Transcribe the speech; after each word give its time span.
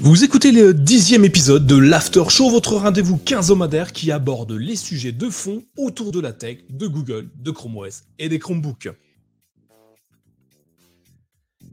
Vous 0.00 0.24
écoutez 0.24 0.52
le 0.52 0.72
dixième 0.72 1.24
épisode 1.24 1.66
de 1.66 1.76
l'After 1.76 2.24
Show, 2.28 2.48
votre 2.48 2.76
rendez-vous 2.76 3.16
quinzomadaire 3.16 3.92
qui 3.92 4.12
aborde 4.12 4.52
les 4.52 4.76
sujets 4.76 5.12
de 5.12 5.28
fond 5.28 5.64
autour 5.76 6.12
de 6.12 6.20
la 6.20 6.32
tech, 6.32 6.58
de 6.70 6.86
Google, 6.86 7.28
de 7.34 7.50
Chrome 7.50 7.76
OS 7.76 8.04
et 8.18 8.28
des 8.28 8.38
Chromebooks. 8.38 8.88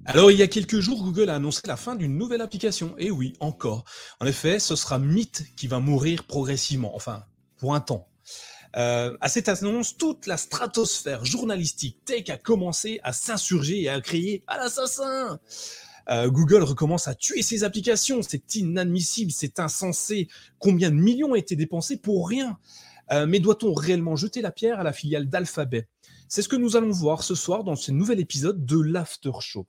Alors, 0.06 0.32
il 0.32 0.38
y 0.38 0.42
a 0.42 0.48
quelques 0.48 0.80
jours, 0.80 1.02
Google 1.02 1.30
a 1.30 1.36
annoncé 1.36 1.62
la 1.66 1.78
fin 1.78 1.96
d'une 1.96 2.18
nouvelle 2.18 2.42
application. 2.42 2.94
Et 2.98 3.10
oui, 3.10 3.34
encore. 3.40 3.86
En 4.20 4.26
effet, 4.26 4.60
ce 4.60 4.76
sera 4.76 5.00
Meet 5.00 5.56
qui 5.56 5.68
va 5.68 5.80
mourir 5.80 6.26
progressivement. 6.26 6.94
Enfin, 6.96 7.24
pour 7.58 7.74
un 7.74 7.80
temps. 7.80 8.10
Euh, 8.76 9.16
à 9.22 9.30
cette 9.30 9.50
annonce, 9.50 9.98
toute 9.98 10.26
la 10.26 10.38
stratosphère 10.38 11.26
journalistique 11.26 11.98
tech 12.06 12.30
a 12.30 12.38
commencé 12.38 13.00
à 13.04 13.14
s'insurger 13.14 13.84
et 13.84 13.90
à 13.90 14.02
crier 14.02 14.44
à 14.48 14.58
l'assassin. 14.58 15.40
Euh, 16.10 16.30
Google 16.30 16.64
recommence 16.64 17.08
à 17.08 17.16
tuer 17.16 17.42
ses 17.42 17.64
applications. 17.64 18.22
C'est 18.22 18.56
inadmissible, 18.56 19.32
c'est 19.32 19.60
insensé. 19.60 20.28
Combien 20.60 20.90
de 20.90 20.96
millions 20.96 21.32
ont 21.32 21.36
été 21.36 21.56
dépensés 21.56 21.98
pour 21.98 22.28
rien? 22.28 22.58
Euh, 23.12 23.26
Mais 23.28 23.40
doit-on 23.40 23.74
réellement 23.74 24.16
jeter 24.16 24.42
la 24.42 24.52
pierre 24.52 24.80
à 24.80 24.84
la 24.84 24.94
filiale 24.94 25.30
d'Alphabet? 25.30 25.88
C'est 26.28 26.42
ce 26.42 26.50
que 26.50 26.56
nous 26.56 26.76
allons 26.76 26.92
voir 26.92 27.24
ce 27.24 27.36
soir 27.36 27.64
dans 27.64 27.76
ce 27.76 27.92
nouvel 27.92 28.20
épisode 28.20 28.66
de 28.66 28.80
l'After 28.80 29.32
Show. 29.40 29.68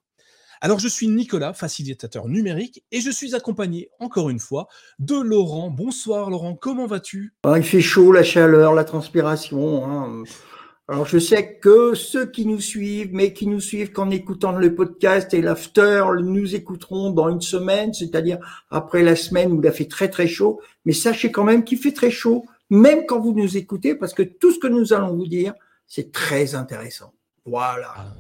Alors, 0.64 0.78
je 0.78 0.88
suis 0.88 1.09
Nicolas, 1.09 1.52
facilitateur 1.52 2.27
numérique, 2.27 2.82
et 2.91 3.02
je 3.02 3.10
suis 3.10 3.34
accompagné, 3.34 3.91
encore 4.00 4.30
une 4.30 4.38
fois, 4.38 4.66
de 4.98 5.14
Laurent. 5.14 5.68
Bonsoir 5.68 6.30
Laurent, 6.30 6.54
comment 6.54 6.87
vas-tu? 6.87 7.34
Ah, 7.42 7.59
Il 7.59 7.64
fait 7.64 7.82
chaud, 7.82 8.12
la 8.12 8.23
chaleur, 8.23 8.73
la 8.73 8.84
transpiration. 8.84 9.84
Hein. 9.84 10.24
Alors, 10.88 11.04
je 11.04 11.18
sais 11.18 11.59
que 11.59 11.95
ceux 11.95 12.24
qui 12.24 12.46
nous 12.46 12.62
suivent, 12.62 13.10
mais 13.12 13.34
qui 13.34 13.46
nous 13.46 13.60
suivent 13.60 13.92
qu'en 13.92 14.09
écoutant 14.09 14.52
le 14.52 14.74
podcast 14.74 15.34
et 15.34 15.42
l'after, 15.42 16.02
nous 16.23 16.54
écouteront 16.54 17.10
dans 17.10 17.29
une 17.29 17.42
semaine, 17.42 17.92
c'est-à-dire 17.92 18.38
après 18.70 19.02
la 19.02 19.16
semaine 19.16 19.52
où 19.52 19.60
il 19.60 19.68
a 19.68 19.70
fait 19.70 19.85
très 19.85 20.09
très 20.09 20.26
chaud. 20.26 20.62
Mais 20.87 20.95
sachez 20.95 21.30
quand 21.30 21.45
même 21.45 21.65
qu'il 21.65 21.76
fait 21.76 21.92
très 21.92 22.10
chaud, 22.10 22.46
même 22.70 23.04
quand 23.04 23.20
vous 23.20 23.35
nous 23.35 23.59
écoutez, 23.59 23.95
parce 23.95 24.15
que 24.15 24.23
tout 24.23 24.51
ce 24.51 24.60
que 24.60 24.68
nous 24.68 24.95
allons 24.95 25.15
vous 25.15 25.26
dire, 25.26 25.52
c'est 25.87 26.10
très 26.10 26.54
intéressant. 26.54 27.12
Voilà. 27.45 27.92
Ah 27.95 28.15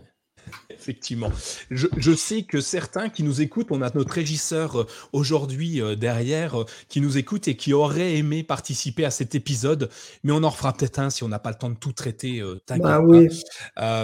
Effectivement. 0.70 1.30
Je, 1.70 2.14
sais 2.14 2.42
que 2.42 2.60
certains 2.60 3.08
qui 3.08 3.22
nous 3.22 3.40
écoutent, 3.40 3.68
on 3.70 3.82
a 3.82 3.90
notre 3.94 4.12
régisseur 4.12 4.80
euh, 4.80 4.86
aujourd'hui 5.12 5.80
euh, 5.80 5.94
derrière 5.96 6.60
euh, 6.60 6.66
qui 6.88 7.00
nous 7.00 7.18
écoute 7.18 7.48
et 7.48 7.56
qui 7.56 7.72
aurait 7.72 8.16
aimé 8.16 8.42
participer 8.42 9.04
à 9.04 9.10
cet 9.10 9.34
épisode, 9.34 9.90
mais 10.22 10.32
on 10.32 10.42
en 10.42 10.50
refera 10.50 10.72
peut-être 10.72 10.98
un 10.98 11.10
si 11.10 11.22
on 11.22 11.28
n'a 11.28 11.38
pas 11.38 11.50
le 11.50 11.56
temps 11.56 11.70
de 11.70 11.76
tout 11.76 11.92
traiter. 11.92 12.42
bah 12.78 13.00
oui. 13.00 13.28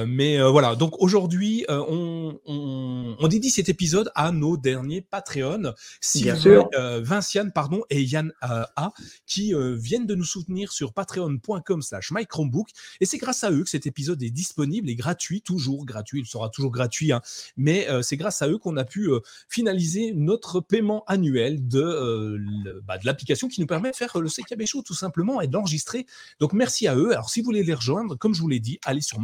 mais 0.06 0.40
voilà, 0.42 0.76
donc 0.76 1.00
aujourd'hui, 1.00 1.64
on, 1.68 2.38
on, 2.46 3.28
dédie 3.28 3.50
cet 3.50 3.68
épisode 3.68 4.10
à 4.14 4.32
nos 4.32 4.56
derniers 4.56 5.00
Patreon, 5.02 5.72
Sylvain, 6.00 6.68
Vinciane 7.00 7.52
pardon, 7.52 7.82
et 7.90 8.02
Yann 8.02 8.32
A, 8.40 8.92
qui 9.26 9.54
viennent 9.76 10.06
de 10.06 10.14
nous 10.14 10.24
soutenir 10.24 10.72
sur 10.72 10.92
patreon.com 10.92 11.82
slash 11.82 12.10
mychromebook. 12.10 12.68
Et 13.00 13.06
c'est 13.06 13.18
grâce 13.18 13.44
à 13.44 13.50
eux 13.50 13.62
que 13.62 13.70
cet 13.70 13.86
épisode 13.86 14.22
est 14.22 14.30
disponible 14.30 14.88
et 14.88 14.94
gratuit, 14.94 15.42
toujours 15.42 15.84
gratuit. 15.84 16.20
Il 16.20 16.26
toujours 16.48 16.70
gratuit, 16.70 17.12
hein. 17.12 17.20
mais 17.56 17.88
euh, 17.88 18.02
c'est 18.02 18.16
grâce 18.16 18.42
à 18.42 18.48
eux 18.48 18.58
qu'on 18.58 18.76
a 18.76 18.84
pu 18.84 19.10
euh, 19.10 19.20
finaliser 19.48 20.12
notre 20.14 20.60
paiement 20.60 21.04
annuel 21.06 21.66
de, 21.66 21.80
euh, 21.80 22.80
bah, 22.84 22.98
l'application 23.04 23.48
qui 23.48 23.60
nous 23.60 23.66
permet 23.66 23.90
de 23.90 23.96
faire 23.96 24.18
le 24.18 24.28
CKB 24.28 24.66
Show 24.66 24.82
tout 24.82 24.94
simplement 24.94 25.40
et 25.40 25.46
d'enregistrer. 25.46 26.06
Donc 26.38 26.52
merci 26.52 26.86
à 26.88 26.96
eux. 26.96 27.12
Alors 27.12 27.30
si 27.30 27.40
vous 27.40 27.46
voulez 27.46 27.62
les 27.62 27.74
rejoindre, 27.74 28.16
comme 28.16 28.34
je 28.34 28.40
vous 28.40 28.48
l'ai 28.48 28.60
dit, 28.60 28.78
allez 28.84 29.00
sur 29.00 29.18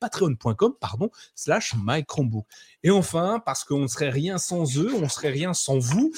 patreon.com 0.00 0.74
pardon 0.80 1.10
slash 1.34 1.74
mychromebook. 1.82 2.46
Et 2.82 2.90
enfin, 2.90 3.40
parce 3.44 3.64
qu'on 3.64 3.82
ne 3.82 3.86
serait 3.86 4.10
rien 4.10 4.38
sans 4.38 4.78
eux, 4.78 4.92
on 4.94 5.02
ne 5.02 5.08
serait 5.08 5.30
rien 5.30 5.54
sans 5.54 5.78
vous, 5.78 6.12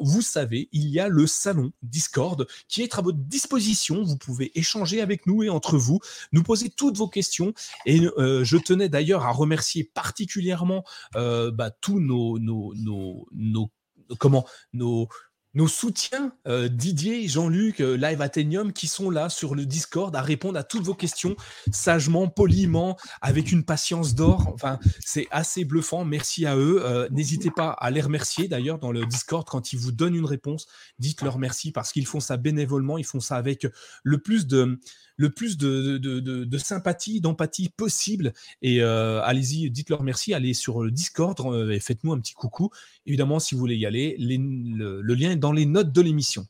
vous 0.00 0.22
savez, 0.22 0.68
il 0.72 0.88
y 0.88 1.00
a 1.00 1.08
le 1.08 1.26
salon 1.26 1.72
Discord 1.82 2.46
qui 2.68 2.82
est 2.82 2.98
à 2.98 3.00
votre 3.00 3.18
disposition. 3.18 4.02
Vous 4.02 4.16
pouvez 4.16 4.50
échanger 4.58 5.00
avec 5.00 5.26
nous 5.26 5.42
et 5.42 5.48
entre 5.48 5.78
vous, 5.78 6.00
nous 6.32 6.42
poser 6.42 6.68
toutes 6.68 6.96
vos 6.96 7.08
questions. 7.08 7.54
Et 7.86 7.98
je 7.98 8.56
tenais 8.56 8.88
d'ailleurs 8.88 9.26
à 9.26 9.32
remercier 9.42 9.90
particulièrement 9.94 10.84
euh, 11.16 11.50
bah, 11.50 11.70
tous 11.70 12.00
nos, 12.00 12.38
nos, 12.38 12.74
nos, 12.74 13.70
comment 14.18 14.46
nos 14.72 15.08
nos 15.54 15.68
soutiens, 15.68 16.32
euh, 16.48 16.68
Didier, 16.68 17.28
Jean-Luc, 17.28 17.80
euh, 17.80 17.96
Live 17.96 18.22
Athenium, 18.22 18.72
qui 18.72 18.86
sont 18.86 19.10
là 19.10 19.28
sur 19.28 19.54
le 19.54 19.66
Discord 19.66 20.14
à 20.16 20.22
répondre 20.22 20.58
à 20.58 20.64
toutes 20.64 20.84
vos 20.84 20.94
questions 20.94 21.36
sagement, 21.70 22.28
poliment, 22.28 22.96
avec 23.20 23.52
une 23.52 23.64
patience 23.64 24.14
d'or. 24.14 24.48
Enfin, 24.54 24.78
c'est 25.00 25.26
assez 25.30 25.64
bluffant. 25.64 26.04
Merci 26.04 26.46
à 26.46 26.56
eux. 26.56 27.08
N'hésitez 27.10 27.50
pas 27.50 27.70
à 27.70 27.90
les 27.90 28.00
remercier 28.00 28.48
d'ailleurs 28.48 28.78
dans 28.78 28.92
le 28.92 29.04
Discord 29.04 29.46
quand 29.46 29.72
ils 29.72 29.78
vous 29.78 29.92
donnent 29.92 30.14
une 30.14 30.24
réponse. 30.24 30.66
Dites-leur 30.98 31.38
merci 31.38 31.70
parce 31.70 31.92
qu'ils 31.92 32.06
font 32.06 32.20
ça 32.20 32.36
bénévolement. 32.36 32.96
Ils 32.96 33.04
font 33.04 33.20
ça 33.20 33.36
avec 33.36 33.66
le 34.02 34.18
plus 34.18 34.46
de 34.46 34.78
le 35.22 35.30
plus 35.30 35.56
de, 35.56 36.58
sympathie, 36.58 37.20
d'empathie 37.20 37.68
possible. 37.68 38.32
Et 38.60 38.82
euh, 38.82 39.22
allez-y, 39.22 39.70
dites-leur 39.70 40.02
merci, 40.02 40.34
allez 40.34 40.52
sur 40.52 40.82
le 40.82 40.90
Discord 40.90 41.38
euh, 41.40 41.70
et 41.70 41.78
faites-nous 41.78 42.12
un 42.12 42.18
petit 42.18 42.34
coucou. 42.34 42.70
Évidemment, 43.06 43.38
si 43.38 43.54
vous 43.54 43.60
voulez 43.60 43.76
y 43.76 43.86
aller, 43.86 44.16
le, 44.18 45.00
lien 45.14 45.30
est 45.30 45.36
dans 45.36 45.52
les 45.52 45.64
notes 45.64 45.92
de 45.92 46.00
l'émission. 46.00 46.44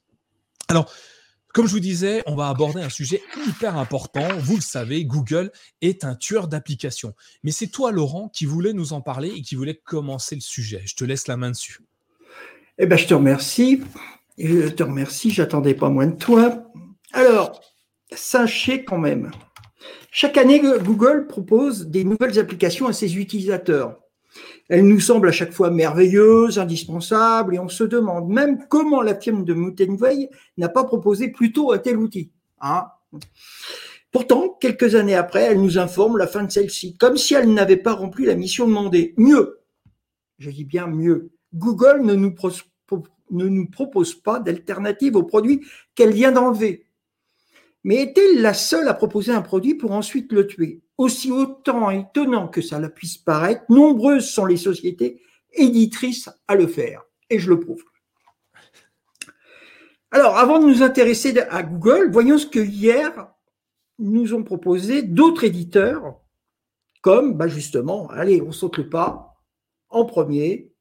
Alors, 0.69 0.91
comme 1.53 1.67
je 1.67 1.73
vous 1.73 1.81
disais, 1.81 2.23
on 2.25 2.35
va 2.35 2.49
aborder 2.49 2.81
un 2.81 2.89
sujet 2.89 3.21
hyper 3.47 3.77
important. 3.77 4.27
Vous 4.39 4.57
le 4.57 4.63
savez, 4.63 5.05
Google 5.05 5.53
est 5.83 6.03
un 6.05 6.15
tueur 6.15 6.49
d'applications. 6.49 7.13
Mais 7.43 7.51
c'est 7.51 7.67
toi, 7.67 7.93
Laurent, 7.93 8.31
qui 8.31 8.47
voulais 8.47 8.73
nous 8.73 8.95
en 8.95 9.03
parler 9.03 9.29
et 9.37 9.43
qui 9.43 9.55
voulait 9.55 9.77
commencer 9.85 10.35
le 10.35 10.41
sujet. 10.41 10.81
Je 10.87 10.95
te 10.95 11.05
laisse 11.05 11.29
la 11.29 11.37
main 11.37 11.51
dessus. 11.51 11.81
Eh 12.79 12.87
bien, 12.87 12.97
je 12.97 13.07
te 13.07 13.13
remercie. 13.13 13.83
Je 14.39 14.69
te 14.69 14.83
remercie. 14.83 15.31
J'attendais 15.31 15.75
pas 15.75 15.91
moins 15.91 16.07
de 16.07 16.17
toi. 16.17 16.73
Alors, 17.13 17.61
sachez 18.15 18.85
quand 18.85 18.99
même, 18.99 19.31
chaque 20.15 20.37
année, 20.37 20.61
Google 20.61 21.27
propose 21.27 21.87
des 21.89 22.05
nouvelles 22.05 22.39
applications 22.39 22.87
à 22.87 22.93
ses 22.93 23.17
utilisateurs. 23.17 23.99
Elles 24.69 24.87
nous 24.87 25.01
semblent 25.01 25.29
à 25.29 25.33
chaque 25.33 25.53
fois 25.53 25.71
merveilleuses, 25.71 26.59
indispensables, 26.59 27.55
et 27.55 27.59
on 27.59 27.69
se 27.69 27.85
demande 27.85 28.29
même 28.29 28.67
comment 28.69 29.01
la 29.01 29.15
firme 29.15 29.45
de 29.45 29.55
Moutenveil 29.55 30.29
n'a 30.59 30.69
pas 30.69 30.85
proposé 30.85 31.29
plus 31.29 31.53
tôt 31.53 31.73
un 31.73 31.79
tel 31.79 31.97
outil. 31.97 32.31
Hein. 32.61 32.87
Pourtant, 34.11 34.51
quelques 34.61 34.95
années 34.95 35.15
après, 35.15 35.45
elle 35.45 35.63
nous 35.63 35.79
informe 35.79 36.19
la 36.19 36.27
fin 36.27 36.45
de 36.45 36.53
celle-ci, 36.53 36.97
comme 36.99 37.17
si 37.17 37.33
elle 37.33 37.53
n'avait 37.53 37.79
pas 37.79 37.95
rempli 37.95 38.27
la 38.27 38.35
mission 38.35 38.67
demandée. 38.67 39.15
Mieux, 39.17 39.61
je 40.39 40.51
dis 40.51 40.65
bien 40.65 40.87
mieux, 40.87 41.31
Google 41.55 42.03
ne 42.03 42.15
nous, 42.15 42.35
ne 43.31 43.47
nous 43.47 43.71
propose 43.71 44.15
pas 44.15 44.41
d'alternative 44.41 45.17
au 45.17 45.23
produit 45.23 45.65
qu'elle 45.95 46.13
vient 46.13 46.33
d'enlever. 46.33 46.87
Mais 47.85 47.97
est-elle 47.97 48.41
la 48.41 48.55
seule 48.55 48.89
à 48.89 48.95
proposer 48.95 49.33
un 49.33 49.43
produit 49.43 49.75
pour 49.75 49.93
ensuite 49.93 50.33
le 50.33 50.47
tuer? 50.47 50.83
Aussi 50.99 51.33
autant 51.33 51.91
étonnant 51.91 52.49
que 52.49 52.63
ça 52.63 52.79
puisse 52.89 53.19
paraître, 53.19 53.65
nombreuses 53.69 54.31
sont 54.31 54.47
les 54.47 54.57
sociétés 54.57 55.21
éditrices 55.53 56.29
à 56.47 56.55
le 56.55 56.67
faire. 56.67 57.03
Et 57.29 57.39
je 57.39 57.51
le 57.51 57.59
prouve. 57.59 57.85
Alors, 60.11 60.37
avant 60.37 60.59
de 60.59 60.67
nous 60.67 60.83
intéresser 60.83 61.39
à 61.39 61.63
Google, 61.63 62.11
voyons 62.13 62.39
ce 62.39 62.47
que 62.47 62.61
hier 62.61 63.33
nous 63.99 64.35
ont 64.35 64.45
proposé 64.45 65.03
d'autres 65.03 65.45
éditeurs, 65.45 66.21
comme 67.01 67.35
bah 67.35 67.49
justement, 67.49 68.09
allez, 68.11 68.43
on 68.43 68.53
saute 68.53 68.77
le 68.79 68.89
pas, 68.89 69.43
en 69.89 70.05
premier, 70.05 70.73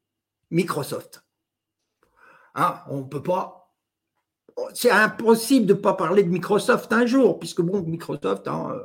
Microsoft. 0.50 1.23
Hein, 2.56 2.81
on 2.89 3.00
ne 3.00 3.03
peut 3.03 3.23
pas 3.23 3.61
c'est 4.73 4.91
impossible 4.91 5.66
de 5.66 5.73
ne 5.73 5.79
pas 5.79 5.94
parler 5.94 6.23
de 6.23 6.29
Microsoft 6.29 6.91
un 6.94 7.06
jour, 7.06 7.39
puisque 7.39 7.62
bon, 7.62 7.81
Microsoft, 7.81 8.47
hein, 8.47 8.75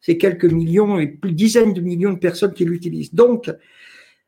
c'est 0.00 0.18
quelques 0.18 0.44
millions 0.44 0.98
et 0.98 1.06
plus 1.06 1.32
dizaines 1.32 1.72
de 1.72 1.80
millions 1.80 2.12
de 2.12 2.18
personnes 2.18 2.52
qui 2.52 2.64
l'utilisent. 2.64 3.14
Donc, 3.14 3.50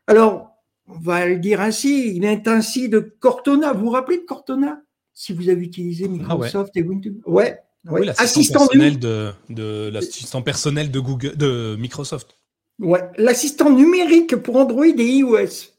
alors, 0.07 0.51
on 0.87 0.99
va 0.99 1.27
le 1.27 1.39
dire 1.39 1.61
ainsi, 1.61 2.17
il 2.17 2.25
est 2.25 2.47
ainsi 2.47 2.89
de 2.89 3.01
Cortona. 3.01 3.73
Vous 3.73 3.87
vous 3.87 3.91
rappelez 3.91 4.19
de 4.19 4.25
Cortona? 4.25 4.83
Si 5.13 5.33
vous 5.33 5.49
avez 5.49 5.63
utilisé 5.63 6.09
Microsoft 6.09 6.73
ah 6.75 6.79
et 6.79 6.83
Windows 6.83 7.13
Ouais. 7.27 7.59
Oui, 7.91 8.07
l'assistant 8.07 8.67
personnel 8.67 8.99
de, 8.99 9.31
de 9.51 9.91
l'assistant 9.93 10.41
personnel 10.41 10.91
de 10.91 11.01
Google, 11.01 11.37
de 11.37 11.77
Microsoft. 11.79 12.39
Ouais, 12.79 13.11
l'assistant 13.19 13.71
numérique 13.71 14.37
pour 14.37 14.57
Android 14.57 14.87
et 14.87 15.05
iOS. 15.05 15.74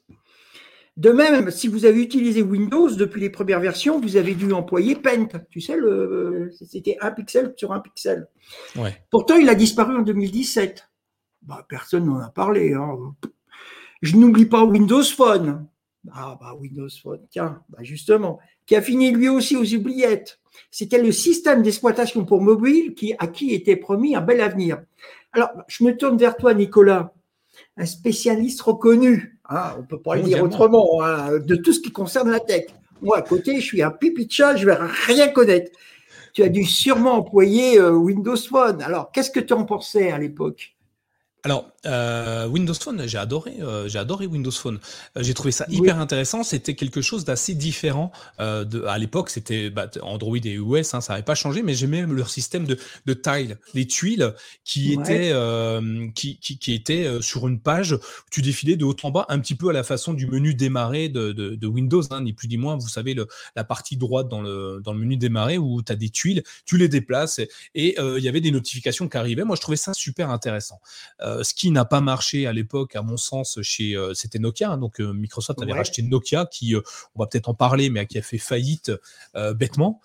De 0.97 1.11
même, 1.11 1.51
si 1.51 1.67
vous 1.67 1.83
avez 1.85 2.01
utilisé 2.01 2.41
Windows 2.41 2.89
depuis 2.89 3.19
les 3.19 3.29
premières 3.29 3.59
versions, 3.59 3.99
vous 3.99 4.15
avez 4.15 4.33
dû 4.33 4.53
employer 4.53 4.95
Paint. 4.95 5.27
Tu 5.49 5.59
sais, 5.59 5.77
c'était 6.51 6.97
un 7.01 7.11
pixel 7.11 7.53
sur 7.57 7.73
un 7.73 7.81
pixel. 7.81 8.27
Pourtant, 9.11 9.35
il 9.35 9.49
a 9.49 9.55
disparu 9.55 9.97
en 9.97 10.01
2017. 10.03 10.87
Bah, 11.41 11.65
personne 11.67 12.05
n'en 12.05 12.19
a 12.19 12.29
parlé. 12.29 12.73
Hein. 12.73 13.13
Je 14.01 14.15
n'oublie 14.15 14.45
pas 14.45 14.63
Windows 14.63 15.03
Phone. 15.03 15.67
Ah, 16.13 16.37
bah, 16.39 16.55
Windows 16.57 16.87
Phone, 17.03 17.21
tiens, 17.29 17.61
bah, 17.69 17.79
justement, 17.81 18.39
qui 18.65 18.75
a 18.75 18.81
fini 18.81 19.11
lui 19.11 19.27
aussi 19.27 19.57
aux 19.57 19.73
oubliettes. 19.73 20.39
C'était 20.71 21.01
le 21.01 21.11
système 21.11 21.61
d'exploitation 21.61 22.23
pour 22.23 22.41
mobile 22.41 22.95
qui, 22.95 23.13
à 23.19 23.27
qui 23.27 23.53
était 23.53 23.75
promis 23.75 24.15
un 24.15 24.21
bel 24.21 24.39
avenir. 24.39 24.81
Alors, 25.33 25.49
je 25.67 25.83
me 25.83 25.97
tourne 25.97 26.17
vers 26.17 26.37
toi, 26.37 26.53
Nicolas, 26.53 27.13
un 27.75 27.85
spécialiste 27.85 28.61
reconnu 28.61 29.34
Hein, 29.49 29.73
on 29.77 29.81
ne 29.81 29.85
peut 29.85 29.99
pas 29.99 30.15
le 30.15 30.23
dire 30.23 30.43
autrement, 30.43 31.03
hein, 31.03 31.37
de 31.37 31.55
tout 31.55 31.73
ce 31.73 31.79
qui 31.79 31.91
concerne 31.91 32.31
la 32.31 32.39
tech. 32.39 32.65
Moi, 33.01 33.17
à 33.17 33.21
côté, 33.21 33.59
je 33.59 33.65
suis 33.65 33.83
un 33.83 33.91
pipi 33.91 34.25
de 34.25 34.31
chat, 34.31 34.55
je 34.55 34.65
ne 34.65 34.71
vais 34.71 34.77
rien 35.05 35.27
connaître. 35.27 35.71
Tu 36.33 36.43
as 36.43 36.49
dû 36.49 36.63
sûrement 36.63 37.13
employer 37.13 37.79
euh, 37.79 37.91
Windows 37.91 38.35
Phone. 38.35 38.81
Alors, 38.81 39.11
qu'est-ce 39.11 39.31
que 39.31 39.39
tu 39.39 39.53
en 39.53 39.63
pensais 39.63 40.11
à 40.11 40.17
l'époque? 40.17 40.74
Alors, 41.45 41.69
euh, 41.85 42.47
Windows 42.47 42.73
Phone, 42.73 43.03
j'ai 43.05 43.19
adoré, 43.19 43.53
euh, 43.61 43.87
j'ai 43.87 43.99
adoré 43.99 44.25
Windows 44.25 44.49
Phone. 44.49 44.79
Euh, 45.15 45.21
j'ai 45.21 45.35
trouvé 45.35 45.51
ça 45.51 45.67
hyper 45.69 45.99
intéressant. 45.99 46.41
C'était 46.41 46.73
quelque 46.73 47.01
chose 47.01 47.23
d'assez 47.23 47.53
différent. 47.53 48.11
de, 48.39 48.83
à 48.85 48.97
l'époque, 48.97 49.29
c'était 49.29 49.69
bah, 49.69 49.87
Android 50.01 50.37
et 50.37 50.53
iOS, 50.53 50.77
hein, 50.93 51.01
ça 51.01 51.13
n'avait 51.13 51.21
pas 51.21 51.35
changé, 51.35 51.61
mais 51.61 51.75
j'aimais 51.75 52.01
leur 52.07 52.31
système 52.31 52.65
de, 52.65 52.79
de 53.05 53.13
tiles, 53.13 53.59
des 53.75 53.85
tuiles 53.85 54.33
qui 54.63 54.93
étaient, 54.93 55.33
qui, 56.15 56.39
qui, 56.39 56.57
qui 56.57 56.73
étaient 56.73 57.21
sur 57.21 57.47
une 57.47 57.59
page 57.59 57.93
où 57.93 58.29
tu 58.31 58.41
défilais 58.41 58.75
de 58.75 58.83
haut 58.83 58.95
en 59.03 59.11
bas, 59.11 59.27
un 59.29 59.37
petit 59.37 59.53
peu 59.53 59.69
à 59.69 59.73
la 59.73 59.83
façon 59.83 60.15
du 60.15 60.25
menu 60.25 60.55
démarrer 60.55 61.09
de, 61.09 61.31
de, 61.31 61.53
de 61.53 61.67
Windows, 61.67 62.01
hein, 62.09 62.21
ni 62.21 62.33
plus 62.33 62.47
ni 62.47 62.57
moins. 62.57 62.75
Vous 62.75 62.89
savez, 62.89 63.13
le, 63.13 63.27
la 63.55 63.63
partie 63.63 63.97
droite 63.97 64.29
dans 64.29 64.41
le, 64.41 64.81
dans 64.83 64.93
le 64.93 64.99
menu 64.99 65.15
démarrer 65.15 65.59
où 65.59 65.83
tu 65.83 65.91
as 65.91 65.95
des 65.95 66.09
tuiles, 66.09 66.41
tu 66.65 66.79
les 66.79 66.89
déplaces 66.89 67.39
et 67.75 67.95
il 67.99 68.23
y 68.23 68.27
avait 68.27 68.41
des 68.41 68.51
notifications 68.51 69.07
qui 69.07 69.17
arrivaient. 69.17 69.43
Moi, 69.43 69.55
je 69.55 69.61
trouvais 69.61 69.77
ça 69.77 69.93
super 69.93 70.31
intéressant. 70.31 70.81
Euh, 71.34 71.34
ce 71.43 71.53
qui 71.53 71.71
n'a 71.71 71.85
pas 71.85 72.01
marché 72.01 72.47
à 72.47 72.53
l'époque, 72.53 72.95
à 72.95 73.01
mon 73.01 73.17
sens, 73.17 73.59
chez 73.61 73.95
euh, 73.95 74.13
c'était 74.13 74.39
Nokia. 74.39 74.71
Hein, 74.71 74.77
donc 74.77 74.99
euh, 74.99 75.13
Microsoft 75.13 75.61
avait 75.61 75.73
racheté 75.73 76.01
Nokia, 76.01 76.45
qui, 76.45 76.75
on 76.75 77.19
va 77.19 77.27
peut-être 77.27 77.49
en 77.49 77.53
parler, 77.53 77.89
mais 77.89 78.05
qui 78.05 78.17
a 78.17 78.21
fait 78.21 78.37
faillite 78.37 78.91
bêtement. 79.55 80.01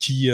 Qui, 0.00 0.30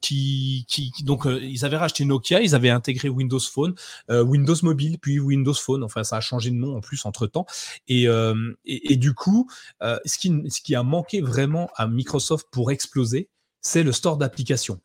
qui, 0.00 0.66
qui, 0.68 0.92
donc 1.04 1.26
ils 1.26 1.64
avaient 1.64 1.76
racheté 1.76 2.04
Nokia, 2.04 2.40
ils 2.40 2.54
avaient 2.54 2.70
intégré 2.70 3.08
Windows 3.08 3.40
Phone, 3.40 3.74
Windows 4.08 4.56
Mobile, 4.62 4.98
puis 4.98 5.20
Windows 5.20 5.54
Phone. 5.54 5.84
Enfin, 5.84 6.04
ça 6.04 6.16
a 6.16 6.20
changé 6.20 6.50
de 6.50 6.56
nom 6.56 6.76
en 6.76 6.80
plus 6.80 7.04
entre 7.04 7.26
temps. 7.26 7.46
Et, 7.88 8.04
et, 8.04 8.92
et, 8.92 8.96
du 8.96 9.14
coup, 9.14 9.48
ce 9.80 10.18
qui, 10.18 10.32
ce 10.48 10.60
qui 10.60 10.74
a 10.74 10.82
manqué 10.82 11.20
vraiment 11.20 11.70
à 11.76 11.86
Microsoft 11.86 12.48
pour 12.50 12.70
exploser, 12.70 13.28
c'est 13.62 13.82
le 13.82 13.92
store 13.92 14.16
d'applications. 14.18 14.80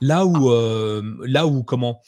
Là 0.00 0.26
où, 0.26 0.50
euh, 0.50 1.16
là 1.24 1.46
où, 1.46 1.62
comment, 1.62 2.02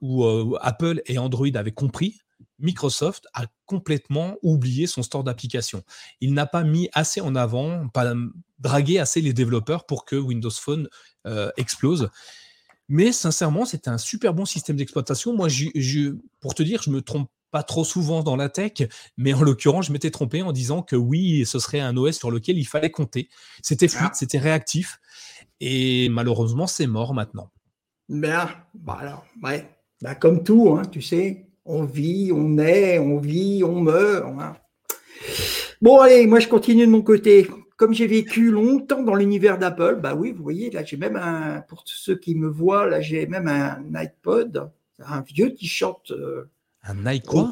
où 0.00 0.24
euh, 0.24 0.58
Apple 0.60 1.00
et 1.06 1.18
Android 1.18 1.48
avaient 1.54 1.72
compris, 1.72 2.18
Microsoft 2.58 3.26
a 3.32 3.46
complètement 3.66 4.36
oublié 4.42 4.86
son 4.86 5.02
store 5.02 5.24
d'applications. 5.24 5.82
Il 6.20 6.34
n'a 6.34 6.46
pas 6.46 6.64
mis 6.64 6.90
assez 6.92 7.20
en 7.20 7.34
avant, 7.34 7.88
pas 7.88 8.12
dragué 8.58 8.98
assez 8.98 9.20
les 9.20 9.32
développeurs 9.32 9.86
pour 9.86 10.04
que 10.04 10.16
Windows 10.16 10.50
Phone 10.50 10.88
euh, 11.26 11.50
explose. 11.56 12.10
Mais 12.88 13.12
sincèrement, 13.12 13.64
c'est 13.64 13.88
un 13.88 13.98
super 13.98 14.34
bon 14.34 14.44
système 14.44 14.76
d'exploitation. 14.76 15.34
Moi, 15.34 15.48
pour 16.40 16.54
te 16.54 16.62
dire, 16.62 16.82
je 16.82 16.90
me 16.90 17.00
trompe 17.00 17.30
pas 17.50 17.62
trop 17.62 17.84
souvent 17.84 18.22
dans 18.22 18.36
la 18.36 18.48
tech, 18.48 18.72
mais 19.16 19.32
en 19.32 19.42
l'occurrence, 19.42 19.86
je 19.86 19.92
m'étais 19.92 20.10
trompé 20.10 20.42
en 20.42 20.52
disant 20.52 20.82
que 20.82 20.96
oui, 20.96 21.44
ce 21.46 21.58
serait 21.58 21.80
un 21.80 21.96
OS 21.96 22.16
sur 22.16 22.30
lequel 22.30 22.58
il 22.58 22.64
fallait 22.64 22.90
compter. 22.90 23.28
C'était 23.62 23.88
fluide, 23.88 24.10
ah. 24.12 24.14
c'était 24.14 24.38
réactif. 24.38 25.00
Et 25.60 26.08
malheureusement, 26.08 26.66
c'est 26.66 26.86
mort 26.86 27.14
maintenant. 27.14 27.50
Ben, 28.08 28.48
bah 28.74 28.98
alors, 29.00 29.24
ouais. 29.42 29.68
Ben, 30.02 30.14
comme 30.14 30.42
tout, 30.42 30.76
hein, 30.76 30.82
tu 30.90 31.02
sais, 31.02 31.46
on 31.64 31.84
vit, 31.84 32.30
on 32.34 32.58
est, 32.58 32.98
on 32.98 33.18
vit, 33.18 33.62
on 33.64 33.80
meurt. 33.80 34.26
Hein. 34.40 34.56
Bon, 35.82 36.00
allez, 36.00 36.26
moi 36.26 36.40
je 36.40 36.48
continue 36.48 36.86
de 36.86 36.90
mon 36.90 37.02
côté. 37.02 37.48
Comme 37.76 37.94
j'ai 37.94 38.06
vécu 38.06 38.50
longtemps 38.50 39.02
dans 39.02 39.14
l'univers 39.14 39.58
d'Apple, 39.58 40.00
bah 40.02 40.14
oui, 40.14 40.32
vous 40.32 40.42
voyez, 40.42 40.70
là 40.70 40.84
j'ai 40.84 40.96
même 40.98 41.16
un, 41.16 41.62
pour 41.62 41.82
ceux 41.86 42.16
qui 42.16 42.34
me 42.34 42.48
voient, 42.48 42.86
là 42.86 43.00
j'ai 43.00 43.26
même 43.26 43.48
un 43.48 43.82
iPod, 43.94 44.70
un 44.98 45.20
vieux 45.22 45.54
t-shirt. 45.54 46.10
Euh, 46.10 46.50
un 46.82 47.06
iPod 47.06 47.48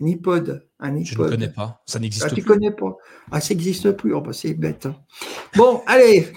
Un 0.00 0.06
iPod. 0.06 0.66
Un 0.78 0.96
iPod. 0.96 1.06
Je 1.06 1.22
ne 1.22 1.28
connais 1.28 1.48
pas, 1.48 1.82
ça 1.86 1.98
n'existe 1.98 2.24
ah, 2.24 2.28
plus. 2.28 2.42
Tu 2.42 2.46
connais 2.46 2.70
pas? 2.70 2.96
Ah, 3.30 3.40
ça 3.40 3.54
n'existe 3.54 3.92
plus, 3.92 4.14
oh, 4.14 4.20
bah, 4.20 4.34
c'est 4.34 4.52
bête. 4.52 4.84
Hein. 4.84 4.96
Bon, 5.56 5.82
allez, 5.86 6.28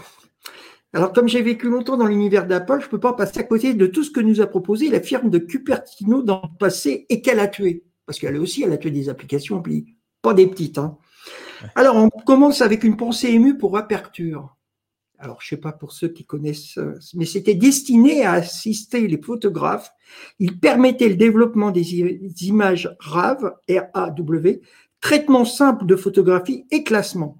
alors, 0.93 1.13
comme 1.13 1.27
j'ai 1.27 1.43
vécu 1.43 1.69
longtemps 1.69 1.97
dans 1.97 2.07
l'univers 2.07 2.47
d'Apple, 2.47 2.79
je 2.79 2.85
ne 2.85 2.89
peux 2.89 2.99
pas 2.99 3.13
passer 3.13 3.39
à 3.39 3.43
côté 3.43 3.75
de 3.75 3.85
tout 3.85 4.03
ce 4.03 4.09
que 4.09 4.21
nous 4.21 4.41
a 4.41 4.47
proposé 4.47 4.89
la 4.89 4.99
firme 4.99 5.29
de 5.29 5.37
Cupertino 5.37 6.23
dans 6.23 6.41
le 6.41 6.57
passé 6.57 7.05
et 7.09 7.21
qu'elle 7.21 7.39
a 7.39 7.47
tué. 7.47 7.83
Parce 8.07 8.17
qu'elle 8.17 8.37
aussi, 8.37 8.63
elle 8.63 8.71
a 8.71 8.77
tué 8.77 8.89
des 8.89 9.07
applications, 9.07 9.61
pas 10.23 10.33
des 10.33 10.47
petites. 10.47 10.79
Hein. 10.79 10.97
Alors, 11.75 11.95
on 11.95 12.09
commence 12.09 12.61
avec 12.61 12.83
une 12.83 12.97
pensée 12.97 13.29
émue 13.29 13.55
pour 13.55 13.77
Aperture. 13.77 14.55
Alors, 15.19 15.41
je 15.41 15.53
ne 15.53 15.57
sais 15.57 15.61
pas 15.61 15.73
pour 15.73 15.91
ceux 15.91 16.07
qui 16.07 16.25
connaissent, 16.25 16.79
mais 17.13 17.25
c'était 17.25 17.53
destiné 17.53 18.25
à 18.25 18.33
assister 18.33 19.07
les 19.07 19.21
photographes. 19.21 19.91
Il 20.39 20.59
permettait 20.59 21.09
le 21.09 21.17
développement 21.17 21.69
des 21.69 21.99
images 22.47 22.95
R-A-W, 22.99 24.61
traitement 25.01 25.45
simple 25.45 25.85
de 25.85 25.95
photographie 25.95 26.65
et 26.71 26.83
classement. 26.83 27.37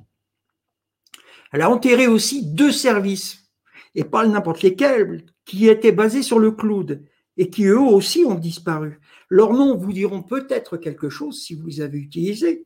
Elle 1.51 1.61
a 1.61 1.69
enterré 1.69 2.07
aussi 2.07 2.45
deux 2.45 2.71
services, 2.71 3.49
et 3.95 4.03
pas 4.03 4.25
n'importe 4.27 4.61
lesquels, 4.61 5.25
qui 5.45 5.67
étaient 5.67 5.91
basés 5.91 6.21
sur 6.21 6.39
le 6.39 6.51
cloud 6.51 7.03
et 7.37 7.49
qui 7.49 7.65
eux 7.65 7.79
aussi 7.79 8.23
ont 8.25 8.35
disparu. 8.35 8.99
Leurs 9.29 9.53
noms 9.53 9.75
vous 9.75 9.93
diront 9.93 10.21
peut-être 10.21 10.77
quelque 10.77 11.09
chose 11.09 11.41
si 11.41 11.55
vous 11.55 11.79
avez 11.79 11.97
utilisé. 11.97 12.65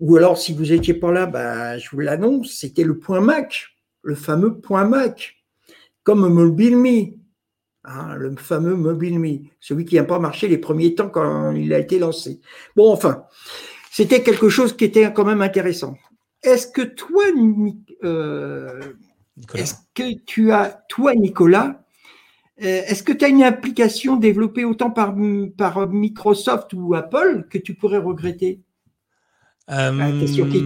Ou 0.00 0.16
alors, 0.16 0.36
si 0.36 0.52
vous 0.52 0.66
n'étiez 0.66 0.94
pas 0.94 1.12
là, 1.12 1.26
ben, 1.26 1.78
je 1.78 1.88
vous 1.90 2.00
l'annonce, 2.00 2.52
c'était 2.52 2.84
le 2.84 2.98
point 2.98 3.20
Mac, 3.20 3.68
le 4.02 4.14
fameux 4.14 4.60
point 4.60 4.84
Mac, 4.84 5.36
comme 6.02 6.28
MobileMe, 6.28 7.14
hein, 7.84 8.14
le 8.16 8.36
fameux 8.36 8.74
MobileMe, 8.74 9.46
celui 9.60 9.84
qui 9.86 9.94
n'a 9.94 10.04
pas 10.04 10.18
marché 10.18 10.46
les 10.46 10.58
premiers 10.58 10.94
temps 10.94 11.08
quand 11.08 11.52
il 11.52 11.72
a 11.72 11.78
été 11.78 11.98
lancé. 11.98 12.40
Bon, 12.76 12.92
enfin, 12.92 13.24
c'était 13.90 14.22
quelque 14.22 14.48
chose 14.48 14.76
qui 14.76 14.84
était 14.84 15.10
quand 15.12 15.24
même 15.24 15.40
intéressant. 15.40 15.96
Est-ce 16.42 16.66
que 16.66 16.82
toi, 16.82 17.22
euh, 18.04 18.80
est-ce 19.54 19.74
que 19.94 20.18
tu 20.24 20.52
as, 20.52 20.84
toi, 20.88 21.14
Nicolas, 21.14 21.84
euh, 22.60 22.82
est-ce 22.86 23.02
que 23.02 23.12
tu 23.12 23.24
as 23.24 23.28
une 23.28 23.42
application 23.42 24.16
développée 24.16 24.64
autant 24.64 24.90
par, 24.90 25.14
par 25.56 25.88
Microsoft 25.88 26.72
ou 26.74 26.94
Apple 26.94 27.46
que 27.50 27.58
tu 27.58 27.74
pourrais 27.74 27.98
regretter? 27.98 28.60
Euh, 29.70 30.20
question 30.20 30.48
qui 30.48 30.64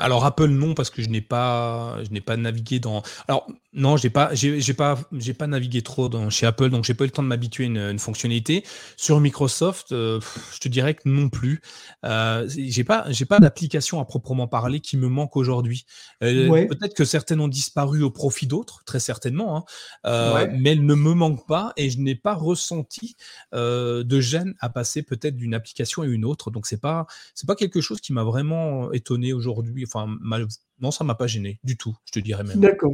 alors 0.00 0.24
Apple 0.24 0.48
non 0.48 0.74
parce 0.74 0.90
que 0.90 1.02
je 1.02 1.08
n'ai 1.08 1.20
pas 1.20 1.98
je 2.02 2.10
n'ai 2.10 2.20
pas 2.20 2.36
navigué 2.36 2.80
dans 2.80 3.02
alors 3.28 3.46
non 3.72 3.96
j'ai 3.96 4.10
pas 4.10 4.34
j'ai 4.34 4.74
pas 4.74 4.98
j'ai 5.12 5.34
pas 5.34 5.46
navigué 5.46 5.82
trop 5.82 6.08
dans 6.08 6.30
chez 6.30 6.46
Apple 6.46 6.68
donc 6.70 6.84
j'ai 6.84 6.94
pas 6.94 7.04
eu 7.04 7.06
le 7.06 7.12
temps 7.12 7.22
de 7.22 7.28
m'habituer 7.28 7.64
à 7.64 7.90
une, 7.90 7.98
fonctionnalité. 7.98 8.64
Sur 8.96 9.20
Microsoft 9.20 9.92
euh, 9.92 10.20
je 10.54 10.58
te 10.58 10.68
dirais 10.68 10.94
que 10.94 11.08
non 11.08 11.28
plus. 11.28 11.60
Euh, 12.04 12.48
j'ai 12.48 12.84
pas 12.84 13.04
j'ai 13.10 13.24
pas 13.24 13.38
d'application 13.38 14.00
à 14.00 14.04
proprement 14.04 14.48
parler 14.48 14.80
qui 14.80 14.96
me 14.96 15.08
manque 15.08 15.36
aujourd'hui. 15.36 15.86
Euh, 16.22 16.66
peut-être 16.66 16.94
que 16.94 17.04
certaines 17.04 17.40
ont 17.40 17.48
disparu 17.48 18.02
au 18.02 18.10
profit 18.10 18.46
d'autres 18.46 18.82
très 18.84 19.00
certainement 19.00 19.56
hein. 19.56 19.64
euh, 20.06 20.48
mais 20.58 20.72
elles 20.72 20.84
ne 20.84 20.94
me 20.94 21.14
manquent 21.14 21.46
pas 21.46 21.72
et 21.76 21.90
je 21.90 21.98
n'ai 21.98 22.14
pas 22.14 22.34
ressenti 22.34 23.16
de 23.52 24.20
gêne 24.20 24.54
à 24.60 24.68
passer 24.68 25.02
peut-être 25.02 25.36
d'une 25.36 25.54
application 25.54 26.02
à 26.02 26.06
une 26.06 26.24
autre. 26.24 26.50
Donc 26.50 26.66
c'est 26.66 26.80
pas 26.80 27.06
c'est 27.34 27.46
pas 27.46 27.56
quelque 27.56 27.80
chose 27.80 28.00
qui 28.00 28.12
m'a 28.12 28.24
vraiment 28.24 28.92
étonné 28.92 29.32
aujourd'hui 29.32 29.84
Enfin, 29.86 30.06
non, 30.82 30.90
ça 30.90 31.04
m'a 31.04 31.14
pas 31.14 31.28
gêné 31.28 31.60
du 31.62 31.76
tout, 31.76 31.96
je 32.04 32.12
te 32.12 32.18
dirais 32.18 32.42
même. 32.42 32.58
D'accord. 32.58 32.92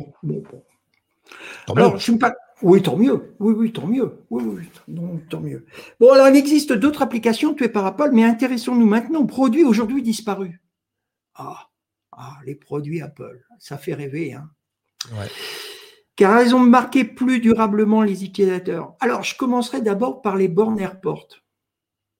alors, 1.75 1.99
je 1.99 2.13
pas. 2.13 2.35
Oui, 2.61 2.83
tant 2.83 2.97
mieux. 2.97 3.35
Oui, 3.39 3.55
oui, 3.57 3.73
tant 3.73 3.87
mieux. 3.87 4.25
Oui, 4.31 4.45
oui, 4.45 4.65
tant 5.31 5.41
mieux. 5.41 5.65
Bon, 5.99 6.13
alors, 6.13 6.29
il 6.29 6.37
existe 6.37 6.73
d'autres 6.73 7.03
applications 7.03 7.55
tuées 7.55 7.69
par 7.69 7.87
Apple, 7.87 8.11
mais 8.13 8.25
intéressons-nous 8.25 8.87
maintenant 8.87 9.21
aux 9.21 9.27
produits 9.27 9.65
aujourd'hui 9.65 10.03
disparus. 10.03 10.59
Ah, 11.35 11.69
ah, 12.13 12.37
les 12.45 12.57
produits 12.57 13.01
Apple, 13.01 13.41
ça 13.59 13.79
fait 13.79 13.95
rêver, 13.95 14.35
hein. 14.35 14.51
Ouais. 15.13 15.29
Car 16.17 16.39
elles 16.41 16.55
ont 16.55 16.59
marqué 16.59 17.05
plus 17.05 17.39
durablement 17.39 18.03
les 18.03 18.25
utilisateurs. 18.25 18.97
Alors, 19.01 19.23
je 19.23 19.37
commencerai 19.37 19.81
d'abord 19.81 20.21
par 20.21 20.37
les 20.37 20.49
bornes 20.49 20.81
AirPort. 20.81 21.29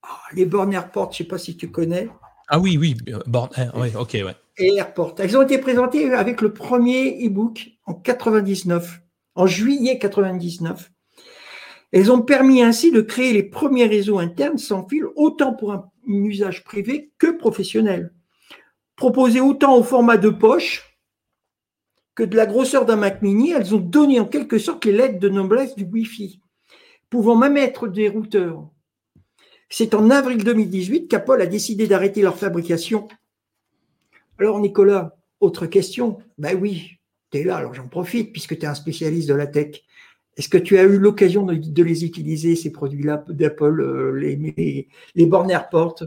Ah, 0.03 0.21
les 0.33 0.47
bornes 0.47 0.73
AirPort, 0.73 1.13
je 1.13 1.23
ne 1.23 1.27
sais 1.27 1.29
pas 1.29 1.39
si 1.39 1.57
tu 1.57 1.71
connais. 1.71 2.09
Ah 2.47 2.61
oui, 2.61 2.79
oui, 2.79 2.97
bornes, 3.27 3.51
oui, 3.75 3.89
ok, 3.97 4.13
ouais 4.25 4.37
Airport. 4.59 5.15
Elles 5.19 5.37
ont 5.37 5.43
été 5.43 5.59
présentées 5.59 6.13
avec 6.13 6.41
le 6.41 6.53
premier 6.53 7.25
e-book 7.27 7.69
en 7.87 7.95
99, 7.95 9.01
en 9.35 9.47
juillet 9.47 9.99
99. 9.99 10.91
Elles 11.93 12.13
ont 12.13 12.21
permis 12.21 12.63
ainsi 12.63 12.93
de 12.93 13.01
créer 13.01 13.33
les 13.33 13.43
premiers 13.43 13.87
réseaux 13.87 14.19
internes 14.19 14.59
sans 14.59 14.87
fil, 14.87 15.05
autant 15.17 15.55
pour 15.55 15.73
un 15.73 15.91
usage 16.07 16.65
privé 16.65 17.13
que 17.19 17.29
professionnel. 17.29 18.13
Proposées 18.97 19.41
autant 19.41 19.77
au 19.77 19.83
format 19.83 20.17
de 20.17 20.29
poche 20.29 20.99
que 22.15 22.25
de 22.25 22.37
la 22.37 22.47
grosseur 22.47 22.85
d'un 22.85 22.97
Mac 22.97 23.23
mini, 23.23 23.53
elles 23.53 23.75
ont 23.75 23.81
donné 23.81 24.19
en 24.19 24.27
quelque 24.27 24.59
sorte 24.59 24.85
les 24.85 24.93
lettres 24.93 25.21
de 25.21 25.29
noblesse 25.29 25.77
du 25.77 25.85
Wi-Fi, 25.85 26.41
pouvant 27.09 27.37
même 27.37 27.57
être 27.57 27.87
des 27.87 28.09
routeurs. 28.09 28.69
C'est 29.71 29.95
en 29.95 30.11
avril 30.11 30.43
2018 30.43 31.09
qu'Apple 31.09 31.41
a 31.41 31.47
décidé 31.47 31.87
d'arrêter 31.87 32.23
leur 32.23 32.37
fabrication 32.37 33.07
alors, 34.39 34.61
Nicolas, 34.61 35.17
autre 35.41 35.67
question. 35.67 36.19
Ben 36.39 36.57
oui, 36.61 36.99
tu 37.31 37.39
es 37.39 37.45
là, 37.45 37.57
alors 37.57 37.75
j'en 37.75 37.89
profite 37.89 38.33
puisque 38.33 38.59
tu 38.59 38.65
es 38.65 38.69
un 38.69 38.75
spécialiste 38.75 39.29
de 39.29 39.35
la 39.35 39.47
tech. 39.47 39.83
Est-ce 40.37 40.49
que 40.49 40.59
tu 40.59 40.79
as 40.79 40.85
eu 40.85 40.99
l'occasion 40.99 41.45
de, 41.45 41.83
les 41.83 42.05
utiliser, 42.05 42.55
ces 42.55 42.71
produits-là 42.71 43.25
d'Apple, 43.29 43.81
euh, 43.81 44.13
les, 44.13 44.87
les, 45.17 45.27
bornes 45.27 45.51
AirPort? 45.51 46.05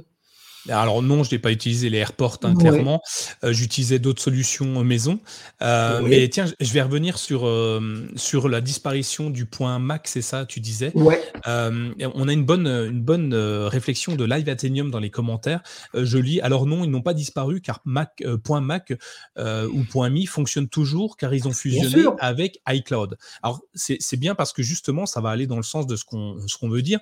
Alors 0.70 1.02
non, 1.02 1.24
je 1.24 1.34
n'ai 1.34 1.40
pas 1.40 1.52
utilisé 1.52 1.90
les 1.90 1.98
airports 1.98 2.40
hein, 2.44 2.56
clairement. 2.56 3.02
Euh, 3.44 3.54
j'utilisais 3.54 4.00
d'autres 4.00 4.22
solutions 4.22 4.84
maison. 4.84 5.20
Euh, 5.62 6.02
mais 6.04 6.28
tiens, 6.30 6.46
je 6.60 6.74
vais 6.74 6.82
revenir 6.82 7.18
sur, 7.18 7.48
euh, 7.48 8.08
sur 8.16 8.50
la 8.50 8.62
disparition 8.62 9.30
du 9.30 9.46
point 9.46 9.80
Mac, 9.80 10.08
c'est 10.08 10.22
ça, 10.22 10.46
tu 10.46 10.60
disais. 10.60 10.92
Ouais. 10.96 11.22
on 11.46 12.28
a 12.28 12.34
une 12.34 12.46
bonne, 12.46 12.68
une 12.68 13.02
bonne 13.02 13.34
réflexion 13.34 14.16
de 14.16 14.24
Live 14.24 14.50
Athenium 14.50 14.92
dans 14.92 15.00
les 15.00 15.10
commentaires. 15.10 15.62
je 15.94 16.18
lis, 16.18 16.42
alors 16.42 16.66
non, 16.66 16.84
ils 16.84 16.92
n'ont 16.92 17.02
pas 17.02 17.14
disparu 17.14 17.62
car 17.62 17.82
Mac, 17.86 18.24
point 18.44 18.62
Mac 18.62 18.94
ou 19.38 19.84
point 19.90 20.10
.me 20.10 20.26
fonctionnent 20.26 20.70
toujours 20.70 21.18
car 21.18 21.34
ils 21.34 21.48
ont 21.48 21.54
fusionné 21.54 22.06
avec 22.20 22.60
iCloud. 22.70 23.18
Alors 23.42 23.62
c'est 23.74 24.18
bien 24.18 24.36
parce 24.36 24.54
que 24.54 24.62
justement, 24.62 25.06
ça 25.06 25.22
va 25.22 25.30
aller 25.30 25.48
dans 25.48 25.58
le 25.58 25.64
sens 25.64 25.88
de 25.88 25.96
ce 25.96 26.06
qu'on 26.06 26.38
qu'on 26.60 26.70
veut 26.70 26.84
dire. 26.84 27.00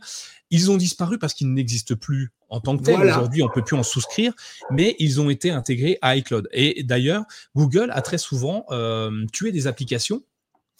Ils 0.52 0.72
ont 0.72 0.78
disparu 0.78 1.18
parce 1.20 1.34
qu'ils 1.34 1.54
n'existent 1.54 1.96
plus 1.96 2.32
en 2.50 2.60
tant 2.60 2.78
que 2.78 2.84
tel. 2.84 3.00
Aujourd'hui, 3.00 3.44
on 3.44 3.50
peut 3.50 3.64
plus 3.64 3.78
en 3.78 3.84
souscrire, 3.84 4.34
mais 4.72 4.96
ils 5.00 5.22
ont 5.22 5.30
été 5.30 5.52
intégrés 5.52 5.98
à 6.02 6.16
iCloud. 6.16 6.50
Et 6.52 6.84
d'ailleurs, 6.84 7.24
Google 7.56 7.92
a 7.94 8.02
très 8.02 8.18
souvent 8.18 8.66
euh, 8.72 9.26
tué 9.32 9.52
des 9.52 9.68
applications, 9.68 10.24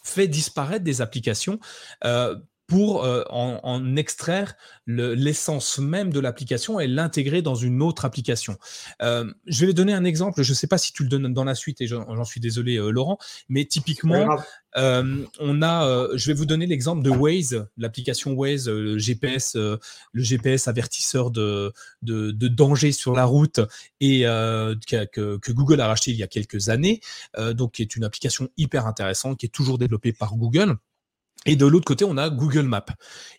fait 0.02 0.26
disparaître 0.28 0.84
des 0.84 1.00
applications 1.00 1.60
euh, 2.04 2.36
pour 2.70 3.04
euh, 3.04 3.24
en, 3.30 3.96
extraire 3.96 4.54
l'essence 4.86 5.80
même 5.80 6.12
de 6.12 6.20
l'application 6.20 6.78
et 6.78 6.86
l'intégrer 6.86 7.42
dans 7.42 7.56
une 7.56 7.82
autre 7.82 8.04
application. 8.04 8.56
Euh, 9.02 9.30
je 9.46 9.66
vais 9.66 9.72
donner 9.72 9.92
un 9.92 10.04
exemple, 10.04 10.44
je 10.44 10.52
ne 10.52 10.54
sais 10.54 10.68
pas 10.68 10.78
si 10.78 10.92
tu 10.92 11.02
le 11.02 11.08
donnes 11.08 11.34
dans 11.34 11.42
la 11.42 11.56
suite 11.56 11.80
et 11.80 11.88
j'en 11.88 12.24
suis 12.24 12.40
désolé 12.40 12.76
euh, 12.76 12.90
Laurent, 12.90 13.18
mais 13.48 13.64
typiquement, 13.64 14.36
on 14.76 15.62
a, 15.62 16.08
je 16.14 16.26
vais 16.28 16.32
vous 16.32 16.46
donner 16.46 16.66
l'exemple 16.66 17.02
de 17.02 17.10
Waze, 17.10 17.66
l'application 17.76 18.34
Waze, 18.34 18.68
le 18.68 18.98
GPS, 18.98 19.56
le 19.56 19.78
GPS 20.14 20.68
avertisseur 20.68 21.32
de, 21.32 21.72
de, 22.02 22.48
danger 22.48 22.92
sur 22.92 23.16
la 23.16 23.24
route 23.24 23.58
et 24.00 24.20
que, 24.22 25.38
que, 25.38 25.52
Google 25.52 25.80
a 25.80 25.88
racheté 25.88 26.12
il 26.12 26.18
y 26.18 26.22
a 26.22 26.28
quelques 26.28 26.68
années, 26.68 27.00
donc 27.36 27.72
qui 27.72 27.82
est 27.82 27.96
une 27.96 28.04
application 28.04 28.48
hyper 28.56 28.86
intéressante, 28.86 29.38
qui 29.38 29.46
est 29.46 29.50
toujours 29.50 29.76
développée 29.76 30.12
par 30.12 30.36
Google. 30.36 30.76
Et 31.46 31.56
de 31.56 31.64
l'autre 31.64 31.86
côté, 31.86 32.04
on 32.04 32.18
a 32.18 32.28
Google 32.28 32.66
Maps. 32.66 32.84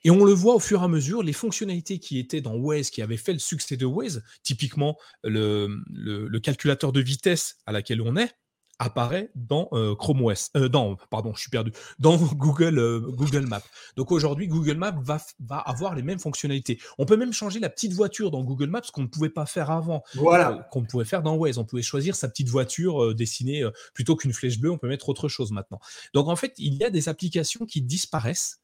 Et 0.04 0.10
on 0.10 0.26
le 0.26 0.34
voit 0.34 0.56
au 0.56 0.60
fur 0.60 0.82
et 0.82 0.84
à 0.84 0.88
mesure, 0.88 1.22
les 1.22 1.34
fonctionnalités 1.34 2.00
qui 2.00 2.18
étaient 2.18 2.42
dans 2.42 2.56
Waze, 2.56 2.90
qui 2.90 3.02
avaient 3.02 3.18
fait 3.18 3.34
le 3.34 3.40
succès 3.40 3.78
de 3.78 3.86
Waze, 3.86 4.24
typiquement 4.44 4.98
le, 5.24 5.80
le 5.88 6.40
calculateur 6.40 6.92
de 6.92 7.00
vitesse 7.00 7.58
à 7.68 7.72
laquelle 7.72 8.02
on 8.02 8.16
est, 8.18 8.34
apparaît 8.82 9.30
dans 9.36 9.70
euh, 9.74 9.96
Chrome 9.96 10.24
OS, 10.24 10.50
euh, 10.58 10.68
dans, 10.68 10.98
pardon, 11.10 11.34
je 11.36 11.42
suis 11.42 11.50
perdu, 11.50 11.72
dans 12.00 12.18
Google, 12.34 12.80
euh, 12.80 13.00
Google 13.00 13.46
Maps. 13.46 13.62
Donc 13.96 14.12
aujourd'hui, 14.12 14.48
Google 14.48 14.76
Maps 14.76 14.96
va, 15.02 15.22
va 15.40 15.58
avoir 15.58 15.96
les 15.96 16.02
mêmes 16.02 16.20
fonctionnalités. 16.20 16.80
On 16.98 17.06
peut 17.06 17.16
même 17.16 17.32
changer 17.32 17.60
la 17.60 17.70
petite 17.70 17.94
voiture 17.94 18.32
dans 18.32 18.44
Google 18.44 18.70
Maps 18.70 18.82
qu'on 18.92 19.04
ne 19.04 19.08
pouvait 19.08 19.30
pas 19.30 19.46
faire 19.46 19.70
avant, 19.70 20.04
voilà. 20.16 20.68
qu'on 20.72 20.84
pouvait 20.84 21.06
faire 21.06 21.22
dans 21.22 21.36
Waze. 21.36 21.60
On 21.60 21.66
pouvait 21.66 21.84
choisir 21.84 22.16
sa 22.16 22.28
petite 22.28 22.50
voiture 22.50 23.14
dessinée 23.14 23.64
plutôt 23.94 24.16
qu'une 24.16 24.34
flèche 24.34 24.60
bleue, 24.60 24.72
on 24.72 24.78
peut 24.78 24.88
mettre 24.88 25.10
autre 25.10 25.28
chose 25.28 25.52
maintenant. 25.52 25.80
Donc 26.14 26.28
en 26.28 26.36
fait, 26.36 26.54
il 26.58 26.74
y 26.74 26.84
a 26.84 26.90
des 26.90 27.08
applications 27.08 27.66
qui 27.66 27.82
disparaissent 27.82 28.62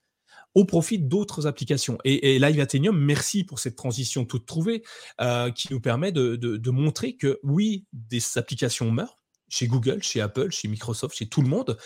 au 0.56 0.66
profit 0.66 0.98
d'autres 0.98 1.46
applications. 1.46 2.00
Et, 2.04 2.36
et, 2.36 2.40
Live 2.40 2.60
Athenium, 2.60 2.98
merci 2.98 3.44
pour 3.44 3.60
cette 3.60 3.76
transition 3.76 4.26
toute 4.26 4.46
trouvée 4.46 4.84
qui 5.54 5.68
nous 5.72 5.80
permet 5.80 6.12
de, 6.12 6.36
de, 6.36 6.58
de 6.58 6.72
montrer 6.72 7.16
que 7.16 7.40
oui, 7.44 7.86
des 7.94 8.22
applications 8.38 8.92
meurent, 8.92 9.17
chez 9.50 9.68
Google, 9.68 10.04
chez 10.04 10.22
Apple, 10.22 10.52
chez 10.52 10.68
Microsoft, 10.68 11.16
chez 11.16 11.28
tout 11.28 11.42
le 11.42 11.48
monde, 11.48 11.78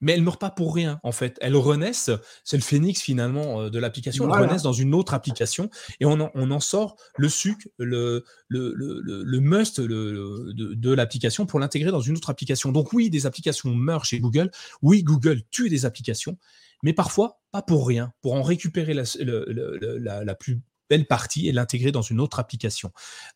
mais 0.00 0.12
elles 0.12 0.20
ne 0.20 0.24
meurent 0.24 0.38
pas 0.38 0.50
pour 0.50 0.74
rien, 0.74 0.98
en 1.02 1.12
fait. 1.12 1.36
Elles 1.42 1.56
renaissent, 1.56 2.10
c'est 2.42 2.56
le 2.56 2.62
phénix 2.62 3.02
finalement 3.02 3.60
euh, 3.60 3.70
de 3.70 3.78
l'application, 3.78 4.24
elles 4.32 4.40
renaissent 4.40 4.62
dans 4.62 4.72
une 4.72 4.94
autre 4.94 5.12
application 5.12 5.68
et 6.00 6.06
on 6.06 6.18
en, 6.20 6.30
on 6.34 6.50
en 6.50 6.60
sort 6.60 6.96
le 7.16 7.28
suc, 7.28 7.68
le, 7.78 8.24
le, 8.48 8.72
le, 8.74 9.22
le 9.22 9.40
must 9.40 9.80
de, 9.80 10.52
de 10.54 10.90
l'application 10.94 11.44
pour 11.44 11.60
l'intégrer 11.60 11.90
dans 11.90 12.00
une 12.00 12.16
autre 12.16 12.30
application. 12.30 12.72
Donc 12.72 12.92
oui, 12.92 13.10
des 13.10 13.26
applications 13.26 13.70
meurent 13.74 14.06
chez 14.06 14.20
Google, 14.20 14.50
oui, 14.80 15.02
Google 15.02 15.42
tue 15.50 15.68
des 15.68 15.84
applications, 15.84 16.38
mais 16.82 16.94
parfois 16.94 17.42
pas 17.52 17.62
pour 17.62 17.86
rien, 17.86 18.12
pour 18.22 18.34
en 18.34 18.42
récupérer 18.42 18.94
la, 18.94 19.02
la, 19.18 20.24
la 20.24 20.34
plus 20.34 20.60
belle 20.90 21.06
partie 21.06 21.48
et 21.48 21.52
l'intégrer 21.52 21.92
dans 21.92 22.02
une 22.02 22.20
autre 22.20 22.40
application. 22.40 22.90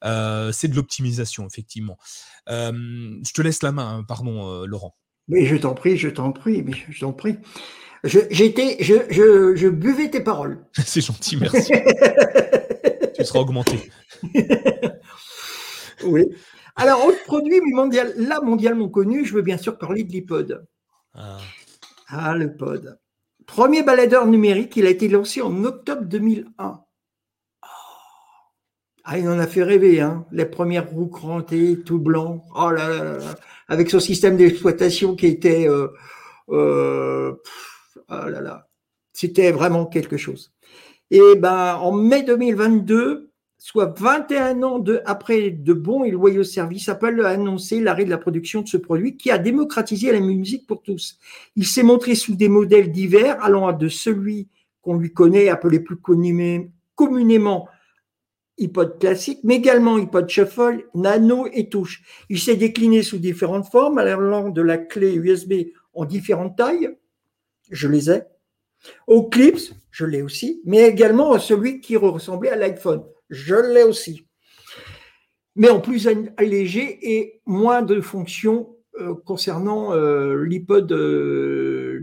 Euh, 0.04 0.52
c'est 0.52 0.68
de 0.68 0.74
l'optimisation, 0.74 1.46
effectivement. 1.46 1.96
Euh, 2.50 2.72
je 3.24 3.32
te 3.32 3.40
laisse 3.40 3.62
la 3.62 3.72
main, 3.72 3.98
hein, 3.98 4.04
pardon, 4.06 4.50
euh, 4.50 4.66
Laurent. 4.66 4.96
Mais 5.28 5.46
je 5.46 5.56
t'en 5.56 5.72
prie, 5.72 5.96
je 5.96 6.08
t'en 6.10 6.32
prie, 6.32 6.62
mais 6.62 6.74
je 6.90 7.00
t'en 7.00 7.12
prie. 7.12 7.36
J'étais, 8.02 8.76
je, 8.80 8.94
je, 9.08 9.54
je, 9.56 9.68
buvais 9.68 10.10
tes 10.10 10.20
paroles. 10.20 10.66
c'est 10.84 11.00
gentil, 11.00 11.38
merci. 11.38 11.72
tu 13.16 13.24
seras 13.24 13.38
augmenté. 13.38 13.90
oui. 16.04 16.26
Alors, 16.76 17.06
autre 17.06 17.22
produit 17.24 17.60
mondial, 17.72 18.12
là 18.18 18.40
mondialement 18.42 18.88
connu, 18.88 19.24
je 19.24 19.32
veux 19.32 19.42
bien 19.42 19.56
sûr 19.56 19.78
parler 19.78 20.02
de 20.02 20.12
l'iPod. 20.12 20.66
Ah. 21.14 21.38
ah, 22.08 22.34
le 22.34 22.54
pod. 22.54 22.98
Premier 23.46 23.82
baladeur 23.82 24.26
numérique, 24.26 24.76
il 24.76 24.86
a 24.86 24.90
été 24.90 25.08
lancé 25.08 25.40
en 25.40 25.64
octobre 25.64 26.02
2001. 26.02 26.84
Ah, 29.06 29.18
il 29.18 29.28
en 29.28 29.38
a 29.38 29.46
fait 29.46 29.62
rêver, 29.62 30.00
hein. 30.00 30.24
Les 30.32 30.46
premières 30.46 30.88
roues 30.90 31.08
crantées, 31.08 31.78
tout 31.84 31.98
blanc. 31.98 32.42
Oh 32.56 32.70
là 32.70 32.88
là 32.88 33.04
là, 33.18 33.18
Avec 33.68 33.90
son 33.90 34.00
système 34.00 34.38
d'exploitation 34.38 35.14
qui 35.14 35.26
était, 35.26 35.68
euh, 35.68 35.88
euh, 36.48 37.34
oh 38.08 38.28
là 38.28 38.40
là. 38.40 38.68
C'était 39.12 39.52
vraiment 39.52 39.84
quelque 39.84 40.16
chose. 40.16 40.52
Et 41.10 41.36
ben, 41.36 41.76
en 41.76 41.92
mai 41.92 42.22
2022, 42.22 43.30
soit 43.58 43.98
21 43.98 44.62
ans 44.62 44.82
après 45.04 45.50
de 45.50 45.72
bons 45.74 46.04
et 46.04 46.10
loyaux 46.10 46.42
services, 46.42 46.88
Apple 46.88 47.22
a 47.26 47.28
annoncé 47.28 47.80
l'arrêt 47.80 48.06
de 48.06 48.10
la 48.10 48.18
production 48.18 48.62
de 48.62 48.68
ce 48.68 48.78
produit 48.78 49.18
qui 49.18 49.30
a 49.30 49.36
démocratisé 49.36 50.12
la 50.12 50.20
musique 50.20 50.66
pour 50.66 50.82
tous. 50.82 51.18
Il 51.56 51.66
s'est 51.66 51.82
montré 51.82 52.14
sous 52.14 52.36
des 52.36 52.48
modèles 52.48 52.90
divers 52.90 53.42
allant 53.44 53.70
de 53.72 53.88
celui 53.88 54.48
qu'on 54.80 54.96
lui 54.96 55.12
connaît, 55.12 55.50
appelé 55.50 55.78
plus 55.80 55.96
communément 55.96 57.68
iPod 58.58 58.98
classique, 58.98 59.40
mais 59.42 59.56
également 59.56 59.96
iPod 59.96 60.28
Shuffle, 60.28 60.86
Nano 60.94 61.46
et 61.52 61.68
Touche. 61.68 62.02
Il 62.28 62.38
s'est 62.38 62.56
décliné 62.56 63.02
sous 63.02 63.18
différentes 63.18 63.66
formes, 63.66 63.98
allant 63.98 64.50
de 64.50 64.62
la 64.62 64.78
clé 64.78 65.14
USB 65.14 65.54
en 65.92 66.04
différentes 66.04 66.56
tailles, 66.56 66.90
je 67.70 67.88
les 67.88 68.10
ai, 68.10 68.22
au 69.06 69.28
Clips, 69.28 69.72
je 69.90 70.04
l'ai 70.04 70.22
aussi, 70.22 70.60
mais 70.64 70.88
également 70.88 71.32
à 71.32 71.38
celui 71.38 71.80
qui 71.80 71.96
ressemblait 71.96 72.50
à 72.50 72.56
l'iPhone, 72.56 73.04
je 73.30 73.54
l'ai 73.54 73.82
aussi. 73.82 74.26
Mais 75.56 75.70
en 75.70 75.80
plus 75.80 76.08
allégé 76.36 76.98
et 77.02 77.40
moins 77.46 77.82
de 77.82 78.00
fonctions 78.00 78.73
concernant 79.24 79.92
euh, 79.92 80.44
l'iPod 80.44 80.92
euh, 80.92 82.00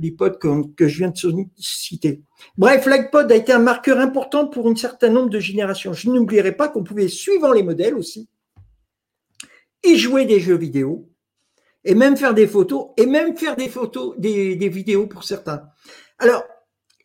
que, 0.75 0.87
je 0.87 0.97
viens 0.97 1.09
de 1.09 1.17
citer. 1.57 2.21
Bref, 2.57 2.85
l'iPod 2.85 3.31
a 3.31 3.35
été 3.35 3.53
un 3.53 3.59
marqueur 3.59 3.99
important 3.99 4.47
pour 4.47 4.67
un 4.67 4.75
certain 4.75 5.09
nombre 5.09 5.29
de 5.29 5.39
générations. 5.39 5.93
Je 5.93 6.09
n'oublierai 6.09 6.51
pas 6.51 6.67
qu'on 6.67 6.83
pouvait, 6.83 7.07
suivant 7.07 7.53
les 7.53 7.63
modèles 7.63 7.95
aussi, 7.95 8.27
y 9.83 9.97
jouer 9.97 10.25
des 10.25 10.39
jeux 10.39 10.57
vidéo, 10.57 11.07
et 11.83 11.95
même 11.95 12.17
faire 12.17 12.33
des 12.33 12.47
photos, 12.47 12.87
et 12.97 13.05
même 13.05 13.37
faire 13.37 13.55
des 13.55 13.69
photos, 13.69 14.13
des, 14.17 14.55
vidéos 14.69 15.07
pour 15.07 15.23
certains. 15.23 15.63
Alors, 16.19 16.43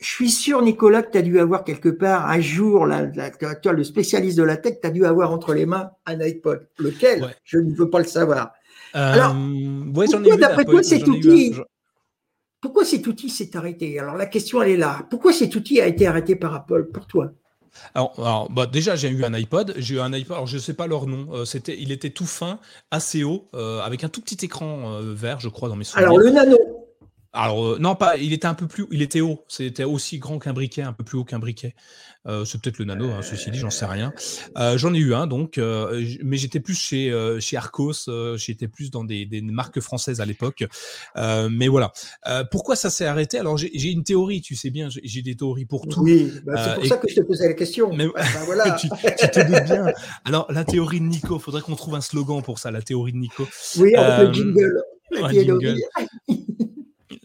je 0.00 0.06
suis 0.06 0.30
sûr, 0.30 0.60
Nicolas, 0.60 1.02
que 1.02 1.12
tu 1.12 1.18
as 1.18 1.22
dû 1.22 1.38
avoir 1.38 1.64
quelque 1.64 1.88
part 1.88 2.28
un 2.28 2.40
jour, 2.40 2.86
toi, 3.62 3.72
le 3.72 3.84
spécialiste 3.84 4.36
de 4.36 4.42
la 4.42 4.58
tech, 4.58 4.80
tu 4.82 4.86
as 4.86 4.90
dû 4.90 5.06
avoir 5.06 5.30
entre 5.30 5.54
les 5.54 5.64
mains 5.64 5.90
un 6.04 6.20
iPod. 6.20 6.68
Lequel? 6.78 7.34
Je 7.44 7.58
ne 7.58 7.74
veux 7.74 7.88
pas 7.88 8.00
le 8.00 8.04
savoir. 8.04 8.52
Alors, 8.92 9.34
euh, 9.36 9.92
pourquoi, 9.92 10.36
d'après 10.36 10.64
toi, 10.64 10.82
cet 10.82 11.06
outil, 11.08 11.54
pourquoi 12.60 12.84
cet 12.84 13.06
outil 13.06 13.28
s'est 13.28 13.56
arrêté? 13.56 13.98
Alors, 13.98 14.16
la 14.16 14.26
question, 14.26 14.62
elle 14.62 14.70
est 14.70 14.76
là. 14.76 15.06
Pourquoi 15.10 15.32
cet 15.32 15.54
outil 15.54 15.80
a 15.80 15.86
été 15.86 16.06
arrêté 16.06 16.36
par 16.36 16.54
Apple? 16.54 16.90
Pour 16.92 17.06
toi? 17.06 17.32
Alors, 17.94 18.48
bah, 18.50 18.66
déjà, 18.66 18.96
j'ai 18.96 19.08
eu 19.08 19.24
un 19.24 19.34
iPod. 19.34 19.74
J'ai 19.76 19.96
eu 19.96 20.00
un 20.00 20.12
iPod. 20.12 20.36
Alors, 20.36 20.46
je 20.46 20.56
ne 20.56 20.60
sais 20.60 20.74
pas 20.74 20.86
leur 20.86 21.06
nom. 21.06 21.28
Euh, 21.32 21.44
c'était, 21.44 21.76
il 21.78 21.92
était 21.92 22.10
tout 22.10 22.26
fin, 22.26 22.58
assez 22.90 23.24
haut, 23.24 23.48
euh, 23.54 23.80
avec 23.80 24.04
un 24.04 24.08
tout 24.08 24.20
petit 24.20 24.44
écran 24.44 25.00
vert, 25.02 25.40
je 25.40 25.48
crois, 25.48 25.68
dans 25.68 25.76
mes 25.76 25.84
souvenirs. 25.84 26.08
Alors, 26.08 26.18
le 26.18 26.30
Nano. 26.30 26.85
Alors, 27.36 27.78
non, 27.78 27.94
pas. 27.94 28.16
Il 28.16 28.32
était 28.32 28.46
un 28.46 28.54
peu 28.54 28.66
plus. 28.66 28.86
Il 28.90 29.02
était 29.02 29.20
haut. 29.20 29.44
C'était 29.48 29.84
aussi 29.84 30.18
grand 30.18 30.38
qu'un 30.38 30.52
briquet, 30.52 30.82
un 30.82 30.92
peu 30.92 31.04
plus 31.04 31.18
haut 31.18 31.24
qu'un 31.24 31.38
briquet. 31.38 31.74
Euh, 32.26 32.44
c'est 32.44 32.60
peut-être 32.60 32.78
le 32.78 32.86
nano, 32.86 33.10
hein, 33.10 33.20
ceci 33.22 33.50
dit, 33.50 33.58
j'en 33.58 33.70
sais 33.70 33.86
rien. 33.86 34.12
Euh, 34.58 34.76
j'en 34.76 34.92
ai 34.94 34.98
eu 34.98 35.14
un, 35.14 35.26
donc, 35.26 35.58
euh, 35.58 36.04
mais 36.24 36.36
j'étais 36.36 36.58
plus 36.60 36.74
chez, 36.74 37.12
chez 37.40 37.56
Arcos, 37.56 38.08
j'étais 38.36 38.68
plus 38.68 38.90
dans 38.90 39.04
des, 39.04 39.28
marques 39.42 39.80
françaises 39.80 40.20
à 40.20 40.24
l'époque. 40.24 40.64
mais 41.16 41.68
voilà. 41.68 41.92
pourquoi 42.50 42.76
ça 42.76 42.90
s'est 42.90 43.06
arrêté? 43.06 43.38
Alors, 43.38 43.56
j'ai 43.56 43.90
une 43.90 44.04
théorie, 44.04 44.40
tu 44.40 44.56
sais 44.56 44.70
bien, 44.70 44.88
j'ai 44.90 45.22
des 45.22 45.36
théories 45.36 45.66
pour 45.66 45.86
tout. 45.86 46.02
Oui, 46.02 46.32
bah, 46.44 46.54
c'est 46.56 46.74
pour 46.74 46.86
ça 46.86 46.96
que 46.96 47.08
je 47.08 47.14
te 47.14 47.20
posais 47.20 47.48
la 47.48 47.54
question. 47.54 47.92
Mais, 47.92 48.06
voilà. 48.46 48.72
tu, 48.72 48.88
te 48.88 49.46
doutes 49.46 49.64
bien. 49.64 49.86
Alors, 50.24 50.50
la 50.50 50.64
théorie 50.64 51.00
de 51.00 51.06
Nico, 51.06 51.38
faudrait 51.38 51.62
qu'on 51.62 51.76
trouve 51.76 51.94
un 51.94 52.00
slogan 52.00 52.42
pour 52.42 52.58
ça, 52.58 52.70
la 52.70 52.82
théorie 52.82 53.12
de 53.12 53.18
Nico. 53.18 53.46
Oui, 53.78 53.94
avec 53.94 54.28
le 54.28 54.34
jingle. 54.34 54.82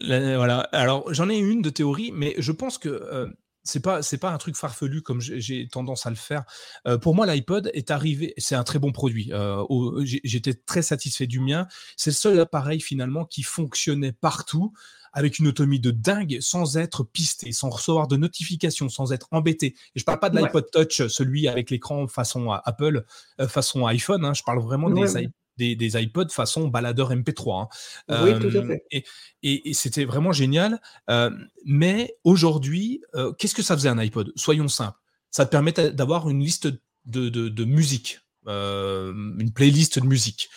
Voilà. 0.02 0.60
Alors, 0.72 1.12
j'en 1.12 1.28
ai 1.28 1.36
une 1.36 1.62
de 1.62 1.70
théorie, 1.70 2.12
mais 2.12 2.34
je 2.38 2.52
pense 2.52 2.78
que 2.78 3.32
c'est 3.64 3.80
pas 3.80 4.02
c'est 4.02 4.18
pas 4.18 4.30
un 4.30 4.38
truc 4.38 4.56
farfelu 4.56 5.02
comme 5.02 5.20
j'ai 5.20 5.68
tendance 5.68 6.06
à 6.06 6.10
le 6.10 6.16
faire. 6.16 6.44
Euh, 6.86 6.98
pour 6.98 7.14
moi, 7.14 7.26
l'iPod 7.26 7.70
est 7.74 7.90
arrivé, 7.90 8.34
c'est 8.36 8.54
un 8.54 8.64
très 8.64 8.78
bon 8.78 8.92
produit. 8.92 9.30
Euh, 9.32 9.64
j'étais 10.04 10.54
très 10.54 10.82
satisfait 10.82 11.26
du 11.26 11.40
mien. 11.40 11.66
C'est 11.96 12.10
le 12.10 12.14
seul 12.14 12.40
appareil 12.40 12.80
finalement 12.80 13.24
qui 13.24 13.42
fonctionnait 13.42 14.12
partout 14.12 14.72
avec 15.14 15.38
une 15.38 15.46
autonomie 15.46 15.80
de 15.80 15.90
dingue 15.90 16.38
sans 16.40 16.78
être 16.78 17.04
pisté, 17.04 17.52
sans 17.52 17.68
recevoir 17.68 18.08
de 18.08 18.16
notifications, 18.16 18.88
sans 18.88 19.12
être 19.12 19.28
embêté. 19.30 19.74
Et 19.94 20.00
je 20.00 20.04
parle 20.04 20.18
pas 20.18 20.30
de 20.30 20.38
l'iPod 20.38 20.70
Touch, 20.70 21.06
celui 21.08 21.48
avec 21.48 21.70
l'écran 21.70 22.08
façon 22.08 22.50
Apple, 22.50 23.04
euh, 23.40 23.46
façon 23.46 23.86
iPhone. 23.86 24.24
Hein. 24.24 24.32
je 24.32 24.42
parle 24.42 24.60
vraiment 24.60 24.88
des, 24.88 25.28
des, 25.56 25.76
des, 25.76 26.00
iPods 26.00 26.28
façon 26.30 26.68
baladeur 26.68 27.12
MP3. 27.12 27.62
Hein. 27.62 28.24
Oui, 28.24 28.38
tout 28.38 28.56
à 28.56 28.66
fait. 28.66 28.84
Et, 28.90 29.04
et, 29.42 29.74
c'était 29.74 30.04
vraiment 30.04 30.32
génial. 30.32 30.80
Euh, 31.10 31.30
mais 31.64 32.16
aujourd'hui, 32.24 33.02
euh, 33.14 33.32
qu'est-ce 33.32 33.54
que 33.54 33.62
ça 33.62 33.76
faisait 33.76 33.88
un 33.88 33.98
iPod? 33.98 34.32
Soyons 34.36 34.68
simples. 34.68 34.98
Ça 35.30 35.46
te 35.46 35.50
permet 35.50 35.72
d'avoir 35.72 36.28
une 36.28 36.40
liste 36.40 36.66
de, 36.66 37.28
de, 37.28 37.48
de 37.48 37.64
musique. 37.64 38.20
Euh, 38.48 39.12
une 39.38 39.52
playlist 39.52 40.00
de 40.00 40.06
musique, 40.06 40.50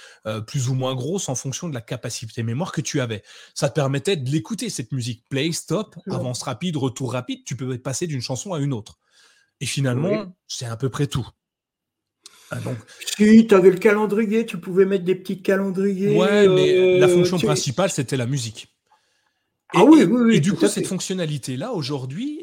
plus 0.47 0.69
ou 0.69 0.73
moins 0.73 0.95
grosse 0.95 1.29
en 1.29 1.35
fonction 1.35 1.69
de 1.69 1.75
la 1.75 1.81
capacité 1.81 2.41
mémoire 2.41 2.71
que 2.71 2.81
tu 2.81 2.99
avais. 2.99 3.21
Ça 3.53 3.69
te 3.69 3.75
permettait 3.75 4.17
de 4.17 4.29
l'écouter, 4.31 4.71
cette 4.71 4.91
musique. 4.91 5.23
Play, 5.29 5.51
stop, 5.51 5.95
avance 6.09 6.41
rapide, 6.41 6.77
retour 6.77 7.13
rapide, 7.13 7.43
tu 7.45 7.55
peux 7.55 7.77
passer 7.77 8.07
d'une 8.07 8.21
chanson 8.21 8.53
à 8.53 8.59
une 8.59 8.73
autre. 8.73 8.97
Et 9.61 9.65
finalement, 9.65 10.35
c'est 10.47 10.65
à 10.65 10.75
peu 10.77 10.89
près 10.89 11.07
tout. 11.07 11.27
Ah, 12.55 12.71
si, 13.17 13.47
tu 13.47 13.55
avais 13.55 13.71
le 13.71 13.77
calendrier, 13.77 14.45
tu 14.45 14.57
pouvais 14.57 14.85
mettre 14.85 15.03
des 15.03 15.15
petits 15.15 15.41
calendriers. 15.41 16.15
Ouais, 16.15 16.47
mais 16.47 16.75
euh, 16.75 16.99
la 16.99 17.07
fonction 17.07 17.37
principale, 17.37 17.89
c'était 17.89 18.17
la 18.17 18.25
musique. 18.25 18.67
ah 19.73 19.83
oui, 19.83 20.03
oui, 20.03 20.21
oui. 20.21 20.35
Et 20.35 20.39
du 20.39 20.53
coup, 20.53 20.67
cette 20.67 20.87
fonctionnalité-là, 20.87 21.73
aujourd'hui, 21.73 22.41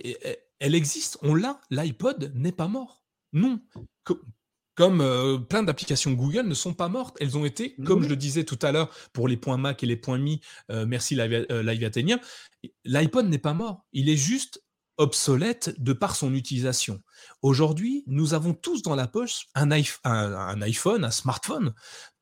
elle 0.58 0.74
existe. 0.74 1.18
On 1.22 1.34
l'a. 1.34 1.60
L'iPod 1.70 2.32
n'est 2.34 2.52
pas 2.52 2.68
mort. 2.68 3.02
Non. 3.32 3.60
Comme 4.74 5.02
euh, 5.02 5.36
plein 5.38 5.62
d'applications 5.62 6.12
Google 6.12 6.46
ne 6.46 6.54
sont 6.54 6.72
pas 6.72 6.88
mortes. 6.88 7.16
Elles 7.20 7.36
ont 7.36 7.44
été, 7.44 7.74
comme 7.84 8.02
je 8.02 8.08
le 8.08 8.16
disais 8.16 8.44
tout 8.44 8.58
à 8.62 8.72
l'heure, 8.72 8.90
pour 9.12 9.28
les 9.28 9.36
points 9.36 9.58
Mac 9.58 9.82
et 9.82 9.86
les 9.86 9.96
points 9.96 10.18
Mi, 10.18 10.40
euh, 10.70 10.86
merci 10.86 11.14
Live, 11.14 11.46
Live 11.50 11.90
l'iPod 12.84 13.28
n'est 13.28 13.38
pas 13.38 13.52
mort. 13.52 13.84
Il 13.92 14.08
est 14.08 14.16
juste 14.16 14.62
obsolète 14.98 15.74
de 15.82 15.92
par 15.92 16.16
son 16.16 16.34
utilisation. 16.34 17.02
Aujourd'hui, 17.42 18.04
nous 18.06 18.34
avons 18.34 18.54
tous 18.54 18.82
dans 18.82 18.94
la 18.94 19.06
poche 19.06 19.46
un, 19.54 19.70
iPhone, 19.70 21.04
un 21.04 21.10
smartphone, 21.10 21.74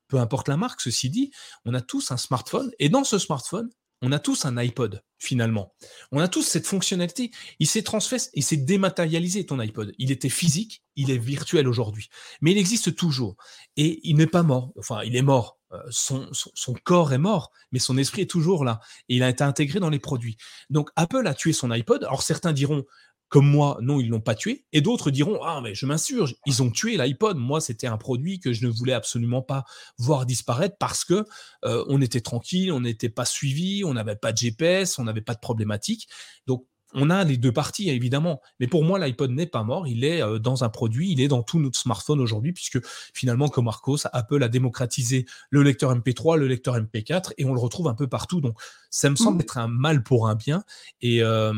peu 0.08 0.18
importe 0.18 0.48
la 0.48 0.56
marque, 0.56 0.80
ceci 0.80 1.10
dit, 1.10 1.30
on 1.64 1.74
a 1.74 1.80
tous 1.80 2.10
un 2.10 2.16
smartphone, 2.16 2.70
et 2.78 2.88
dans 2.88 3.04
ce 3.04 3.18
smartphone, 3.18 3.70
on 4.02 4.12
a 4.12 4.18
tous 4.18 4.44
un 4.46 4.56
iPod, 4.56 5.02
finalement. 5.18 5.74
On 6.10 6.20
a 6.20 6.28
tous 6.28 6.42
cette 6.42 6.66
fonctionnalité. 6.66 7.30
Il 7.58 7.66
s'est 7.66 7.82
transféré, 7.82 8.22
il 8.34 8.42
s'est 8.42 8.56
dématérialisé, 8.56 9.44
ton 9.44 9.58
iPod. 9.58 9.92
Il 9.98 10.10
était 10.10 10.30
physique, 10.30 10.82
il 10.96 11.10
est 11.10 11.18
virtuel 11.18 11.68
aujourd'hui. 11.68 12.08
Mais 12.40 12.52
il 12.52 12.58
existe 12.58 12.94
toujours. 12.94 13.36
Et 13.76 14.00
il 14.02 14.16
n'est 14.16 14.26
pas 14.26 14.42
mort. 14.42 14.72
Enfin, 14.78 15.02
il 15.04 15.16
est 15.16 15.22
mort. 15.22 15.58
Euh, 15.72 15.78
son, 15.90 16.28
son, 16.32 16.74
corps 16.82 17.12
est 17.12 17.18
mort, 17.18 17.52
mais 17.70 17.78
son 17.78 17.96
esprit 17.96 18.22
est 18.22 18.30
toujours 18.30 18.64
là. 18.64 18.80
Et 19.08 19.16
il 19.16 19.22
a 19.22 19.28
été 19.28 19.44
intégré 19.44 19.78
dans 19.78 19.90
les 19.90 20.00
produits. 20.00 20.36
Donc, 20.68 20.90
Apple 20.96 21.26
a 21.26 21.34
tué 21.34 21.52
son 21.52 21.70
iPod. 21.70 22.02
Alors, 22.02 22.22
certains 22.22 22.52
diront, 22.52 22.84
comme 23.30 23.46
moi, 23.46 23.78
non, 23.80 24.00
ils 24.00 24.08
l'ont 24.08 24.20
pas 24.20 24.34
tué. 24.34 24.66
Et 24.72 24.80
d'autres 24.80 25.10
diront, 25.10 25.40
ah, 25.44 25.60
mais 25.62 25.74
je 25.74 25.86
m'insurge, 25.86 26.34
ils 26.46 26.62
ont 26.62 26.70
tué 26.70 26.96
l'iPod. 26.96 27.38
Moi, 27.38 27.60
c'était 27.60 27.86
un 27.86 27.96
produit 27.96 28.40
que 28.40 28.52
je 28.52 28.66
ne 28.66 28.70
voulais 28.70 28.92
absolument 28.92 29.40
pas 29.40 29.64
voir 29.98 30.26
disparaître 30.26 30.76
parce 30.78 31.04
que 31.04 31.24
euh, 31.64 31.84
on 31.88 32.02
était 32.02 32.20
tranquille, 32.20 32.72
on 32.72 32.80
n'était 32.80 33.08
pas 33.08 33.24
suivi, 33.24 33.84
on 33.84 33.94
n'avait 33.94 34.16
pas 34.16 34.32
de 34.32 34.36
GPS, 34.36 34.98
on 34.98 35.04
n'avait 35.04 35.20
pas 35.20 35.34
de 35.34 35.38
problématique. 35.38 36.08
Donc, 36.48 36.66
on 36.92 37.08
a 37.08 37.22
les 37.22 37.36
deux 37.36 37.52
parties, 37.52 37.88
évidemment. 37.88 38.40
Mais 38.58 38.66
pour 38.66 38.82
moi, 38.82 38.98
l'iPod 38.98 39.30
n'est 39.30 39.46
pas 39.46 39.62
mort. 39.62 39.86
Il 39.86 40.04
est 40.04 40.22
euh, 40.22 40.40
dans 40.40 40.64
un 40.64 40.68
produit, 40.68 41.12
il 41.12 41.20
est 41.20 41.28
dans 41.28 41.44
tout 41.44 41.60
notre 41.60 41.78
smartphone 41.78 42.20
aujourd'hui, 42.20 42.52
puisque 42.52 42.84
finalement, 43.14 43.48
comme 43.48 43.66
Marcos, 43.66 43.98
Apple 44.12 44.42
a 44.42 44.48
démocratisé 44.48 45.24
le 45.50 45.62
lecteur 45.62 45.94
MP3, 45.94 46.36
le 46.36 46.48
lecteur 46.48 46.76
MP4, 46.76 47.32
et 47.38 47.44
on 47.44 47.54
le 47.54 47.60
retrouve 47.60 47.86
un 47.86 47.94
peu 47.94 48.08
partout. 48.08 48.40
Donc, 48.40 48.58
ça 48.90 49.08
me 49.08 49.14
semble 49.14 49.38
mmh. 49.38 49.42
être 49.42 49.58
un 49.58 49.68
mal 49.68 50.02
pour 50.02 50.26
un 50.26 50.34
bien. 50.34 50.64
Et, 51.00 51.22
euh, 51.22 51.52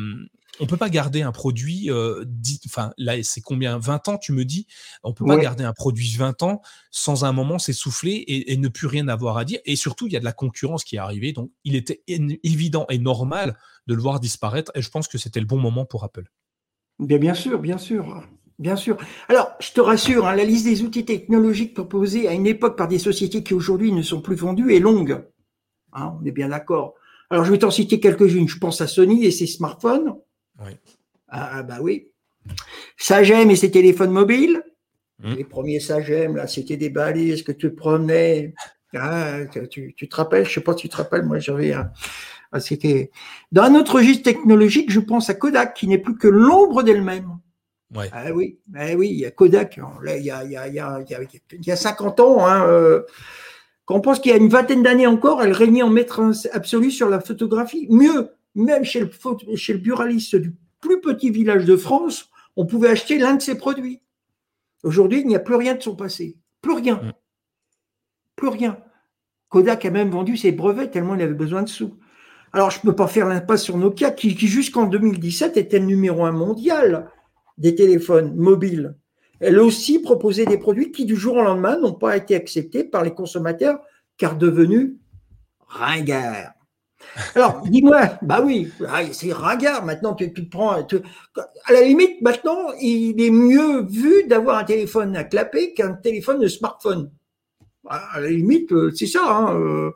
on 0.61 0.67
peut 0.67 0.77
pas 0.77 0.91
garder 0.91 1.23
un 1.23 1.33
produit, 1.33 1.91
euh, 1.91 2.25
enfin 2.67 2.93
là 2.99 3.23
c'est 3.23 3.41
combien 3.41 3.79
20 3.79 4.09
ans 4.09 4.19
tu 4.19 4.33
me 4.33 4.45
dis? 4.45 4.67
On 5.03 5.13
peut 5.13 5.25
pas 5.25 5.39
garder 5.39 5.65
un 5.65 5.73
produit 5.73 6.15
20 6.17 6.43
ans 6.43 6.61
sans 6.91 7.25
un 7.25 7.33
moment 7.33 7.59
s'essouffler 7.59 8.25
et, 8.27 8.57
ne 8.57 8.69
plus 8.69 8.87
rien 8.87 9.09
avoir 9.09 9.39
à 9.39 9.45
dire. 9.45 9.61
Et 9.65 9.77
surtout, 9.77 10.07
il 10.07 10.13
y 10.13 10.17
a 10.17 10.21
de 10.21 10.25
la 10.25 10.33
concurrence 10.33 10.85
qui 10.85 10.97
est 10.97 10.99
arrivée, 10.99 11.33
donc 11.33 11.51
il 11.65 11.75
était 11.75 12.03
évident 12.07 12.87
et 12.91 12.99
normal 12.99 13.57
de 13.87 13.95
le 13.95 14.03
voir 14.03 14.21
disparaître. 14.21 14.71
Et 14.75 14.83
je 14.83 14.91
pense 14.91 15.09
que 15.09 15.19
c'était 15.19 15.41
le 15.41 15.47
bon 15.47 15.59
moment 15.59 15.85
pour 15.85 16.05
Apple. 16.05 16.25
Bien, 16.99 17.19
bien 17.19 17.35
sûr, 17.35 17.59
bien 17.59 17.79
sûr. 17.79 18.23
Bien 18.59 18.77
sûr. 18.77 18.97
Alors, 19.29 19.51
je 19.59 19.73
te 19.73 19.81
rassure, 19.81 20.27
hein, 20.27 20.37
la 20.37 20.45
liste 20.45 20.67
des 20.67 20.83
outils 20.83 21.05
technologiques 21.05 21.75
proposés 21.75 22.29
à 22.29 22.33
une 22.33 22.47
époque 22.47 22.77
par 22.77 22.87
des 22.87 22.99
sociétés 22.99 23.43
qui 23.43 23.55
aujourd'hui 23.55 23.91
ne 23.91 24.03
sont 24.03 24.21
plus 24.21 24.37
vendues 24.37 24.73
est 24.75 24.79
longue. 24.79 25.25
Hein, 25.95 26.15
on 26.21 26.25
est 26.25 26.31
bien 26.31 26.51
d'accord. 26.51 26.95
Alors, 27.31 27.45
je 27.45 27.51
vais 27.51 27.59
t'en 27.59 27.71
citer 27.71 27.99
quelques-unes. 27.99 28.49
Je 28.49 28.59
pense 28.59 28.81
à 28.81 28.87
Sony 28.87 29.25
et 29.25 29.31
ses 29.31 29.47
smartphones. 29.47 30.15
Ah, 31.29 31.51
ah, 31.55 31.63
bah 31.63 31.79
oui. 31.81 32.09
Sagem 32.97 33.51
et 33.51 33.57
ses 33.57 33.71
téléphones 33.71 34.11
mobiles. 34.11 34.63
Hmm. 35.19 35.35
Les 35.35 35.45
premiers 35.45 35.81
Sagem, 35.81 36.37
là, 36.37 36.47
c'était 36.47 36.77
des 36.77 36.91
balises 36.91 37.43
que 37.43 37.53
tu 37.53 37.75
prenais. 37.75 38.55
Ah, 38.95 39.39
tu, 39.71 39.95
te 39.95 40.17
rappelles, 40.17 40.47
je 40.47 40.53
sais 40.53 40.61
pas 40.61 40.73
si 40.73 40.83
tu 40.83 40.89
te 40.91 40.97
rappelles, 40.97 41.25
moi 41.25 41.39
j'avais 41.39 41.73
un. 41.73 41.91
c'était. 42.59 43.11
Dans 43.51 43.63
un 43.63 43.75
autre 43.75 43.97
registre 43.97 44.25
technologique, 44.25 44.91
je 44.91 45.01
pense 45.01 45.31
à 45.31 45.35
Kodak, 45.35 45.75
qui 45.75 45.89
n'est 45.89 45.99
plus 45.99 46.19
que 46.19 46.29
l'ombre 46.29 46.83
d'elle-même. 46.83 47.39
Ah 48.13 48.33
oui, 48.33 48.59
ah 48.75 48.95
oui, 48.97 49.11
il 49.11 49.21
y 49.21 49.27
a 49.27 49.31
Kodak. 49.31 49.79
Là, 50.03 50.17
il 50.17 50.25
y 50.25 50.31
a, 50.31 50.45
il 50.45 50.51
y 50.51 50.57
a, 50.57 50.69
il 50.69 50.75
y 50.75 50.81
a, 50.81 51.01
il 51.53 51.67
y 51.67 51.71
a 51.71 51.77
50 51.77 52.21
ans, 52.21 52.47
hein, 52.47 52.67
euh, 52.67 53.03
quand 53.85 53.97
on 53.97 54.01
pense 54.01 54.21
qu'il 54.21 54.31
y 54.31 54.35
a 54.35 54.39
une 54.39 54.49
vingtaine 54.49 54.83
d'années 54.83 55.07
encore, 55.07 55.43
elle 55.43 55.53
régnait 55.53 55.83
en 55.83 55.91
maître 55.91 56.33
absolu 56.53 56.91
sur 56.91 57.09
la 57.09 57.21
photographie. 57.21 57.87
Mieux, 57.91 58.31
même 58.55 58.85
chez 58.85 59.01
le, 59.01 59.11
chez 59.57 59.73
le 59.73 59.79
buraliste 59.79 60.37
du 60.37 60.55
plus 60.81 61.01
petit 61.01 61.31
village 61.31 61.65
de 61.65 61.77
France, 61.77 62.31
on 62.57 62.67
pouvait 62.67 62.89
acheter 62.89 63.19
l'un 63.19 63.35
de 63.35 63.43
ses 63.43 63.57
produits. 63.57 64.03
Aujourd'hui, 64.83 65.21
il 65.21 65.27
n'y 65.27 65.37
a 65.37 65.41
plus 65.41 65.55
rien 65.55 65.75
de 65.75 65.83
son 65.83 65.95
passé. 65.95 66.37
Plus 66.61 66.75
rien. 66.75 66.97
Mm. 66.97 67.13
Plus 68.37 68.49
rien. 68.49 68.79
Kodak 69.49 69.85
a 69.85 69.91
même 69.91 70.11
vendu 70.11 70.37
ses 70.37 70.53
brevets 70.53 70.91
tellement 70.91 71.15
il 71.15 71.23
avait 71.23 71.35
besoin 71.35 71.63
de 71.63 71.69
sous. 71.69 71.99
Alors, 72.53 72.71
je 72.71 72.79
ne 72.79 72.83
peux 72.83 72.97
pas 72.97 73.07
faire 73.07 73.27
l'impasse 73.27 73.63
sur 73.63 73.79
Nokia, 73.79 74.11
qui, 74.11 74.35
qui 74.35 74.47
jusqu'en 74.47 74.87
2017 74.87 75.57
était 75.57 75.79
le 75.79 75.87
numéro 75.87 76.25
un 76.25 76.33
mondial 76.33 77.11
des 77.57 77.75
téléphones 77.75 78.35
mobiles. 78.35 78.95
Elle 79.41 79.59
aussi 79.59 79.99
proposait 79.99 80.45
des 80.45 80.59
produits 80.59 80.93
qui, 80.93 81.05
du 81.05 81.17
jour 81.17 81.37
au 81.37 81.43
lendemain, 81.43 81.79
n'ont 81.79 81.95
pas 81.95 82.17
été 82.17 82.35
acceptés 82.35 82.85
par 82.85 83.03
les 83.03 83.15
consommateurs, 83.15 83.81
car 84.17 84.37
devenus 84.37 84.95
ringards. 85.67 86.53
Alors, 87.35 87.63
dis-moi, 87.63 88.19
bah 88.23 88.41
oui, 88.43 88.71
ah, 88.89 89.03
c'est 89.13 89.33
ringard 89.33 89.85
maintenant, 89.85 90.15
tu, 90.15 90.33
tu 90.33 90.45
prends. 90.45 90.73
à 90.73 91.73
la 91.73 91.83
limite, 91.83 92.21
maintenant, 92.23 92.73
il 92.81 93.21
est 93.21 93.31
mieux 93.31 93.83
vu 93.83 94.25
d'avoir 94.25 94.59
un 94.59 94.65
téléphone 94.65 95.17
à 95.17 95.25
clapper 95.25 95.75
qu'un 95.75 95.93
téléphone 95.93 96.41
de 96.41 96.49
smartphone. 96.49 97.11
À 97.89 98.21
la 98.21 98.31
limite, 98.31 98.73
euh, 98.73 98.93
c'est 98.95 99.07
ça. 99.07 99.23
Hein, 99.25 99.59
euh. 99.59 99.91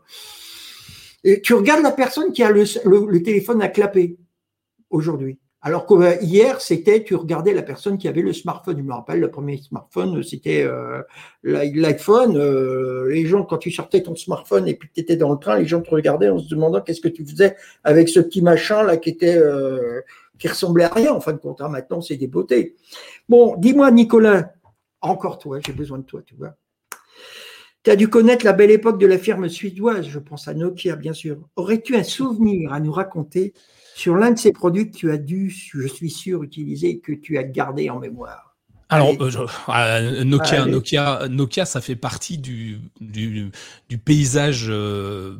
Et 1.24 1.40
tu 1.40 1.54
regardes 1.54 1.82
la 1.82 1.92
personne 1.92 2.32
qui 2.32 2.42
a 2.42 2.50
le 2.50 3.22
téléphone 3.22 3.62
à 3.62 3.68
clapper 3.68 4.16
aujourd'hui. 4.90 5.38
Alors 5.66 5.84
qu'hier, 5.84 6.60
c'était, 6.60 7.02
tu 7.02 7.16
regardais 7.16 7.52
la 7.52 7.64
personne 7.64 7.98
qui 7.98 8.06
avait 8.06 8.22
le 8.22 8.32
smartphone. 8.32 8.78
Je 8.78 8.84
me 8.84 8.92
rappelle, 8.92 9.18
le 9.18 9.32
premier 9.32 9.56
smartphone, 9.56 10.22
c'était 10.22 10.62
euh, 10.62 11.02
l'iPhone. 11.42 12.36
Euh, 12.36 13.08
les 13.08 13.26
gens, 13.26 13.42
quand 13.42 13.58
tu 13.58 13.72
sortais 13.72 14.00
ton 14.00 14.14
smartphone 14.14 14.68
et 14.68 14.74
puis 14.76 14.88
que 14.88 14.94
tu 14.94 15.00
étais 15.00 15.16
dans 15.16 15.32
le 15.32 15.40
train, 15.40 15.58
les 15.58 15.66
gens 15.66 15.80
te 15.80 15.90
regardaient 15.90 16.28
en 16.28 16.38
se 16.38 16.48
demandant 16.48 16.80
qu'est-ce 16.82 17.00
que 17.00 17.08
tu 17.08 17.26
faisais 17.26 17.56
avec 17.82 18.08
ce 18.08 18.20
petit 18.20 18.42
machin 18.42 18.84
là 18.84 18.96
qui 18.96 19.10
était 19.10 19.36
euh, 19.36 20.02
ressemblait 20.44 20.84
à 20.84 20.88
rien 20.94 21.12
en 21.12 21.20
fin 21.20 21.32
de 21.32 21.38
compte. 21.38 21.60
Hein. 21.60 21.68
Maintenant, 21.68 22.00
c'est 22.00 22.16
des 22.16 22.28
beautés. 22.28 22.76
Bon, 23.28 23.56
dis-moi, 23.56 23.90
Nicolas, 23.90 24.52
encore 25.00 25.40
toi, 25.40 25.58
j'ai 25.66 25.72
besoin 25.72 25.98
de 25.98 26.04
toi, 26.04 26.22
tu 26.24 26.36
vois. 26.36 26.54
Tu 27.82 27.90
as 27.90 27.96
dû 27.96 28.06
connaître 28.06 28.44
la 28.44 28.52
belle 28.52 28.70
époque 28.70 29.00
de 29.00 29.06
la 29.06 29.18
firme 29.18 29.48
suédoise, 29.48 30.06
je 30.06 30.20
pense 30.20 30.46
à 30.46 30.54
Nokia, 30.54 30.94
bien 30.94 31.12
sûr. 31.12 31.38
Aurais-tu 31.56 31.96
un 31.96 32.04
souvenir 32.04 32.72
à 32.72 32.78
nous 32.78 32.92
raconter 32.92 33.52
sur 33.96 34.14
l'un 34.14 34.30
de 34.30 34.38
ces 34.38 34.52
produits 34.52 34.90
que 34.90 34.94
tu 34.94 35.10
as 35.10 35.16
dû, 35.16 35.48
je 35.48 35.88
suis 35.88 36.10
sûr, 36.10 36.42
utiliser 36.42 36.98
que 36.98 37.12
tu 37.12 37.38
as 37.38 37.44
gardé 37.44 37.88
en 37.88 37.98
mémoire. 37.98 38.54
Alors, 38.90 39.08
euh, 39.18 39.46
euh, 39.70 40.22
Nokia, 40.22 40.66
Nokia, 40.66 41.28
Nokia, 41.30 41.64
ça 41.64 41.80
fait 41.80 41.96
partie 41.96 42.36
du, 42.36 42.78
du, 43.00 43.50
paysage 44.04 44.66
euh, 44.68 45.34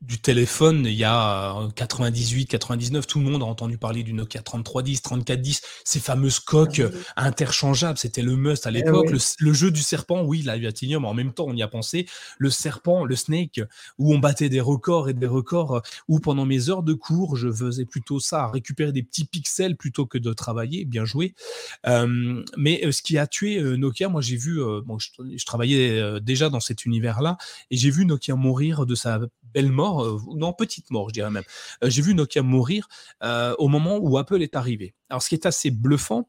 du 0.00 0.18
téléphone 0.18 0.86
il 0.86 0.94
y 0.94 1.04
a 1.04 1.68
98, 1.74 2.46
99, 2.46 3.06
tout 3.06 3.18
le 3.18 3.24
monde 3.26 3.42
a 3.42 3.46
entendu 3.46 3.76
parler 3.76 4.02
du 4.02 4.14
Nokia 4.14 4.40
3310, 4.40 5.02
3410, 5.02 5.60
ces 5.84 6.00
fameuses 6.00 6.40
coques 6.40 6.82
ah 7.16 7.24
interchangeables, 7.26 7.98
c'était 7.98 8.22
le 8.22 8.36
must 8.36 8.66
à 8.66 8.70
eh 8.70 8.74
l'époque. 8.74 9.10
le, 9.10 9.52
jeu 9.52 9.70
du 9.70 9.82
serpent, 9.82 10.22
oui, 10.22 10.42
la 10.42 10.58
Vatinium, 10.58 11.04
en 11.04 11.12
même 11.12 11.32
temps 11.32 11.44
on 11.48 11.54
y 11.54 11.62
a 11.62 11.68
pensé. 11.68 12.06
Le 12.38 12.48
serpent, 12.48 13.04
le 13.04 13.14
snake, 13.14 13.60
où 13.98 14.14
on 14.14 14.18
battait 14.18 14.48
des 14.48 14.60
records 14.60 15.10
et 15.10 15.14
des 15.14 15.26
records, 15.26 15.82
où 16.08 16.18
pendant 16.18 16.46
mes 16.46 16.70
heures 16.70 16.82
de 16.82 16.94
cours, 16.94 17.36
je 17.36 17.52
faisais 17.52 17.84
plutôt 17.84 18.20
ça, 18.20 18.48
récupérer 18.48 18.92
des 18.92 19.02
petits 19.02 19.26
pixels 19.26 19.76
plutôt 19.76 20.06
que 20.06 20.16
de 20.16 20.32
travailler, 20.32 20.86
bien 20.86 21.04
joué. 21.04 21.34
Euh, 21.86 22.42
mais 22.56 22.84
euh, 22.84 22.92
ce 22.92 23.02
qui 23.02 23.18
a 23.18 23.26
tué 23.26 23.58
euh, 23.58 23.76
Nokia, 23.76 24.08
moi 24.08 24.22
j'ai 24.22 24.36
vu, 24.36 24.60
bon, 24.84 24.98
je, 24.98 25.10
je 25.36 25.44
travaillais 25.44 26.20
déjà 26.20 26.48
dans 26.48 26.60
cet 26.60 26.86
univers-là, 26.86 27.36
et 27.70 27.76
j'ai 27.76 27.90
vu 27.90 28.06
Nokia 28.06 28.34
mourir 28.34 28.86
de 28.86 28.94
sa 28.94 29.20
belle 29.54 29.72
mort, 29.72 29.89
euh, 29.98 30.18
non, 30.34 30.52
petite 30.52 30.90
mort, 30.90 31.08
je 31.08 31.14
dirais 31.14 31.30
même. 31.30 31.44
Euh, 31.84 31.90
j'ai 31.90 32.02
vu 32.02 32.14
Nokia 32.14 32.42
mourir 32.42 32.88
euh, 33.22 33.54
au 33.58 33.68
moment 33.68 33.98
où 33.98 34.18
Apple 34.18 34.42
est 34.42 34.56
arrivé. 34.56 34.94
Alors, 35.08 35.22
ce 35.22 35.28
qui 35.28 35.34
est 35.34 35.46
assez 35.46 35.70
bluffant, 35.70 36.28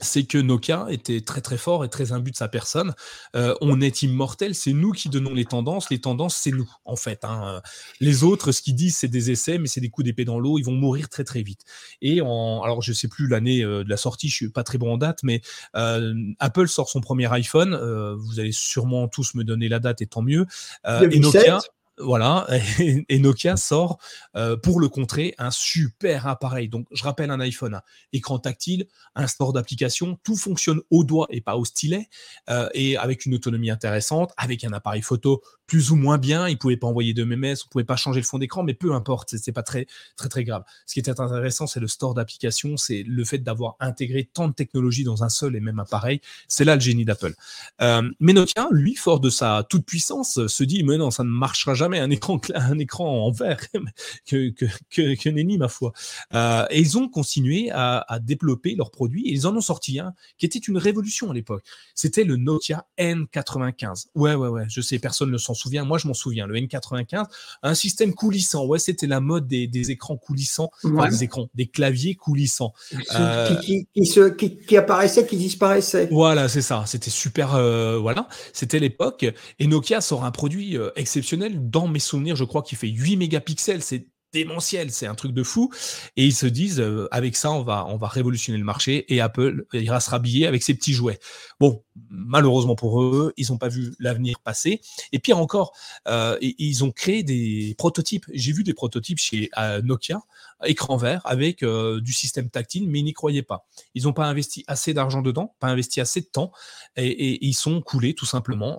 c'est 0.00 0.22
que 0.22 0.38
Nokia 0.38 0.86
était 0.90 1.22
très 1.22 1.40
très 1.40 1.56
fort 1.56 1.84
et 1.84 1.88
très 1.88 2.12
imbu 2.12 2.30
de 2.30 2.36
sa 2.36 2.46
personne. 2.46 2.94
on 3.34 3.80
est 3.80 4.02
immortel, 4.02 4.54
c'est 4.54 4.72
nous 4.72 4.92
qui 4.92 5.08
donnons 5.08 5.34
les 5.34 5.44
tendances. 5.44 5.90
Les 5.90 6.00
tendances, 6.00 6.36
c'est 6.36 6.52
nous, 6.52 6.70
en 6.84 6.94
fait. 6.94 7.24
Hein. 7.24 7.60
Les 7.98 8.22
autres, 8.22 8.52
ce 8.52 8.62
qu'ils 8.62 8.76
disent, 8.76 8.96
c'est 8.96 9.08
des 9.08 9.32
essais, 9.32 9.58
mais 9.58 9.66
c'est 9.66 9.80
des 9.80 9.90
coups 9.90 10.04
d'épée 10.04 10.24
dans 10.24 10.38
l'eau. 10.38 10.56
Ils 10.60 10.62
vont 10.62 10.70
mourir 10.70 11.08
très 11.08 11.24
très 11.24 11.42
vite. 11.42 11.62
Et 12.00 12.20
alors, 12.20 12.80
je 12.80 12.92
sais 12.92 13.08
plus 13.08 13.26
l'année 13.26 13.62
de 13.62 13.88
la 13.88 13.96
sortie, 13.96 14.28
je 14.28 14.34
suis 14.36 14.50
pas 14.50 14.62
très 14.62 14.78
bon 14.78 14.92
en 14.92 14.98
date, 14.98 15.18
mais 15.24 15.40
Apple 15.74 16.68
sort 16.68 16.88
son 16.88 17.00
premier 17.00 17.26
iPhone. 17.32 17.74
vous 18.20 18.38
allez 18.38 18.52
sûrement 18.52 19.08
tous 19.08 19.34
me 19.34 19.42
donner 19.42 19.68
la 19.68 19.80
date, 19.80 20.00
et 20.00 20.06
tant 20.06 20.22
mieux. 20.22 20.46
et 20.86 21.18
Nokia. 21.18 21.58
Voilà, 22.00 22.46
et, 23.08 23.18
Nokia 23.18 23.56
sort 23.56 23.98
euh, 24.36 24.56
pour 24.56 24.80
le 24.80 24.88
contrer 24.88 25.34
un 25.38 25.50
super 25.50 26.26
appareil. 26.26 26.68
Donc, 26.68 26.86
je 26.92 27.02
rappelle 27.02 27.30
un 27.30 27.40
iPhone, 27.40 27.80
écran 28.12 28.38
tactile, 28.38 28.86
un 29.14 29.26
store 29.26 29.52
d'applications, 29.52 30.18
tout 30.22 30.36
fonctionne 30.36 30.80
au 30.90 31.04
doigt 31.04 31.26
et 31.30 31.40
pas 31.40 31.56
au 31.56 31.64
stylet, 31.64 32.08
euh, 32.50 32.68
et 32.74 32.96
avec 32.96 33.26
une 33.26 33.34
autonomie 33.34 33.70
intéressante, 33.70 34.32
avec 34.36 34.64
un 34.64 34.72
appareil 34.72 35.02
photo 35.02 35.42
plus 35.68 35.92
ou 35.92 35.96
moins 35.96 36.18
bien. 36.18 36.48
Il 36.48 36.58
pouvait 36.58 36.76
pas 36.76 36.88
envoyer 36.88 37.14
de 37.14 37.22
MMS, 37.22 37.54
on 37.64 37.68
pouvait 37.68 37.84
pas 37.84 37.94
changer 37.94 38.20
le 38.20 38.26
fond 38.26 38.38
d'écran, 38.38 38.64
mais 38.64 38.74
peu 38.74 38.92
importe, 38.92 39.36
c'est 39.36 39.52
pas 39.52 39.62
très 39.62 39.86
très 40.16 40.28
très 40.28 40.42
grave. 40.42 40.64
Ce 40.86 40.94
qui 40.94 40.98
était 40.98 41.20
intéressant, 41.20 41.68
c'est 41.68 41.78
le 41.78 41.86
store 41.86 42.14
d'applications, 42.14 42.76
c'est 42.76 43.04
le 43.06 43.24
fait 43.24 43.38
d'avoir 43.38 43.76
intégré 43.78 44.28
tant 44.32 44.48
de 44.48 44.54
technologies 44.54 45.04
dans 45.04 45.22
un 45.22 45.28
seul 45.28 45.54
et 45.54 45.60
même 45.60 45.78
appareil. 45.78 46.20
C'est 46.48 46.64
là 46.64 46.74
le 46.74 46.80
génie 46.80 47.04
d'Apple. 47.04 47.34
Euh, 47.82 48.10
mais 48.18 48.32
Nokia, 48.32 48.66
lui, 48.72 48.96
fort 48.96 49.20
de 49.20 49.30
sa 49.30 49.64
toute 49.68 49.84
puissance, 49.84 50.46
se 50.46 50.64
dit 50.64 50.82
mais 50.82 50.96
non, 50.96 51.10
ça 51.10 51.22
ne 51.22 51.28
marchera 51.28 51.74
jamais 51.74 52.00
un 52.00 52.10
écran, 52.10 52.40
un 52.54 52.78
écran 52.78 53.26
en 53.26 53.30
verre 53.30 53.60
que, 54.26 54.50
que, 54.50 54.66
que, 54.90 55.58
ma 55.58 55.68
foi. 55.68 55.92
Euh, 56.34 56.64
et 56.70 56.80
ils 56.80 56.96
ont 56.96 57.08
continué 57.08 57.70
à, 57.70 58.04
à, 58.08 58.18
développer 58.18 58.74
leurs 58.74 58.90
produits 58.90 59.28
et 59.28 59.32
ils 59.32 59.46
en 59.46 59.54
ont 59.54 59.60
sorti 59.60 60.00
un 60.00 60.14
qui 60.38 60.46
était 60.46 60.58
une 60.58 60.78
révolution 60.78 61.30
à 61.30 61.34
l'époque. 61.34 61.64
C'était 61.94 62.24
le 62.24 62.36
Nokia 62.36 62.86
N95. 62.98 64.06
Ouais, 64.14 64.34
ouais, 64.34 64.48
ouais, 64.48 64.64
je 64.68 64.80
sais, 64.80 64.98
personne 64.98 65.30
ne 65.30 65.38
s'en 65.38 65.54
souvient. 65.58 65.84
Moi, 65.84 65.98
je 65.98 66.08
m'en 66.08 66.14
souviens. 66.14 66.46
Le 66.46 66.54
N95, 66.56 67.26
un 67.62 67.74
système 67.74 68.14
coulissant. 68.14 68.66
Ouais, 68.66 68.78
c'était 68.78 69.06
la 69.06 69.20
mode 69.20 69.46
des, 69.46 69.66
des 69.66 69.90
écrans 69.90 70.16
coulissants, 70.16 70.70
des 70.84 71.24
écrans, 71.24 71.48
des 71.54 71.66
claviers 71.66 72.14
coulissants. 72.14 72.72
Euh, 73.14 73.56
qui, 73.56 73.88
qui, 73.94 74.10
qui, 74.36 74.58
qui, 74.58 74.76
apparaissaient, 74.76 75.26
qui 75.26 75.36
disparaissaient. 75.36 76.08
Voilà, 76.10 76.48
c'est 76.48 76.62
ça. 76.62 76.84
C'était 76.86 77.10
super. 77.10 77.54
Euh, 77.54 77.98
voilà, 77.98 78.28
c'était 78.52 78.78
l'époque. 78.78 79.26
Et 79.58 79.66
Nokia 79.66 80.00
sort 80.00 80.24
un 80.24 80.30
produit 80.30 80.76
exceptionnel 80.96 81.70
dans 81.70 81.88
mes 81.88 81.98
souvenirs, 81.98 82.36
je 82.36 82.44
crois 82.44 82.62
qu'il 82.62 82.78
fait 82.78 82.88
8 82.88 83.16
mégapixels. 83.16 83.82
C'est 83.82 84.06
démentiel, 84.32 84.90
c'est 84.90 85.06
un 85.06 85.14
truc 85.14 85.32
de 85.32 85.42
fou. 85.42 85.70
Et 86.16 86.26
ils 86.26 86.34
se 86.34 86.46
disent, 86.46 86.80
euh, 86.80 87.08
avec 87.10 87.36
ça, 87.36 87.50
on 87.50 87.62
va, 87.62 87.86
on 87.86 87.96
va 87.96 88.08
révolutionner 88.08 88.58
le 88.58 88.64
marché 88.64 89.12
et 89.12 89.20
Apple 89.20 89.64
ira 89.72 90.00
se 90.00 90.10
rhabiller 90.10 90.46
avec 90.46 90.62
ses 90.62 90.74
petits 90.74 90.92
jouets. 90.92 91.18
Bon, 91.60 91.82
malheureusement 92.10 92.74
pour 92.74 93.02
eux, 93.02 93.32
ils 93.36 93.50
n'ont 93.50 93.58
pas 93.58 93.68
vu 93.68 93.94
l'avenir 93.98 94.38
passer. 94.40 94.80
Et 95.12 95.18
pire 95.18 95.38
encore, 95.38 95.72
euh, 96.06 96.36
ils 96.40 96.84
ont 96.84 96.90
créé 96.90 97.22
des 97.22 97.74
prototypes. 97.78 98.26
J'ai 98.32 98.52
vu 98.52 98.64
des 98.64 98.74
prototypes 98.74 99.18
chez 99.18 99.50
euh, 99.58 99.82
Nokia, 99.82 100.20
écran 100.64 100.96
vert, 100.96 101.22
avec 101.24 101.64
du 101.64 102.12
système 102.12 102.50
tactile, 102.50 102.88
mais 102.88 103.00
ils 103.00 103.04
n'y 103.04 103.12
croyaient 103.12 103.42
pas. 103.42 103.66
Ils 103.94 104.04
n'ont 104.04 104.12
pas 104.12 104.26
investi 104.26 104.64
assez 104.66 104.92
d'argent 104.92 105.22
dedans, 105.22 105.54
pas 105.60 105.68
investi 105.68 106.00
assez 106.00 106.20
de 106.20 106.26
temps, 106.26 106.52
et, 106.96 107.06
et 107.06 107.46
ils 107.46 107.54
sont 107.54 107.80
coulés 107.80 108.14
tout 108.14 108.26
simplement. 108.26 108.78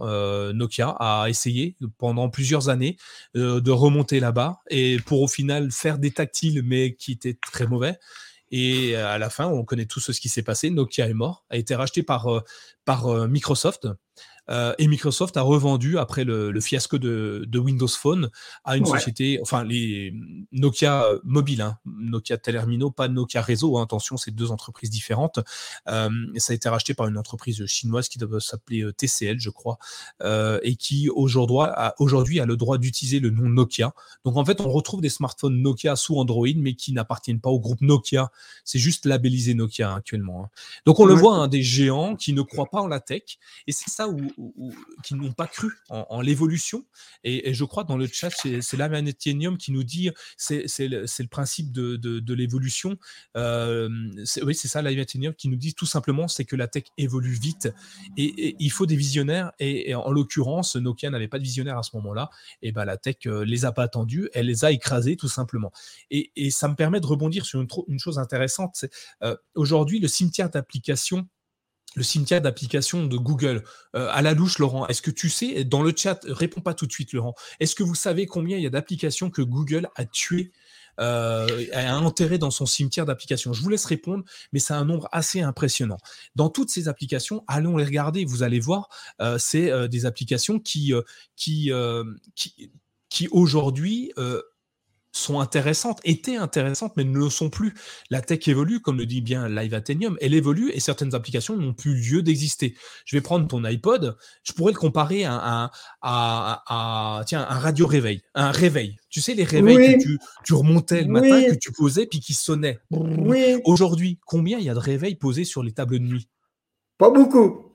Nokia 0.53 0.89
a 0.99 1.29
essayé 1.29 1.77
pendant 1.97 2.29
plusieurs 2.29 2.67
années 2.69 2.97
de 3.33 3.71
remonter 3.71 4.19
là-bas, 4.19 4.59
et 4.69 4.97
pour 5.05 5.21
au 5.21 5.27
final 5.27 5.71
faire 5.71 5.99
des 5.99 6.11
tactiles, 6.11 6.63
mais 6.63 6.95
qui 6.95 7.13
étaient 7.13 7.37
très 7.51 7.65
mauvais. 7.65 7.97
Et 8.51 8.95
à 8.95 9.17
la 9.17 9.29
fin, 9.29 9.47
on 9.47 9.63
connaît 9.63 9.85
tout 9.85 9.99
ce 9.99 10.11
qui 10.11 10.29
s'est 10.29 10.43
passé. 10.43 10.69
Nokia 10.69 11.07
est 11.07 11.13
mort, 11.13 11.45
a 11.49 11.57
été 11.57 11.75
racheté 11.75 12.03
par, 12.03 12.27
euh, 12.27 12.41
par 12.85 13.07
euh, 13.07 13.27
Microsoft. 13.27 13.87
Euh, 14.49 14.73
et 14.77 14.87
Microsoft 14.87 15.37
a 15.37 15.41
revendu, 15.41 15.97
après 15.97 16.23
le, 16.23 16.59
fiasco 16.61 16.97
de, 16.97 17.59
Windows 17.59 17.87
Phone, 17.87 18.29
à 18.63 18.77
une 18.77 18.85
société, 18.85 19.39
enfin 19.41 19.63
les 19.63 20.13
Nokia 20.51 21.05
mobile, 21.23 21.61
hein, 21.61 21.77
Nokia 21.85 22.37
Telermino, 22.37 22.91
pas 22.91 23.07
Nokia 23.07 23.41
Réseau, 23.41 23.77
hein, 23.77 23.83
attention, 23.83 24.17
c'est 24.17 24.31
deux 24.31 24.51
entreprises 24.51 24.89
différentes. 24.89 25.39
Euh, 25.87 26.09
ça 26.37 26.53
a 26.53 26.55
été 26.55 26.69
racheté 26.69 26.93
par 26.93 27.07
une 27.07 27.17
entreprise 27.17 27.65
chinoise 27.65 28.07
qui 28.07 28.17
doit 28.17 28.39
s'appeler 28.39 28.83
euh, 28.83 28.93
TCL, 28.93 29.39
je 29.39 29.49
crois, 29.49 29.77
et 30.63 30.75
qui 30.75 31.09
aujourd'hui 31.09 31.49
a, 31.59 31.95
aujourd'hui 31.99 32.39
a 32.39 32.45
le 32.45 32.57
droit 32.57 32.77
d'utiliser 32.77 33.19
le 33.19 33.29
nom 33.29 33.49
Nokia. 33.49 33.93
Donc 34.23 34.37
en 34.37 34.45
fait, 34.45 34.61
on 34.61 34.69
retrouve 34.69 35.01
des 35.01 35.09
smartphones 35.09 35.61
Nokia 35.61 35.95
sous 35.95 36.17
Android, 36.17 36.47
mais 36.55 36.73
qui 36.73 36.93
n'appartiennent 36.93 37.41
pas 37.41 37.49
au 37.49 37.59
groupe 37.59 37.81
Nokia. 37.81 38.31
C'est 38.63 38.79
juste 38.79 39.05
labellisé 39.05 39.53
Nokia 39.53 39.93
actuellement. 39.93 40.45
Hein. 40.45 40.49
Donc 40.85 40.99
on 40.99 41.05
le 41.05 41.13
voit, 41.13 41.47
des 41.47 41.63
géants 41.63 42.15
qui 42.15 42.33
ne 42.33 42.41
croient 42.41 42.69
pas 42.69 42.81
en 42.81 42.87
la 42.87 42.99
tech, 42.99 43.37
et 43.67 43.71
c'est 43.71 43.89
ça 43.89 44.07
où 44.09 44.19
qui 45.03 45.15
n'ont 45.15 45.33
pas 45.33 45.47
cru 45.47 45.71
en, 45.89 46.21
l'évolution. 46.21 46.85
Et, 47.23 47.53
je 47.53 47.63
crois 47.63 47.83
dans 47.83 47.97
le 47.97 48.07
chat, 48.07 48.29
c'est 48.29 48.77
la 48.77 48.89
qui 49.57 49.71
nous 49.71 49.83
dit 49.83 50.09
c'est 50.37 50.65
le, 50.79 51.01
le, 51.01 51.27
principe 51.27 51.71
de, 51.71 51.95
de, 51.95 52.33
l'évolution. 52.33 52.97
Euh, 53.37 53.89
oui, 54.43 54.55
c'est 54.55 54.67
ça, 54.67 54.81
la 54.81 54.93
qui 55.05 55.47
nous 55.47 55.55
dit 55.55 55.73
tout 55.73 55.85
simplement 55.85 56.27
c'est 56.27 56.45
que 56.45 56.55
la 56.55 56.67
tech 56.67 56.83
évolue 56.97 57.33
vite 57.33 57.69
et, 58.17 58.55
il 58.59 58.71
faut 58.71 58.85
des 58.85 58.95
visionnaires. 58.95 59.51
Et, 59.59 59.93
en 59.95 60.11
l'occurrence, 60.11 60.75
Nokia 60.75 61.09
n'avait 61.09 61.27
pas 61.27 61.39
de 61.39 61.43
visionnaire 61.43 61.77
à 61.77 61.83
ce 61.83 61.95
moment-là. 61.97 62.29
Et 62.61 62.71
ben 62.71 62.85
la 62.85 62.97
tech 62.97 63.17
euh, 63.25 63.43
les 63.43 63.65
a 63.65 63.71
pas 63.71 63.83
attendus, 63.83 64.29
elle 64.33 64.47
les 64.47 64.65
a 64.65 64.71
écrasés 64.71 65.15
tout 65.15 65.27
simplement. 65.27 65.71
Et, 66.11 66.31
ça 66.51 66.67
me 66.67 66.75
permet 66.75 66.99
de 66.99 67.05
rebondir 67.05 67.45
sur 67.45 67.61
une, 67.61 67.67
une 67.87 67.99
chose 67.99 68.19
intéressante. 68.19 68.85
Euh, 69.23 69.35
Aujourd'hui, 69.55 69.99
le 69.99 70.07
cimetière 70.07 70.49
d'applications 70.49 71.27
le 71.95 72.03
cimetière 72.03 72.41
d'applications 72.41 73.05
de 73.05 73.17
Google. 73.17 73.63
Euh, 73.95 74.07
à 74.11 74.21
la 74.21 74.33
louche, 74.33 74.59
Laurent, 74.59 74.87
est-ce 74.87 75.01
que 75.01 75.11
tu 75.11 75.29
sais, 75.29 75.63
dans 75.63 75.83
le 75.83 75.93
chat, 75.95 76.19
réponds 76.27 76.61
pas 76.61 76.73
tout 76.73 76.85
de 76.85 76.91
suite, 76.91 77.13
Laurent, 77.13 77.35
est-ce 77.59 77.75
que 77.75 77.83
vous 77.83 77.95
savez 77.95 78.25
combien 78.25 78.57
il 78.57 78.63
y 78.63 78.67
a 78.67 78.69
d'applications 78.69 79.29
que 79.29 79.41
Google 79.41 79.89
a 79.95 80.05
tuées, 80.05 80.51
euh, 80.99 81.65
a 81.73 81.97
enterrées 81.97 82.37
dans 82.37 82.51
son 82.51 82.65
cimetière 82.65 83.05
d'applications 83.05 83.53
Je 83.53 83.61
vous 83.61 83.69
laisse 83.69 83.85
répondre, 83.85 84.23
mais 84.51 84.59
c'est 84.59 84.73
un 84.73 84.85
nombre 84.85 85.07
assez 85.11 85.41
impressionnant. 85.41 85.97
Dans 86.35 86.49
toutes 86.49 86.69
ces 86.69 86.87
applications, 86.87 87.43
allons 87.47 87.77
les 87.77 87.85
regarder, 87.85 88.25
vous 88.25 88.43
allez 88.43 88.59
voir, 88.59 88.89
euh, 89.21 89.37
c'est 89.39 89.87
des 89.89 90.05
applications 90.05 90.59
qui, 90.59 90.93
qui, 91.35 91.71
qui 93.09 93.27
aujourd'hui 93.31 94.11
sont 95.11 95.39
intéressantes, 95.39 95.99
étaient 96.03 96.35
intéressantes, 96.35 96.93
mais 96.95 97.03
ne 97.03 97.17
le 97.17 97.29
sont 97.29 97.49
plus. 97.49 97.73
La 98.09 98.21
tech 98.21 98.47
évolue, 98.47 98.79
comme 98.79 98.97
le 98.97 99.05
dit 99.05 99.21
bien 99.21 99.49
Live 99.49 99.73
Athenium, 99.73 100.17
elle 100.21 100.33
évolue 100.33 100.71
et 100.71 100.79
certaines 100.79 101.15
applications 101.15 101.57
n'ont 101.57 101.73
plus 101.73 101.95
lieu 101.95 102.21
d'exister. 102.21 102.75
Je 103.05 103.15
vais 103.15 103.21
prendre 103.21 103.47
ton 103.47 103.63
iPod, 103.63 104.17
je 104.43 104.53
pourrais 104.53 104.73
le 104.73 104.77
comparer 104.77 105.25
à, 105.25 105.71
à, 106.01 107.23
tiens, 107.25 107.45
un 107.49 107.59
radio 107.59 107.87
réveil, 107.87 108.21
un 108.35 108.51
réveil. 108.51 108.97
Tu 109.09 109.21
sais, 109.21 109.33
les 109.33 109.43
réveils 109.43 109.97
que 109.97 110.17
tu, 110.43 110.53
remontais 110.53 111.01
le 111.01 111.09
matin, 111.09 111.43
que 111.49 111.55
tu 111.55 111.71
posais, 111.71 112.05
puis 112.05 112.19
qui 112.19 112.33
sonnaient. 112.33 112.79
Aujourd'hui, 113.65 114.19
combien 114.25 114.59
il 114.59 114.65
y 114.65 114.69
a 114.69 114.73
de 114.73 114.79
réveils 114.79 115.15
posés 115.15 115.45
sur 115.45 115.63
les 115.63 115.71
tables 115.71 115.99
de 115.99 116.05
nuit? 116.05 116.29
Pas 116.97 117.09
beaucoup. 117.09 117.71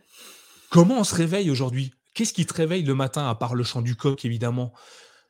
Comment 0.70 1.00
on 1.00 1.04
se 1.04 1.14
réveille 1.14 1.50
aujourd'hui? 1.50 1.92
Qu'est-ce 2.14 2.32
qui 2.32 2.46
te 2.46 2.54
réveille 2.54 2.84
le 2.84 2.94
matin, 2.94 3.28
à 3.28 3.34
part 3.34 3.56
le 3.56 3.64
chant 3.64 3.82
du 3.82 3.96
coq, 3.96 4.24
évidemment? 4.24 4.72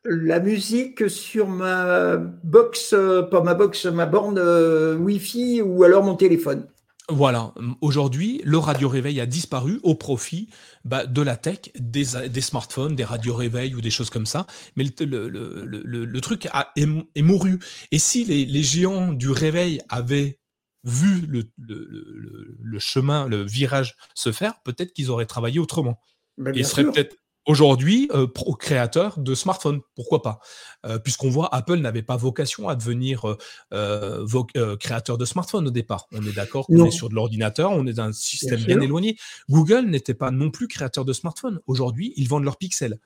La 0.05 0.39
musique 0.39 1.09
sur 1.09 1.47
ma 1.47 2.17
box, 2.17 2.95
pas 3.31 3.41
ma 3.41 3.53
box, 3.53 3.85
ma 3.85 4.05
borne 4.05 4.37
euh, 4.37 4.95
Wi-Fi 4.97 5.61
ou 5.61 5.83
alors 5.83 6.03
mon 6.03 6.15
téléphone. 6.15 6.67
Voilà, 7.07 7.53
aujourd'hui, 7.81 8.41
le 8.43 8.57
radio 8.57 8.89
réveil 8.89 9.21
a 9.21 9.27
disparu 9.27 9.79
au 9.83 9.93
profit 9.93 10.49
bah, 10.85 11.05
de 11.05 11.21
la 11.21 11.37
tech, 11.37 11.71
des, 11.75 12.03
smartphones, 12.41 12.95
des 12.95 13.03
radios 13.03 13.35
réveil 13.35 13.75
ou 13.75 13.81
des 13.81 13.91
choses 13.91 14.09
comme 14.09 14.25
ça. 14.25 14.47
Mais 14.75 14.83
le, 14.83 16.19
truc 16.19 16.47
a, 16.51 16.71
est, 16.75 17.21
mouru. 17.21 17.59
Et 17.91 17.99
si 17.99 18.23
les, 18.25 18.63
géants 18.63 19.13
du 19.13 19.29
réveil 19.29 19.81
avaient 19.87 20.39
vu 20.83 21.27
le, 21.27 22.79
chemin, 22.79 23.27
le 23.27 23.43
virage 23.43 23.97
se 24.15 24.31
faire, 24.31 24.59
peut-être 24.63 24.91
qu'ils 24.91 25.11
auraient 25.11 25.27
travaillé 25.27 25.59
autrement. 25.59 25.99
Bah, 26.39 26.51
et 26.55 26.63
seraient 26.63 26.85
peut-être 26.85 27.15
aujourd'hui 27.45 28.09
euh, 28.13 28.27
créateur 28.59 29.19
de 29.19 29.35
smartphones. 29.35 29.81
Pourquoi 29.95 30.21
pas? 30.21 30.39
Euh, 30.85 30.99
Puisqu'on 30.99 31.29
voit 31.29 31.53
Apple 31.53 31.77
n'avait 31.77 32.01
pas 32.01 32.17
vocation 32.17 32.67
à 32.69 32.75
devenir 32.75 33.37
euh, 33.73 34.75
créateur 34.79 35.17
de 35.17 35.25
smartphones 35.25 35.67
au 35.67 35.71
départ. 35.71 36.07
On 36.11 36.25
est 36.25 36.35
d'accord 36.35 36.67
qu'on 36.67 36.85
est 36.85 36.91
sur 36.91 37.09
de 37.09 37.15
l'ordinateur, 37.15 37.71
on 37.71 37.85
est 37.87 37.93
dans 37.93 38.03
un 38.03 38.13
système 38.13 38.61
bien, 38.61 38.79
éloigné. 38.81 39.17
Google 39.49 39.85
n'était 39.85 40.13
pas 40.13 40.31
non 40.31 40.51
plus 40.51 40.67
créateur 40.67 41.05
de 41.05 41.13
smartphones. 41.13 41.59
Aujourd'hui, 41.67 42.13
ils 42.17 42.27
vendent 42.27 42.45
leurs 42.45 42.57
pixels. 42.57 42.99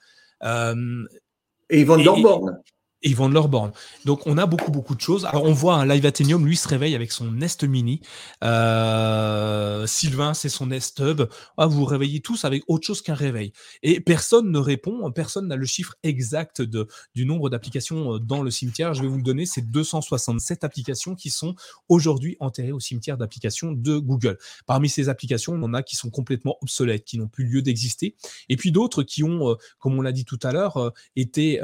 et 0.43 1.79
ils 1.79 1.85
vendent 1.85 2.03
leurs 2.03 2.21
bornes 2.21 2.59
et 3.01 3.09
ils 3.09 3.15
vendent 3.15 3.33
leurs 3.33 3.47
bornes. 3.47 3.71
Donc 4.05 4.25
on 4.25 4.37
a 4.37 4.45
beaucoup 4.45 4.71
beaucoup 4.71 4.95
de 4.95 5.01
choses. 5.01 5.25
Alors 5.25 5.45
on 5.45 5.53
voit 5.53 5.75
un 5.75 5.85
Live 5.85 6.05
Athenium, 6.05 6.45
lui 6.45 6.57
se 6.57 6.67
réveille 6.67 6.95
avec 6.95 7.11
son 7.11 7.31
Nest 7.31 7.63
Mini. 7.63 8.01
Euh, 8.43 9.87
Sylvain, 9.87 10.33
c'est 10.33 10.49
son 10.49 10.67
Nest 10.67 10.99
Hub. 10.99 11.23
Ah, 11.57 11.65
vous 11.65 11.79
vous 11.79 11.85
réveillez 11.85 12.19
tous 12.19 12.45
avec 12.45 12.63
autre 12.67 12.85
chose 12.85 13.01
qu'un 13.01 13.13
réveil. 13.13 13.53
Et 13.83 14.01
personne 14.01 14.51
ne 14.51 14.59
répond, 14.59 15.09
personne 15.11 15.47
n'a 15.47 15.55
le 15.55 15.65
chiffre 15.65 15.95
exact 16.03 16.61
de, 16.61 16.87
du 17.15 17.25
nombre 17.25 17.49
d'applications 17.49 18.15
euh, 18.15 18.19
dans 18.19 18.43
le 18.43 18.51
cimetière. 18.51 18.93
Je 18.93 19.01
vais 19.01 19.07
vous 19.07 19.17
le 19.17 19.23
donner, 19.23 19.45
c'est 19.45 19.69
267 19.69 20.63
applications 20.63 21.15
qui 21.15 21.29
sont 21.29 21.55
aujourd'hui 21.87 22.35
enterrées 22.39 22.71
au 22.71 22.79
cimetière 22.79 23.17
d'applications 23.17 23.71
de 23.71 23.97
Google. 23.97 24.37
Parmi 24.65 24.89
ces 24.89 25.07
applications, 25.07 25.53
on 25.53 25.63
en 25.63 25.73
a 25.73 25.83
qui 25.83 25.95
sont 25.95 26.09
complètement 26.09 26.57
obsolètes, 26.61 27.05
qui 27.05 27.17
n'ont 27.17 27.27
plus 27.27 27.45
lieu 27.45 27.61
d'exister. 27.61 28.15
Et 28.49 28.57
puis 28.57 28.71
d'autres 28.71 29.03
qui 29.03 29.23
ont, 29.23 29.49
euh, 29.49 29.55
comme 29.79 29.97
on 29.97 30.01
l'a 30.01 30.11
dit 30.11 30.25
tout 30.25 30.39
à 30.43 30.51
l'heure, 30.51 30.91
été 31.15 31.61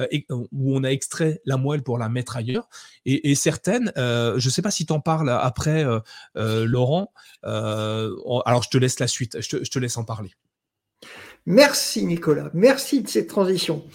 où 0.52 0.76
on 0.76 0.84
a 0.84 0.89
extrait 0.89 1.24
la 1.45 1.57
moelle 1.57 1.83
pour 1.83 1.97
la 1.97 2.09
mettre 2.09 2.38
ailleurs. 2.38 2.67
Et, 3.05 3.35
certaines, 3.35 3.91
euh, 3.97 4.38
je 4.38 4.47
ne 4.47 4.51
sais 4.51 4.61
pas 4.61 4.71
si 4.71 4.85
tu 4.85 4.93
en 4.93 4.99
parles 4.99 5.29
après, 5.29 5.83
euh, 5.83 5.99
euh, 6.38 6.65
Laurent. 6.65 7.11
alors, 7.43 8.63
je 8.63 8.69
te 8.69 8.77
laisse 8.77 8.99
la 8.99 9.07
suite, 9.07 9.39
je 9.41 9.57
te, 9.57 9.79
laisse 9.79 9.97
en 9.97 10.03
parler. 10.03 10.31
Merci 11.45 12.03
Nicolas, 12.05 12.49
merci 12.53 13.01
de 13.01 13.07
cette 13.07 13.27
transition. 13.27 13.85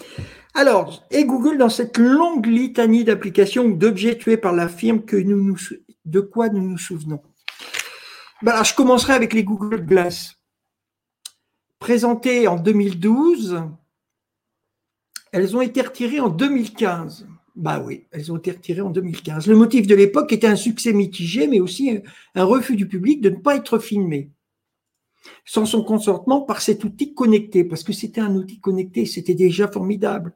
Alors, 0.53 1.05
et 1.11 1.25
Google 1.25 1.57
dans 1.57 1.69
cette 1.69 1.97
longue 1.97 2.45
litanie 2.45 3.03
d'applications 3.03 3.65
ou 3.65 3.75
d'objets 3.75 4.17
tués 4.17 4.37
par 4.37 4.53
la 4.53 4.69
firme 4.69 5.01
que 5.01 5.17
nous, 5.17 5.41
nous 5.43 5.57
de 6.05 6.19
quoi 6.19 6.49
nous 6.49 6.61
nous 6.61 6.77
souvenons? 6.77 7.21
Ben 8.41 8.63
Je 8.63 8.73
commencerai 8.73 9.13
avec 9.13 9.33
les 9.33 9.43
Google 9.43 9.85
Glass. 9.85 10.35
Présentés 11.79 12.47
en 12.47 12.57
2012, 12.57 13.61
elles 15.31 15.55
ont 15.55 15.61
été 15.61 15.81
retirées 15.81 16.19
en 16.19 16.29
2015. 16.29 17.27
Bah 17.55 17.83
oui, 17.85 18.05
elles 18.11 18.31
ont 18.31 18.37
été 18.37 18.51
retirées 18.51 18.81
en 18.81 18.89
2015. 18.89 19.47
Le 19.47 19.55
motif 19.55 19.87
de 19.87 19.95
l'époque 19.95 20.31
était 20.31 20.47
un 20.47 20.55
succès 20.55 20.93
mitigé, 20.93 21.47
mais 21.47 21.59
aussi 21.59 21.99
un 22.35 22.43
refus 22.43 22.75
du 22.75 22.87
public 22.87 23.21
de 23.21 23.29
ne 23.29 23.35
pas 23.35 23.55
être 23.55 23.79
filmé 23.79 24.31
sans 25.45 25.65
son 25.65 25.83
consentement 25.83 26.41
par 26.41 26.61
cet 26.61 26.83
outil 26.83 27.13
connecté, 27.13 27.63
parce 27.63 27.83
que 27.83 27.93
c'était 27.93 28.21
un 28.21 28.35
outil 28.35 28.59
connecté, 28.59 29.05
c'était 29.05 29.33
déjà 29.33 29.67
formidable. 29.67 30.33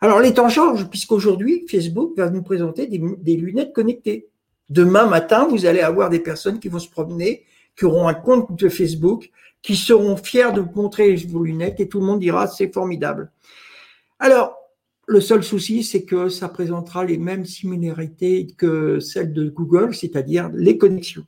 Alors 0.00 0.20
les 0.20 0.34
temps 0.34 0.48
changent, 0.48 0.88
puisqu'aujourd'hui, 0.90 1.64
Facebook 1.68 2.16
va 2.16 2.30
nous 2.30 2.42
présenter 2.42 2.86
des, 2.86 3.36
lunettes 3.36 3.72
connectées. 3.72 4.28
Demain 4.70 5.06
matin, 5.06 5.46
vous 5.48 5.66
allez 5.66 5.80
avoir 5.80 6.10
des 6.10 6.20
personnes 6.20 6.58
qui 6.58 6.68
vont 6.68 6.78
se 6.78 6.90
promener, 6.90 7.44
qui 7.76 7.84
auront 7.84 8.08
un 8.08 8.14
compte 8.14 8.58
de 8.58 8.68
Facebook, 8.68 9.30
qui 9.62 9.76
seront 9.76 10.16
fiers 10.16 10.52
de 10.52 10.60
vous 10.60 10.72
montrer 10.74 11.14
vos 11.16 11.42
lunettes, 11.42 11.80
et 11.80 11.88
tout 11.88 12.00
le 12.00 12.06
monde 12.06 12.20
dira 12.20 12.46
c'est 12.46 12.72
formidable. 12.72 13.30
Alors, 14.18 14.56
le 15.06 15.20
seul 15.20 15.42
souci, 15.42 15.82
c'est 15.82 16.04
que 16.04 16.28
ça 16.28 16.48
présentera 16.48 17.04
les 17.04 17.18
mêmes 17.18 17.44
similarités 17.44 18.46
que 18.56 19.00
celles 19.00 19.32
de 19.32 19.48
Google, 19.48 19.94
c'est-à-dire 19.94 20.50
les 20.54 20.78
connexions. 20.78 21.26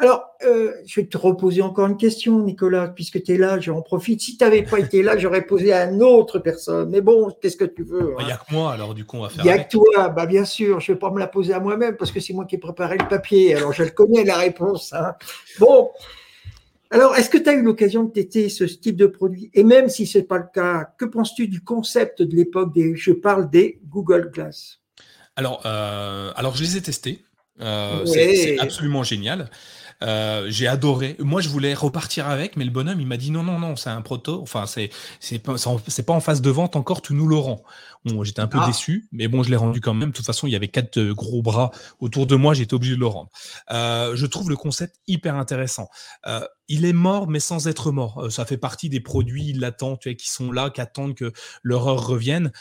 Alors, 0.00 0.26
euh, 0.44 0.74
je 0.86 1.00
vais 1.00 1.06
te 1.08 1.18
reposer 1.18 1.60
encore 1.60 1.88
une 1.88 1.96
question, 1.96 2.38
Nicolas, 2.38 2.86
puisque 2.86 3.20
tu 3.20 3.34
es 3.34 3.36
là, 3.36 3.58
j'en 3.58 3.82
profite. 3.82 4.20
Si 4.20 4.38
tu 4.38 4.44
n'avais 4.44 4.62
pas 4.62 4.78
été 4.78 5.02
là, 5.02 5.18
j'aurais 5.18 5.42
posé 5.42 5.72
à 5.72 5.90
une 5.90 6.04
autre 6.04 6.38
personne. 6.38 6.90
Mais 6.90 7.00
bon, 7.00 7.32
qu'est-ce 7.40 7.56
que 7.56 7.64
tu 7.64 7.82
veux 7.82 8.14
Il 8.20 8.26
n'y 8.26 8.30
a 8.30 8.36
hein? 8.36 8.38
que 8.48 8.54
moi, 8.54 8.72
alors 8.72 8.94
du 8.94 9.04
coup, 9.04 9.16
on 9.16 9.22
va 9.22 9.28
faire. 9.28 9.44
Il 9.44 9.48
n'y 9.48 9.52
a 9.52 9.58
que 9.58 9.68
toi, 9.68 10.08
bah, 10.10 10.26
bien 10.26 10.44
sûr. 10.44 10.78
Je 10.78 10.92
ne 10.92 10.94
vais 10.94 11.00
pas 11.00 11.10
me 11.10 11.18
la 11.18 11.26
poser 11.26 11.52
à 11.52 11.58
moi-même 11.58 11.96
parce 11.96 12.12
que 12.12 12.20
c'est 12.20 12.32
moi 12.32 12.44
qui 12.44 12.54
ai 12.54 12.58
préparé 12.58 12.96
le 12.96 13.08
papier. 13.08 13.56
Alors, 13.56 13.72
je 13.72 13.82
le 13.82 13.90
connais, 13.90 14.22
la 14.22 14.36
réponse. 14.36 14.92
Hein. 14.92 15.14
Bon, 15.58 15.90
alors, 16.90 17.16
est-ce 17.16 17.28
que 17.28 17.36
tu 17.36 17.48
as 17.48 17.52
eu 17.52 17.62
l'occasion 17.62 18.04
de 18.04 18.10
tester 18.10 18.48
ce 18.48 18.64
type 18.64 18.96
de 18.96 19.06
produit? 19.06 19.50
Et 19.52 19.62
même 19.62 19.88
si 19.88 20.06
ce 20.06 20.18
n'est 20.18 20.24
pas 20.24 20.38
le 20.38 20.46
cas, 20.52 20.88
que 20.98 21.04
penses-tu 21.04 21.46
du 21.46 21.60
concept 21.60 22.22
de 22.22 22.34
l'époque 22.34 22.74
des, 22.74 22.96
je 22.96 23.12
parle 23.12 23.50
des 23.50 23.80
Google 23.88 24.30
Glass? 24.32 24.80
Alors, 25.36 25.62
euh, 25.66 26.32
alors, 26.34 26.56
je 26.56 26.62
les 26.62 26.78
ai 26.78 26.80
testés. 26.80 27.22
Euh, 27.60 28.06
c'est 28.06 28.58
absolument 28.58 29.02
génial. 29.02 29.50
Euh, 30.02 30.46
j'ai 30.48 30.66
adoré. 30.66 31.16
Moi, 31.18 31.40
je 31.40 31.48
voulais 31.48 31.74
repartir 31.74 32.28
avec, 32.28 32.56
mais 32.56 32.64
le 32.64 32.70
bonhomme, 32.70 33.00
il 33.00 33.06
m'a 33.06 33.16
dit 33.16 33.30
non, 33.30 33.42
non, 33.42 33.58
non, 33.58 33.76
c'est 33.76 33.90
un 33.90 34.02
proto. 34.02 34.40
Enfin, 34.42 34.66
c'est 34.66 34.90
c'est 35.20 35.38
pas, 35.38 35.56
c'est 35.58 36.06
pas 36.06 36.12
en 36.12 36.20
phase 36.20 36.40
de 36.40 36.50
vente 36.50 36.76
encore, 36.76 37.02
tu 37.02 37.14
nous 37.14 37.26
le 37.26 37.36
rends. 37.36 37.62
Bon, 38.04 38.22
j'étais 38.22 38.40
un 38.40 38.46
peu 38.46 38.58
ah. 38.60 38.66
déçu, 38.66 39.08
mais 39.12 39.28
bon, 39.28 39.42
je 39.42 39.50
l'ai 39.50 39.56
rendu 39.56 39.80
quand 39.80 39.94
même. 39.94 40.10
De 40.10 40.14
toute 40.14 40.26
façon, 40.26 40.46
il 40.46 40.52
y 40.52 40.56
avait 40.56 40.68
quatre 40.68 40.98
euh, 40.98 41.14
gros 41.14 41.42
bras 41.42 41.70
autour 42.00 42.26
de 42.26 42.36
moi, 42.36 42.54
j'étais 42.54 42.74
obligé 42.74 42.94
de 42.94 43.00
le 43.00 43.06
rendre. 43.06 43.30
Euh, 43.70 44.14
je 44.14 44.26
trouve 44.26 44.50
le 44.50 44.56
concept 44.56 44.96
hyper 45.06 45.34
intéressant. 45.34 45.88
Euh, 46.26 46.46
il 46.68 46.84
est 46.84 46.92
mort, 46.92 47.28
mais 47.28 47.40
sans 47.40 47.66
être 47.66 47.90
mort. 47.90 48.24
Euh, 48.24 48.30
ça 48.30 48.44
fait 48.44 48.56
partie 48.56 48.88
des 48.88 49.00
produits 49.00 49.52
latents, 49.52 49.96
tu 49.96 50.08
vois, 50.08 50.16
qui 50.16 50.30
sont 50.30 50.52
là, 50.52 50.70
qui 50.70 50.80
attendent 50.80 51.14
que 51.14 51.32
l'horreur 51.62 52.06
revienne. 52.06 52.52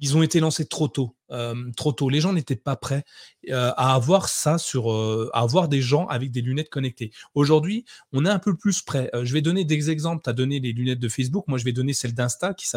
ils 0.00 0.16
ont 0.16 0.22
été 0.22 0.40
lancés 0.40 0.66
trop 0.66 0.88
tôt. 0.88 1.16
Euh, 1.32 1.54
trop 1.76 1.92
tôt. 1.92 2.08
Les 2.08 2.20
gens 2.20 2.32
n'étaient 2.32 2.56
pas 2.56 2.76
prêts 2.76 3.04
euh, 3.48 3.72
à 3.76 3.94
avoir 3.94 4.28
ça 4.28 4.58
sur, 4.58 4.92
euh, 4.92 5.30
à 5.32 5.40
avoir 5.40 5.68
des 5.68 5.80
gens 5.80 6.06
avec 6.06 6.30
des 6.30 6.42
lunettes 6.42 6.68
connectées. 6.68 7.10
Aujourd'hui, 7.34 7.84
on 8.12 8.26
est 8.26 8.28
un 8.30 8.38
peu 8.38 8.54
plus 8.54 8.82
prêt. 8.82 9.10
je 9.22 9.32
vais 9.32 9.40
donner 9.40 9.64
des 9.64 9.90
exemples. 9.90 10.22
Tu 10.22 10.30
as 10.30 10.34
donné 10.34 10.60
les 10.60 10.72
lunettes 10.72 11.00
de 11.00 11.08
Facebook. 11.08 11.48
Moi, 11.48 11.58
je 11.58 11.64
vais 11.64 11.72
donner 11.72 11.94
celles 11.94 12.14
d'Insta 12.14 12.54
qui 12.54 12.68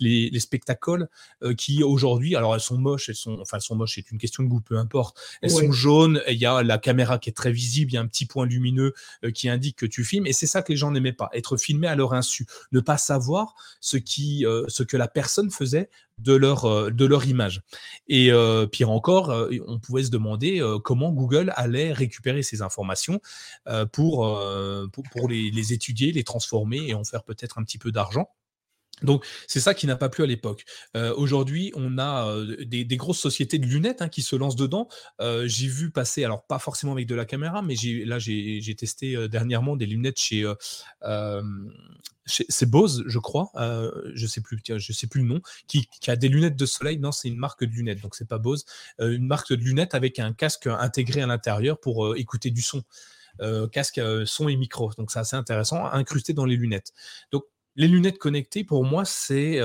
les 0.00 0.40
spectacles 0.40 1.08
qui 1.56 1.82
aujourd'hui, 1.82 2.36
alors 2.36 2.54
elles 2.54 2.60
sont 2.60 2.78
moches, 2.78 3.08
elles 3.08 3.14
sont, 3.14 3.38
enfin 3.40 3.56
elles 3.56 3.62
sont 3.62 3.76
moches. 3.76 3.94
C'est 3.94 4.10
une 4.10 4.18
question 4.18 4.42
de 4.42 4.48
goût, 4.48 4.60
peu 4.60 4.78
importe. 4.78 5.18
Elles 5.42 5.50
sont 5.50 5.72
jaunes. 5.72 6.22
Il 6.28 6.38
y 6.38 6.46
a 6.46 6.62
la 6.62 6.78
caméra 6.78 7.18
qui 7.18 7.30
est 7.30 7.34
très 7.34 7.52
visible. 7.52 7.90
Il 7.92 7.94
y 7.94 7.98
a 7.98 8.00
un 8.00 8.06
petit 8.06 8.26
point 8.26 8.46
lumineux 8.46 8.94
qui 9.34 9.48
indique 9.48 9.76
que 9.76 9.86
tu 9.86 10.04
filmes. 10.04 10.26
Et 10.26 10.32
c'est 10.32 10.46
ça 10.46 10.62
que 10.62 10.72
les 10.72 10.76
gens 10.76 10.90
n'aimaient 10.90 11.12
pas. 11.12 11.30
Être 11.32 11.56
filmé 11.56 11.86
à 11.86 11.96
leur 11.96 12.14
insu, 12.14 12.46
ne 12.72 12.80
pas 12.80 12.98
savoir 12.98 13.54
ce 13.80 13.96
qui, 13.96 14.44
ce 14.68 14.82
que 14.82 14.96
la 14.96 15.08
personne 15.08 15.50
faisait 15.50 15.90
de 16.18 16.34
leur, 16.34 16.92
de 16.92 17.04
leur 17.04 17.26
image. 17.26 17.62
Et 18.08 18.30
euh, 18.30 18.66
pire 18.66 18.90
encore, 18.90 19.30
euh, 19.30 19.50
on 19.66 19.78
pouvait 19.78 20.04
se 20.04 20.10
demander 20.10 20.60
euh, 20.60 20.78
comment 20.78 21.10
Google 21.10 21.52
allait 21.56 21.92
récupérer 21.92 22.42
ces 22.42 22.62
informations 22.62 23.20
pour, 23.92 24.38
pour, 24.92 25.28
les, 25.28 25.72
étudier, 25.72 26.12
les 26.12 26.24
transformer 26.24 26.88
et 26.88 26.94
en 26.94 27.04
faire 27.04 27.24
peut-être 27.24 27.58
un 27.58 27.64
petit 27.64 27.78
peu 27.78 27.92
d'argent. 27.92 28.28
Donc, 29.04 29.24
c'est 29.46 29.60
ça 29.60 29.74
qui 29.74 29.86
n'a 29.86 29.96
pas 29.96 30.08
plu 30.08 30.24
à 30.24 30.26
l'époque. 30.26 30.64
Aujourd'hui, 31.16 31.72
on 31.74 31.98
a 31.98 32.34
des, 32.64 32.84
grosses 32.96 33.18
sociétés 33.18 33.58
de 33.58 33.66
lunettes 33.66 34.02
hein, 34.02 34.08
qui 34.08 34.22
se 34.22 34.36
lancent 34.36 34.56
dedans. 34.56 34.88
j'ai 35.20 35.66
vu 35.66 35.90
passer, 35.90 36.24
alors 36.24 36.46
pas 36.46 36.58
forcément 36.58 36.92
avec 36.92 37.06
de 37.06 37.14
la 37.14 37.24
caméra, 37.24 37.62
mais 37.62 37.74
là, 38.04 38.18
j'ai 38.18 38.74
testé 38.76 39.28
dernièrement 39.28 39.76
des 39.76 39.86
lunettes 39.86 40.18
chez 40.18 40.44
c'est 42.26 42.68
Bose, 42.68 43.04
je 43.06 43.18
crois, 43.18 43.50
euh, 43.56 43.90
je 44.14 44.26
sais 44.26 44.40
plus, 44.40 44.58
je 44.66 44.92
sais 44.92 45.06
plus 45.06 45.22
le 45.22 45.28
nom, 45.28 45.40
qui, 45.66 45.88
a 46.06 46.16
des 46.16 46.28
lunettes 46.28 46.56
de 46.56 46.66
soleil. 46.66 46.98
Non, 46.98 47.12
c'est 47.12 47.28
une 47.28 47.36
marque 47.36 47.64
de 47.64 47.70
lunettes, 47.70 48.00
donc 48.00 48.14
c'est 48.14 48.28
pas 48.28 48.38
Bose. 48.38 48.64
Euh, 49.00 49.14
une 49.14 49.26
marque 49.26 49.52
de 49.52 49.62
lunettes 49.62 49.94
avec 49.94 50.18
un 50.18 50.32
casque 50.32 50.66
intégré 50.66 51.22
à 51.22 51.26
l'intérieur 51.26 51.78
pour 51.78 52.06
euh, 52.06 52.14
écouter 52.16 52.50
du 52.50 52.62
son, 52.62 52.82
casque 53.72 54.00
son 54.26 54.48
et 54.48 54.56
micro. 54.56 54.92
Donc 54.96 55.10
c'est 55.10 55.18
assez 55.18 55.36
intéressant, 55.36 55.84
incrusté 55.86 56.32
dans 56.34 56.44
les 56.44 56.56
lunettes. 56.56 56.92
Donc 57.32 57.44
les 57.76 57.88
lunettes 57.88 58.18
connectées, 58.18 58.64
pour 58.64 58.84
moi, 58.84 59.04
c'est, 59.04 59.58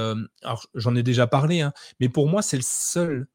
alors 0.44 0.66
j'en 0.74 0.96
ai 0.96 1.04
déjà 1.04 1.28
parlé, 1.28 1.62
hein, 1.62 1.74
mais 2.00 2.10
pour 2.10 2.28
moi, 2.28 2.42
c'est 2.42 2.58
le 2.58 2.64
seul 2.64 3.28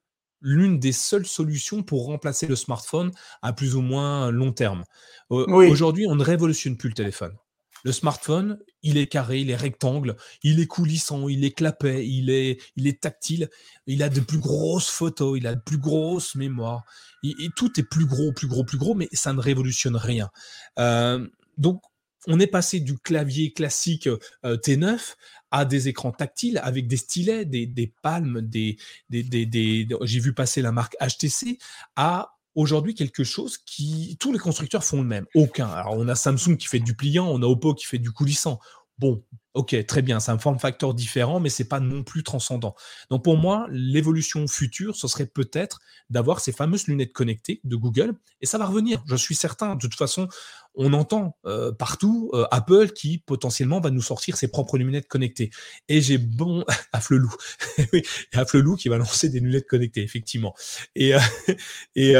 l'une 0.44 0.78
des 0.78 0.92
seules 0.92 1.26
solutions 1.26 1.82
pour 1.82 2.04
remplacer 2.04 2.46
le 2.46 2.54
smartphone 2.54 3.10
à 3.40 3.52
plus 3.52 3.74
ou 3.74 3.80
moins 3.80 4.30
long 4.30 4.52
terme. 4.52 4.84
Aujourd'hui, 5.30 6.06
on 6.06 6.14
ne 6.14 6.22
révolutionne 6.22 6.76
plus 6.76 6.90
le 6.90 6.94
téléphone. 6.94 7.34
Le 7.82 7.92
smartphone, 7.92 8.58
il 8.82 8.96
est 8.96 9.08
carré, 9.08 9.40
il 9.40 9.50
est 9.50 9.56
rectangle, 9.56 10.16
il 10.42 10.58
est 10.58 10.66
coulissant, 10.66 11.28
il 11.28 11.44
est 11.44 11.50
clapet, 11.50 12.06
il 12.06 12.30
est, 12.30 12.58
il 12.76 12.86
est 12.86 13.02
tactile, 13.02 13.50
il 13.86 14.02
a 14.02 14.08
de 14.08 14.20
plus 14.20 14.38
grosses 14.38 14.88
photos, 14.88 15.36
il 15.36 15.46
a 15.46 15.54
de 15.54 15.60
plus 15.60 15.76
grosses 15.76 16.34
mémoires. 16.34 16.84
Et, 17.22 17.34
tout 17.56 17.78
est 17.78 17.82
plus 17.82 18.06
gros, 18.06 18.32
plus 18.32 18.46
gros, 18.46 18.64
plus 18.64 18.78
gros, 18.78 18.94
mais 18.94 19.08
ça 19.12 19.34
ne 19.34 19.40
révolutionne 19.40 19.96
rien. 19.96 20.30
Euh, 20.78 21.26
donc, 21.58 21.82
on 22.26 22.40
est 22.40 22.46
passé 22.46 22.80
du 22.80 22.98
clavier 22.98 23.52
classique 23.52 24.06
euh, 24.06 24.56
T9 24.56 25.14
à 25.50 25.64
des 25.64 25.88
écrans 25.88 26.12
tactiles 26.12 26.58
avec 26.62 26.88
des 26.88 26.96
stylets, 26.96 27.44
des, 27.44 27.94
palmes, 28.02 28.40
des, 28.40 28.76
des 29.08 29.88
j'ai 30.02 30.20
vu 30.20 30.34
passer 30.34 30.62
la 30.62 30.72
marque 30.72 30.96
HTC, 31.00 31.58
à 31.96 32.34
aujourd'hui 32.54 32.94
quelque 32.94 33.24
chose 33.24 33.58
qui 33.58 34.16
tous 34.18 34.32
les 34.32 34.38
constructeurs 34.38 34.84
font 34.84 35.00
le 35.02 35.08
même. 35.08 35.26
Aucun. 35.34 35.68
Alors 35.68 35.94
on 35.96 36.08
a 36.08 36.14
Samsung 36.14 36.56
qui 36.56 36.66
fait 36.66 36.80
du 36.80 36.94
pliant, 36.94 37.28
on 37.28 37.42
a 37.42 37.46
Oppo 37.46 37.74
qui 37.74 37.86
fait 37.86 37.98
du 37.98 38.10
coulissant. 38.10 38.58
Bon, 38.98 39.24
Ok, 39.54 39.76
très 39.86 40.02
bien, 40.02 40.18
c'est 40.18 40.32
un 40.32 40.38
form 40.38 40.58
factor 40.58 40.94
différent, 40.94 41.38
mais 41.38 41.48
c'est 41.48 41.68
pas 41.68 41.78
non 41.78 42.02
plus 42.02 42.24
transcendant. 42.24 42.74
Donc 43.08 43.22
pour 43.22 43.36
moi, 43.36 43.68
l'évolution 43.70 44.48
future, 44.48 44.96
ce 44.96 45.06
serait 45.06 45.26
peut-être 45.26 45.78
d'avoir 46.10 46.40
ces 46.40 46.50
fameuses 46.50 46.88
lunettes 46.88 47.12
connectées 47.12 47.60
de 47.62 47.76
Google, 47.76 48.14
et 48.40 48.46
ça 48.46 48.58
va 48.58 48.66
revenir, 48.66 49.04
je 49.06 49.14
suis 49.14 49.36
certain. 49.36 49.76
De 49.76 49.80
toute 49.80 49.94
façon, 49.94 50.28
on 50.74 50.92
entend 50.92 51.36
euh, 51.46 51.70
partout 51.70 52.32
euh, 52.34 52.46
Apple 52.50 52.90
qui 52.90 53.18
potentiellement 53.18 53.78
va 53.78 53.90
nous 53.90 54.02
sortir 54.02 54.36
ses 54.36 54.48
propres 54.48 54.76
lunettes 54.76 55.06
connectées. 55.06 55.50
Et 55.88 56.00
j'ai 56.00 56.18
bon 56.18 56.64
Afflelou, 56.92 57.32
oui, 57.92 58.02
Afflelou 58.32 58.74
qui 58.74 58.88
va 58.88 58.98
lancer 58.98 59.28
des 59.28 59.38
lunettes 59.38 59.68
connectées, 59.68 60.02
effectivement. 60.02 60.56
Et, 60.96 61.14
euh, 61.14 61.20
et 61.94 62.14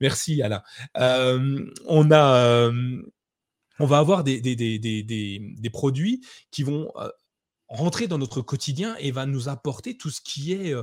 merci 0.00 0.42
Alain. 0.42 0.62
on 0.94 2.12
a 2.12 2.70
on 3.80 3.86
va 3.86 3.98
avoir 3.98 4.24
des, 4.24 4.40
des, 4.40 4.54
des, 4.56 4.78
des, 4.78 5.70
produits 5.70 6.24
qui 6.50 6.62
vont 6.62 6.92
rentrer 7.68 8.08
dans 8.08 8.18
notre 8.18 8.42
quotidien 8.42 8.96
et 8.98 9.12
va 9.12 9.26
nous 9.26 9.48
apporter 9.48 9.96
tout 9.96 10.10
ce 10.10 10.20
qui 10.20 10.52
est 10.52 10.74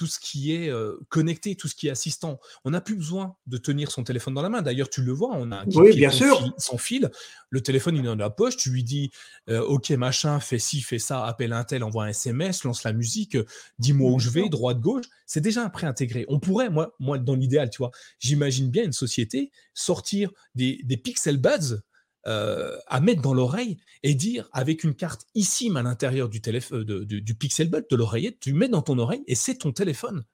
tout 0.00 0.06
ce 0.06 0.18
qui 0.18 0.54
est 0.54 0.72
connecté, 1.10 1.56
tout 1.56 1.68
ce 1.68 1.74
qui 1.74 1.88
est 1.88 1.90
assistant. 1.90 2.40
On 2.64 2.70
n'a 2.70 2.80
plus 2.80 2.96
besoin 2.96 3.36
de 3.46 3.58
tenir 3.58 3.90
son 3.90 4.02
téléphone 4.02 4.32
dans 4.32 4.40
la 4.40 4.48
main. 4.48 4.62
D'ailleurs, 4.62 4.88
tu 4.88 5.02
le 5.02 5.12
vois, 5.12 5.28
on 5.34 5.52
a 5.52 5.56
un 5.56 5.66
oui, 5.74 5.94
bien 5.94 6.10
sûr. 6.10 6.54
sans 6.56 6.78
fil. 6.78 7.10
Le 7.50 7.60
téléphone, 7.60 7.96
il 7.96 8.00
est 8.00 8.04
dans 8.04 8.14
la 8.16 8.30
poche. 8.30 8.56
Tu 8.56 8.70
lui 8.70 8.82
dis, 8.82 9.10
OK, 9.48 9.90
machin, 9.90 10.40
fais 10.40 10.58
ci, 10.58 10.80
fais 10.80 10.98
ça, 10.98 11.26
appelle 11.26 11.52
un 11.52 11.64
tel, 11.64 11.84
envoie 11.84 12.04
un 12.04 12.08
SMS, 12.08 12.64
lance 12.64 12.82
la 12.84 12.94
musique, 12.94 13.36
dis-moi 13.78 14.10
où 14.10 14.18
je 14.18 14.30
vais, 14.30 14.48
droite, 14.48 14.80
gauche. 14.80 15.04
C'est 15.26 15.42
déjà 15.42 15.62
un 15.62 15.68
pré-intégré. 15.68 16.24
On 16.28 16.40
pourrait, 16.40 16.70
moi, 16.70 16.94
moi 16.98 17.18
dans 17.18 17.34
l'idéal, 17.34 17.68
tu 17.68 17.76
vois, 17.76 17.90
j'imagine 18.20 18.70
bien 18.70 18.84
une 18.84 18.92
société 18.92 19.50
sortir 19.74 20.30
des, 20.54 20.80
des 20.84 20.96
Pixel 20.96 21.36
Buds 21.36 21.82
euh, 22.26 22.76
à 22.86 23.00
mettre 23.00 23.22
dans 23.22 23.34
l'oreille 23.34 23.78
et 24.02 24.14
dire 24.14 24.48
avec 24.52 24.84
une 24.84 24.94
carte 24.94 25.26
ici 25.34 25.70
à 25.74 25.82
l'intérieur 25.82 26.28
du, 26.28 26.40
téléphone, 26.40 26.84
du 26.84 27.34
Pixel 27.34 27.70
Bud, 27.70 27.86
de 27.90 27.96
l'oreillette, 27.96 28.40
tu 28.40 28.52
mets 28.52 28.68
dans 28.68 28.82
ton 28.82 28.98
oreille 28.98 29.22
et 29.26 29.34
c'est 29.34 29.56
ton 29.56 29.72
téléphone. 29.72 30.24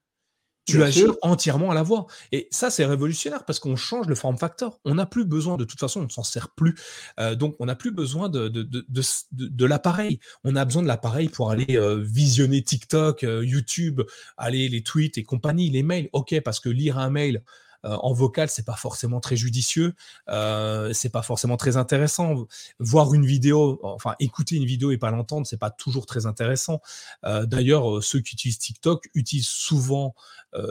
Tu 0.67 0.83
agis 0.83 1.05
entièrement 1.23 1.71
à 1.71 1.75
la 1.75 1.85
voix. 1.85 2.07
Et 2.33 2.49
ça, 2.51 2.71
c'est 2.71 2.85
révolutionnaire 2.85 3.45
parce 3.45 3.61
qu'on 3.61 3.77
change 3.77 4.09
le 4.09 4.17
form 4.17 4.37
factor. 4.37 4.81
On 4.85 4.97
n'a 4.97 5.07
plus 5.07 5.25
besoin, 5.25 5.57
de 5.57 5.65
toute 5.65 5.79
façon, 5.79 6.01
on 6.01 6.05
ne 6.05 6.09
s'en 6.09 6.25
sert 6.25 6.49
plus. 6.51 6.75
Euh, 7.21 7.37
donc, 7.37 7.55
on 7.61 7.67
n'a 7.67 7.77
plus 7.77 7.93
besoin 7.93 8.29
de, 8.29 8.49
de, 8.49 8.65
de, 8.65 8.85
de 9.31 9.65
l'appareil. 9.65 10.19
On 10.43 10.57
a 10.57 10.65
besoin 10.65 10.83
de 10.83 10.89
l'appareil 10.89 11.29
pour 11.29 11.53
aller 11.53 11.77
euh, 11.77 12.03
visionner 12.03 12.65
TikTok, 12.65 13.23
YouTube, 13.23 14.03
aller 14.37 14.69
les 14.69 14.83
tweets 14.83 15.19
et 15.19 15.23
compagnie, 15.23 15.71
les 15.71 15.85
mails. 15.85 16.09
OK, 16.13 16.35
parce 16.41 16.59
que 16.59 16.69
lire 16.69 16.99
un 16.99 17.11
mail, 17.11 17.37
euh, 17.37 17.43
en 17.89 18.13
vocal, 18.13 18.49
c'est 18.49 18.65
pas 18.65 18.77
forcément 18.77 19.21
très 19.21 19.37
judicieux, 19.37 19.95
euh, 20.29 20.93
c'est 20.93 21.11
pas 21.11 21.23
forcément 21.23 21.57
très 21.57 21.77
intéressant. 21.77 22.47
Voir 22.79 23.15
une 23.15 23.27
vidéo, 23.27 23.79
enfin 23.83 24.15
écouter 24.19 24.57
une 24.57 24.65
vidéo 24.65 24.91
et 24.91 24.99
pas 24.99 25.11
l'entendre, 25.11 25.47
c'est 25.47 25.59
pas 25.59 25.71
toujours 25.71 26.07
très 26.07 26.27
intéressant. 26.27 26.81
Euh, 27.25 27.47
d'ailleurs, 27.47 28.03
ceux 28.03 28.21
qui 28.21 28.35
utilisent 28.35 28.59
TikTok 28.59 29.09
utilisent 29.15 29.49
souvent 29.49 30.15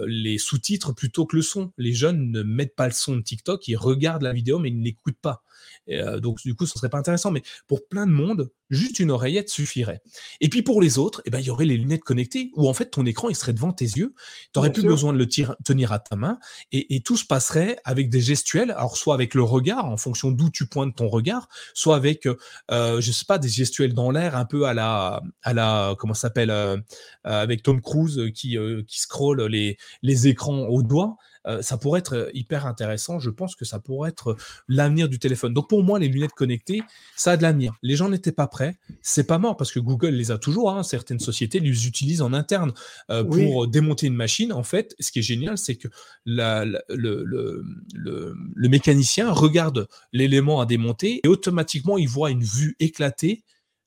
les 0.08 0.38
sous-titres 0.38 0.94
plutôt 0.94 1.26
que 1.26 1.36
le 1.36 1.42
son. 1.42 1.72
Les 1.78 1.94
jeunes 1.94 2.32
ne 2.32 2.44
mettent 2.44 2.76
pas 2.76 2.88
le 2.88 2.94
son 2.94 3.16
de 3.16 3.22
TikTok, 3.22 3.68
ils 3.68 3.78
regardent 3.78 4.24
la 4.24 4.34
vidéo 4.34 4.60
mais 4.60 4.70
ils 4.70 4.80
ne 4.80 4.84
l'écoutent 4.84 5.20
pas. 5.22 5.44
Euh, 5.90 6.20
donc, 6.20 6.42
du 6.42 6.56
coup, 6.56 6.66
ce 6.66 6.78
serait 6.78 6.90
pas 6.90 6.98
intéressant. 6.98 7.32
Mais 7.32 7.44
pour 7.68 7.88
plein 7.88 8.08
de 8.08 8.12
monde, 8.12 8.50
juste 8.70 9.00
une 9.00 9.12
oreillette 9.12 9.50
suffirait. 9.50 10.02
Et 10.42 10.50
puis 10.50 10.62
pour 10.64 10.82
les 10.82 10.98
autres, 10.98 11.22
eh 11.26 11.30
ben, 11.30 11.40
il 11.40 11.46
y 11.46 11.50
aurait 11.50 11.66
les 11.66 11.78
lunettes 11.78 12.04
connectées 12.04 12.52
où 12.56 12.68
en 12.68 12.74
fait 12.74 12.90
ton 12.90 13.06
écran 13.06 13.30
il 13.30 13.36
serait 13.36 13.54
devant 13.54 13.72
tes 13.72 13.86
yeux. 13.86 14.14
Tu 14.16 14.50
n'aurais 14.56 14.72
plus 14.72 14.84
besoin 14.84 15.14
de 15.14 15.18
le 15.18 15.28
tenir 15.28 15.92
à 15.92 16.00
ta 16.00 16.16
main 16.16 16.40
et, 16.72 17.02
tout 17.02 17.18
se 17.18 17.26
passerait 17.26 17.78
avec 17.84 18.10
des 18.10 18.22
gestuels. 18.22 18.72
Alors 18.72 18.98
soit 18.98 19.14
avec 19.14 19.36
le 19.36 19.44
regard 19.44 19.86
en 19.86 19.98
fonction 19.98 20.32
d'où 20.32 20.50
tu 20.50 20.66
pointes 20.66 20.96
ton 20.96 21.08
regard, 21.08 21.48
soit 21.76 21.96
avec 21.96 22.28
euh, 22.72 23.02
je 23.02 23.12
sais 23.12 23.26
pas 23.28 23.38
des 23.38 23.50
gestuels 23.50 23.94
dans 23.94 24.10
l'air 24.10 24.36
un 24.36 24.46
peu 24.46 24.66
à 24.66 24.74
la 24.74 25.22
à 25.44 25.54
la 25.54 25.96
comment 26.00 26.16
s'appelle 26.16 26.50
euh, 26.50 26.78
avec 27.24 27.62
Tom 27.62 27.82
Cruise 27.82 28.32
qui 28.34 28.58
qui 28.88 29.00
scrolle 29.00 29.44
les 29.44 29.75
les 30.02 30.28
écrans 30.28 30.68
au 30.68 30.84
doigt. 30.84 31.18
Euh, 31.48 31.62
ça 31.62 31.78
pourrait 31.78 32.00
être 32.00 32.16
euh, 32.16 32.30
hyper 32.34 32.66
intéressant. 32.66 33.20
Je 33.20 33.30
pense 33.30 33.56
que 33.56 33.66
ça 33.66 33.80
pourrait 33.80 34.10
être 34.10 34.32
euh, 34.32 34.38
l'avenir 34.68 35.08
du 35.08 35.20
téléphone. 35.20 35.54
Donc 35.54 35.70
pour 35.70 35.84
moi, 35.84 36.00
les 36.00 36.08
lunettes 36.08 36.34
connectées, 36.34 36.82
ça 37.16 37.32
a 37.32 37.38
de 37.38 37.44
l'avenir. 37.44 37.74
Les 37.84 37.96
gens 37.96 38.10
n'étaient 38.10 38.32
pas 38.32 38.48
prêts. 38.48 38.78
C'est 39.02 39.28
pas 39.28 39.38
mort 39.38 39.58
parce 39.58 39.72
que 39.72 39.80
Google 39.80 40.10
les 40.10 40.32
a 40.32 40.38
toujours. 40.38 40.72
Hein. 40.72 40.84
Certaines 40.84 41.20
sociétés 41.20 41.60
les 41.60 41.88
utilisent 41.88 42.22
en 42.22 42.34
interne 42.34 42.74
pour 43.08 43.68
démonter 43.68 44.08
une 44.08 44.16
machine. 44.16 44.52
En 44.54 44.64
fait, 44.64 44.96
ce 45.00 45.12
qui 45.12 45.20
est 45.20 45.24
génial, 45.24 45.58
c'est 45.58 45.76
que 45.76 45.88
le, 46.26 46.82
le, 46.90 48.70
mécanicien 48.70 49.32
regarde 49.32 49.88
l'élément 50.12 50.62
à 50.62 50.66
démonter 50.66 51.22
et 51.24 51.28
automatiquement, 51.28 51.98
il 51.98 52.08
voit 52.08 52.32
une 52.32 52.44
vue 52.44 52.76
éclatée 52.80 53.44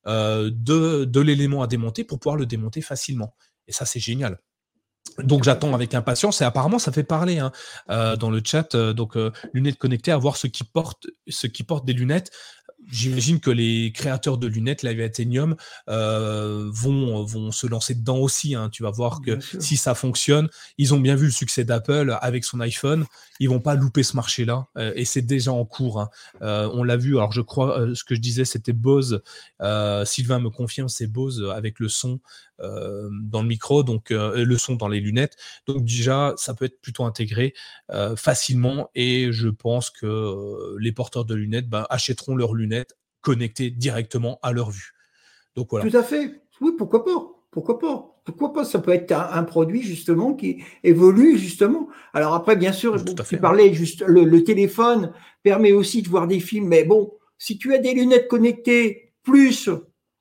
de, 0.06 1.04
de 1.04 1.20
l'élément 1.20 1.62
à 1.62 1.66
démonter 1.66 2.04
pour 2.04 2.18
pouvoir 2.18 2.36
le 2.36 2.46
démonter 2.46 2.80
facilement. 2.80 3.34
Et 3.66 3.72
ça, 3.72 3.84
c'est 3.84 4.00
génial. 4.00 4.38
Donc 5.22 5.44
j'attends 5.44 5.74
avec 5.74 5.94
impatience 5.94 6.40
et 6.40 6.44
apparemment 6.44 6.78
ça 6.78 6.92
fait 6.92 7.02
parler 7.02 7.38
hein, 7.38 7.52
euh, 7.90 8.16
dans 8.16 8.30
le 8.30 8.40
chat. 8.44 8.74
Euh, 8.74 8.92
donc 8.92 9.16
euh, 9.16 9.32
lunettes 9.52 9.78
connectées, 9.78 10.12
à 10.12 10.16
voir 10.16 10.36
ceux 10.36 10.48
qui 10.48 10.64
portent, 10.64 11.06
ceux 11.28 11.48
qui 11.48 11.62
portent 11.62 11.84
des 11.84 11.92
lunettes. 11.92 12.30
J'imagine 12.90 13.40
que 13.40 13.50
les 13.50 13.92
créateurs 13.92 14.38
de 14.38 14.46
lunettes, 14.46 14.82
Live 14.82 15.00
Athenium, 15.00 15.56
vont, 15.88 17.24
vont 17.24 17.50
se 17.50 17.66
lancer 17.66 17.94
dedans 17.94 18.18
aussi. 18.18 18.54
Hein. 18.54 18.70
Tu 18.70 18.82
vas 18.82 18.92
voir 18.92 19.20
que 19.20 19.38
si 19.58 19.76
ça 19.76 19.94
fonctionne, 19.94 20.48
ils 20.78 20.94
ont 20.94 21.00
bien 21.00 21.14
vu 21.16 21.26
le 21.26 21.32
succès 21.32 21.64
d'Apple 21.64 22.16
avec 22.22 22.44
son 22.44 22.60
iPhone. 22.60 23.04
Ils 23.40 23.48
vont 23.50 23.60
pas 23.60 23.74
louper 23.74 24.04
ce 24.04 24.16
marché-là 24.16 24.68
et 24.94 25.04
c'est 25.04 25.22
déjà 25.22 25.52
en 25.52 25.66
cours. 25.66 26.00
Hein. 26.00 26.08
on 26.40 26.82
l'a 26.82 26.96
vu. 26.96 27.18
Alors 27.18 27.32
je 27.32 27.42
crois, 27.42 27.88
ce 27.94 28.04
que 28.04 28.14
je 28.14 28.20
disais, 28.20 28.46
c'était 28.46 28.72
Bose. 28.72 29.22
Sylvain 30.04 30.38
me 30.38 30.48
confirme, 30.48 30.88
c'est 30.88 31.08
Bose 31.08 31.52
avec 31.54 31.80
le 31.80 31.88
son 31.88 32.20
dans 32.58 33.42
le 33.42 33.48
micro, 33.48 33.82
donc 33.82 34.10
euh, 34.10 34.44
le 34.44 34.58
son 34.58 34.74
dans 34.74 34.88
les 34.88 35.00
lunettes. 35.00 35.36
Donc 35.66 35.84
déjà, 35.84 36.34
ça 36.36 36.54
peut 36.54 36.64
être 36.64 36.80
plutôt 36.80 37.04
intégré 37.04 37.54
euh, 37.90 38.16
facilement 38.16 38.90
et 38.94 39.28
je 39.32 39.48
pense 39.48 39.90
que 39.90 40.76
les 40.78 40.92
porteurs 40.92 41.24
de 41.24 41.34
lunettes 41.34 41.68
ben, 41.68 41.86
achèteront 41.90 42.36
leurs 42.36 42.54
lunettes 42.54 42.96
connectées 43.20 43.70
directement 43.70 44.38
à 44.42 44.52
leur 44.52 44.70
vue. 44.70 44.92
Donc 45.56 45.68
voilà. 45.70 45.88
Tout 45.88 45.96
à 45.96 46.02
fait. 46.02 46.42
Oui, 46.60 46.72
pourquoi 46.76 47.04
pas 47.04 47.44
Pourquoi 47.50 47.78
pas 47.78 48.14
pourquoi 48.28 48.52
pas 48.52 48.64
Ça 48.66 48.78
peut 48.78 48.90
être 48.90 49.10
un, 49.12 49.42
produit 49.42 49.80
justement 49.80 50.34
qui 50.34 50.62
évolue 50.84 51.38
justement. 51.38 51.88
Alors 52.12 52.34
après, 52.34 52.56
bien 52.56 52.72
sûr, 52.72 53.02
tu 53.26 53.38
parlais 53.38 53.72
juste 53.72 54.04
le, 54.06 54.44
téléphone 54.44 55.14
permet 55.42 55.72
aussi 55.72 56.02
de 56.02 56.10
voir 56.10 56.26
des 56.26 56.40
films, 56.40 56.68
mais 56.68 56.84
bon, 56.84 57.10
si 57.38 57.56
tu 57.56 57.72
as 57.72 57.78
des 57.78 57.94
lunettes 57.94 58.28
connectées 58.28 59.14
plus 59.22 59.70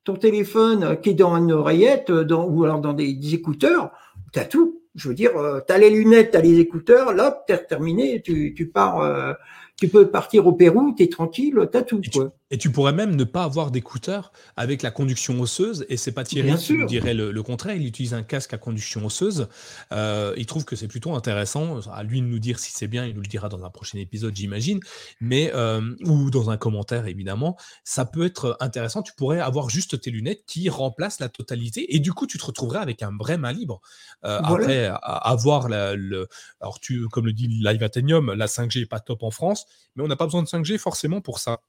ton 0.07 0.15
téléphone 0.15 0.97
qui 1.01 1.09
est 1.09 1.13
dans 1.15 1.35
une 1.35 1.51
oreillette 1.51 2.11
dans, 2.11 2.47
ou 2.47 2.63
alors 2.63 2.79
dans 2.79 2.93
des, 2.93 3.33
écouteurs, 3.33 3.91
tu 4.31 4.39
as 4.39 4.45
tout. 4.45 4.81
Je 4.95 5.09
veux 5.09 5.13
dire, 5.13 5.35
euh, 5.35 5.59
tu 5.67 5.73
as 5.73 5.77
les 5.77 5.89
lunettes, 5.89 6.31
tu 6.31 6.37
as 6.37 6.41
les 6.41 6.59
écouteurs, 6.59 7.13
là, 7.13 7.43
tu 7.45 7.53
terminé, 7.67 8.21
tu, 8.21 8.53
tu 8.55 8.67
pars, 8.67 9.01
euh, 9.01 9.33
tu 9.75 9.89
peux 9.89 10.07
partir 10.07 10.47
au 10.47 10.53
Pérou, 10.53 10.93
tu 10.95 11.03
es 11.03 11.09
tranquille, 11.09 11.59
tu 11.69 11.77
as 11.77 11.81
tout. 11.81 11.99
Quoi. 12.13 12.31
Et 12.49 12.57
tu 12.57 12.71
pourrais 12.71 12.93
même 12.93 13.15
ne 13.15 13.23
pas 13.25 13.43
avoir 13.43 13.71
d'écouteurs 13.71 14.31
avec 14.55 14.81
la 14.81 14.91
conduction 14.91 15.39
osseuse. 15.41 15.85
Et 15.89 15.97
c'est 15.97 16.13
pas 16.13 16.23
Thierry 16.23 16.55
qui 16.55 16.85
dirait 16.85 17.13
le, 17.13 17.43
contraire. 17.43 17.75
Il 17.75 17.85
utilise 17.85 18.13
un 18.13 18.23
casque 18.23 18.53
à 18.53 18.57
conduction 18.57 19.05
osseuse. 19.05 19.47
Euh, 19.91 20.33
il 20.37 20.45
trouve 20.45 20.63
que 20.63 20.75
c'est 20.75 20.87
plutôt 20.87 21.13
intéressant. 21.13 21.79
À 21.91 22.03
lui 22.03 22.21
de 22.21 22.25
nous 22.25 22.39
dire 22.39 22.59
si 22.59 22.71
c'est 22.71 22.87
bien. 22.87 23.05
Il 23.05 23.15
nous 23.15 23.21
le 23.21 23.27
dira 23.27 23.49
dans 23.49 23.65
un 23.65 23.69
prochain 23.69 23.97
épisode, 23.97 24.35
j'imagine. 24.35 24.79
Mais 25.19 25.51
euh, 25.53 25.81
ou 26.05 26.29
dans 26.29 26.49
un 26.49 26.57
commentaire 26.57 27.07
évidemment. 27.07 27.57
Ça 27.83 28.05
peut 28.05 28.25
être 28.25 28.55
intéressant. 28.61 29.01
Tu 29.01 29.13
pourrais 29.13 29.39
avoir 29.39 29.69
juste 29.69 29.99
tes 29.99 30.11
lunettes 30.11 30.45
qui 30.45 30.69
remplacent 30.69 31.19
la 31.19 31.29
totalité. 31.29 31.95
Et 31.95 31.99
du 31.99 32.13
coup, 32.13 32.27
tu 32.27 32.37
te 32.37 32.45
retrouverais 32.45 32.79
avec 32.79 33.03
un 33.03 33.11
vrai 33.17 33.37
main 33.37 33.51
libre. 33.51 33.81
Euh, 34.23 34.39
après, 34.41 34.89
avoir 35.01 35.67
la, 35.67 35.95
le, 35.95 36.27
alors 36.61 36.79
tu, 36.79 37.07
comme 37.09 37.25
le 37.25 37.33
dit 37.33 37.47
Live 37.47 37.83
Athenium, 37.83 38.33
la 38.33 38.45
5G 38.45 38.83
est 38.83 38.85
pas 38.85 38.99
top 38.99 39.23
en 39.23 39.31
France, 39.31 39.65
mais 39.95 40.03
on 40.03 40.07
n'a 40.07 40.15
pas 40.15 40.25
besoin 40.25 40.43
de 40.43 40.47
5G 40.47 40.77
forcément 40.77 41.21
pour 41.21 41.39
ça. 41.39 41.61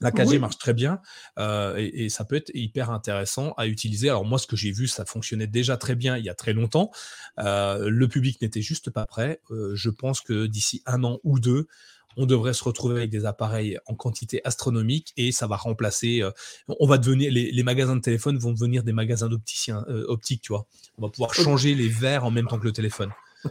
La 0.00 0.10
4G 0.10 0.38
marche 0.38 0.58
très 0.58 0.74
bien 0.74 1.00
euh, 1.38 1.76
et, 1.76 2.08
ça 2.08 2.24
peut 2.24 2.36
être 2.36 2.50
hyper 2.54 2.90
intéressant 2.90 3.52
à 3.56 3.66
utiliser. 3.66 4.08
Alors 4.08 4.24
moi, 4.24 4.38
ce 4.38 4.46
que 4.46 4.56
j'ai 4.56 4.72
vu, 4.72 4.86
ça 4.86 5.04
fonctionnait 5.04 5.46
déjà 5.46 5.76
très 5.76 5.94
bien 5.94 6.16
il 6.16 6.24
y 6.24 6.28
a 6.28 6.34
très 6.34 6.52
longtemps. 6.52 6.90
Euh, 7.38 7.88
le 7.88 8.08
public 8.08 8.40
n'était 8.42 8.62
juste 8.62 8.90
pas 8.90 9.06
prêt. 9.06 9.40
Euh, 9.50 9.74
je 9.74 9.90
pense 9.90 10.20
que 10.20 10.46
d'ici 10.46 10.82
un 10.86 11.04
an 11.04 11.20
ou 11.24 11.38
deux, 11.38 11.68
on 12.16 12.26
devrait 12.26 12.54
se 12.54 12.62
retrouver 12.62 12.96
avec 12.98 13.10
des 13.10 13.24
appareils 13.24 13.78
en 13.86 13.94
quantité 13.94 14.40
astronomique 14.44 15.12
et 15.16 15.32
ça 15.32 15.48
va 15.48 15.56
remplacer. 15.56 16.22
on 16.68 16.86
va 16.86 16.98
devenir 16.98 17.32
les, 17.32 17.62
magasins 17.64 17.96
de 17.96 18.00
téléphone 18.00 18.38
vont 18.38 18.52
devenir 18.52 18.84
des 18.84 18.92
magasins 18.92 19.28
d'opticiens 19.28 19.84
optiques, 20.06 20.42
tu 20.42 20.52
vois. 20.52 20.66
On 20.96 21.02
va 21.02 21.08
pouvoir 21.08 21.34
changer 21.34 21.74
les 21.74 21.88
verres 21.88 22.24
en 22.24 22.30
même 22.30 22.46
temps 22.46 22.60
que 22.60 22.66
le 22.66 22.72
téléphone. 22.72 23.10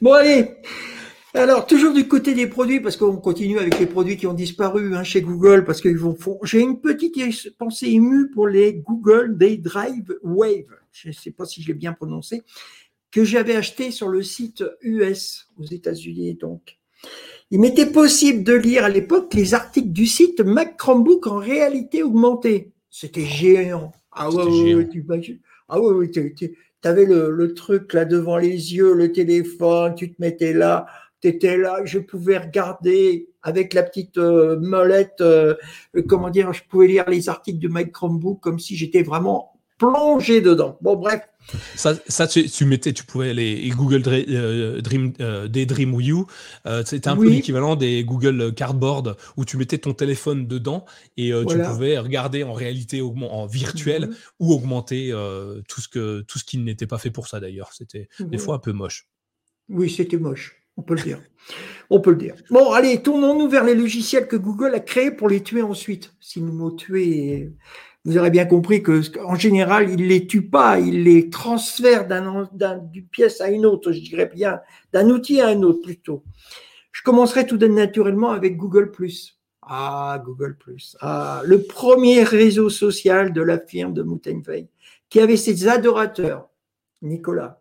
bon 0.00 0.14
allez. 0.14 0.56
Alors, 1.34 1.66
toujours 1.66 1.94
du 1.94 2.06
côté 2.06 2.34
des 2.34 2.46
produits, 2.46 2.80
parce 2.80 2.98
qu'on 2.98 3.16
continue 3.16 3.58
avec 3.58 3.78
les 3.78 3.86
produits 3.86 4.18
qui 4.18 4.26
ont 4.26 4.34
disparu 4.34 4.94
hein, 4.94 5.02
chez 5.02 5.22
Google, 5.22 5.64
parce 5.64 5.80
qu'ils 5.80 5.96
vont 5.96 6.14
font. 6.14 6.38
J'ai 6.42 6.60
une 6.60 6.78
petite 6.78 7.56
pensée 7.56 7.86
émue 7.88 8.30
pour 8.30 8.48
les 8.48 8.74
Google 8.74 9.38
Day 9.38 9.56
Drive 9.56 10.14
Wave. 10.22 10.76
Je 10.92 11.08
ne 11.08 11.12
sais 11.14 11.30
pas 11.30 11.46
si 11.46 11.62
je 11.62 11.68
l'ai 11.68 11.74
bien 11.74 11.94
prononcé, 11.94 12.42
que 13.10 13.24
j'avais 13.24 13.56
acheté 13.56 13.90
sur 13.90 14.08
le 14.08 14.22
site 14.22 14.62
US 14.82 15.48
aux 15.58 15.64
États-Unis. 15.64 16.34
Donc, 16.34 16.76
Il 17.50 17.60
m'était 17.60 17.86
possible 17.86 18.44
de 18.44 18.52
lire 18.52 18.84
à 18.84 18.90
l'époque 18.90 19.32
les 19.32 19.54
articles 19.54 19.90
du 19.90 20.06
site 20.06 20.40
Mac 20.40 20.76
Chromebook 20.76 21.26
en 21.26 21.38
réalité 21.38 22.02
augmentée. 22.02 22.72
C'était 22.90 23.24
géant. 23.24 23.92
Ah 24.12 24.30
ouais, 24.30 24.74
ouais, 24.74 24.88
tu, 24.90 25.40
ah 25.70 25.80
ouais, 25.80 25.94
ouais, 25.94 26.10
tu 26.10 26.56
avais 26.84 27.06
le, 27.06 27.30
le, 27.30 27.54
truc 27.54 27.94
là 27.94 28.04
devant 28.04 28.36
les 28.36 28.74
yeux, 28.74 28.92
le 28.92 29.12
téléphone, 29.12 29.94
tu 29.94 30.12
te 30.12 30.20
mettais 30.20 30.52
là, 30.52 30.86
tu 31.22 31.28
étais 31.28 31.56
là, 31.56 31.80
je 31.84 31.98
pouvais 31.98 32.38
regarder 32.38 33.28
avec 33.42 33.74
la 33.74 33.82
petite 33.82 34.18
euh, 34.18 34.58
molette, 34.60 35.20
euh, 35.20 35.54
comment 36.08 36.30
dire, 36.30 36.52
je 36.52 36.62
pouvais 36.68 36.88
lire 36.88 37.08
les 37.08 37.28
articles 37.28 37.58
de 37.58 37.68
Mac 37.68 37.90
Chromebook 37.92 38.40
comme 38.40 38.58
si 38.58 38.76
j'étais 38.76 39.02
vraiment 39.02 39.52
plongé 39.78 40.40
dedans. 40.40 40.78
Bon, 40.80 40.96
bref. 40.96 41.22
Ça, 41.74 41.94
ça 42.06 42.28
tu, 42.28 42.64
mettais, 42.66 42.92
tu 42.92 43.04
pouvais 43.04 43.34
les, 43.34 43.68
Google 43.70 44.02
euh, 44.06 44.80
Dream, 44.80 45.12
euh, 45.20 45.48
des 45.48 45.66
Dream 45.66 46.00
You. 46.00 46.26
Euh, 46.66 46.84
c'était 46.86 47.08
un 47.08 47.16
peu 47.16 47.28
l'équivalent 47.28 47.74
des 47.74 48.04
Google 48.04 48.54
Cardboard 48.54 49.16
où 49.36 49.44
tu 49.44 49.56
mettais 49.56 49.78
ton 49.78 49.92
téléphone 49.92 50.46
dedans 50.46 50.84
et 51.16 51.32
tu 51.48 51.58
pouvais 51.58 51.98
regarder 51.98 52.44
en 52.44 52.52
réalité 52.52 53.02
en 53.02 53.46
virtuel 53.46 54.06
mhm. 54.06 54.14
ou 54.38 54.52
augmenter 54.52 55.12
tout 55.68 55.80
ce 55.80 55.88
que 55.88 56.20
tout 56.22 56.38
ce 56.38 56.44
qui 56.44 56.58
n'était 56.58 56.86
pas 56.86 56.98
fait 56.98 57.10
pour 57.10 57.26
ça 57.26 57.40
d'ailleurs. 57.40 57.72
C'était 57.72 58.08
des 58.20 58.38
fois 58.38 58.54
un 58.54 58.60
peu 58.60 58.72
moche. 58.72 59.08
Oui, 59.68 59.90
c'était 59.90 60.18
moche. 60.18 60.61
On 60.76 60.82
peut 60.82 60.94
le 60.94 61.02
dire. 61.02 61.20
On 61.90 62.00
peut 62.00 62.10
le 62.10 62.16
dire. 62.16 62.34
Bon, 62.50 62.72
allez, 62.72 63.02
tournons-nous 63.02 63.48
vers 63.48 63.64
les 63.64 63.74
logiciels 63.74 64.26
que 64.26 64.36
Google 64.36 64.74
a 64.74 64.80
créés 64.80 65.10
pour 65.10 65.28
les 65.28 65.42
tuer 65.42 65.62
ensuite. 65.62 66.14
Si 66.20 66.40
nous 66.40 66.52
mots 66.52 66.70
tuer 66.70 67.52
vous 68.04 68.18
aurez 68.18 68.30
bien 68.30 68.46
compris 68.46 68.82
que 68.82 69.00
en 69.20 69.36
général, 69.36 69.88
il 69.90 70.08
les 70.08 70.26
tue 70.26 70.42
pas, 70.42 70.80
il 70.80 71.04
les 71.04 71.30
transfère 71.30 72.06
d'une 72.08 73.06
pièce 73.06 73.40
à 73.40 73.48
une 73.48 73.64
autre, 73.64 73.92
je 73.92 74.00
dirais 74.00 74.26
bien, 74.26 74.60
d'un 74.92 75.08
outil 75.08 75.40
à 75.40 75.48
un 75.48 75.62
autre 75.62 75.82
plutôt. 75.82 76.24
Je 76.90 77.02
commencerai 77.02 77.46
tout 77.46 77.58
naturellement 77.58 78.30
avec 78.30 78.56
Google+. 78.56 78.90
Ah, 79.62 80.20
Google+. 80.24 80.56
Ah, 81.00 81.42
le 81.44 81.62
premier 81.62 82.24
réseau 82.24 82.68
social 82.70 83.32
de 83.32 83.40
la 83.40 83.60
firme 83.60 83.94
de 83.94 84.02
Moutenfei, 84.02 84.68
qui 85.08 85.20
avait 85.20 85.36
ses 85.36 85.68
adorateurs. 85.68 86.48
Nicolas. 87.02 87.60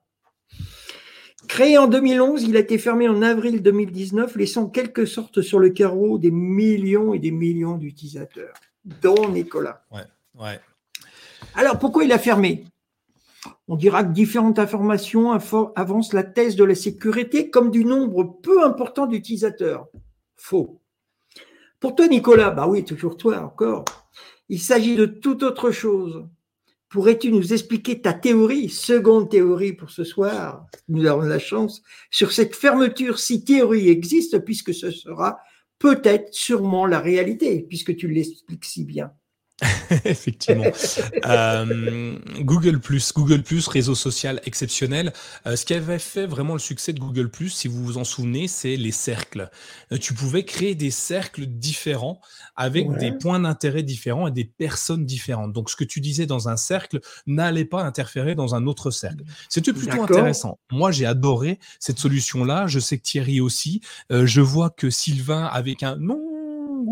Créé 1.52 1.78
en 1.78 1.88
2011, 1.88 2.43
il 2.43 2.56
a 2.56 2.62
été 2.62 2.78
fermé 2.78 3.10
en 3.10 3.22
avril 3.22 3.62
2019, 3.62 4.38
laissant 4.38 4.70
quelque 4.70 5.06
sorte 5.06 5.41
sur 5.41 5.60
le 5.60 5.68
carreau 5.68 6.18
des 6.18 6.32
millions 6.32 7.14
et 7.14 7.20
des 7.20 7.32
millions 7.32 7.76
d'utilisateurs, 7.76 8.54
dont 9.02 9.28
Nicolas. 9.28 9.84
Ouais. 9.91 10.06
Ouais. 10.39 10.62
Alors, 11.56 11.78
pourquoi 11.78 12.06
il 12.06 12.14
a 12.14 12.20
fermé? 12.20 12.64
On 13.68 13.76
dira 13.76 14.06
que 14.06 14.14
différentes 14.14 14.60
informations 14.60 15.34
avancent 15.76 16.14
la 16.14 16.24
thèse 16.24 16.56
de 16.56 16.64
la 16.64 16.74
sécurité 16.74 17.49
comme 17.49 17.70
du 17.70 17.84
nombre 17.84 18.24
peu 18.24 18.64
important 18.64 19.06
d'utilisateurs. 19.06 19.89
Faux. 20.38 20.80
Pour 21.82 21.95
toi, 21.95 22.08
Nicolas, 22.08 22.52
bah 22.52 22.68
oui, 22.70 22.86
toujours 22.86 23.18
toi 23.18 23.41
encore. 23.41 23.84
Il 24.47 24.62
s'agit 24.62 24.95
de 24.95 25.06
toute 25.06 25.43
autre 25.43 25.72
chose. 25.72 26.26
Pourrais-tu 26.91 27.31
nous 27.31 27.53
expliquer 27.53 28.01
ta 28.01 28.13
théorie, 28.13 28.67
seconde 28.67 29.29
théorie 29.29 29.71
pour 29.71 29.89
ce 29.89 30.03
soir, 30.03 30.65
nous 30.89 31.05
avons 31.05 31.21
la 31.21 31.39
chance, 31.39 31.81
sur 32.09 32.33
cette 32.33 32.53
fermeture 32.53 33.17
si 33.17 33.45
théorie 33.45 33.87
existe, 33.87 34.43
puisque 34.43 34.73
ce 34.73 34.91
sera 34.91 35.39
peut-être 35.79 36.33
sûrement 36.33 36.85
la 36.85 36.99
réalité, 36.99 37.61
puisque 37.61 37.95
tu 37.95 38.09
l'expliques 38.09 38.65
si 38.65 38.83
bien. 38.83 39.13
Effectivement. 40.05 40.66
euh, 41.26 42.18
Google 42.39 42.80
Google 43.16 43.43
réseau 43.68 43.95
social 43.95 44.41
exceptionnel. 44.45 45.14
Euh, 45.45 45.55
ce 45.55 45.66
qui 45.66 45.74
avait 45.74 45.99
fait 45.99 46.26
vraiment 46.26 46.53
le 46.53 46.59
succès 46.59 46.93
de 46.93 46.99
Google 46.99 47.30
si 47.49 47.68
vous 47.68 47.84
vous 47.84 47.97
en 47.97 48.03
souvenez, 48.03 48.47
c'est 48.47 48.76
les 48.76 48.91
cercles. 48.91 49.49
Euh, 49.91 49.97
tu 49.97 50.14
pouvais 50.14 50.43
créer 50.43 50.76
des 50.76 50.91
cercles 50.91 51.45
différents 51.45 52.20
avec 52.55 52.89
des 52.97 53.12
points 53.12 53.39
d'intérêt 53.39 53.84
différents 53.84 54.28
et 54.28 54.32
des 54.32 54.45
personnes 54.45 55.05
différentes. 55.05 55.53
Donc, 55.53 55.70
ce 55.70 55.76
que 55.76 55.84
tu 55.84 56.01
disais 56.01 56.26
dans 56.26 56.49
un 56.49 56.57
cercle 56.57 56.99
n'allait 57.28 57.66
pas 57.66 57.84
interférer 57.84 58.36
dans 58.36 58.55
un 58.55 58.68
autre 58.68 58.91
cercle. 58.91 59.24
C'était 59.49 59.74
plutôt 59.74 60.01
intéressant. 60.01 60.59
Moi, 60.72 60.91
j'ai 60.91 61.05
adoré 61.05 61.59
cette 61.80 61.99
solution-là. 61.99 62.68
Je 62.68 62.80
sais 62.80 62.97
que 62.97 63.03
Thierry 63.03 63.41
aussi. 63.41 63.82
Je 64.09 64.41
vois 64.41 64.70
que 64.70 64.89
Sylvain, 64.89 65.45
avec 65.45 65.84
un 65.84 65.95
non 65.97 66.40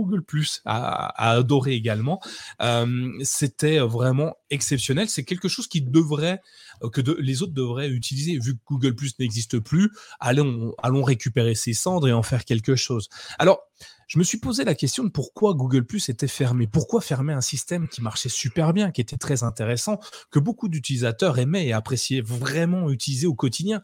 Google 0.04 0.24
Plus 0.24 0.62
a, 0.66 1.32
adoré 1.32 1.74
également. 1.74 2.22
Euh, 2.62 3.12
c'était 3.24 3.80
vraiment 3.80 4.36
exceptionnel. 4.50 5.10
C'est 5.10 5.24
quelque 5.24 5.48
chose 5.48 5.68
qui 5.68 5.82
devrait 5.82 6.42
euh, 6.84 6.90
que 6.90 7.02
les 7.20 7.42
autres 7.42 7.54
devraient 7.54 7.90
utiliser. 7.90 8.38
Vu 8.40 8.56
que 8.56 8.62
Google 8.68 8.96
Plus 8.96 9.18
n'existe 9.20 9.60
plus, 9.60 9.92
allons, 10.20 10.74
allons 10.82 11.04
récupérer 11.04 11.56
ces 11.56 11.74
cendres 11.74 12.08
et 12.08 12.14
en 12.14 12.24
faire 12.24 12.46
quelque 12.46 12.76
chose. 12.76 13.10
Alors, 13.38 13.60
je 14.08 14.18
me 14.18 14.24
suis 14.24 14.40
posé 14.40 14.64
la 14.64 14.74
question 14.74 15.04
de 15.04 15.10
pourquoi 15.10 15.54
Google 15.54 15.86
Plus 15.86 16.10
était 16.10 16.28
fermé. 16.28 16.66
Pourquoi 16.66 17.00
fermer 17.00 17.34
un 17.34 17.42
système 17.42 17.88
qui 17.88 18.02
marchait 18.02 18.30
super 18.30 18.74
bien, 18.74 18.90
qui 18.92 19.02
était 19.02 19.18
très 19.18 19.44
intéressant, 19.44 20.00
que 20.32 20.40
beaucoup 20.40 20.68
d'utilisateurs 20.68 21.38
aimaient 21.38 21.68
et 21.68 21.74
appréciaient 21.74 22.22
vraiment 22.22 22.90
utiliser 22.90 23.28
au 23.28 23.36
quotidien? 23.36 23.82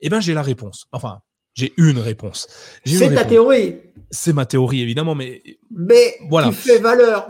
Eh 0.00 0.10
bien, 0.10 0.20
j'ai 0.20 0.34
la 0.34 0.42
réponse. 0.42 0.88
Enfin, 0.92 1.22
j'ai 1.56 1.72
une 1.78 1.98
réponse. 1.98 2.48
C'est 2.84 3.14
ta 3.14 3.24
théorie. 3.24 3.76
C'est 4.10 4.34
ma 4.34 4.46
théorie, 4.46 4.82
évidemment, 4.82 5.14
mais. 5.14 5.42
Mais 5.70 6.16
voilà. 6.28 6.48
qui 6.48 6.54
fait 6.54 6.78
valeur 6.78 7.28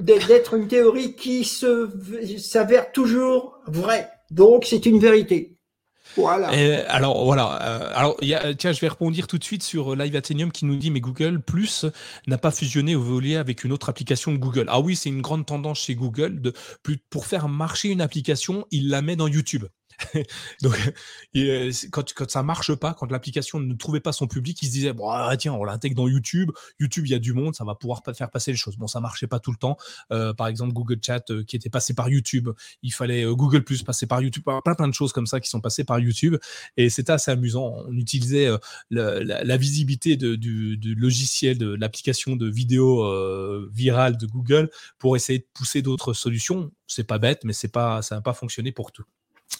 d'être 0.00 0.54
une 0.54 0.66
théorie 0.66 1.14
qui 1.14 1.44
s'avère 1.44 2.90
toujours 2.90 3.58
vraie. 3.66 4.08
Donc, 4.30 4.64
c'est 4.64 4.86
une 4.86 4.98
vérité. 4.98 5.52
Voilà. 6.16 6.48
alors 6.88 7.24
voilà. 7.24 7.62
Euh, 7.62 7.90
alors 7.94 8.16
y 8.22 8.32
a, 8.32 8.54
tiens, 8.54 8.72
je 8.72 8.80
vais 8.80 8.88
répondre 8.88 9.14
tout 9.26 9.36
de 9.36 9.44
suite 9.44 9.62
sur 9.62 9.92
euh, 9.92 9.96
Live 9.96 10.16
Athenium 10.16 10.50
qui 10.50 10.64
nous 10.64 10.76
dit 10.76 10.90
mais 10.90 11.00
Google 11.00 11.42
Plus 11.42 11.84
n'a 12.26 12.38
pas 12.38 12.50
fusionné 12.50 12.96
ou 12.96 13.02
volé 13.02 13.36
avec 13.36 13.64
une 13.64 13.72
autre 13.72 13.90
application 13.90 14.32
de 14.32 14.38
Google. 14.38 14.64
Ah 14.68 14.80
oui, 14.80 14.96
c'est 14.96 15.10
une 15.10 15.20
grande 15.20 15.44
tendance 15.44 15.80
chez 15.80 15.94
Google 15.94 16.40
de 16.40 16.54
pour 17.10 17.26
faire 17.26 17.48
marcher 17.48 17.88
une 17.88 18.00
application, 18.00 18.66
il 18.70 18.88
la 18.88 19.02
met 19.02 19.16
dans 19.16 19.28
YouTube. 19.28 19.66
Donc, 20.62 20.74
euh, 21.36 21.72
quand, 21.90 22.12
quand 22.14 22.30
ça 22.30 22.42
marche 22.42 22.74
pas, 22.74 22.94
quand 22.94 23.10
l'application 23.10 23.60
ne 23.60 23.74
trouvait 23.74 24.00
pas 24.00 24.12
son 24.12 24.26
public, 24.26 24.60
il 24.62 24.66
se 24.66 24.72
disait 24.72 24.92
bon, 24.92 25.10
ah, 25.10 25.34
tiens, 25.36 25.54
on 25.54 25.64
l'intègre 25.64 25.96
dans 25.96 26.08
YouTube. 26.08 26.50
YouTube, 26.78 27.06
il 27.06 27.10
y 27.10 27.14
a 27.14 27.18
du 27.18 27.32
monde, 27.32 27.54
ça 27.54 27.64
va 27.64 27.74
pouvoir 27.74 28.02
faire 28.16 28.30
passer 28.30 28.50
les 28.50 28.56
choses. 28.56 28.76
Bon, 28.76 28.86
ça 28.86 29.00
marchait 29.00 29.26
pas 29.26 29.40
tout 29.40 29.50
le 29.50 29.56
temps. 29.56 29.76
Euh, 30.12 30.34
par 30.34 30.48
exemple, 30.48 30.72
Google 30.72 30.98
Chat 31.02 31.30
euh, 31.30 31.44
qui 31.44 31.56
était 31.56 31.70
passé 31.70 31.94
par 31.94 32.08
YouTube, 32.08 32.50
il 32.82 32.92
fallait 32.92 33.24
Google 33.24 33.64
Plus 33.64 33.82
passer 33.82 34.06
par 34.06 34.20
YouTube, 34.20 34.44
plein 34.64 34.88
de 34.88 34.94
choses 34.94 35.12
comme 35.12 35.26
ça 35.26 35.40
qui 35.40 35.48
sont 35.48 35.60
passées 35.60 35.84
par 35.84 35.98
YouTube. 35.98 36.36
Et 36.76 36.90
c'était 36.90 37.12
assez 37.12 37.30
amusant. 37.30 37.74
On 37.86 37.96
utilisait 37.96 38.48
la, 38.90 39.56
visibilité 39.56 40.16
du, 40.16 40.94
logiciel, 40.96 41.58
de 41.58 41.74
l'application 41.74 42.36
de 42.36 42.48
vidéo 42.48 43.68
virale 43.70 44.16
de 44.16 44.26
Google 44.26 44.70
pour 44.98 45.16
essayer 45.16 45.38
de 45.40 45.46
pousser 45.54 45.82
d'autres 45.82 46.12
solutions. 46.12 46.70
C'est 46.86 47.04
pas 47.04 47.18
bête, 47.18 47.44
mais 47.44 47.52
c'est 47.52 47.72
pas, 47.72 48.02
ça 48.02 48.16
n'a 48.16 48.20
pas 48.20 48.34
fonctionné 48.34 48.72
pour 48.72 48.92
tout. 48.92 49.04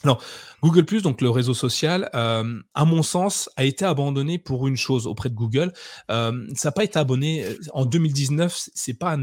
Alors, 0.05 0.23
Google 0.63 0.85
donc 1.03 1.21
le 1.21 1.31
réseau 1.31 1.55
social, 1.55 2.11
euh, 2.15 2.61
à 2.75 2.85
mon 2.85 3.03
sens, 3.03 3.51
a 3.57 3.65
été 3.65 3.85
abandonné 3.85 4.39
pour 4.39 4.67
une 4.67 4.77
chose 4.77 5.07
auprès 5.07 5.29
de 5.29 5.35
Google. 5.35 5.73
Euh, 6.11 6.47
ça 6.55 6.69
n'a 6.69 6.73
pas 6.73 6.85
été 6.85 6.99
abonné 6.99 7.45
euh, 7.45 7.57
en 7.73 7.85
2019, 7.85 8.69
c'est 8.75 8.95
pas 8.95 9.17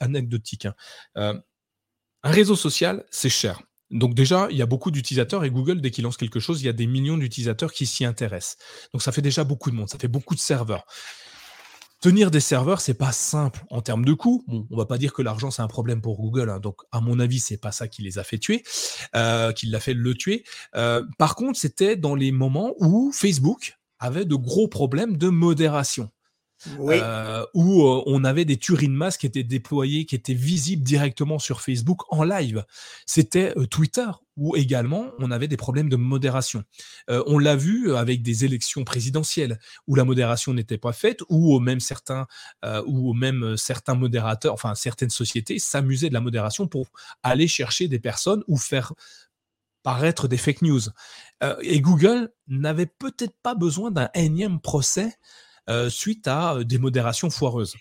anecdotique. 0.00 0.66
Hein. 0.66 0.74
un 2.22 2.30
réseau 2.30 2.56
social, 2.56 3.04
c'est 3.10 3.30
cher. 3.30 3.62
Donc 3.90 4.14
déjà, 4.14 4.46
il 4.50 4.56
y 4.56 4.62
a 4.62 4.66
beaucoup 4.66 4.90
d'utilisateurs 4.90 5.44
et 5.44 5.50
Google, 5.50 5.80
dès 5.80 5.90
qu'il 5.90 6.04
lance 6.04 6.16
quelque 6.16 6.38
chose, 6.38 6.62
il 6.62 6.66
y 6.66 6.68
a 6.68 6.72
des 6.72 6.86
millions 6.86 7.16
d'utilisateurs 7.16 7.72
qui 7.72 7.86
s'y 7.86 8.04
intéressent. 8.04 8.56
Donc 8.92 9.02
ça 9.02 9.10
fait 9.10 9.22
déjà 9.22 9.42
beaucoup 9.42 9.70
de 9.70 9.74
monde, 9.74 9.88
ça 9.88 9.98
fait 9.98 10.08
beaucoup 10.08 10.34
de 10.34 10.40
serveurs. 10.40 10.84
Tenir 12.00 12.30
des 12.30 12.40
serveurs, 12.40 12.80
c'est 12.80 12.94
pas 12.94 13.12
simple 13.12 13.62
en 13.68 13.82
termes 13.82 14.06
de 14.06 14.14
coûts. 14.14 14.42
Bon, 14.48 14.66
on 14.70 14.76
va 14.76 14.86
pas 14.86 14.96
dire 14.96 15.12
que 15.12 15.20
l'argent 15.20 15.50
c'est 15.50 15.60
un 15.60 15.68
problème 15.68 16.00
pour 16.00 16.16
Google, 16.16 16.48
hein. 16.48 16.58
donc 16.58 16.80
à 16.92 17.00
mon 17.02 17.20
avis 17.20 17.40
c'est 17.40 17.58
pas 17.58 17.72
ça 17.72 17.88
qui 17.88 18.00
les 18.00 18.18
a 18.18 18.24
fait 18.24 18.38
tuer, 18.38 18.62
euh, 19.14 19.52
qui 19.52 19.66
l'a 19.66 19.80
fait 19.80 19.92
le 19.92 20.14
tuer. 20.14 20.44
Euh, 20.76 21.04
par 21.18 21.34
contre, 21.34 21.58
c'était 21.58 21.96
dans 21.96 22.14
les 22.14 22.32
moments 22.32 22.74
où 22.78 23.12
Facebook 23.12 23.78
avait 23.98 24.24
de 24.24 24.34
gros 24.34 24.66
problèmes 24.66 25.18
de 25.18 25.28
modération. 25.28 26.10
Euh, 26.78 27.44
où 27.54 27.86
euh, 27.86 28.02
on 28.06 28.22
avait 28.22 28.44
des 28.44 28.58
Turing 28.58 28.92
mass 28.92 29.16
qui 29.16 29.26
étaient 29.26 29.44
déployés, 29.44 30.04
qui 30.04 30.14
étaient 30.14 30.34
visibles 30.34 30.82
directement 30.82 31.38
sur 31.38 31.62
Facebook 31.62 32.02
en 32.12 32.22
live. 32.22 32.64
C'était 33.06 33.56
euh, 33.56 33.66
Twitter 33.66 34.06
où 34.40 34.56
également 34.56 35.12
on 35.18 35.30
avait 35.30 35.46
des 35.46 35.58
problèmes 35.58 35.88
de 35.88 35.96
modération. 35.96 36.64
on 37.08 37.38
l'a 37.38 37.54
vu 37.54 37.94
avec 37.94 38.22
des 38.22 38.44
élections 38.44 38.84
présidentielles 38.84 39.60
où 39.86 39.94
la 39.94 40.04
modération 40.04 40.54
n'était 40.54 40.78
pas 40.78 40.92
faite, 40.92 41.20
ou 41.28 41.60
même 41.60 41.78
certains, 41.78 42.26
ou 42.86 43.12
même 43.12 43.56
certains 43.56 43.94
modérateurs, 43.94 44.54
enfin 44.54 44.74
certaines 44.74 45.10
sociétés 45.10 45.58
s'amusaient 45.58 46.08
de 46.08 46.14
la 46.14 46.20
modération 46.22 46.66
pour 46.66 46.90
aller 47.22 47.46
chercher 47.46 47.86
des 47.86 48.00
personnes 48.00 48.42
ou 48.48 48.56
faire 48.56 48.94
paraître 49.82 50.26
des 50.26 50.38
fake 50.38 50.62
news. 50.62 50.80
et 51.60 51.80
Google 51.80 52.32
n'avait 52.48 52.86
peut-être 52.86 53.36
pas 53.42 53.54
besoin 53.54 53.90
d'un 53.90 54.08
énième 54.14 54.60
procès 54.60 55.18
suite 55.88 56.26
à 56.26 56.58
des 56.64 56.78
modérations 56.78 57.30
foireuses. 57.30 57.76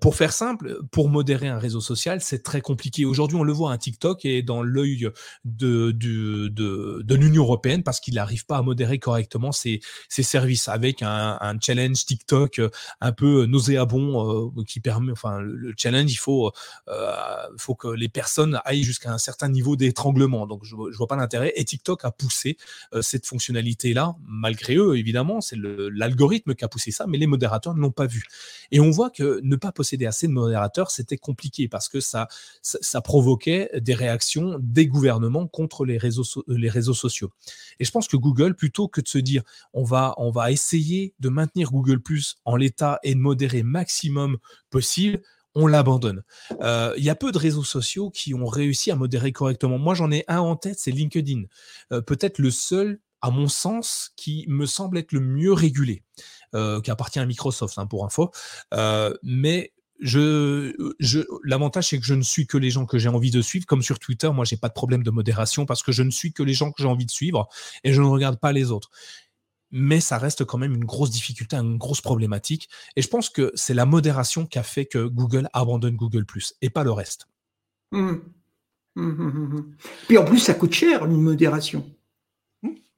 pour 0.00 0.16
faire 0.16 0.32
simple, 0.32 0.78
pour 0.90 1.08
modérer 1.08 1.48
un 1.48 1.58
réseau 1.58 1.80
social, 1.80 2.20
c'est 2.20 2.42
très 2.42 2.60
compliqué. 2.60 3.04
Aujourd'hui, 3.04 3.36
on 3.36 3.44
le 3.44 3.52
voit, 3.52 3.72
un 3.72 3.78
TikTok 3.78 4.24
est 4.24 4.42
dans 4.42 4.62
l'œil 4.62 5.08
de, 5.44 5.94
l'Union 7.14 7.42
européenne 7.42 7.82
parce 7.82 8.00
qu'il 8.00 8.14
n'arrive 8.14 8.46
pas 8.46 8.58
à 8.58 8.62
modérer 8.62 8.98
correctement 8.98 9.52
ses, 9.52 9.80
services 10.08 10.68
avec 10.68 11.02
un, 11.02 11.38
challenge 11.60 12.04
TikTok 12.06 12.60
un 13.00 13.12
peu 13.12 13.46
nauséabond 13.46 14.52
qui 14.66 14.80
permet, 14.80 15.12
enfin, 15.12 15.40
le 15.40 15.74
challenge, 15.76 16.10
il 16.12 16.16
faut, 16.16 16.52
que 17.78 17.88
les 17.88 18.08
personnes 18.08 18.60
aillent 18.64 18.82
jusqu'à 18.82 19.12
un 19.12 19.18
certain 19.18 19.48
niveau 19.48 19.76
d'étranglement. 19.76 20.46
Donc, 20.46 20.64
je, 20.64 20.74
je 20.90 20.96
vois 20.96 21.06
pas 21.06 21.16
l'intérêt. 21.16 21.52
Et 21.56 21.64
TikTok 21.64 22.04
a 22.04 22.10
poussé 22.10 22.56
cette 23.00 23.26
fonctionnalité-là, 23.26 24.16
malgré 24.26 24.76
eux, 24.76 24.96
évidemment, 24.96 25.40
c'est 25.40 25.56
l'algorithme 25.58 26.54
qui 26.54 26.64
a 26.64 26.68
poussé 26.68 26.79
ça, 26.90 27.06
mais 27.06 27.18
les 27.18 27.26
modérateurs 27.26 27.74
ne 27.74 27.80
l'ont 27.80 27.90
pas 27.90 28.06
vu. 28.06 28.24
Et 28.70 28.80
on 28.80 28.90
voit 28.90 29.10
que 29.10 29.40
ne 29.42 29.56
pas 29.56 29.72
posséder 29.72 30.06
assez 30.06 30.26
de 30.26 30.32
modérateurs, 30.32 30.90
c'était 30.90 31.18
compliqué 31.18 31.68
parce 31.68 31.88
que 31.88 32.00
ça, 32.00 32.28
ça, 32.62 33.00
provoquait 33.02 33.70
des 33.80 33.94
réactions 33.94 34.56
des 34.60 34.86
gouvernements 34.86 35.46
contre 35.46 35.84
les 35.84 35.98
réseaux, 35.98 36.24
les 36.48 36.70
réseaux 36.70 36.94
sociaux. 36.94 37.30
Et 37.78 37.84
je 37.84 37.90
pense 37.90 38.08
que 38.08 38.16
Google, 38.16 38.54
plutôt 38.54 38.88
que 38.88 39.00
de 39.00 39.08
se 39.08 39.18
dire 39.18 39.42
on 39.74 39.84
va, 39.84 40.14
on 40.16 40.30
va 40.30 40.50
essayer 40.50 41.14
de 41.20 41.28
maintenir 41.28 41.70
Google 41.70 42.00
Plus 42.00 42.36
en 42.44 42.56
l'état 42.56 42.98
et 43.02 43.14
de 43.14 43.20
modérer 43.20 43.62
maximum 43.62 44.38
possible, 44.70 45.20
on 45.54 45.66
l'abandonne. 45.66 46.22
Euh, 46.62 46.94
il 46.96 47.04
y 47.04 47.10
a 47.10 47.14
peu 47.14 47.32
de 47.32 47.38
réseaux 47.38 47.64
sociaux 47.64 48.10
qui 48.10 48.34
ont 48.34 48.46
réussi 48.46 48.90
à 48.90 48.96
modérer 48.96 49.32
correctement. 49.32 49.78
Moi, 49.78 49.94
j'en 49.94 50.10
ai 50.10 50.24
un 50.28 50.38
en 50.38 50.56
tête, 50.56 50.78
c'est 50.78 50.90
LinkedIn. 50.90 51.42
Euh, 51.92 52.00
peut-être 52.00 52.38
le 52.38 52.50
seul, 52.50 53.00
à 53.20 53.30
mon 53.30 53.48
sens, 53.48 54.12
qui 54.16 54.44
me 54.48 54.66
semble 54.66 54.98
être 54.98 55.12
le 55.12 55.20
mieux 55.20 55.52
régulé, 55.52 56.02
euh, 56.18 56.39
qui 56.52 56.90
appartient 56.90 57.18
à 57.18 57.26
Microsoft, 57.26 57.78
hein, 57.78 57.86
pour 57.86 58.04
info. 58.04 58.30
mais 59.22 59.72
je, 60.02 60.74
l'avantage 61.44 61.88
c'est 61.88 61.98
que 61.98 62.06
je 62.06 62.14
ne 62.14 62.22
suis 62.22 62.46
que 62.46 62.56
les 62.56 62.70
gens 62.70 62.86
que 62.86 62.98
j'ai 62.98 63.08
envie 63.08 63.30
de 63.30 63.42
suivre, 63.42 63.66
comme 63.66 63.82
sur 63.82 63.98
Twitter. 63.98 64.30
Moi, 64.32 64.44
j'ai 64.44 64.56
pas 64.56 64.68
de 64.68 64.74
problème 64.74 65.02
de 65.02 65.10
modération 65.10 65.66
parce 65.66 65.82
que 65.82 65.92
je 65.92 66.02
ne 66.02 66.10
suis 66.10 66.32
que 66.32 66.42
les 66.42 66.54
gens 66.54 66.72
que 66.72 66.82
j'ai 66.82 66.88
envie 66.88 67.06
de 67.06 67.10
suivre 67.10 67.48
et 67.84 67.92
je 67.92 68.00
ne 68.00 68.06
regarde 68.06 68.38
pas 68.38 68.52
les 68.52 68.70
autres 68.70 68.90
mais 69.70 70.00
ça 70.00 70.18
reste 70.18 70.44
quand 70.44 70.58
même 70.58 70.74
une 70.74 70.84
grosse 70.84 71.10
difficulté, 71.10 71.56
une 71.56 71.78
grosse 71.78 72.00
problématique. 72.00 72.68
Et 72.96 73.02
je 73.02 73.08
pense 73.08 73.30
que 73.30 73.52
c'est 73.54 73.74
la 73.74 73.86
modération 73.86 74.46
qui 74.46 74.58
a 74.58 74.62
fait 74.62 74.86
que 74.86 75.06
Google 75.06 75.48
abandonne 75.52 75.96
Google⁇ 75.96 76.24
et 76.60 76.70
pas 76.70 76.84
le 76.84 76.92
reste. 76.92 77.28
Mmh. 77.92 78.14
Mmh, 78.96 79.02
mmh, 79.02 79.76
Puis 80.08 80.18
en 80.18 80.24
plus, 80.24 80.40
ça 80.40 80.54
coûte 80.54 80.72
cher, 80.72 81.04
une 81.06 81.20
modération 81.20 81.88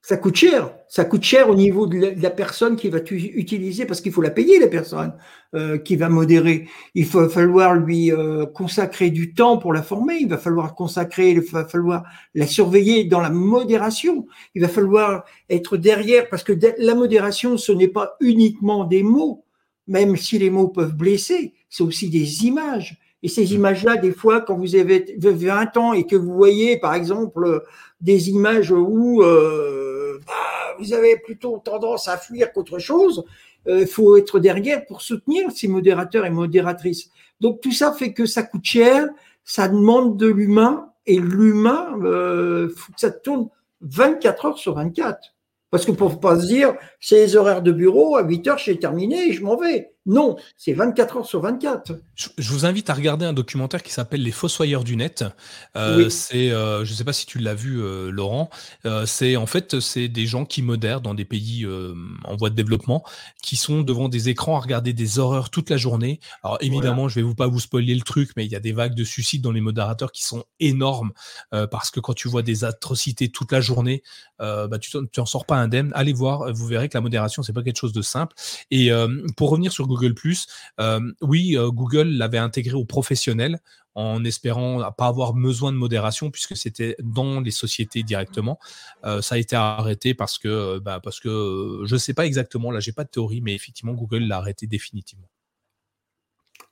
ça 0.02 0.16
coûte 0.16 0.34
cher. 0.34 0.74
Ça 0.88 1.04
coûte 1.04 1.22
cher 1.22 1.48
au 1.48 1.54
niveau 1.54 1.86
de 1.86 2.20
la, 2.20 2.30
personne 2.30 2.74
qui 2.74 2.88
va 2.88 2.98
utiliser 3.08 3.86
parce 3.86 4.00
qu'il 4.00 4.10
faut 4.10 4.20
la 4.20 4.30
payer, 4.30 4.58
la 4.58 4.66
personne 4.66 5.14
euh, 5.54 5.78
qui 5.78 5.94
va 5.94 6.08
modérer. 6.08 6.66
Il 6.96 7.06
va 7.06 7.28
falloir 7.28 7.76
lui 7.76 8.10
euh, 8.10 8.44
consacrer 8.44 9.10
du 9.10 9.32
temps 9.32 9.58
pour 9.58 9.72
la 9.72 9.82
former. 9.82 10.16
Il 10.20 10.28
va 10.28 10.38
falloir 10.38 10.74
consacrer, 10.74 11.30
il 11.30 11.40
va 11.40 11.64
falloir 11.64 12.02
la 12.34 12.48
surveiller 12.48 13.04
dans 13.04 13.20
la 13.20 13.30
modération. 13.30 14.26
Il 14.56 14.62
va 14.62 14.68
falloir 14.68 15.24
être 15.48 15.76
derrière 15.76 16.28
parce 16.28 16.42
que 16.42 16.52
la 16.78 16.94
modération, 16.96 17.56
ce 17.56 17.70
n'est 17.70 17.88
pas 17.88 18.16
uniquement 18.20 18.84
des 18.84 19.04
mots, 19.04 19.44
même 19.86 20.16
si 20.16 20.36
les 20.36 20.50
mots 20.50 20.68
peuvent 20.68 20.96
blesser. 20.96 21.54
C'est 21.70 21.84
aussi 21.84 22.10
des 22.10 22.44
images. 22.44 22.98
Et 23.22 23.28
ces 23.28 23.54
images-là, 23.54 23.98
des 23.98 24.10
fois, 24.10 24.40
quand 24.40 24.56
vous 24.56 24.74
avez 24.74 25.14
20 25.16 25.76
ans 25.76 25.92
et 25.92 26.08
que 26.08 26.16
vous 26.16 26.34
voyez, 26.34 26.76
par 26.78 26.94
exemple, 26.94 27.62
des 28.00 28.30
images 28.30 28.72
où 28.72 29.22
euh, 29.22 29.81
vous 30.78 30.92
avez 30.92 31.16
plutôt 31.18 31.58
tendance 31.58 32.08
à 32.08 32.16
fuir 32.16 32.52
qu'autre 32.52 32.78
chose, 32.78 33.24
il 33.66 33.72
euh, 33.72 33.86
faut 33.86 34.16
être 34.16 34.38
derrière 34.38 34.84
pour 34.86 35.02
soutenir 35.02 35.50
ces 35.52 35.68
modérateurs 35.68 36.26
et 36.26 36.30
modératrices. 36.30 37.10
Donc 37.40 37.60
tout 37.60 37.72
ça 37.72 37.92
fait 37.92 38.12
que 38.12 38.26
ça 38.26 38.42
coûte 38.42 38.64
cher, 38.64 39.08
ça 39.44 39.68
demande 39.68 40.16
de 40.16 40.26
l'humain, 40.26 40.88
et 41.06 41.18
l'humain, 41.18 41.98
euh, 42.02 42.68
faut 42.76 42.92
que 42.92 43.00
ça 43.00 43.10
tourne 43.10 43.48
24 43.80 44.46
heures 44.46 44.58
sur 44.58 44.74
24. 44.74 45.34
Parce 45.70 45.86
que 45.86 45.92
pour 45.92 46.20
pas 46.20 46.38
se 46.38 46.46
dire, 46.46 46.74
c'est 47.00 47.16
les 47.16 47.36
horaires 47.36 47.62
de 47.62 47.72
bureau, 47.72 48.16
à 48.16 48.22
8 48.22 48.48
heures, 48.48 48.58
j'ai 48.58 48.78
terminé, 48.78 49.32
je 49.32 49.42
m'en 49.42 49.56
vais. 49.56 49.92
Non, 50.04 50.36
c'est 50.56 50.72
24 50.72 51.18
heures 51.18 51.26
sur 51.26 51.40
24. 51.40 51.92
Je, 52.16 52.52
vous 52.52 52.66
invite 52.66 52.90
à 52.90 52.94
regarder 52.94 53.24
un 53.24 53.32
documentaire 53.32 53.84
qui 53.84 53.92
s'appelle 53.92 54.22
Les 54.22 54.32
Fossoyeurs 54.32 54.82
du 54.82 54.96
net. 54.96 55.24
Euh, 55.76 56.10
c'est, 56.10 56.50
euh, 56.50 56.84
je 56.84 56.90
ne 56.90 56.96
sais 56.96 57.04
pas 57.04 57.12
si 57.12 57.24
tu 57.24 57.38
l'as 57.38 57.54
vu, 57.54 57.80
euh, 57.80 58.10
Laurent. 58.10 58.50
c'est 59.06 59.36
en 59.36 59.46
fait, 59.46 59.78
c'est 59.78 60.08
des 60.08 60.26
gens 60.26 60.44
qui 60.44 60.62
modèrent 60.62 61.02
dans 61.02 61.14
des 61.14 61.24
pays 61.24 61.66
en 62.24 62.36
voie 62.36 62.50
de 62.50 62.56
développement, 62.56 63.04
qui 63.42 63.54
sont 63.54 63.82
devant 63.82 64.08
des 64.08 64.28
écrans 64.28 64.56
à 64.56 64.60
regarder 64.60 64.92
des 64.92 65.18
horreurs 65.20 65.50
toute 65.50 65.70
la 65.70 65.76
journée. 65.76 66.18
Alors 66.42 66.58
évidemment, 66.60 67.08
je 67.08 67.16
vais 67.16 67.22
vous 67.22 67.34
pas 67.34 67.46
vous 67.46 67.60
spoiler 67.60 67.94
le 67.94 68.02
truc, 68.02 68.30
mais 68.36 68.44
il 68.44 68.50
y 68.50 68.56
a 68.56 68.60
des 68.60 68.72
vagues 68.72 68.94
de 68.94 69.04
suicides 69.04 69.42
dans 69.42 69.52
les 69.52 69.60
modérateurs 69.60 70.10
qui 70.10 70.24
sont 70.24 70.44
énormes 70.58 71.12
parce 71.70 71.90
que 71.90 72.00
quand 72.00 72.14
tu 72.14 72.28
vois 72.28 72.42
des 72.42 72.64
atrocités 72.64 73.28
toute 73.28 73.52
la 73.52 73.60
journée, 73.60 74.02
bah, 74.38 74.78
tu 74.80 74.96
n'en 75.16 75.26
sors 75.26 75.46
pas 75.46 75.56
indemne. 75.56 75.92
Allez 75.94 76.12
voir, 76.12 76.52
vous 76.52 76.66
verrez 76.66 76.88
que 76.88 76.96
la 76.96 77.02
modération 77.02 77.42
c'est 77.44 77.52
pas 77.52 77.62
quelque 77.62 77.78
chose 77.78 77.92
de 77.92 78.02
simple. 78.02 78.34
Et 78.72 78.90
pour 79.36 79.50
revenir 79.50 79.70
sur 79.70 79.86
Google 79.92 80.14
euh, 80.80 81.00
oui, 81.20 81.56
euh, 81.56 81.70
Google 81.70 82.08
l'avait 82.08 82.38
intégré 82.38 82.74
aux 82.74 82.84
professionnels 82.84 83.60
en 83.94 84.24
espérant 84.24 84.90
pas 84.92 85.06
avoir 85.06 85.34
besoin 85.34 85.70
de 85.70 85.76
modération 85.76 86.30
puisque 86.30 86.56
c'était 86.56 86.96
dans 87.02 87.40
les 87.40 87.50
sociétés 87.50 88.02
directement. 88.02 88.58
Euh, 89.04 89.20
ça 89.20 89.34
a 89.34 89.38
été 89.38 89.54
arrêté 89.54 90.14
parce 90.14 90.38
que, 90.38 90.78
bah, 90.78 90.98
parce 91.02 91.20
que 91.20 91.82
je 91.84 91.94
ne 91.94 91.98
sais 91.98 92.14
pas 92.14 92.24
exactement, 92.24 92.70
là 92.70 92.80
j'ai 92.80 92.92
pas 92.92 93.04
de 93.04 93.10
théorie, 93.10 93.42
mais 93.42 93.54
effectivement 93.54 93.92
Google 93.92 94.24
l'a 94.24 94.38
arrêté 94.38 94.66
définitivement. 94.66 95.28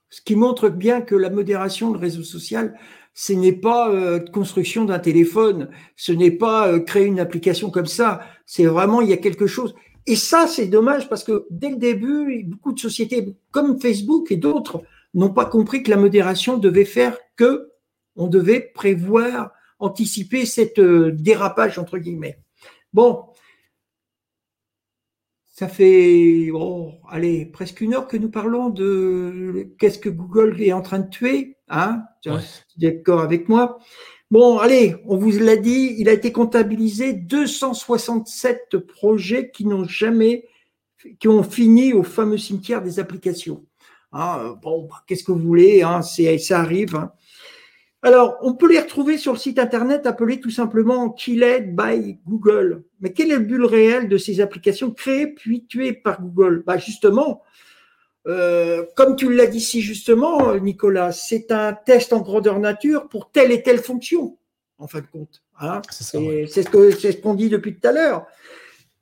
Ce 0.09 0.23
qui 0.23 0.35
montre 0.35 0.71
bien 0.71 1.03
que 1.03 1.15
la 1.15 1.29
modération, 1.31 1.93
le 1.93 1.99
réseau 1.99 2.23
social, 2.23 2.75
ce 3.13 3.35
n'est 3.35 3.53
pas 3.53 4.19
construction 4.33 4.85
d'un 4.85 4.99
téléphone, 4.99 5.69
ce 5.97 6.13
n'est 6.13 6.31
pas 6.31 6.81
créer 6.81 7.05
une 7.05 7.21
application 7.21 7.71
comme 7.71 7.87
ça, 7.87 8.23
c'est 8.47 8.65
vraiment, 8.65 9.03
il 9.03 9.11
y 9.11 9.13
a 9.13 9.19
quelque 9.19 9.47
chose. 9.47 9.75
Et 10.07 10.17
ça, 10.17 10.47
c'est 10.47 10.67
dommage 10.67 11.09
parce 11.09 11.25
que 11.25 11.47
dès 11.51 11.71
le 11.71 11.77
début, 11.77 12.45
beaucoup 12.45 12.73
de 12.73 12.81
sociétés 12.81 13.37
comme 13.51 13.81
Facebook 13.81 14.31
et 14.33 14.37
d'autres 14.37 14.83
n'ont 15.15 15.33
pas 15.33 15.45
compris 15.45 15.83
que 15.83 15.91
la 15.91 15.97
modération 15.97 16.59
devait 16.59 16.85
faire 16.85 17.17
que 17.37 17.71
on 18.17 18.27
devait 18.27 18.61
prévoir, 18.75 19.53
anticiper 19.79 20.45
cette 20.45 20.79
euh, 20.79 21.11
dérapage 21.13 21.79
entre 21.79 21.99
guillemets. 21.99 22.39
Bon, 22.93 23.25
ça 25.47 25.69
fait, 25.69 26.51
oh, 26.53 26.93
allez, 27.09 27.47
presque 27.47 27.81
une 27.81 27.95
heure 27.95 28.09
que 28.09 28.17
nous 28.17 28.31
parlons 28.31 28.71
de 28.71 29.75
qu'est-ce 29.79 29.99
que 29.99 30.09
Google 30.09 30.61
est 30.61 30.73
en 30.73 30.83
train 30.83 31.01
de 31.01 31.09
tuer, 31.09 31.57
hein? 31.69 32.03
Tu 32.23 32.31
es 32.31 32.37
d'accord 32.77 33.21
avec 33.21 33.49
moi? 33.49 33.79
Bon, 34.31 34.59
allez, 34.59 34.95
on 35.07 35.17
vous 35.17 35.37
l'a 35.41 35.57
dit, 35.57 35.97
il 35.99 36.09
a 36.09 36.13
été 36.13 36.31
comptabilisé 36.31 37.15
267 37.15 38.79
projets 38.79 39.51
qui 39.51 39.67
n'ont 39.67 39.85
jamais, 39.85 40.47
qui 41.19 41.27
ont 41.27 41.43
fini 41.43 41.93
au 41.93 42.05
fameux 42.05 42.39
cimetière 42.39 42.81
des 42.81 43.01
applications. 43.01 43.65
Ah, 44.13 44.55
bon, 44.63 44.87
bah, 44.89 45.03
qu'est-ce 45.09 45.25
que 45.25 45.33
vous 45.33 45.41
voulez 45.41 45.83
hein, 45.83 46.03
Ça 46.03 46.61
arrive. 46.61 46.95
Hein. 46.95 47.11
Alors, 48.03 48.37
on 48.41 48.55
peut 48.55 48.71
les 48.71 48.79
retrouver 48.79 49.19
sur 49.19 49.33
le 49.33 49.39
site 49.39 49.59
internet 49.59 50.07
appelé 50.07 50.39
tout 50.39 50.51
simplement 50.51 51.11
Killed 51.11 51.75
by 51.75 52.21
Google. 52.25 52.85
Mais 53.01 53.13
quel 53.13 53.33
est 53.33 53.37
le 53.37 53.45
but 53.45 53.65
réel 53.65 54.09
de 54.09 54.17
ces 54.17 54.41
applications 54.41 54.93
créées 54.93 55.27
puis 55.27 55.67
tuées 55.67 55.93
par 55.93 56.23
Google? 56.23 56.63
Bah 56.65 56.79
Justement, 56.79 57.43
euh, 58.27 58.85
comme 58.97 59.17
tu 59.17 59.33
l'as 59.33 59.47
dit 59.47 59.61
si 59.61 59.81
justement, 59.81 60.55
Nicolas, 60.57 61.13
c'est 61.13 61.51
un 61.53 61.73
test 61.73 62.13
en 62.13 62.21
grandeur 62.21 62.59
nature 62.59 63.09
pour 63.09 63.31
telle 63.31 63.51
et 63.51 63.63
telle 63.63 63.81
fonction, 63.81 64.37
en 64.79 64.87
fin 64.87 65.01
de 65.01 65.07
compte. 65.07 65.43
Hein. 65.59 65.83
c'est 65.91 66.63
ce 66.63 67.21
qu'on 67.21 67.35
dit 67.35 67.49
depuis 67.49 67.79
tout 67.79 67.87
à 67.89 67.93
l'heure. 67.93 68.27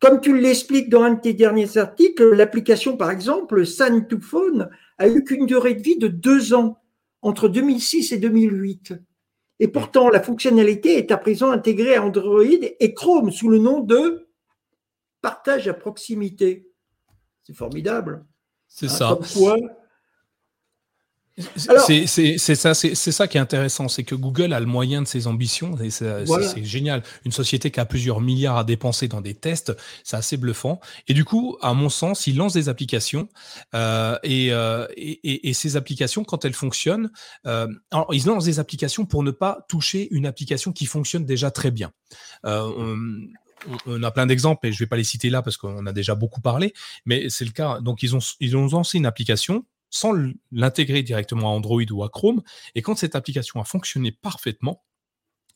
Comme 0.01 0.21
tu 0.21 0.39
l'expliques 0.39 0.89
dans 0.89 1.03
un 1.03 1.15
de 1.15 1.21
tes 1.21 1.35
derniers 1.35 1.77
articles, 1.77 2.31
l'application, 2.31 2.97
par 2.97 3.11
exemple, 3.11 3.67
Sun 3.67 4.07
to 4.07 4.21
Phone, 4.21 4.71
a 4.99 5.09
eu 5.09 5.25
qu'une 5.25 5.47
durée 5.47 5.75
de 5.75 5.83
vie 5.83 5.99
de 5.99 6.07
deux 6.07 6.55
ans, 6.55 6.79
entre 7.21 7.49
2006 7.49 8.13
et 8.13 8.19
2008. 8.19 8.95
Et 9.61 9.67
pourtant, 9.67 10.09
la 10.09 10.23
fonctionnalité 10.23 10.99
est 10.99 11.11
à 11.11 11.17
présent 11.17 11.51
intégrée 11.51 11.97
à 11.97 12.05
Android 12.05 12.45
et 12.45 12.95
Chrome 12.95 13.33
sous 13.33 13.49
le 13.49 13.59
nom 13.59 13.81
de 13.81 14.29
partage 15.21 15.67
à 15.67 15.75
proximité. 15.75 16.71
C'est 17.43 17.57
formidable. 17.57 18.25
C'est 18.69 18.87
hein, 18.87 18.89
ça. 18.89 19.19
C'est 21.87 22.55
ça, 22.55 22.75
c'est 22.75 22.95
ça 22.95 23.29
qui 23.29 23.37
est 23.37 23.41
intéressant, 23.41 23.89
c'est 23.89 24.03
que 24.03 24.15
Google 24.15 24.53
a 24.53 24.61
le 24.61 24.67
moyen 24.67 25.03
de 25.03 25.07
ses 25.07 25.27
ambitions, 25.27 25.77
et 25.79 25.91
c'est 25.91 26.65
génial. 26.65 27.03
Une 27.25 27.33
société 27.33 27.71
qui 27.71 27.79
a 27.81 27.85
plusieurs 27.85 28.21
milliards 28.21 28.57
à 28.57 28.65
dépenser 28.65 29.09
dans 29.09 29.21
des 29.21 29.35
tests, 29.35 29.77
c'est 30.03 30.17
assez 30.17 30.37
bluffant. 30.37 30.81
Et 31.07 31.15
du 31.15 31.25
coup, 31.25 31.57
à 31.61 31.75
mon 31.75 31.89
sens, 31.89 32.27
ils 32.27 32.37
lancent 32.37 32.55
des 32.55 32.69
applications 32.69 33.29
euh, 33.75 34.19
euh, 34.27 34.87
et, 34.97 35.49
et, 35.49 35.55
ces 35.55 35.77
applications, 35.77 36.25
quand 36.25 36.45
elles 36.45 36.55
fonctionnent, 36.55 37.11
euh, 37.47 37.69
alors 37.93 38.13
ils 38.13 38.27
lancent 38.27 38.45
des 38.45 38.59
applications 38.59 39.07
pour 39.07 39.23
ne 39.23 39.31
pas 39.31 39.65
toucher 39.69 40.09
une 40.11 40.27
application 40.27 40.73
qui 40.73 40.87
fonctionne 40.87 41.25
déjà 41.25 41.51
très 41.51 41.71
bien. 41.71 41.93
on, 42.45 43.29
a 44.03 44.11
plein 44.11 44.27
d'exemples 44.27 44.67
et 44.67 44.73
je 44.73 44.79
vais 44.79 44.87
pas 44.87 44.97
les 44.97 45.05
citer 45.05 45.31
là 45.31 45.43
parce 45.43 45.57
qu'on 45.57 45.87
a 45.87 45.93
déjà 45.93 46.15
beaucoup 46.15 46.41
parlé, 46.41 46.75
mais 47.07 47.29
c'est 47.29 47.45
le 47.45 47.51
cas. 47.51 47.81
Donc 47.81 48.03
ils 48.03 48.15
ont 48.17 48.21
ils 48.41 48.57
ont 48.57 48.67
lancé 48.67 48.99
une 48.99 49.07
application 49.07 49.65
sans 49.91 50.13
l'intégrer 50.53 51.03
directement 51.03 51.49
à 51.49 51.53
Android 51.53 51.83
ou 51.91 52.05
à 52.05 52.11
Chrome 52.11 52.43
et 52.75 52.83
quand 52.83 52.97
cette 52.97 53.17
application 53.17 53.61
a 53.61 53.65
fonctionné 53.65 54.13
parfaitement, 54.13 54.83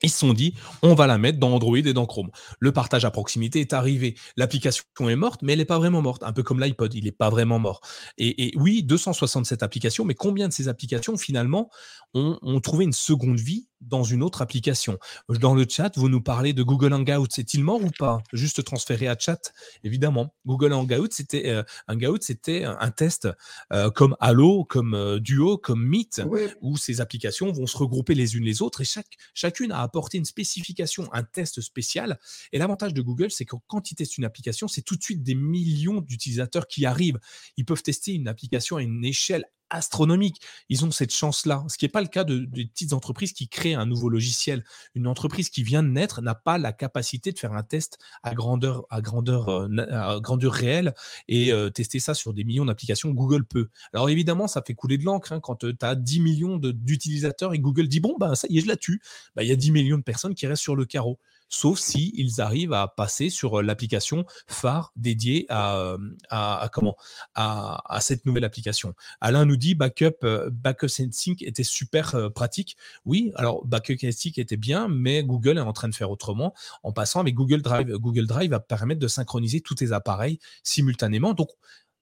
ils 0.02 0.10
se 0.10 0.18
sont 0.18 0.32
dit, 0.32 0.54
on 0.82 0.94
va 0.94 1.06
la 1.06 1.18
mettre 1.18 1.38
dans 1.38 1.52
Android 1.52 1.76
et 1.76 1.92
dans 1.92 2.06
Chrome. 2.06 2.30
Le 2.58 2.72
partage 2.72 3.04
à 3.04 3.10
proximité 3.10 3.60
est 3.60 3.72
arrivé. 3.72 4.16
L'application 4.36 4.84
est 5.08 5.16
morte, 5.16 5.42
mais 5.42 5.52
elle 5.52 5.60
n'est 5.60 5.64
pas 5.64 5.78
vraiment 5.78 6.02
morte. 6.02 6.22
Un 6.24 6.32
peu 6.32 6.42
comme 6.42 6.60
l'iPod, 6.60 6.92
il 6.94 7.04
n'est 7.04 7.12
pas 7.12 7.30
vraiment 7.30 7.58
mort. 7.58 7.80
Et, 8.18 8.52
oui, 8.56 8.82
267 8.82 9.62
applications, 9.62 10.04
mais 10.04 10.14
combien 10.14 10.48
de 10.48 10.52
ces 10.52 10.68
applications, 10.68 11.16
finalement, 11.16 11.70
ont 12.14 12.60
trouvé 12.60 12.84
une 12.84 12.92
seconde 12.92 13.38
vie 13.38 13.68
dans 13.82 14.04
une 14.04 14.22
autre 14.22 14.42
application. 14.42 14.98
Dans 15.28 15.54
le 15.54 15.66
chat, 15.68 15.96
vous 15.96 16.08
nous 16.08 16.22
parlez 16.22 16.52
de 16.52 16.62
Google 16.62 16.92
Hangouts. 16.92 17.26
Est-il 17.38 17.64
mort 17.64 17.82
ou 17.82 17.90
pas? 17.98 18.22
Juste 18.32 18.64
transféré 18.64 19.08
à 19.08 19.16
chat, 19.18 19.52
évidemment. 19.84 20.34
Google 20.46 20.72
Hangouts, 20.72 21.08
c'était 21.10 21.48
euh, 21.48 21.62
Hangout, 21.88 22.22
c'était 22.22 22.64
un 22.64 22.90
test 22.90 23.28
euh, 23.72 23.90
comme 23.90 24.16
Allo, 24.20 24.64
comme 24.64 24.94
euh, 24.94 25.18
Duo, 25.18 25.58
comme 25.58 25.84
Meet, 25.86 26.22
où 26.60 26.76
ces 26.76 27.00
applications 27.00 27.52
vont 27.52 27.66
se 27.66 27.76
regrouper 27.76 28.14
les 28.14 28.36
unes 28.36 28.44
les 28.44 28.62
autres 28.62 28.80
et 28.80 28.84
chaque, 28.84 29.06
chacune 29.34 29.72
a 29.72 29.82
apporté 29.82 30.18
une 30.18 30.24
spécification, 30.24 31.08
un 31.12 31.22
test 31.22 31.60
spécial. 31.60 32.18
Et 32.52 32.58
l'avantage 32.58 32.94
de 32.94 33.02
Google, 33.02 33.30
c'est 33.30 33.44
que 33.44 33.56
quand 33.66 33.90
ils 33.90 33.94
testent 33.94 34.18
une 34.18 34.24
application, 34.24 34.68
c'est 34.68 34.82
tout 34.82 34.96
de 34.96 35.02
suite 35.02 35.22
des 35.22 35.34
millions 35.34 36.00
d'utilisateurs 36.00 36.66
qui 36.66 36.86
arrivent. 36.86 37.18
Ils 37.56 37.64
peuvent 37.64 37.82
tester 37.82 38.12
une 38.12 38.28
application 38.28 38.76
à 38.76 38.82
une 38.82 39.04
échelle 39.04 39.44
astronomique. 39.72 40.40
Ils 40.68 40.84
ont 40.84 40.90
cette 40.90 41.12
chance-là, 41.12 41.64
ce 41.68 41.76
qui 41.76 41.84
n'est 41.84 41.90
pas 41.90 42.02
le 42.02 42.06
cas 42.06 42.24
de, 42.24 42.38
des 42.38 42.66
petites 42.66 42.92
entreprises 42.92 43.32
qui 43.32 43.48
créent 43.48 43.74
un 43.74 43.86
nouveau 43.86 44.08
logiciel. 44.08 44.64
Une 44.94 45.06
entreprise 45.06 45.50
qui 45.50 45.62
vient 45.62 45.82
de 45.82 45.88
naître 45.88 46.22
n'a 46.22 46.34
pas 46.34 46.58
la 46.58 46.72
capacité 46.72 47.32
de 47.32 47.38
faire 47.38 47.52
un 47.52 47.62
test 47.62 47.98
à 48.22 48.34
grandeur, 48.34 48.84
à 48.90 49.00
grandeur, 49.00 49.48
euh, 49.48 50.20
grandeur 50.20 50.52
réelle 50.52 50.94
et 51.28 51.52
euh, 51.52 51.70
tester 51.70 51.98
ça 51.98 52.14
sur 52.14 52.34
des 52.34 52.44
millions 52.44 52.64
d'applications. 52.64 53.10
Google 53.10 53.44
peut. 53.44 53.68
Alors 53.92 54.10
évidemment, 54.10 54.46
ça 54.46 54.62
fait 54.64 54.74
couler 54.74 54.98
de 54.98 55.04
l'encre 55.04 55.32
hein, 55.32 55.40
quand 55.40 55.56
tu 55.56 55.74
as 55.80 55.94
10 55.94 56.20
millions 56.20 56.58
d'utilisateurs 56.58 57.54
et 57.54 57.58
Google 57.58 57.88
dit 57.88 58.00
bon, 58.00 58.16
bah, 58.18 58.34
ça 58.34 58.46
y 58.50 58.58
est, 58.58 58.60
je 58.60 58.68
la 58.68 58.76
tue. 58.76 59.00
Bah, 59.34 59.42
il 59.42 59.48
y 59.48 59.52
a 59.52 59.56
10 59.56 59.72
millions 59.72 59.98
de 59.98 60.02
personnes 60.02 60.34
qui 60.34 60.46
restent 60.46 60.62
sur 60.62 60.76
le 60.76 60.84
carreau 60.84 61.18
sauf 61.52 61.78
si 61.78 62.12
ils 62.16 62.40
arrivent 62.40 62.72
à 62.72 62.88
passer 62.88 63.28
sur 63.28 63.60
euh, 63.60 63.62
l'application 63.62 64.24
phare 64.48 64.90
dédiée 64.96 65.44
à, 65.50 65.76
euh, 65.76 65.98
à, 66.30 67.98
cette 68.00 68.24
nouvelle 68.24 68.44
application. 68.44 68.94
Alain 69.20 69.44
nous 69.44 69.56
dit 69.56 69.74
backup 69.74 70.24
euh, 70.24 70.48
backup 70.50 70.88
sync 70.88 71.42
était 71.42 71.62
super 71.62 72.30
pratique. 72.34 72.76
Oui, 73.04 73.32
alors 73.36 73.64
backup 73.66 73.98
sync 74.10 74.38
était 74.38 74.56
bien, 74.56 74.88
mais 74.88 75.22
Google 75.22 75.58
est 75.58 75.60
en 75.60 75.72
train 75.74 75.88
de 75.88 75.94
faire 75.94 76.10
autrement 76.10 76.54
en 76.82 76.92
passant 76.92 77.20
avec 77.20 77.34
Google 77.34 77.60
Drive. 77.60 77.92
Google 77.96 78.26
Drive 78.26 78.50
va 78.50 78.60
permettre 78.60 79.00
de 79.00 79.08
synchroniser 79.08 79.60
tous 79.60 79.74
tes 79.74 79.92
appareils 79.92 80.38
simultanément. 80.62 81.34
Donc 81.34 81.50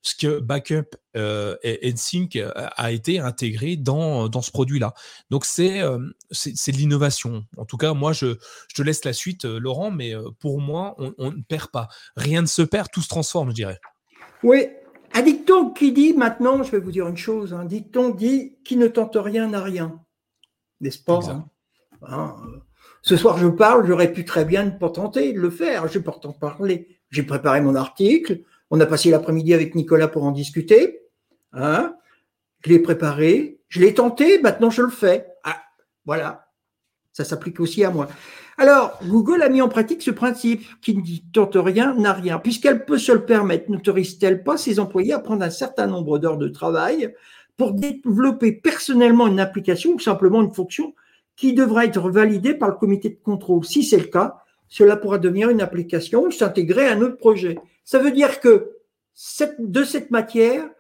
ce 0.03 0.15
que 0.15 0.39
Backup 0.41 0.97
euh, 1.17 1.57
et 1.63 1.93
NSYNC 1.93 2.37
euh, 2.37 2.51
a 2.55 2.93
été 2.93 3.19
intégré 3.19 3.77
dans, 3.77 4.29
dans 4.29 4.43
ce 4.43 4.51
produit-là. 4.51 4.95
Donc 5.31 5.45
c'est 5.45 5.83
euh, 5.83 5.99
c'est 6.31 6.73
de 6.73 6.77
l'innovation. 6.77 7.45
En 7.57 7.65
tout 7.65 7.77
cas, 7.77 7.93
moi, 7.93 8.13
je, 8.13 8.37
je, 8.69 8.75
te 8.75 8.83
laisse 8.83 9.05
la 9.05 9.13
suite, 9.13 9.45
Laurent, 9.45 9.91
mais 9.91 10.15
pour 10.39 10.61
moi, 10.61 10.95
on, 10.99 11.31
ne 11.31 11.43
perd 11.43 11.71
pas. 11.71 11.89
Rien 12.17 12.43
ne 12.43 12.47
se 12.47 12.63
perd, 12.63 12.89
tout 12.93 13.03
se 13.03 13.09
transforme, 13.09 13.51
je 13.51 13.55
dirais. 13.55 13.81
Oui. 14.43 14.69
Un 15.13 15.23
dicton 15.23 15.71
qui 15.71 15.93
dit 15.93 16.15
maintenant, 16.15 16.63
je 16.63 16.71
vais 16.71 16.79
vous 16.79 16.93
dire 16.93 17.09
une 17.09 17.17
chose, 17.17 17.53
un 17.53 17.65
dicton 17.65 18.11
dit 18.11 18.57
qui 18.65 18.77
ne 18.77 18.87
tente 18.87 19.17
rien 19.17 19.49
n'a 19.49 19.61
rien. 19.61 20.01
N'est-ce 20.81 21.03
pas? 21.03 21.19
Hein 21.29 21.47
hein, 22.03 22.37
Ce 23.03 23.17
soir, 23.17 23.37
je 23.37 23.49
parle, 23.49 23.87
j'aurais 23.87 24.13
pu 24.13 24.25
très 24.25 24.45
bien 24.45 24.65
ne 24.65 24.71
pas 24.71 24.89
tenter 24.89 25.33
de 25.33 25.41
le 25.41 25.51
faire. 25.51 25.89
J'ai 25.89 26.01
pourtant 26.01 26.33
parlé. 26.33 27.01
J'ai 27.11 27.25
préparé 27.25 27.61
mon 27.61 27.75
article, 27.75 28.45
on 28.71 28.81
a 28.81 28.87
passé 28.87 29.11
l'après-midi 29.11 29.53
avec 29.55 29.75
Nicolas 29.75 30.09
pour 30.09 30.25
en 30.25 30.31
discuter. 30.31 31.01
Hein 31.53 31.95
je 32.65 32.71
l'ai 32.71 32.79
préparé, 32.79 33.61
je 33.69 33.81
l'ai 33.81 33.95
tenté, 33.95 34.41
maintenant 34.41 34.71
je 34.71 34.83
le 34.83 34.91
fais. 34.91 35.27
Ah, 35.45 35.63
voilà. 36.05 36.47
Ça 37.13 37.25
s'applique 37.25 37.59
aussi 37.61 37.83
à 37.85 37.91
moi. 37.91 38.09
Alors, 38.57 38.99
Google 39.05 39.43
a 39.43 39.49
mis 39.49 39.63
en 39.63 39.69
pratique 39.69 40.03
ce 40.03 40.11
principe 40.11 40.63
qui 40.81 40.95
ne 40.95 41.03
tente 41.33 41.57
rien, 41.57 41.95
n'a 41.95 42.13
rien. 42.13 42.39
Puisqu'elle 42.39 42.85
peut 42.85 42.99
se 42.99 43.11
le 43.11 43.25
permettre, 43.25 43.71
n'autorise-t-elle 43.71 44.45
pas 44.45 44.57
ses 44.57 44.79
employés 44.79 45.13
à 45.13 45.19
prendre 45.19 45.43
un 45.43 45.51
certain 45.51 45.87
nombre 45.87 46.19
d'heures 46.19 46.37
de 46.37 46.49
travail 46.49 47.15
pour 47.57 47.73
développer 47.73 48.53
personnellement 48.53 49.27
une 49.27 49.41
application 49.41 49.93
ou 49.93 49.99
simplement 49.99 50.43
une 50.43 50.53
fonction 50.53 50.95
qui 51.37 51.55
devra 51.55 51.87
être 51.87 52.11
validée 52.11 52.55
par 52.55 52.69
le 52.69 52.77
comité 52.77 53.09
de 53.09 53.19
contrôle? 53.23 53.65
Si 53.65 53.83
c'est 53.83 53.97
le 53.97 54.05
cas, 54.05 54.37
cela 54.71 54.97
pourra 54.97 55.19
devenir 55.19 55.51
une 55.51 55.61
application 55.61 56.25
ou 56.25 56.31
s'intégrer 56.31 56.87
à 56.87 56.93
un 56.93 57.03
autre 57.03 57.19
projet. 57.19 57.59
Ça 57.85 57.99
veut 57.99 58.13
dire 58.13 58.41
que 58.41 58.71
de 59.59 59.85
cette 59.85 60.11
matière, 60.11 60.71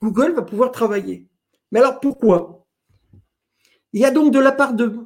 Google 0.00 0.34
va 0.34 0.42
pouvoir 0.42 0.70
travailler. 0.70 1.26
Mais 1.72 1.80
alors 1.80 1.98
pourquoi? 1.98 2.66
Il 3.92 4.00
y 4.00 4.04
a 4.04 4.10
donc 4.10 4.32
de 4.32 4.38
la 4.38 4.52
part 4.52 4.74
de, 4.74 4.98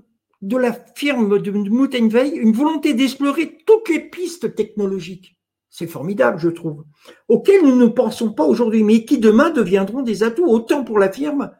de 0.42 0.56
la 0.56 0.72
firme 0.72 1.38
de 1.40 1.50
Moutenveil 1.52 2.32
une 2.32 2.52
volonté 2.52 2.94
d'explorer 2.94 3.58
toutes 3.64 3.88
les 3.88 4.00
pistes 4.00 4.54
technologiques. 4.56 5.38
C'est 5.70 5.86
formidable, 5.86 6.38
je 6.38 6.50
trouve, 6.50 6.84
auxquelles 7.28 7.62
nous 7.62 7.76
ne 7.76 7.86
pensons 7.86 8.32
pas 8.32 8.44
aujourd'hui, 8.44 8.82
mais 8.82 9.04
qui 9.04 9.18
demain 9.18 9.50
deviendront 9.50 10.02
des 10.02 10.24
atouts 10.24 10.46
autant 10.46 10.84
pour 10.84 10.98
la 10.98 11.10
firme 11.10 11.52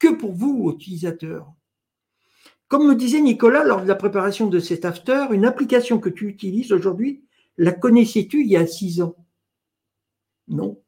que 0.00 0.08
pour 0.08 0.32
vous, 0.32 0.70
utilisateurs. 0.74 1.46
Comme 2.68 2.86
me 2.86 2.94
disait 2.94 3.20
Nicolas 3.20 3.64
lors 3.64 3.82
de 3.82 3.88
la 3.88 3.94
préparation 3.94 4.46
de 4.46 4.60
cet 4.60 4.84
after, 4.84 5.26
une 5.32 5.46
application 5.46 5.98
que 5.98 6.10
tu 6.10 6.28
utilises 6.28 6.72
aujourd'hui, 6.72 7.24
la 7.56 7.72
connaissais-tu 7.72 8.42
il 8.42 8.48
y 8.48 8.56
a 8.56 8.66
six 8.66 9.00
ans? 9.00 9.16
Non. 10.48 10.80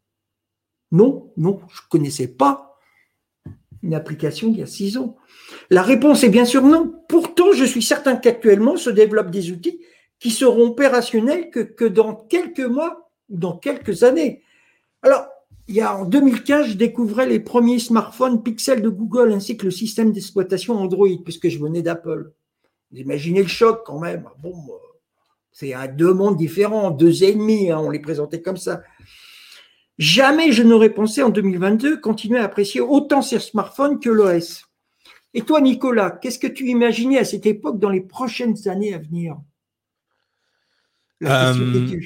Non, 0.92 1.32
non, 1.36 1.60
je 1.72 1.82
ne 1.82 1.88
connaissais 1.88 2.28
pas 2.28 2.78
une 3.82 3.94
application 3.94 4.48
il 4.48 4.58
y 4.58 4.62
a 4.62 4.66
six 4.66 4.98
ans. 4.98 5.16
La 5.70 5.82
réponse 5.82 6.22
est 6.22 6.28
bien 6.28 6.44
sûr 6.44 6.62
non. 6.62 7.02
Pourtant, 7.08 7.52
je 7.52 7.64
suis 7.64 7.82
certain 7.82 8.16
qu'actuellement 8.16 8.76
se 8.76 8.90
développent 8.90 9.30
des 9.30 9.50
outils 9.50 9.80
qui 10.18 10.30
seront 10.30 10.68
opérationnels 10.68 11.50
que, 11.50 11.60
que 11.60 11.86
dans 11.86 12.14
quelques 12.14 12.60
mois 12.60 13.10
ou 13.30 13.38
dans 13.38 13.56
quelques 13.56 14.02
années. 14.02 14.42
Alors, 15.02 15.26
en 15.78 16.04
2015, 16.04 16.68
je 16.68 16.76
découvrais 16.76 17.26
les 17.26 17.38
premiers 17.38 17.78
smartphones 17.78 18.42
Pixel 18.42 18.82
de 18.82 18.88
Google 18.88 19.32
ainsi 19.32 19.56
que 19.56 19.66
le 19.66 19.70
système 19.70 20.12
d'exploitation 20.12 20.74
Android, 20.74 21.08
puisque 21.24 21.48
je 21.48 21.58
venais 21.58 21.82
d'Apple. 21.82 22.32
Vous 22.90 22.98
imaginez 22.98 23.42
le 23.42 23.48
choc 23.48 23.82
quand 23.84 24.00
même. 24.00 24.24
Bon, 24.42 24.52
euh, 24.52 24.90
c'est 25.52 25.72
deux 25.96 26.12
mondes 26.12 26.36
différents, 26.36 26.90
deux 26.90 27.22
ennemis, 27.22 27.70
hein, 27.70 27.78
on 27.78 27.90
les 27.90 28.00
présentait 28.00 28.42
comme 28.42 28.56
ça. 28.56 28.82
Jamais 29.98 30.50
je 30.50 30.62
n'aurais 30.62 30.90
pensé 30.90 31.22
en 31.22 31.28
2022 31.28 32.00
continuer 32.00 32.38
à 32.38 32.44
apprécier 32.44 32.80
autant 32.80 33.22
ces 33.22 33.38
smartphones 33.38 34.00
que 34.00 34.10
l'OS. 34.10 34.64
Et 35.34 35.42
toi, 35.42 35.60
Nicolas, 35.60 36.10
qu'est-ce 36.10 36.38
que 36.38 36.46
tu 36.46 36.68
imaginais 36.68 37.18
à 37.18 37.24
cette 37.24 37.46
époque 37.46 37.78
dans 37.78 37.90
les 37.90 38.00
prochaines 38.00 38.56
années 38.66 38.94
à 38.94 38.98
venir? 38.98 39.36
Euh, 41.22 42.00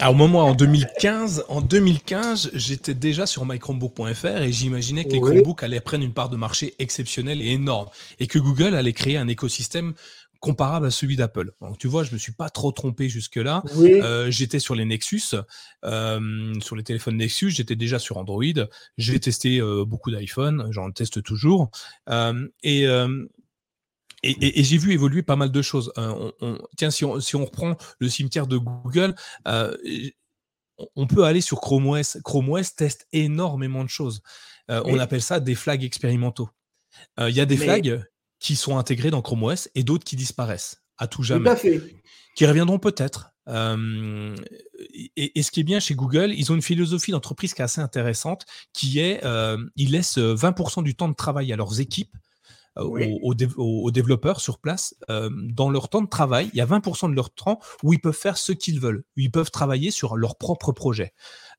alors 0.00 0.14
moi, 0.14 0.42
en 0.42 0.54
2015, 0.54 1.44
en 1.48 1.60
2015, 1.60 2.50
j'étais 2.54 2.94
déjà 2.94 3.26
sur 3.26 3.46
mychromebook.fr 3.46 4.42
et 4.42 4.52
j'imaginais 4.52 5.04
que 5.04 5.10
les 5.10 5.20
Chromebooks 5.20 5.62
allaient 5.62 5.80
prendre 5.80 6.04
une 6.04 6.12
part 6.12 6.28
de 6.28 6.36
marché 6.36 6.74
exceptionnelle 6.78 7.40
et 7.40 7.50
énorme 7.50 7.88
et 8.20 8.26
que 8.26 8.38
Google 8.38 8.74
allait 8.74 8.92
créer 8.92 9.16
un 9.16 9.28
écosystème 9.28 9.94
comparable 10.40 10.86
à 10.86 10.90
celui 10.90 11.14
d'Apple. 11.14 11.52
Donc 11.60 11.78
tu 11.78 11.86
vois, 11.86 12.02
je 12.02 12.12
me 12.12 12.18
suis 12.18 12.32
pas 12.32 12.50
trop 12.50 12.72
trompé 12.72 13.08
jusque-là. 13.08 13.62
Euh, 13.78 14.30
j'étais 14.30 14.58
sur 14.58 14.74
les 14.74 14.84
Nexus, 14.84 15.36
euh, 15.84 16.52
sur 16.60 16.74
les 16.74 16.82
téléphones 16.82 17.16
Nexus, 17.16 17.50
j'étais 17.50 17.76
déjà 17.76 17.98
sur 17.98 18.16
Android. 18.16 18.42
J'ai 18.98 19.20
testé 19.20 19.60
beaucoup 19.86 20.10
d'iPhone, 20.10 20.66
j'en 20.70 20.90
teste 20.90 21.22
toujours. 21.22 21.70
et 22.62 22.86
et, 24.22 24.62
j'ai 24.62 24.78
vu 24.78 24.92
évoluer 24.92 25.22
pas 25.22 25.36
mal 25.36 25.50
de 25.50 25.62
choses. 25.62 25.92
tiens, 26.76 26.90
si 26.90 27.04
on, 27.04 27.20
si 27.20 27.36
on, 27.36 27.44
reprend 27.44 27.76
le 27.98 28.08
cimetière 28.08 28.46
de 28.46 28.56
Google, 28.56 29.14
on 30.96 31.06
peut 31.06 31.24
aller 31.24 31.40
sur 31.40 31.60
Chrome 31.60 31.86
OS. 31.88 32.18
Chrome 32.24 32.50
OS 32.50 32.74
teste 32.74 33.06
énormément 33.12 33.84
de 33.84 33.88
choses. 33.88 34.22
on 34.68 34.98
appelle 34.98 35.22
ça 35.22 35.40
des 35.40 35.54
flags 35.54 35.84
expérimentaux. 35.84 36.48
Il 37.18 37.34
y 37.34 37.40
a 37.40 37.46
des 37.46 37.56
flags 37.56 38.04
qui 38.38 38.56
sont 38.56 38.76
intégrés 38.78 39.10
dans 39.10 39.22
Chrome 39.22 39.44
OS 39.44 39.68
et 39.74 39.82
d'autres 39.82 40.04
qui 40.04 40.16
disparaissent 40.16 40.82
à 40.98 41.06
tout 41.06 41.22
jamais. 41.22 41.50
Qui 42.34 42.46
reviendront 42.46 42.78
peut-être. 42.78 43.32
Euh, 43.48 44.36
et, 45.16 45.42
ce 45.42 45.50
qui 45.50 45.60
est 45.60 45.64
bien 45.64 45.80
chez 45.80 45.94
Google, 45.94 46.32
ils 46.32 46.52
ont 46.52 46.54
une 46.54 46.62
philosophie 46.62 47.10
d'entreprise 47.10 47.54
qui 47.54 47.60
est 47.60 47.64
assez 47.64 47.80
intéressante, 47.80 48.46
qui 48.72 49.00
est, 49.00 49.24
euh, 49.24 49.58
ils 49.76 49.90
laissent 49.92 50.18
20% 50.18 50.82
du 50.82 50.94
temps 50.94 51.08
de 51.08 51.14
travail 51.14 51.52
à 51.52 51.56
leurs 51.56 51.80
équipes, 51.80 52.16
euh, 52.78 53.18
aux, 53.22 53.90
développeurs 53.90 54.40
sur 54.40 54.58
place. 54.58 54.94
dans 55.08 55.70
leur 55.70 55.88
temps 55.88 56.02
de 56.02 56.08
travail, 56.08 56.50
il 56.52 56.58
y 56.58 56.60
a 56.60 56.66
20% 56.66 57.10
de 57.10 57.14
leur 57.14 57.30
temps 57.30 57.60
où 57.82 57.92
ils 57.92 58.00
peuvent 58.00 58.16
faire 58.16 58.38
ce 58.38 58.52
qu'ils 58.52 58.80
veulent, 58.80 59.04
où 59.16 59.20
ils 59.20 59.30
peuvent 59.30 59.50
travailler 59.50 59.90
sur 59.90 60.16
leur 60.16 60.36
propre 60.36 60.72
projet. 60.72 61.12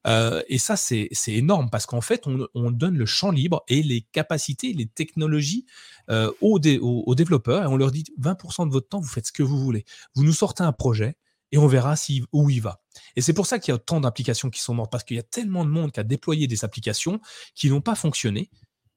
Euh, 0.05 0.41
et 0.47 0.57
ça, 0.57 0.75
c'est 0.75 1.09
énorme 1.27 1.69
parce 1.69 1.85
qu'en 1.85 2.01
fait, 2.01 2.25
on, 2.27 2.71
donne 2.71 2.97
le 2.97 3.05
champ 3.05 3.31
libre 3.31 3.63
et 3.67 3.83
les 3.83 4.01
capacités, 4.01 4.73
les 4.73 4.87
technologies 4.87 5.65
euh, 6.09 6.31
aux, 6.41 6.59
développeurs 6.59 7.63
et 7.63 7.67
on 7.67 7.77
leur 7.77 7.91
dit 7.91 8.03
20% 8.19 8.67
de 8.67 8.71
votre 8.71 8.89
temps, 8.89 8.99
vous 8.99 9.07
faites 9.07 9.27
ce 9.27 9.31
que 9.31 9.43
vous 9.43 9.59
voulez. 9.59 9.85
Vous 10.15 10.23
nous 10.23 10.33
sortez 10.33 10.63
un 10.63 10.73
projet 10.73 11.15
et 11.51 11.57
on 11.57 11.67
verra 11.67 11.95
si, 11.95 12.23
où 12.33 12.49
il 12.49 12.61
va. 12.61 12.81
Et 13.15 13.21
c'est 13.21 13.33
pour 13.33 13.45
ça 13.45 13.59
qu'il 13.59 13.73
y 13.73 13.75
a 13.75 13.77
tant 13.77 13.99
d'applications 14.01 14.49
qui 14.49 14.61
sont 14.61 14.73
mortes, 14.73 14.91
parce 14.91 15.03
qu'il 15.03 15.17
y 15.17 15.19
a 15.19 15.23
tellement 15.23 15.65
de 15.65 15.69
monde 15.69 15.91
qui 15.91 15.99
a 15.99 16.03
déployé 16.03 16.47
des 16.47 16.65
applications 16.65 17.19
qui 17.55 17.69
n'ont 17.69 17.81
pas 17.81 17.95
fonctionné, 17.95 18.49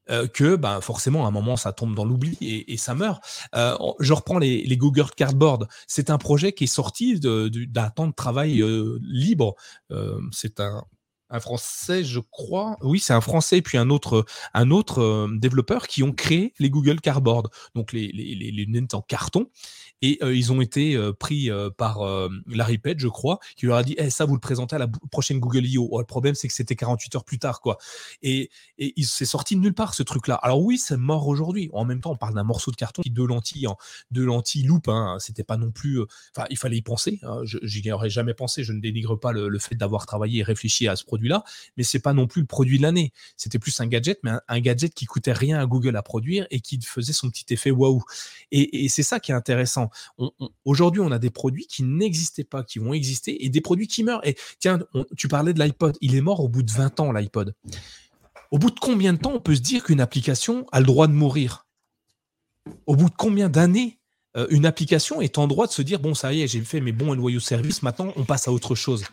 euh, 0.09 0.27
que 0.27 0.55
ben, 0.55 0.81
forcément 0.81 1.25
à 1.25 1.27
un 1.27 1.31
moment 1.31 1.57
ça 1.57 1.73
tombe 1.73 1.95
dans 1.95 2.05
l'oubli 2.05 2.37
et, 2.41 2.77
ça 2.77 2.95
meurt. 2.95 3.21
Euh, 3.55 3.75
je 3.99 4.13
reprends 4.13 4.39
les, 4.39 4.77
Google 4.77 5.09
Cardboard. 5.15 5.67
C'est 5.87 6.09
un 6.09 6.17
projet 6.17 6.53
qui 6.53 6.65
est 6.65 6.67
sorti 6.67 7.19
d'un 7.19 7.89
temps 7.89 8.07
de 8.07 8.13
travail 8.13 8.61
euh, 8.61 8.99
libre. 9.01 9.55
c'est 10.31 10.59
un, 10.59 10.83
un 11.29 11.39
français, 11.39 12.03
je 12.03 12.19
crois. 12.19 12.77
Oui, 12.81 12.99
c'est 12.99 13.13
un 13.13 13.21
français 13.21 13.61
puis 13.61 13.77
un 13.77 13.89
autre, 13.89 14.25
un 14.53 14.71
autre 14.71 15.27
développeur 15.35 15.87
qui 15.87 16.03
ont 16.03 16.13
créé 16.13 16.53
les 16.59 16.69
Google 16.69 17.01
Cardboard, 17.01 17.47
donc 17.75 17.91
les, 17.91 18.11
les, 18.13 18.35
les 18.35 18.51
lunettes 18.51 18.93
en 18.93 19.01
carton 19.01 19.47
et 20.01 20.19
euh, 20.21 20.35
ils 20.35 20.51
ont 20.51 20.61
été 20.61 20.95
euh, 20.95 21.13
pris 21.13 21.49
euh, 21.49 21.69
par 21.69 21.99
Larry 22.47 22.77
Page, 22.77 22.97
je 22.99 23.07
crois, 23.07 23.39
qui 23.55 23.65
leur 23.65 23.77
a 23.77 23.83
dit 23.83 23.95
eh, 23.97 24.09
ça, 24.09 24.25
vous 24.25 24.33
le 24.33 24.39
présentez 24.39 24.75
à 24.75 24.79
la 24.79 24.87
prochaine 25.11 25.39
Google 25.39 25.65
I.O. 25.65 25.87
Oh, 25.91 25.99
le 25.99 26.05
problème, 26.05 26.35
c'est 26.35 26.47
que 26.47 26.53
c'était 26.53 26.75
48 26.75 27.15
heures 27.15 27.23
plus 27.23 27.39
tard, 27.39 27.61
quoi. 27.61 27.77
Et, 28.21 28.49
et 28.77 28.93
il 28.95 29.05
s'est 29.05 29.25
sorti 29.25 29.55
de 29.55 29.61
nulle 29.61 29.73
part, 29.73 29.93
ce 29.93 30.03
truc-là. 30.03 30.35
Alors 30.35 30.61
oui, 30.61 30.77
c'est 30.77 30.97
mort 30.97 31.27
aujourd'hui. 31.27 31.69
En 31.73 31.85
même 31.85 32.01
temps, 32.01 32.11
on 32.11 32.15
parle 32.15 32.35
d'un 32.35 32.43
morceau 32.43 32.71
de 32.71 32.75
carton 32.75 33.01
qui 33.01 33.09
deux 33.09 33.25
lentilles, 33.25 33.67
en, 33.67 33.77
deux 34.11 34.25
lentilles 34.25 34.63
loupe. 34.63 34.87
Hein. 34.87 35.17
C'était 35.19 35.43
pas 35.43 35.57
non 35.57 35.71
plus. 35.71 36.01
Enfin, 36.35 36.47
il 36.49 36.57
fallait 36.57 36.77
y 36.77 36.81
penser. 36.81 37.19
Hein. 37.23 37.41
Je 37.43 37.81
n'y 37.81 37.91
aurais 37.91 38.09
jamais 38.09 38.33
pensé. 38.33 38.63
Je 38.63 38.73
ne 38.73 38.79
dénigre 38.79 39.19
pas 39.19 39.31
le, 39.31 39.57
fait 39.59 39.75
d'avoir 39.75 40.05
travaillé 40.05 40.41
et 40.41 40.43
réfléchi 40.43 40.87
à 40.87 40.95
ce 40.95 41.03
produit-là, 41.03 41.43
mais 41.77 41.83
c'est 41.83 41.99
pas 41.99 42.13
non 42.13 42.27
plus 42.27 42.41
le 42.41 42.47
produit 42.47 42.77
de 42.77 42.83
l'année. 42.83 43.11
C'était 43.37 43.57
plus 43.57 43.79
un 43.79 43.87
gadget, 43.87 44.19
mais 44.23 44.31
un, 44.47 44.59
gadget 44.59 44.93
qui 44.93 45.05
coûtait 45.05 45.33
rien 45.33 45.59
à 45.59 45.65
Google 45.65 45.95
à 45.95 46.03
produire 46.03 46.45
et 46.51 46.59
qui 46.59 46.79
faisait 46.81 47.13
son 47.13 47.29
petit 47.29 47.51
effet 47.51 47.71
waouh. 47.71 48.03
Et 48.51 48.87
c'est 48.89 49.03
ça 49.03 49.19
qui 49.19 49.31
est 49.31 49.35
intéressant. 49.35 49.86
Aujourd'hui, 50.65 51.01
on 51.01 51.11
a 51.11 51.19
des 51.19 51.29
produits 51.29 51.67
qui 51.67 51.83
n'existaient 51.83 52.43
pas, 52.43 52.63
qui 52.63 52.79
vont 52.79 52.93
exister, 52.93 53.45
et 53.45 53.49
des 53.49 53.61
produits 53.61 53.87
qui 53.87 54.03
meurent. 54.03 54.25
Et 54.25 54.35
tiens, 54.59 54.79
tu 55.15 55.27
parlais 55.27 55.53
de 55.53 55.59
l'iPod. 55.59 55.97
Il 56.01 56.15
est 56.15 56.21
mort 56.21 56.39
au 56.39 56.47
bout 56.47 56.63
de 56.63 56.71
20 56.71 56.99
ans, 56.99 57.11
l'iPod. 57.11 57.53
Au 58.51 58.59
bout 58.59 58.71
de 58.71 58.79
combien 58.79 59.13
de 59.13 59.19
temps 59.19 59.33
on 59.33 59.39
peut 59.39 59.55
se 59.55 59.61
dire 59.61 59.83
qu'une 59.83 60.01
application 60.01 60.65
a 60.71 60.79
le 60.79 60.85
droit 60.85 61.07
de 61.07 61.13
mourir? 61.13 61.65
Au 62.85 62.95
bout 62.95 63.09
de 63.09 63.15
combien 63.15 63.49
d'années 63.49 63.99
euh, 64.35 64.47
une 64.49 64.65
application 64.65 65.21
est 65.21 65.37
en 65.37 65.47
droit 65.47 65.67
de 65.67 65.71
se 65.71 65.81
dire 65.81 65.99
bon, 65.99 66.13
ça 66.13 66.33
y 66.33 66.41
est, 66.41 66.47
j'ai 66.47 66.61
fait 66.61 66.79
mes 66.79 66.91
bons 66.91 67.13
et 67.13 67.17
loyaux 67.17 67.39
services, 67.39 67.81
maintenant 67.81 68.13
on 68.15 68.23
passe 68.23 68.47
à 68.47 68.51
autre 68.51 68.75
chose? 68.75 69.03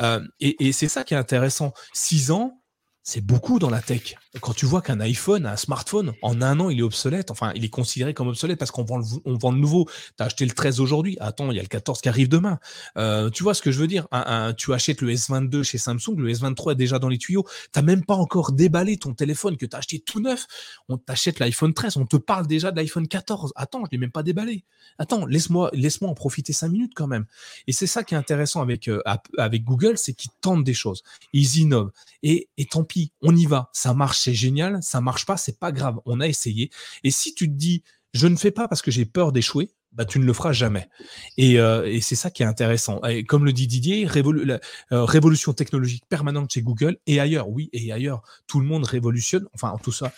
Euh, 0.00 0.26
et, 0.40 0.72
c'est 0.72 0.88
ça 0.88 1.04
qui 1.04 1.14
est 1.14 1.18
intéressant. 1.18 1.74
Six 1.92 2.30
ans, 2.30 2.62
c'est 3.02 3.20
beaucoup 3.20 3.58
dans 3.58 3.70
la 3.70 3.82
tech. 3.82 4.16
Quand 4.40 4.54
tu 4.54 4.64
vois 4.64 4.80
qu'un 4.80 4.98
iPhone, 5.00 5.44
un 5.44 5.56
smartphone, 5.56 6.14
en 6.22 6.40
un 6.40 6.58
an, 6.58 6.70
il 6.70 6.78
est 6.78 6.82
obsolète. 6.82 7.30
Enfin, 7.30 7.52
il 7.54 7.64
est 7.64 7.70
considéré 7.70 8.14
comme 8.14 8.28
obsolète 8.28 8.58
parce 8.58 8.70
qu'on 8.70 8.84
vend 8.84 8.98
le, 8.98 9.04
vend 9.38 9.52
nouveau. 9.52 9.88
Tu 10.16 10.22
as 10.22 10.24
acheté 10.24 10.46
le 10.46 10.52
13 10.52 10.80
aujourd'hui. 10.80 11.18
Attends, 11.20 11.50
il 11.50 11.56
y 11.56 11.58
a 11.58 11.62
le 11.62 11.68
14 11.68 12.00
qui 12.00 12.08
arrive 12.08 12.28
demain. 12.28 12.58
Euh, 12.96 13.28
tu 13.28 13.42
vois 13.42 13.52
ce 13.52 13.60
que 13.60 13.70
je 13.70 13.78
veux 13.78 13.86
dire? 13.86 14.08
Tu 14.56 14.72
achètes 14.72 15.02
le 15.02 15.12
S22 15.12 15.62
chez 15.62 15.78
Samsung, 15.78 16.16
le 16.16 16.32
S23 16.32 16.72
est 16.72 16.76
déjà 16.76 16.98
dans 16.98 17.08
les 17.08 17.18
tuyaux. 17.18 17.46
Tu 17.74 17.82
même 17.82 18.04
pas 18.04 18.14
encore 18.14 18.52
déballé 18.52 18.96
ton 18.96 19.12
téléphone 19.12 19.56
que 19.56 19.66
tu 19.66 19.76
as 19.76 19.80
acheté 19.80 19.98
tout 20.00 20.20
neuf. 20.20 20.46
On 20.88 20.96
t'achète 20.96 21.38
l'iPhone 21.38 21.74
13. 21.74 21.96
On 21.98 22.06
te 22.06 22.16
parle 22.16 22.46
déjà 22.46 22.70
de 22.70 22.76
l'iPhone 22.76 23.08
14. 23.08 23.52
Attends, 23.56 23.84
je 23.84 23.90
l'ai 23.92 23.98
même 23.98 24.12
pas 24.12 24.22
déballé. 24.22 24.64
Attends, 24.98 25.26
laisse-moi 25.26 25.70
laisse 25.74 25.98
en 26.00 26.14
profiter 26.14 26.52
cinq 26.52 26.68
minutes 26.68 26.92
quand 26.94 27.06
même. 27.06 27.26
Et 27.66 27.72
c'est 27.72 27.86
ça 27.86 28.02
qui 28.02 28.14
est 28.14 28.16
intéressant 28.18 28.62
avec, 28.62 28.88
euh, 28.88 29.02
avec 29.36 29.64
Google, 29.64 29.98
c'est 29.98 30.14
qu'ils 30.14 30.30
tentent 30.40 30.64
des 30.64 30.74
choses. 30.74 31.02
Ils 31.32 31.58
innovent. 31.58 31.92
Et, 32.22 32.48
et 32.56 32.64
tant 32.66 32.84
pis, 32.84 33.12
on 33.20 33.36
y 33.36 33.46
va. 33.46 33.68
Ça 33.72 33.94
marche, 33.94 34.21
c'est 34.22 34.34
génial. 34.34 34.82
Ça 34.82 35.00
marche 35.00 35.26
pas, 35.26 35.36
c'est 35.36 35.58
pas 35.58 35.72
grave. 35.72 36.00
On 36.06 36.20
a 36.20 36.28
essayé. 36.28 36.70
Et 37.04 37.10
si 37.10 37.34
tu 37.34 37.48
te 37.48 37.54
dis, 37.54 37.82
je 38.14 38.26
ne 38.26 38.36
fais 38.36 38.50
pas 38.50 38.68
parce 38.68 38.82
que 38.82 38.90
j'ai 38.90 39.04
peur 39.04 39.32
d'échouer, 39.32 39.70
bah, 39.92 40.04
tu 40.04 40.18
ne 40.18 40.24
le 40.24 40.32
feras 40.32 40.52
jamais. 40.52 40.88
Et, 41.36 41.58
euh, 41.58 42.00
c'est 42.00 42.16
ça 42.16 42.30
qui 42.30 42.42
est 42.42 42.46
intéressant. 42.46 43.00
Et 43.02 43.24
comme 43.24 43.44
le 43.44 43.52
dit 43.52 43.66
Didier, 43.66 44.06
euh, 44.06 44.58
révolution 45.04 45.52
technologique 45.52 46.04
permanente 46.08 46.52
chez 46.52 46.62
Google 46.62 46.96
et 47.06 47.20
ailleurs. 47.20 47.48
Oui, 47.48 47.68
et 47.72 47.92
ailleurs. 47.92 48.22
Tout 48.46 48.60
le 48.60 48.66
monde 48.66 48.84
révolutionne. 48.84 49.46
Enfin, 49.54 49.76
tout 49.82 49.92
ça. 49.92 50.12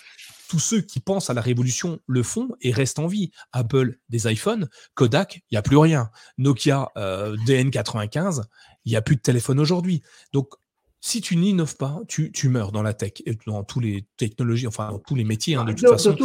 Tous 0.48 0.60
ceux 0.60 0.80
qui 0.80 1.00
pensent 1.00 1.30
à 1.30 1.34
la 1.34 1.40
révolution 1.40 1.98
le 2.06 2.22
font 2.22 2.50
et 2.60 2.70
restent 2.70 2.98
en 3.00 3.06
vie. 3.06 3.32
Apple, 3.52 3.98
des 4.10 4.30
iPhones, 4.30 4.68
Kodak, 4.94 5.42
il 5.50 5.54
n'y 5.54 5.58
a 5.58 5.62
plus 5.62 5.78
rien. 5.78 6.10
Nokia, 6.38 6.90
euh, 6.96 7.36
DN95, 7.46 8.42
il 8.84 8.90
n'y 8.90 8.96
a 8.96 9.02
plus 9.02 9.16
de 9.16 9.22
téléphone 9.22 9.58
aujourd'hui. 9.58 10.02
Donc, 10.32 10.50
si 11.06 11.20
tu 11.20 11.36
n'innoves 11.36 11.76
pas, 11.76 12.00
tu, 12.08 12.32
meurs 12.48 12.72
dans 12.72 12.82
la 12.82 12.94
tech, 12.94 13.12
dans 13.46 13.62
tous 13.62 13.78
les 13.78 14.06
technologies, 14.16 14.66
enfin 14.66 14.90
dans 14.90 14.98
tous 14.98 15.14
les 15.14 15.24
métiers, 15.24 15.54
hein, 15.54 15.66
de 15.66 15.74
toute 15.74 15.86
façon. 15.86 16.10
Dans 16.10 16.16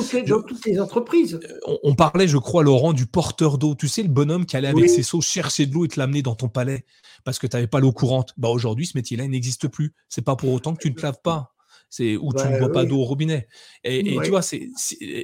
toutes, 0.41 0.65
les, 0.65 0.79
entreprises. 0.79 1.37
Euh, 1.43 1.77
on, 1.83 1.95
parlait, 1.95 2.29
je 2.29 2.37
crois, 2.37 2.63
Laurent, 2.63 2.93
du 2.93 3.05
porteur 3.05 3.57
d'eau. 3.57 3.75
Tu 3.75 3.89
sais, 3.89 4.03
le 4.03 4.07
bonhomme 4.07 4.45
qui 4.45 4.55
allait 4.55 4.69
avec 4.69 4.89
ses 4.89 5.03
seaux 5.03 5.19
chercher 5.19 5.65
de 5.65 5.73
l'eau 5.73 5.83
et 5.83 5.89
te 5.89 5.99
l'amener 5.99 6.21
dans 6.21 6.35
ton 6.35 6.47
palais 6.47 6.85
parce 7.25 7.39
que 7.39 7.47
tu 7.47 7.57
n'avais 7.57 7.67
pas 7.67 7.81
l'eau 7.81 7.91
courante. 7.91 8.33
Bah, 8.37 8.47
aujourd'hui, 8.47 8.85
ce 8.85 8.97
métier-là, 8.97 9.25
il 9.25 9.31
n'existe 9.31 9.67
plus. 9.67 9.93
C'est 10.07 10.23
pas 10.23 10.37
pour 10.37 10.53
autant 10.53 10.73
que 10.73 10.81
tu 10.81 10.91
ne 10.91 10.95
te 10.95 11.01
laves 11.01 11.19
pas. 11.21 11.53
C'est 11.89 12.15
où 12.15 12.31
tu 12.31 12.47
ne 12.47 12.57
bois 12.57 12.71
pas 12.71 12.85
d'eau 12.85 12.99
au 12.99 13.03
robinet. 13.03 13.49
Et, 13.83 14.17
tu 14.23 14.29
vois, 14.29 14.41
c'est 14.41 14.69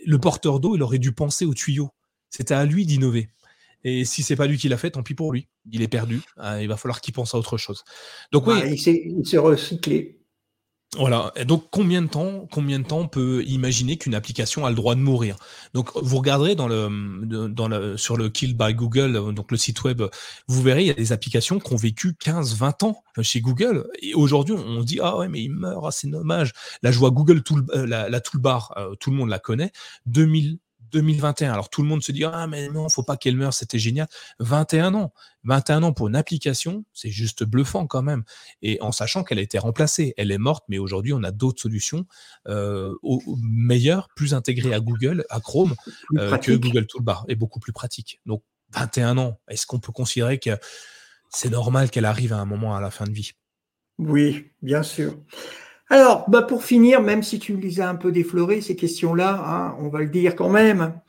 le 0.05 0.17
porteur 0.17 0.59
d'eau, 0.59 0.75
il 0.75 0.83
aurait 0.83 0.99
dû 0.99 1.13
penser 1.13 1.45
au 1.45 1.53
tuyau. 1.53 1.91
C'était 2.29 2.55
à 2.55 2.65
lui 2.65 2.85
d'innover. 2.85 3.29
Et 3.85 4.03
si 4.03 4.23
c'est 4.23 4.35
pas 4.35 4.47
lui 4.47 4.57
qui 4.57 4.67
l'a 4.67 4.77
fait, 4.77 4.91
tant 4.91 5.03
pis 5.03 5.13
pour 5.13 5.31
lui. 5.31 5.47
Il 5.71 5.83
est 5.83 5.87
perdu. 5.87 6.21
Ah, 6.37 6.61
il 6.61 6.67
va 6.67 6.75
falloir 6.75 7.01
qu'il 7.01 7.13
pense 7.13 7.35
à 7.35 7.37
autre 7.37 7.57
chose. 7.57 7.83
Donc 8.31 8.47
oui. 8.47 8.55
il 8.65 9.25
s'est 9.25 9.37
recyclé. 9.37 10.19
Voilà. 10.97 11.31
Et 11.35 11.45
donc 11.45 11.67
combien 11.71 12.01
de 12.01 12.07
temps, 12.07 12.47
combien 12.51 12.79
de 12.79 12.85
temps 12.85 12.99
on 12.99 13.07
peut 13.07 13.43
imaginer 13.45 13.97
qu'une 13.97 14.15
application 14.15 14.65
a 14.65 14.69
le 14.69 14.75
droit 14.75 14.95
de 14.95 15.01
mourir? 15.01 15.35
Donc 15.73 15.91
vous 15.95 16.17
regarderez 16.17 16.55
dans 16.55 16.67
le, 16.67 17.49
dans 17.49 17.67
le, 17.67 17.97
sur 17.97 18.17
le 18.17 18.29
Kill 18.29 18.57
by 18.57 18.73
Google, 18.73 19.33
donc 19.33 19.51
le 19.51 19.57
site 19.57 19.83
web, 19.83 20.01
vous 20.47 20.61
verrez 20.61 20.81
il 20.81 20.87
y 20.87 20.91
a 20.91 20.95
des 20.95 21.11
applications 21.11 21.59
qui 21.59 21.73
ont 21.73 21.77
vécu 21.77 22.13
15-20 22.13 22.85
ans 22.85 23.03
chez 23.21 23.41
Google. 23.41 23.87
Et 24.01 24.13
aujourd'hui 24.13 24.55
on 24.55 24.81
se 24.81 24.85
dit 24.85 24.99
ah 25.01 25.17
ouais 25.17 25.27
mais 25.27 25.43
il 25.43 25.51
meurt, 25.51 25.83
ah, 25.85 25.91
c'est 25.91 26.09
dommage. 26.09 26.53
Là 26.81 26.91
je 26.91 26.97
vois 26.97 27.11
Google 27.11 27.43
tool, 27.43 27.65
euh, 27.75 27.85
la, 27.85 28.09
la 28.09 28.21
toolbar, 28.21 28.73
euh, 28.77 28.95
tout 28.95 29.11
le 29.11 29.17
monde 29.17 29.29
la 29.29 29.39
connaît. 29.39 29.71
2000 30.05 30.59
2021. 30.95 31.51
Alors 31.51 31.69
tout 31.69 31.81
le 31.81 31.87
monde 31.89 32.01
se 32.01 32.11
dit 32.13 32.23
ah 32.23 32.47
mais 32.47 32.69
non, 32.69 32.87
faut 32.87 33.03
pas 33.03 33.17
qu'elle 33.17 33.35
meure, 33.35 33.53
c'était 33.53 33.79
génial. 33.79 34.07
21 34.39 34.93
ans, 34.93 35.13
21 35.43 35.83
ans 35.83 35.93
pour 35.93 36.07
une 36.07 36.15
application, 36.15 36.85
c'est 36.93 37.09
juste 37.09 37.43
bluffant 37.43 37.85
quand 37.85 38.01
même. 38.01 38.23
Et 38.61 38.77
en 38.81 38.93
sachant 38.93 39.23
qu'elle 39.23 39.39
a 39.39 39.41
été 39.41 39.59
remplacée, 39.59 40.13
elle 40.17 40.31
est 40.31 40.37
morte, 40.37 40.63
mais 40.69 40.77
aujourd'hui 40.77 41.11
on 41.11 41.21
a 41.23 41.31
d'autres 41.31 41.61
solutions 41.61 42.05
euh, 42.47 42.93
meilleures, 43.41 44.07
plus 44.15 44.33
intégrées 44.33 44.73
à 44.73 44.79
Google, 44.79 45.25
à 45.29 45.41
Chrome 45.41 45.75
euh, 46.17 46.37
que 46.37 46.53
Google 46.53 46.87
Toolbar 46.87 47.25
et 47.27 47.35
beaucoup 47.35 47.59
plus 47.59 47.73
pratique. 47.73 48.21
Donc 48.25 48.43
21 48.73 49.17
ans, 49.17 49.39
est-ce 49.49 49.65
qu'on 49.65 49.79
peut 49.79 49.91
considérer 49.91 50.39
que 50.39 50.51
c'est 51.29 51.49
normal 51.49 51.89
qu'elle 51.89 52.05
arrive 52.05 52.31
à 52.31 52.37
un 52.37 52.45
moment 52.45 52.75
à 52.75 52.79
la 52.79 52.89
fin 52.89 53.05
de 53.05 53.11
vie? 53.11 53.33
Oui, 53.97 54.51
bien 54.61 54.83
sûr. 54.83 55.17
Alors, 55.89 56.29
bah 56.29 56.41
pour 56.41 56.63
finir, 56.63 57.01
même 57.01 57.21
si 57.21 57.37
tu 57.37 57.57
les 57.57 57.79
as 57.79 57.89
un 57.89 57.95
peu 57.95 58.11
déflorées, 58.11 58.61
ces 58.61 58.75
questions-là, 58.75 59.43
hein, 59.45 59.77
on 59.79 59.89
va 59.89 59.99
le 59.99 60.09
dire 60.09 60.35
quand 60.35 60.49
même. 60.49 60.99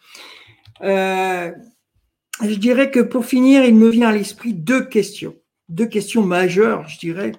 Euh, 0.83 1.51
je 2.43 2.55
dirais 2.55 2.91
que 2.91 3.01
pour 3.01 3.25
finir, 3.25 3.65
il 3.65 3.75
me 3.75 3.89
vient 3.89 4.11
à 4.11 4.13
l'esprit 4.13 4.53
deux 4.53 4.85
questions, 4.85 5.35
deux 5.71 5.87
questions 5.87 6.23
majeures, 6.23 6.87
je 6.89 6.99
dirais. 6.99 7.33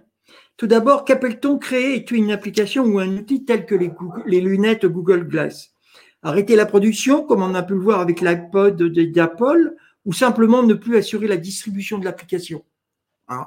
Tout 0.58 0.66
d'abord, 0.66 1.06
qu'appelle-t-on 1.06 1.60
créer? 1.60 2.04
Une 2.12 2.32
application 2.32 2.84
ou 2.84 2.98
un 2.98 3.16
outil 3.18 3.46
tel 3.46 3.68
que 3.68 3.76
les, 3.76 3.92
les 4.26 4.42
lunettes 4.42 4.88
Google 4.88 5.28
Glass? 5.28 5.70
Arrêter 6.24 6.56
la 6.56 6.66
production, 6.66 7.24
comme 7.24 7.44
on 7.44 7.54
a 7.54 7.62
pu 7.62 7.74
le 7.74 7.80
voir 7.80 8.00
avec 8.00 8.22
l'iPod 8.22 8.82
d'Apple, 8.82 9.76
ou 10.06 10.14
simplement 10.14 10.64
ne 10.64 10.74
plus 10.74 10.98
assurer 10.98 11.28
la 11.28 11.38
distribution 11.38 12.00
de 12.00 12.06
l'application? 12.06 12.66
Hein? 13.28 13.46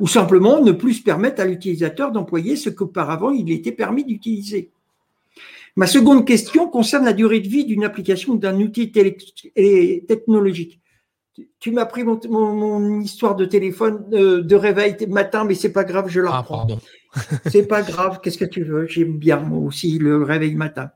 Ou 0.00 0.08
simplement 0.08 0.60
ne 0.60 0.72
plus 0.72 1.00
permettre 1.00 1.40
à 1.42 1.44
l'utilisateur 1.44 2.10
d'employer 2.10 2.56
ce 2.56 2.70
qu'auparavant 2.70 3.30
il 3.30 3.52
était 3.52 3.72
permis 3.72 4.04
d'utiliser. 4.04 4.70
Ma 5.76 5.86
seconde 5.86 6.26
question 6.26 6.68
concerne 6.68 7.04
la 7.04 7.12
durée 7.12 7.40
de 7.40 7.48
vie 7.48 7.64
d'une 7.64 7.84
application 7.84 8.32
ou 8.32 8.38
d'un 8.38 8.58
outil 8.60 8.90
technologique. 8.90 10.80
Tu 11.60 11.70
m'as 11.70 11.86
pris 11.86 12.02
mon, 12.02 13.00
histoire 13.00 13.36
de 13.36 13.44
téléphone 13.44 14.04
euh, 14.12 14.42
de 14.42 14.56
réveil 14.56 14.96
matin, 15.08 15.44
mais 15.44 15.54
c'est 15.54 15.72
pas 15.72 15.84
grave, 15.84 16.08
je 16.08 16.20
la 16.20 16.30
ah, 16.32 16.38
reprends. 16.40 16.66
c'est 17.46 17.66
pas 17.66 17.82
grave, 17.82 18.20
qu'est-ce 18.22 18.36
que 18.36 18.44
tu 18.44 18.64
veux 18.64 18.86
J'aime 18.86 19.16
bien 19.16 19.38
moi 19.38 19.60
aussi 19.60 19.98
le 19.98 20.22
réveil 20.22 20.54
matin. 20.54 20.90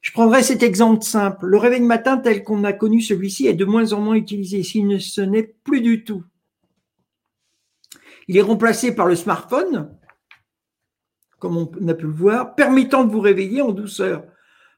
Je 0.00 0.12
prendrai 0.12 0.42
cet 0.42 0.62
exemple 0.62 1.02
simple. 1.02 1.46
Le 1.46 1.56
réveil 1.56 1.80
matin 1.80 2.18
tel 2.18 2.44
qu'on 2.44 2.62
a 2.64 2.74
connu 2.74 3.00
celui-ci 3.00 3.46
est 3.46 3.54
de 3.54 3.64
moins 3.64 3.94
en 3.94 4.00
moins 4.00 4.16
utilisé, 4.16 4.62
si 4.62 4.84
ce 5.00 5.22
n'est 5.22 5.54
plus 5.64 5.80
du 5.80 6.04
tout. 6.04 6.22
Il 8.28 8.36
est 8.36 8.42
remplacé 8.42 8.94
par 8.94 9.06
le 9.06 9.16
smartphone, 9.16 9.96
comme 11.38 11.56
on 11.56 11.88
a 11.88 11.94
pu 11.94 12.06
le 12.06 12.12
voir, 12.12 12.54
permettant 12.54 13.04
de 13.04 13.12
vous 13.12 13.20
réveiller 13.20 13.60
en 13.60 13.72
douceur. 13.72 14.24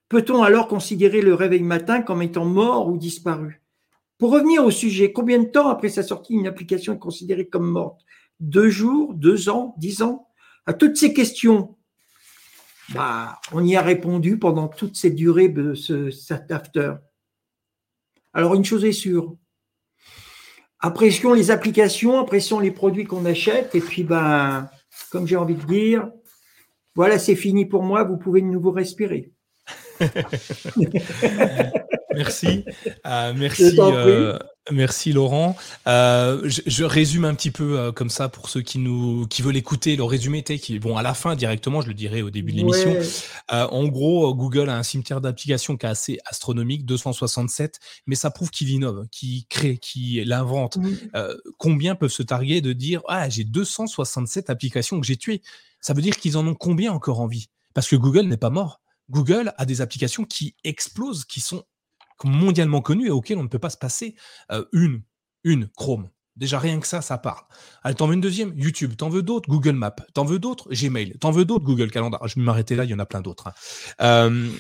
Peut-on 0.08 0.42
alors 0.42 0.68
considérer 0.68 1.20
le 1.20 1.34
réveil 1.34 1.62
matin 1.62 2.02
comme 2.02 2.22
étant 2.22 2.44
mort 2.44 2.88
ou 2.88 2.96
disparu? 2.96 3.62
Pour 4.18 4.32
revenir 4.32 4.64
au 4.64 4.70
sujet, 4.70 5.12
combien 5.12 5.38
de 5.38 5.48
temps 5.48 5.68
après 5.68 5.90
sa 5.90 6.02
sortie 6.02 6.34
une 6.34 6.46
application 6.46 6.94
est 6.94 6.98
considérée 6.98 7.48
comme 7.48 7.68
morte? 7.68 8.00
Deux 8.40 8.68
jours, 8.68 9.14
deux 9.14 9.48
ans, 9.48 9.74
dix 9.78 10.02
ans? 10.02 10.28
À 10.64 10.72
toutes 10.72 10.96
ces 10.96 11.12
questions, 11.12 11.76
bah, 12.90 13.40
on 13.52 13.64
y 13.64 13.76
a 13.76 13.82
répondu 13.82 14.38
pendant 14.38 14.68
toute 14.68 14.96
cette 14.96 15.16
durée 15.16 15.48
de 15.48 15.74
ce, 15.74 16.10
cet 16.10 16.50
after. 16.50 16.94
Alors 18.32 18.54
une 18.54 18.64
chose 18.64 18.84
est 18.84 18.92
sûre, 18.92 19.36
apprécions 20.80 21.32
les 21.32 21.50
applications, 21.50 22.18
apprécions 22.18 22.60
les 22.60 22.70
produits 22.70 23.04
qu'on 23.04 23.24
achète. 23.24 23.74
Et 23.74 23.80
puis, 23.80 24.04
ben, 24.04 24.68
comme 25.10 25.26
j'ai 25.26 25.36
envie 25.36 25.54
de 25.54 25.64
dire, 25.64 26.08
voilà, 26.94 27.18
c'est 27.18 27.36
fini 27.36 27.66
pour 27.66 27.82
moi, 27.82 28.04
vous 28.04 28.16
pouvez 28.16 28.40
de 28.40 28.46
nouveau 28.46 28.70
respirer. 28.70 29.30
merci. 32.14 32.64
Euh, 33.06 33.34
merci, 33.36 33.76
merci 34.70 35.12
Laurent. 35.12 35.56
Euh, 35.86 36.42
je, 36.44 36.84
résume 36.84 37.24
un 37.24 37.34
petit 37.34 37.50
peu 37.50 37.92
comme 37.92 38.10
ça 38.10 38.28
pour 38.28 38.48
ceux 38.48 38.62
qui 38.62 38.78
nous 38.78 39.26
qui 39.28 39.42
veulent 39.42 39.56
écouter 39.56 39.96
le 39.96 40.04
résumé 40.04 40.42
qui 40.42 40.78
bon 40.78 40.96
à 40.96 41.02
la 41.02 41.14
fin 41.14 41.34
directement, 41.34 41.80
je 41.80 41.88
le 41.88 41.94
dirai 41.94 42.22
au 42.22 42.30
début 42.30 42.52
de 42.52 42.58
l'émission. 42.58 42.96
en 43.50 43.84
gros, 43.86 44.34
Google 44.34 44.68
a 44.68 44.76
un 44.76 44.82
cimetière 44.82 45.20
d'applications 45.20 45.76
qui 45.76 45.86
est 45.86 45.88
assez 45.88 46.18
astronomique, 46.26 46.84
267, 46.84 47.78
mais 48.06 48.14
ça 48.14 48.30
prouve 48.30 48.50
qu'il 48.50 48.70
innove, 48.70 49.06
qu'il 49.10 49.46
crée, 49.46 49.78
qu'il 49.78 50.32
invente. 50.32 50.78
combien 51.58 51.94
peuvent 51.94 52.10
se 52.10 52.22
targuer 52.22 52.60
de 52.60 52.72
dire 52.72 53.02
ah 53.08 53.28
j'ai 53.28 53.44
267 53.44 54.50
applications 54.50 55.00
que 55.00 55.06
j'ai 55.06 55.16
tuées 55.16 55.42
Ça 55.80 55.94
veut 55.94 56.02
dire 56.02 56.16
qu'ils 56.16 56.36
en 56.36 56.46
ont 56.46 56.54
combien 56.54 56.92
encore 56.92 57.20
en 57.20 57.26
vie? 57.26 57.48
Parce 57.74 57.88
que 57.88 57.96
Google 57.96 58.26
n'est 58.26 58.36
pas 58.36 58.50
mort. 58.50 58.80
Google 59.10 59.52
a 59.56 59.66
des 59.66 59.80
applications 59.80 60.24
qui 60.24 60.54
explosent, 60.64 61.24
qui 61.24 61.40
sont 61.40 61.64
mondialement 62.24 62.80
connues 62.80 63.08
et 63.08 63.10
auxquelles 63.10 63.38
on 63.38 63.42
ne 63.42 63.48
peut 63.48 63.58
pas 63.58 63.70
se 63.70 63.76
passer. 63.76 64.16
Euh, 64.50 64.64
une, 64.72 65.02
une, 65.44 65.68
Chrome. 65.68 66.08
Déjà, 66.36 66.58
rien 66.58 66.78
que 66.80 66.86
ça, 66.86 67.00
ça 67.00 67.16
parle. 67.16 67.42
T'en 67.96 68.06
veux 68.06 68.14
une 68.14 68.20
deuxième? 68.20 68.52
YouTube. 68.56 68.94
T'en 68.96 69.08
veux 69.08 69.22
d'autres? 69.22 69.48
Google 69.48 69.72
Maps. 69.72 69.96
T'en 70.12 70.24
veux 70.24 70.38
d'autres? 70.38 70.68
Gmail. 70.70 71.16
T'en 71.18 71.30
veux 71.30 71.46
d'autres? 71.46 71.64
Google 71.64 71.90
Calendar. 71.90 72.26
Je 72.28 72.34
vais 72.34 72.42
m'arrêter 72.42 72.76
là, 72.76 72.84
il 72.84 72.90
y 72.90 72.94
en 72.94 72.98
a 72.98 73.06
plein 73.06 73.22
d'autres. 73.22 73.48
Hein. 73.48 73.52
Euh, 74.02 74.50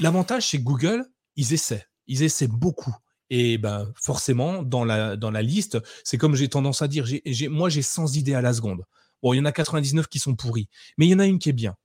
l'avantage, 0.00 0.48
c'est 0.48 0.58
que 0.58 0.64
Google, 0.64 1.04
ils 1.36 1.52
essaient. 1.52 1.86
Ils 2.08 2.24
essaient 2.24 2.48
beaucoup. 2.48 2.94
Et 3.30 3.58
ben, 3.58 3.92
forcément, 3.94 4.62
dans 4.62 4.84
la, 4.84 5.16
dans 5.16 5.30
la 5.30 5.40
liste, 5.40 5.78
c'est 6.04 6.18
comme 6.18 6.34
j'ai 6.34 6.48
tendance 6.48 6.82
à 6.82 6.88
dire, 6.88 7.06
moi, 7.48 7.70
j'ai 7.70 7.82
100 7.82 8.14
idées 8.14 8.34
à 8.34 8.42
la 8.42 8.52
seconde. 8.52 8.82
Bon, 9.22 9.32
il 9.32 9.36
y 9.36 9.40
en 9.40 9.44
a 9.44 9.52
99 9.52 10.08
qui 10.08 10.18
sont 10.18 10.34
pourries, 10.34 10.68
mais 10.98 11.06
il 11.06 11.10
y 11.10 11.14
en 11.14 11.20
a 11.20 11.26
une 11.26 11.38
qui 11.38 11.48
est 11.48 11.54
bien. 11.54 11.76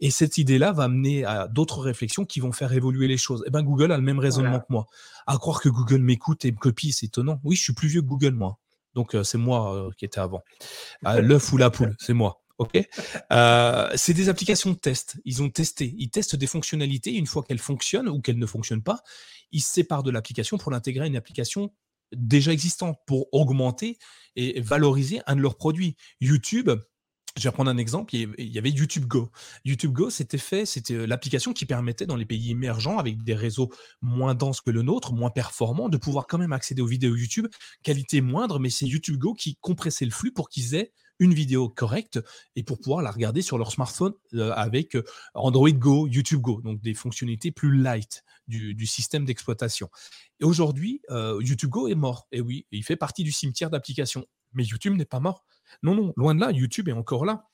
Et 0.00 0.10
cette 0.10 0.38
idée-là 0.38 0.72
va 0.72 0.88
mener 0.88 1.24
à 1.24 1.48
d'autres 1.48 1.80
réflexions 1.80 2.24
qui 2.24 2.40
vont 2.40 2.52
faire 2.52 2.72
évoluer 2.72 3.08
les 3.08 3.16
choses. 3.16 3.42
Et 3.42 3.48
eh 3.48 3.50
ben 3.50 3.62
Google 3.62 3.92
a 3.92 3.96
le 3.96 4.02
même 4.02 4.18
raisonnement 4.18 4.60
que 4.60 4.66
moi. 4.68 4.86
À 5.26 5.38
croire 5.38 5.60
que 5.60 5.68
Google 5.68 6.00
m'écoute 6.00 6.44
et 6.44 6.52
me 6.52 6.56
copie, 6.56 6.92
c'est 6.92 7.06
étonnant. 7.06 7.40
Oui, 7.44 7.56
je 7.56 7.62
suis 7.62 7.72
plus 7.72 7.88
vieux 7.88 8.02
que 8.02 8.06
Google, 8.06 8.32
moi. 8.32 8.58
Donc 8.94 9.14
euh, 9.14 9.22
c'est 9.22 9.38
moi 9.38 9.76
euh, 9.76 9.90
qui 9.96 10.04
étais 10.04 10.20
avant. 10.20 10.42
Euh, 11.06 11.20
l'œuf 11.22 11.52
ou 11.52 11.56
la 11.56 11.70
poule, 11.70 11.94
c'est 11.98 12.14
moi. 12.14 12.42
Ok? 12.58 12.72
c'est 13.96 14.14
des 14.14 14.28
applications 14.30 14.70
de 14.70 14.76
test. 14.76 15.18
Ils 15.26 15.42
ont 15.42 15.50
testé. 15.50 15.94
Ils 15.98 16.10
testent 16.10 16.36
des 16.36 16.46
fonctionnalités. 16.46 17.12
Une 17.12 17.26
fois 17.26 17.42
qu'elles 17.42 17.58
fonctionnent 17.58 18.08
ou 18.08 18.20
qu'elles 18.22 18.38
ne 18.38 18.46
fonctionnent 18.46 18.82
pas, 18.82 19.02
ils 19.52 19.60
se 19.60 19.70
séparent 19.70 20.02
de 20.02 20.10
l'application 20.10 20.56
pour 20.56 20.72
l'intégrer 20.72 21.04
à 21.04 21.06
une 21.06 21.16
application 21.16 21.70
déjà 22.12 22.52
existante 22.52 22.98
pour 23.06 23.28
augmenter 23.32 23.98
et 24.36 24.60
valoriser 24.60 25.20
un 25.26 25.36
de 25.36 25.42
leurs 25.42 25.56
produits. 25.56 25.96
YouTube, 26.20 26.70
je 27.36 27.42
vais 27.42 27.52
prendre 27.52 27.70
un 27.70 27.76
exemple. 27.76 28.14
Il 28.14 28.34
y 28.38 28.58
avait 28.58 28.70
YouTube 28.70 29.06
Go. 29.06 29.30
YouTube 29.64 29.92
Go, 29.92 30.10
c'était 30.10 30.38
fait, 30.38 30.64
c'était 30.64 30.94
euh, 30.94 31.06
l'application 31.06 31.52
qui 31.52 31.66
permettait 31.66 32.06
dans 32.06 32.16
les 32.16 32.24
pays 32.24 32.50
émergents, 32.50 32.98
avec 32.98 33.22
des 33.22 33.34
réseaux 33.34 33.70
moins 34.00 34.34
denses 34.34 34.60
que 34.60 34.70
le 34.70 34.82
nôtre, 34.82 35.12
moins 35.12 35.30
performants, 35.30 35.88
de 35.88 35.98
pouvoir 35.98 36.26
quand 36.26 36.38
même 36.38 36.52
accéder 36.52 36.82
aux 36.82 36.86
vidéos 36.86 37.14
YouTube, 37.14 37.46
qualité 37.82 38.20
moindre, 38.20 38.58
mais 38.58 38.70
c'est 38.70 38.86
YouTube 38.86 39.18
Go 39.18 39.34
qui 39.34 39.56
compressait 39.60 40.06
le 40.06 40.10
flux 40.10 40.32
pour 40.32 40.48
qu'ils 40.48 40.74
aient 40.74 40.92
une 41.18 41.32
vidéo 41.32 41.68
correcte 41.68 42.20
et 42.56 42.62
pour 42.62 42.78
pouvoir 42.78 43.00
la 43.02 43.10
regarder 43.10 43.40
sur 43.40 43.56
leur 43.56 43.72
smartphone 43.72 44.12
euh, 44.34 44.52
avec 44.52 44.96
euh, 44.96 45.04
Android 45.34 45.70
Go, 45.70 46.06
YouTube 46.06 46.40
Go, 46.40 46.60
donc 46.62 46.80
des 46.80 46.94
fonctionnalités 46.94 47.52
plus 47.52 47.76
light 47.76 48.22
du, 48.48 48.86
système 48.86 49.24
d'exploitation. 49.24 49.90
Et 50.38 50.44
aujourd'hui, 50.44 51.00
YouTube 51.10 51.70
Go 51.70 51.88
est 51.88 51.96
mort. 51.96 52.28
Et 52.30 52.40
oui, 52.40 52.64
il 52.70 52.84
fait 52.84 52.94
partie 52.94 53.24
du 53.24 53.32
cimetière 53.32 53.70
d'applications. 53.70 54.24
Mais 54.52 54.62
YouTube 54.62 54.94
n'est 54.94 55.04
pas 55.04 55.18
mort. 55.18 55.44
Non, 55.82 55.94
non, 55.94 56.12
loin 56.16 56.34
de 56.34 56.40
là, 56.40 56.50
YouTube 56.50 56.88
est 56.88 56.92
encore 56.92 57.24
là. 57.24 57.48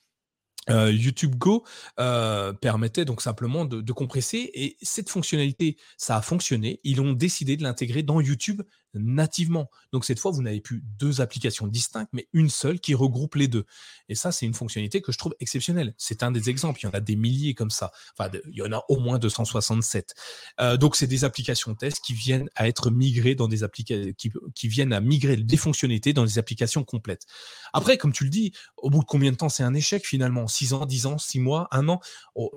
Euh, 0.71 0.93
YouTube 0.93 1.35
Go 1.35 1.65
euh, 1.99 2.53
permettait 2.53 3.05
donc 3.05 3.21
simplement 3.21 3.65
de, 3.65 3.93
compresser 3.93 4.49
et 4.55 4.77
cette 4.81 5.11
fonctionnalité, 5.11 5.77
ça 5.97 6.17
a 6.17 6.23
fonctionné. 6.23 6.81
Ils 6.85 7.01
ont 7.01 7.13
décidé 7.13 7.57
de 7.57 7.65
l'intégrer 7.65 8.05
dans 8.05 8.21
YouTube 8.21 8.63
nativement. 8.95 9.71
Donc 9.93 10.05
cette 10.05 10.19
fois, 10.19 10.31
vous 10.31 10.43
n'avez 10.43 10.61
plus 10.61 10.83
deux 10.99 11.21
applications 11.21 11.67
distinctes, 11.67 12.11
mais 12.13 12.29
une 12.33 12.51
seule 12.51 12.81
qui 12.81 12.95
regroupe 12.95 13.35
les 13.35 13.49
deux. 13.49 13.65
Et 14.09 14.15
ça, 14.15 14.33
c'est 14.33 14.47
une 14.47 14.55
fonctionnalité 14.55 15.01
que 15.01 15.13
je 15.13 15.19
trouve 15.19 15.35
exceptionnelle. 15.41 15.95
C'est 15.97 16.23
un 16.23 16.31
des 16.31 16.51
exemples. 16.51 16.81
Il 16.83 16.85
y 16.85 16.89
en 16.89 16.93
a 16.93 17.01
des 17.01 17.17
milliers 17.17 17.55
comme 17.55 17.71
ça. 17.71 17.93
Enfin, 18.17 18.31
il 18.51 18.57
y 18.57 18.63
en 18.63 18.73
a 18.73 18.85
au 18.89 18.99
moins 18.99 19.19
267. 19.19 20.15
Euh, 20.61 20.77
donc 20.77 20.97
c'est 20.97 21.07
des 21.07 21.25
applications 21.25 21.75
test 21.75 22.01
qui 22.05 22.15
viennent 22.15 22.49
à 22.55 22.69
être 22.69 22.91
migrées 22.91 23.35
dans 23.35 23.49
des 23.49 23.63
applications 23.65 24.13
qui, 24.55 24.69
viennent 24.69 24.93
à 24.93 25.01
migrer 25.01 25.37
des 25.37 25.57
fonctionnalités 25.57 26.13
dans 26.13 26.25
des 26.25 26.39
applications 26.39 26.85
complètes. 26.85 27.27
Après, 27.73 27.99
comme 27.99 28.13
tu 28.13 28.25
le 28.25 28.31
dis, 28.31 28.53
au 28.77 28.91
bout 28.91 29.01
de 29.01 29.05
combien 29.05 29.33
de 29.33 29.37
temps 29.37 29.49
c'est 29.49 29.63
un 29.63 29.75
échec 29.75 30.07
finalement? 30.07 30.47
6 30.47 30.73
ans, 30.73 30.87
10 30.87 31.07
ans, 31.07 31.19
6 31.19 31.41
mois, 31.41 31.69
1 31.71 31.89
an? 31.89 32.01
Oh, 32.35 32.51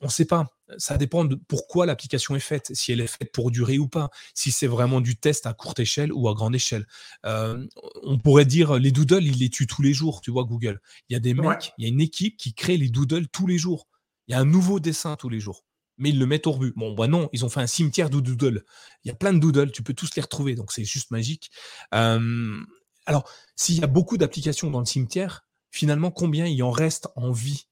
on 0.00 0.06
ne 0.06 0.10
sait 0.10 0.24
pas. 0.24 0.46
Ça 0.78 0.96
dépend 0.96 1.24
de 1.24 1.34
pourquoi 1.34 1.84
l'application 1.84 2.34
est 2.36 2.40
faite, 2.40 2.70
si 2.74 2.90
elle 2.92 3.00
est 3.00 3.06
faite 3.06 3.32
pour 3.32 3.50
durer 3.50 3.78
ou 3.78 3.86
pas, 3.86 4.10
si 4.34 4.50
c'est 4.50 4.66
vraiment 4.66 5.00
du 5.00 5.16
test 5.16 5.46
à 5.46 5.52
courte 5.52 5.80
échelle 5.80 6.12
ou 6.12 6.28
à 6.28 6.34
grande 6.34 6.54
échelle. 6.54 6.86
Euh, 7.26 7.66
on 8.02 8.18
pourrait 8.18 8.46
dire 8.46 8.78
les 8.78 8.90
doodles, 8.90 9.24
ils 9.24 9.38
les 9.38 9.50
tuent 9.50 9.66
tous 9.66 9.82
les 9.82 9.92
jours, 9.92 10.20
tu 10.20 10.30
vois, 10.30 10.44
Google. 10.44 10.80
Il 11.08 11.12
y 11.12 11.16
a 11.16 11.20
des 11.20 11.34
mecs, 11.34 11.72
il 11.78 11.84
y 11.84 11.86
a 11.86 11.90
une 11.90 12.00
équipe 12.00 12.36
qui 12.36 12.54
crée 12.54 12.76
les 12.76 12.88
doodles 12.88 13.28
tous 13.28 13.46
les 13.46 13.58
jours. 13.58 13.88
Il 14.26 14.32
y 14.32 14.34
a 14.34 14.40
un 14.40 14.46
nouveau 14.46 14.80
dessin 14.80 15.16
tous 15.16 15.28
les 15.28 15.40
jours. 15.40 15.64
Mais 15.98 16.10
ils 16.10 16.18
le 16.18 16.26
mettent 16.26 16.46
au 16.46 16.56
but. 16.56 16.72
Bon, 16.76 16.92
bah 16.94 17.06
non, 17.06 17.28
ils 17.32 17.44
ont 17.44 17.48
fait 17.48 17.60
un 17.60 17.66
cimetière 17.66 18.10
de 18.10 18.18
doodles. 18.20 18.64
Il 19.04 19.08
y 19.08 19.10
a 19.10 19.14
plein 19.14 19.32
de 19.32 19.38
doodles, 19.38 19.70
tu 19.70 19.82
peux 19.82 19.94
tous 19.94 20.16
les 20.16 20.22
retrouver, 20.22 20.54
donc 20.54 20.72
c'est 20.72 20.84
juste 20.84 21.10
magique. 21.10 21.50
Euh, 21.94 22.60
alors, 23.06 23.28
s'il 23.54 23.78
y 23.78 23.84
a 23.84 23.86
beaucoup 23.86 24.16
d'applications 24.16 24.70
dans 24.70 24.80
le 24.80 24.86
cimetière, 24.86 25.46
finalement, 25.70 26.10
combien 26.10 26.46
il 26.46 26.62
en 26.62 26.70
reste 26.70 27.08
en 27.16 27.32
vie? 27.32 27.66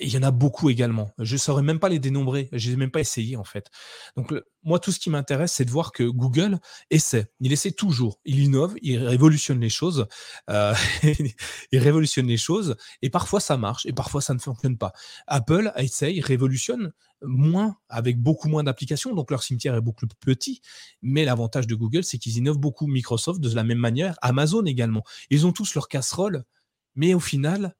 Il 0.00 0.08
y 0.08 0.18
en 0.18 0.22
a 0.22 0.30
beaucoup 0.30 0.70
également. 0.70 1.10
Je 1.18 1.34
ne 1.34 1.38
saurais 1.38 1.62
même 1.62 1.78
pas 1.78 1.88
les 1.88 1.98
dénombrer. 1.98 2.48
Je 2.52 2.70
n'ai 2.70 2.76
même 2.76 2.90
pas 2.90 3.00
essayé 3.00 3.36
en 3.36 3.44
fait. 3.44 3.70
Donc 4.16 4.32
moi, 4.64 4.80
tout 4.80 4.90
ce 4.90 4.98
qui 4.98 5.10
m'intéresse, 5.10 5.52
c'est 5.52 5.64
de 5.64 5.70
voir 5.70 5.92
que 5.92 6.02
Google 6.02 6.58
essaie. 6.90 7.26
Il 7.40 7.52
essaie 7.52 7.70
toujours. 7.70 8.20
Il 8.24 8.40
innove, 8.40 8.74
il 8.82 8.98
révolutionne 8.98 9.60
les 9.60 9.68
choses. 9.68 10.06
Euh, 10.50 10.74
il 11.72 11.78
révolutionne 11.78 12.26
les 12.26 12.36
choses. 12.36 12.76
Et 13.02 13.10
parfois 13.10 13.40
ça 13.40 13.56
marche 13.56 13.86
et 13.86 13.92
parfois 13.92 14.20
ça 14.20 14.34
ne 14.34 14.38
fonctionne 14.38 14.76
pas. 14.76 14.92
Apple 15.26 15.72
essaye, 15.76 16.20
révolutionne 16.20 16.92
moins, 17.22 17.76
avec 17.88 18.20
beaucoup 18.20 18.48
moins 18.48 18.64
d'applications. 18.64 19.14
Donc 19.14 19.30
leur 19.30 19.42
cimetière 19.42 19.74
est 19.74 19.80
beaucoup 19.80 20.06
plus 20.06 20.36
petit. 20.36 20.62
Mais 21.02 21.24
l'avantage 21.24 21.66
de 21.66 21.74
Google, 21.74 22.04
c'est 22.04 22.18
qu'ils 22.18 22.38
innovent 22.38 22.58
beaucoup. 22.58 22.86
Microsoft 22.86 23.40
de 23.40 23.54
la 23.54 23.64
même 23.64 23.78
manière. 23.78 24.16
Amazon 24.22 24.64
également. 24.64 25.04
Ils 25.30 25.46
ont 25.46 25.52
tous 25.52 25.74
leur 25.74 25.88
casserole. 25.88 26.44
Mais 26.94 27.14
au 27.14 27.20
final, 27.20 27.74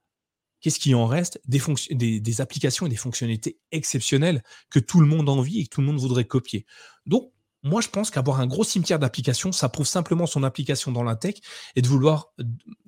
qu'est-ce 0.61 0.78
qui 0.78 0.94
en 0.94 1.07
reste 1.07 1.40
des, 1.46 2.40
applications 2.40 2.86
et 2.86 2.88
des 2.88 2.96
fonctionnalités 2.96 3.59
exceptionnelles 3.72 4.42
que 4.70 4.78
tout 4.78 5.00
le 5.00 5.07
monde 5.07 5.28
envie 5.28 5.61
et 5.61 5.64
que 5.64 5.70
tout 5.70 5.80
le 5.80 5.86
monde 5.86 5.98
voudrait 5.98 6.24
copier? 6.24 6.66
Donc, 7.07 7.32
moi, 7.62 7.80
je 7.80 7.88
pense 7.88 8.11
qu'avoir 8.11 8.40
un 8.40 8.46
gros 8.46 8.62
cimetière 8.62 8.98
d'applications, 8.98 9.50
ça 9.50 9.68
prouve 9.68 9.86
simplement 9.86 10.26
son 10.26 10.44
application 10.44 10.92
dans 10.92 11.02
la 11.02 11.16
tech 11.16 11.34
et 11.74 11.82
de 11.82 11.88
vouloir 11.88 12.32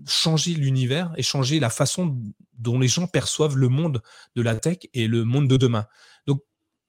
changer 0.06 0.54
l'univers 0.54 1.12
et 1.16 1.22
changer 1.22 1.58
la 1.58 1.70
façon 1.70 2.16
dont 2.52 2.78
les 2.78 2.86
gens 2.86 3.08
perçoivent 3.08 3.56
le 3.56 3.68
monde 3.68 4.02
de 4.36 4.42
la 4.42 4.54
tech 4.54 4.78
et 4.94 5.08
le 5.08 5.24
monde 5.24 5.48
de 5.48 5.56
demain. 5.56 5.86
Donc, 6.26 6.42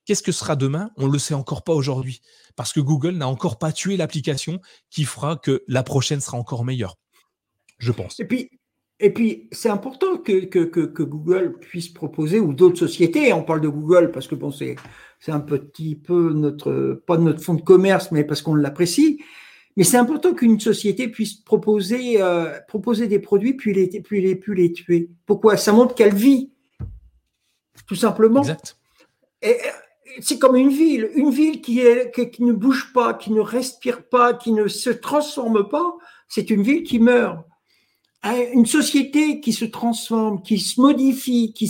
qu'est-ce 0.05 0.21
que 0.21 0.32
sera 0.32 0.55
demain? 0.55 0.91
On 0.97 1.07
ne 1.07 1.13
le 1.13 1.19
sait 1.19 1.34
encore 1.34 1.63
pas 1.63 1.73
aujourd'hui 1.73 2.21
parce 2.55 2.73
que 2.73 2.80
Google 2.80 3.15
n'a 3.15 3.27
encore 3.27 3.57
pas 3.57 3.71
tué 3.71 3.97
l'application 3.97 4.61
qui 4.91 5.03
fera 5.03 5.38
que 5.38 5.63
la 5.67 5.82
prochaine 5.82 6.21
sera 6.21 6.38
encore 6.38 6.65
meilleure. 6.65 6.95
Je 7.80 7.91
pense. 7.91 8.19
Et 8.19 8.25
puis, 8.25 8.59
et 9.01 9.11
puis, 9.11 9.47
c'est 9.53 9.69
important 9.69 10.17
que, 10.17 10.45
que, 10.45 10.65
que, 10.65 11.03
Google 11.03 11.57
puisse 11.59 11.87
proposer, 11.87 12.39
ou 12.39 12.53
d'autres 12.53 12.79
sociétés, 12.79 13.31
on 13.31 13.43
parle 13.43 13.61
de 13.61 13.69
Google 13.69 14.11
parce 14.11 14.27
que 14.27 14.35
bon, 14.35 14.51
c'est, 14.51 14.75
c'est 15.19 15.31
un 15.31 15.39
petit 15.39 15.95
peu 15.95 16.33
notre, 16.33 17.01
pas 17.07 17.17
notre 17.17 17.41
fonds 17.41 17.53
de 17.53 17.61
commerce, 17.61 18.11
mais 18.11 18.25
parce 18.25 18.41
qu'on 18.41 18.55
l'apprécie. 18.55 19.23
Mais 19.77 19.85
c'est 19.85 19.95
important 19.95 20.33
qu'une 20.33 20.59
société 20.59 21.07
puisse 21.07 21.35
proposer, 21.35 22.21
euh, 22.21 22.59
proposer 22.67 23.07
des 23.07 23.19
produits 23.19 23.53
puis 23.53 23.73
les, 23.73 23.87
puis 24.01 24.19
les, 24.19 24.35
puis 24.35 24.61
les 24.61 24.73
tuer. 24.73 25.09
Pourquoi? 25.25 25.55
Ça 25.55 25.71
montre 25.71 25.95
qu'elle 25.95 26.13
vit, 26.13 26.51
tout 27.87 27.95
simplement. 27.95 28.41
Exact. 28.41 28.77
Et 29.41 29.55
c'est 30.19 30.39
comme 30.39 30.57
une 30.57 30.71
ville. 30.71 31.09
Une 31.15 31.29
ville 31.29 31.61
qui, 31.61 31.79
est, 31.79 32.11
qui 32.31 32.43
ne 32.43 32.51
bouge 32.51 32.91
pas, 32.93 33.13
qui 33.13 33.31
ne 33.31 33.39
respire 33.39 34.03
pas, 34.09 34.33
qui 34.33 34.51
ne 34.51 34.67
se 34.67 34.89
transforme 34.89 35.69
pas, 35.69 35.95
c'est 36.27 36.49
une 36.49 36.63
ville 36.63 36.83
qui 36.83 36.99
meurt 36.99 37.45
une 38.24 38.65
société 38.65 39.39
qui 39.39 39.53
se 39.53 39.65
transforme, 39.65 40.41
qui 40.41 40.59
se 40.59 40.82
modifie, 40.82 41.53
qui 41.53 41.67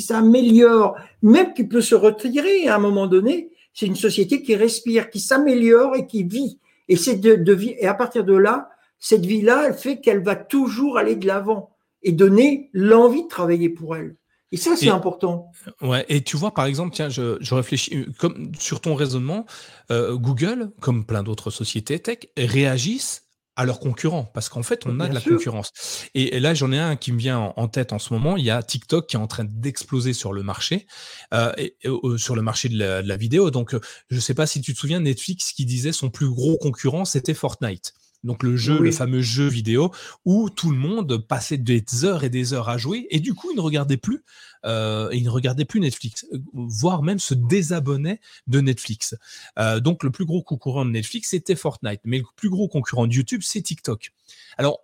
s'améliore, 0.00 0.96
même 1.22 1.54
qui 1.54 1.64
peut 1.64 1.80
se 1.80 1.94
retirer 1.94 2.68
à 2.68 2.76
un 2.76 2.78
moment 2.78 3.06
donné, 3.06 3.50
c'est 3.72 3.86
une 3.86 3.96
société 3.96 4.42
qui 4.42 4.54
respire, 4.56 5.10
qui 5.10 5.20
s'améliore 5.20 5.96
et 5.96 6.06
qui 6.06 6.24
vit. 6.24 6.58
Et 6.88 6.96
de, 6.96 7.36
de 7.36 7.52
vie. 7.52 7.76
Et 7.78 7.86
à 7.86 7.94
partir 7.94 8.24
de 8.24 8.34
là, 8.34 8.68
cette 8.98 9.24
vie-là, 9.24 9.68
elle 9.68 9.74
fait 9.74 10.00
qu'elle 10.00 10.24
va 10.24 10.34
toujours 10.34 10.98
aller 10.98 11.14
de 11.14 11.24
l'avant 11.24 11.70
et 12.02 12.10
donner 12.10 12.68
l'envie 12.72 13.22
de 13.22 13.28
travailler 13.28 13.68
pour 13.68 13.94
elle. 13.94 14.16
Et 14.52 14.56
ça, 14.56 14.74
c'est 14.74 14.88
important. 14.88 15.52
Ouais. 15.80 16.04
Et 16.08 16.22
tu 16.22 16.36
vois, 16.36 16.52
par 16.52 16.64
exemple, 16.64 16.92
tiens, 16.92 17.08
je, 17.08 17.36
je 17.40 17.54
réfléchis 17.54 18.06
comme 18.18 18.50
sur 18.58 18.80
ton 18.80 18.96
raisonnement, 18.96 19.46
euh, 19.92 20.16
Google, 20.16 20.72
comme 20.80 21.04
plein 21.04 21.22
d'autres 21.22 21.50
sociétés 21.50 22.00
tech, 22.00 22.18
réagissent 22.36 23.28
à 23.60 23.66
leurs 23.66 23.78
concurrents, 23.78 24.24
parce 24.24 24.48
qu'en 24.48 24.62
fait, 24.62 24.86
on 24.86 25.00
a 25.00 25.08
de 25.08 25.12
la 25.12 25.20
concurrence. 25.20 25.70
Et, 26.14 26.40
là, 26.40 26.54
j'en 26.54 26.72
ai 26.72 26.78
un 26.78 26.96
qui 26.96 27.12
me 27.12 27.18
vient 27.18 27.52
en, 27.54 27.68
tête 27.68 27.92
en 27.92 27.98
ce 27.98 28.14
moment. 28.14 28.38
Il 28.38 28.44
y 28.44 28.50
a 28.50 28.62
TikTok 28.62 29.06
qui 29.06 29.16
est 29.16 29.18
en 29.18 29.26
train 29.26 29.44
d'exploser 29.44 30.14
sur 30.14 30.32
le 30.32 30.42
marché, 30.42 30.86
euh, 31.34 31.52
et, 31.58 31.76
euh, 31.84 32.16
sur 32.16 32.34
le 32.34 32.40
marché 32.40 32.70
de 32.70 32.78
la, 32.78 33.16
vidéo. 33.18 33.50
Donc, 33.50 33.76
je 34.08 34.16
ne 34.16 34.20
sais 34.20 34.32
pas 34.32 34.46
si 34.46 34.62
tu 34.62 34.72
te 34.72 34.78
souviens, 34.78 35.00
Netflix 35.00 35.52
qui 35.52 35.66
disait 35.66 35.92
son 35.92 36.08
plus 36.08 36.30
gros 36.30 36.56
concurrent, 36.56 37.04
c'était 37.04 37.34
Fortnite. 37.34 37.92
Donc 38.22 38.42
le 38.42 38.56
jeu, 38.56 38.78
le 38.78 38.92
fameux 38.92 39.22
jeu 39.22 39.46
vidéo 39.46 39.92
où 40.24 40.50
tout 40.50 40.70
le 40.70 40.76
monde 40.76 41.26
passait 41.26 41.56
des 41.56 41.82
heures 42.04 42.22
et 42.22 42.28
des 42.28 42.52
heures 42.52 42.68
à 42.68 42.76
jouer 42.76 43.06
et 43.10 43.18
du 43.18 43.32
coup 43.32 43.50
il 43.50 43.56
ne 43.56 43.62
regardait 43.62 43.96
plus, 43.96 44.24
euh, 44.66 45.08
il 45.12 45.24
ne 45.24 45.30
regardait 45.30 45.64
plus 45.64 45.80
Netflix, 45.80 46.26
voire 46.52 47.02
même 47.02 47.18
se 47.18 47.32
désabonnait 47.32 48.20
de 48.46 48.60
Netflix. 48.60 49.16
Euh, 49.58 49.80
donc 49.80 50.04
le 50.04 50.10
plus 50.10 50.26
gros 50.26 50.42
concurrent 50.42 50.84
de 50.84 50.90
Netflix 50.90 51.30
c'était 51.30 51.56
Fortnite, 51.56 52.00
mais 52.04 52.18
le 52.18 52.24
plus 52.36 52.50
gros 52.50 52.68
concurrent 52.68 53.06
de 53.06 53.14
YouTube 53.14 53.40
c'est 53.42 53.62
TikTok. 53.62 54.12
Alors 54.58 54.80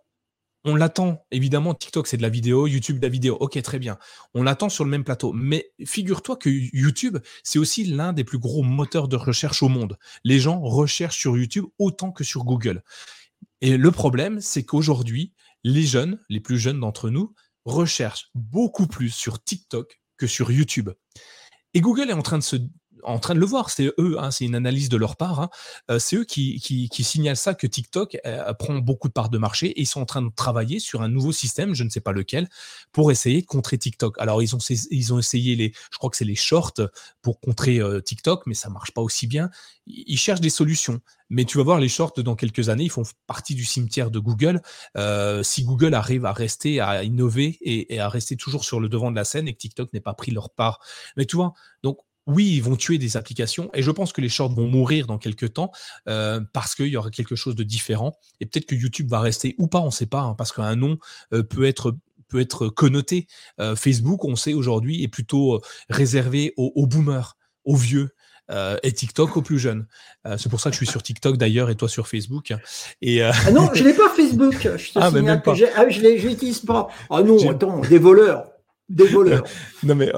on 0.68 0.74
l'attend, 0.74 1.24
évidemment, 1.30 1.74
TikTok 1.74 2.08
c'est 2.08 2.16
de 2.16 2.22
la 2.22 2.28
vidéo, 2.28 2.66
YouTube 2.66 2.98
de 2.98 3.02
la 3.02 3.08
vidéo, 3.08 3.36
ok 3.38 3.60
très 3.62 3.78
bien, 3.78 3.98
on 4.34 4.42
l'attend 4.42 4.68
sur 4.68 4.82
le 4.82 4.90
même 4.90 5.04
plateau, 5.04 5.32
mais 5.32 5.70
figure-toi 5.84 6.36
que 6.36 6.48
YouTube 6.48 7.18
c'est 7.44 7.58
aussi 7.58 7.84
l'un 7.84 8.12
des 8.12 8.24
plus 8.24 8.38
gros 8.38 8.62
moteurs 8.62 9.08
de 9.08 9.16
recherche 9.16 9.62
au 9.62 9.68
monde. 9.68 9.98
Les 10.24 10.40
gens 10.40 10.58
recherchent 10.58 11.18
sur 11.18 11.36
YouTube 11.36 11.66
autant 11.78 12.10
que 12.10 12.24
sur 12.24 12.44
Google. 12.44 12.82
Et 13.66 13.76
le 13.76 13.90
problème, 13.90 14.40
c'est 14.40 14.64
qu'aujourd'hui, 14.64 15.34
les 15.64 15.82
jeunes, 15.82 16.20
les 16.28 16.38
plus 16.38 16.56
jeunes 16.56 16.78
d'entre 16.78 17.10
nous, 17.10 17.34
recherchent 17.64 18.30
beaucoup 18.36 18.86
plus 18.86 19.10
sur 19.10 19.42
TikTok 19.42 20.00
que 20.16 20.28
sur 20.28 20.52
YouTube. 20.52 20.90
Et 21.74 21.80
Google 21.80 22.10
est 22.10 22.12
en 22.12 22.22
train 22.22 22.38
de 22.38 22.44
se 22.44 22.54
en 23.06 23.18
train 23.18 23.34
de 23.34 23.40
le 23.40 23.46
voir. 23.46 23.70
C'est 23.70 23.92
eux, 23.98 24.16
hein, 24.18 24.30
c'est 24.30 24.44
une 24.44 24.54
analyse 24.54 24.88
de 24.88 24.96
leur 24.96 25.16
part. 25.16 25.40
Hein. 25.40 25.48
Euh, 25.90 25.98
c'est 25.98 26.16
eux 26.16 26.24
qui, 26.24 26.60
signalent 26.90 27.36
ça 27.36 27.54
que 27.54 27.66
TikTok 27.66 28.18
euh, 28.26 28.52
prend 28.54 28.74
beaucoup 28.74 29.08
de 29.08 29.12
parts 29.12 29.30
de 29.30 29.38
marché 29.38 29.68
et 29.68 29.82
ils 29.82 29.86
sont 29.86 30.00
en 30.00 30.06
train 30.06 30.22
de 30.22 30.30
travailler 30.34 30.80
sur 30.80 31.02
un 31.02 31.08
nouveau 31.08 31.32
système, 31.32 31.74
je 31.74 31.84
ne 31.84 31.90
sais 31.90 32.00
pas 32.00 32.12
lequel, 32.12 32.48
pour 32.92 33.10
essayer 33.10 33.40
de 33.40 33.46
contrer 33.46 33.78
TikTok. 33.78 34.16
Alors 34.18 34.42
ils 34.42 34.54
ont, 34.54 35.18
essayé 35.18 35.56
les, 35.56 35.72
je 35.90 35.98
crois 35.98 36.10
que 36.10 36.16
c'est 36.16 36.24
les 36.24 36.34
shorts 36.34 36.74
pour 37.22 37.40
contrer 37.40 37.78
euh, 37.78 38.00
TikTok, 38.00 38.42
mais 38.46 38.54
ça 38.54 38.68
marche 38.68 38.92
pas 38.92 39.02
aussi 39.02 39.26
bien. 39.26 39.50
Ils 39.86 40.18
cherchent 40.18 40.40
des 40.40 40.50
solutions. 40.50 41.00
Mais 41.28 41.44
tu 41.44 41.58
vas 41.58 41.64
voir, 41.64 41.80
les 41.80 41.88
shorts, 41.88 42.12
dans 42.18 42.36
quelques 42.36 42.68
années, 42.68 42.84
ils 42.84 42.90
font 42.90 43.02
partie 43.26 43.56
du 43.56 43.64
cimetière 43.64 44.12
de 44.12 44.20
Google. 44.20 44.62
si 45.42 45.64
Google 45.64 45.94
arrive 45.94 46.24
à 46.24 46.32
rester, 46.32 46.80
à 46.80 47.02
innover 47.02 47.58
et, 47.60 47.94
et, 47.94 48.00
à 48.00 48.08
rester 48.08 48.36
toujours 48.36 48.64
sur 48.64 48.78
le 48.78 48.88
devant 48.88 49.10
de 49.10 49.16
la 49.16 49.24
scène 49.24 49.48
et 49.48 49.52
que 49.52 49.58
TikTok 49.58 49.92
n'ait 49.92 50.00
pas 50.00 50.14
pris 50.14 50.30
leur 50.30 50.50
part. 50.50 50.80
Mais 51.16 51.24
tu 51.24 51.34
vois, 51.34 51.54
donc 51.82 51.98
oui, 52.26 52.54
ils 52.56 52.62
vont 52.62 52.76
tuer 52.76 52.98
des 52.98 53.16
applications 53.16 53.70
et 53.72 53.82
je 53.82 53.90
pense 53.90 54.12
que 54.12 54.20
les 54.20 54.28
shorts 54.28 54.52
vont 54.52 54.66
mourir 54.66 55.06
dans 55.06 55.18
quelques 55.18 55.54
temps 55.54 55.70
euh, 56.08 56.40
parce 56.52 56.74
qu'il 56.74 56.88
y 56.88 56.96
aura 56.96 57.10
quelque 57.10 57.36
chose 57.36 57.54
de 57.54 57.62
différent 57.62 58.18
et 58.40 58.46
peut-être 58.46 58.66
que 58.66 58.74
YouTube 58.74 59.08
va 59.08 59.20
rester 59.20 59.54
ou 59.58 59.68
pas, 59.68 59.80
on 59.80 59.86
ne 59.86 59.90
sait 59.90 60.06
pas, 60.06 60.20
hein, 60.20 60.34
parce 60.36 60.52
qu'un 60.52 60.76
nom 60.76 60.98
euh, 61.32 61.42
peut 61.42 61.64
être 61.64 61.96
peut 62.28 62.40
être 62.40 62.68
connoté. 62.68 63.28
Euh, 63.60 63.76
Facebook, 63.76 64.24
on 64.24 64.34
sait 64.34 64.52
aujourd'hui, 64.52 65.04
est 65.04 65.08
plutôt 65.08 65.60
réservé 65.88 66.52
aux, 66.56 66.86
boomers, 66.88 67.36
aux 67.64 67.76
vieux. 67.76 68.10
et 68.82 68.92
TikTok 68.92 69.36
aux 69.36 69.42
plus 69.42 69.60
jeunes. 69.60 69.86
c'est 70.36 70.48
pour 70.48 70.60
ça 70.60 70.70
que 70.70 70.74
je 70.74 70.78
suis 70.78 70.88
sur 70.88 71.04
TikTok 71.04 71.36
d'ailleurs 71.36 71.70
et 71.70 71.76
toi 71.76 71.88
sur 71.88 72.08
Facebook. 72.08 72.52
Et 73.00 73.22
ah 73.22 73.32
non, 73.52 73.70
je 73.74 73.84
n'ai 73.84 73.92
pas 73.92 74.08
Facebook. 74.08 74.56
Je 74.60 74.92
te 74.92 74.98
ah, 75.00 75.12
mais 75.12 75.22
même 75.22 75.40
pas. 75.40 75.54
Ah, 75.76 75.88
je 75.88 76.00
l'utilise 76.00 76.60
pas. 76.60 76.88
Ah 77.10 77.22
non, 77.22 77.48
attends, 77.48 77.80
des 77.80 77.98
voleurs 77.98 78.55
des 78.88 79.06
voleurs. 79.06 79.44
non 79.82 79.94
mais 79.94 80.12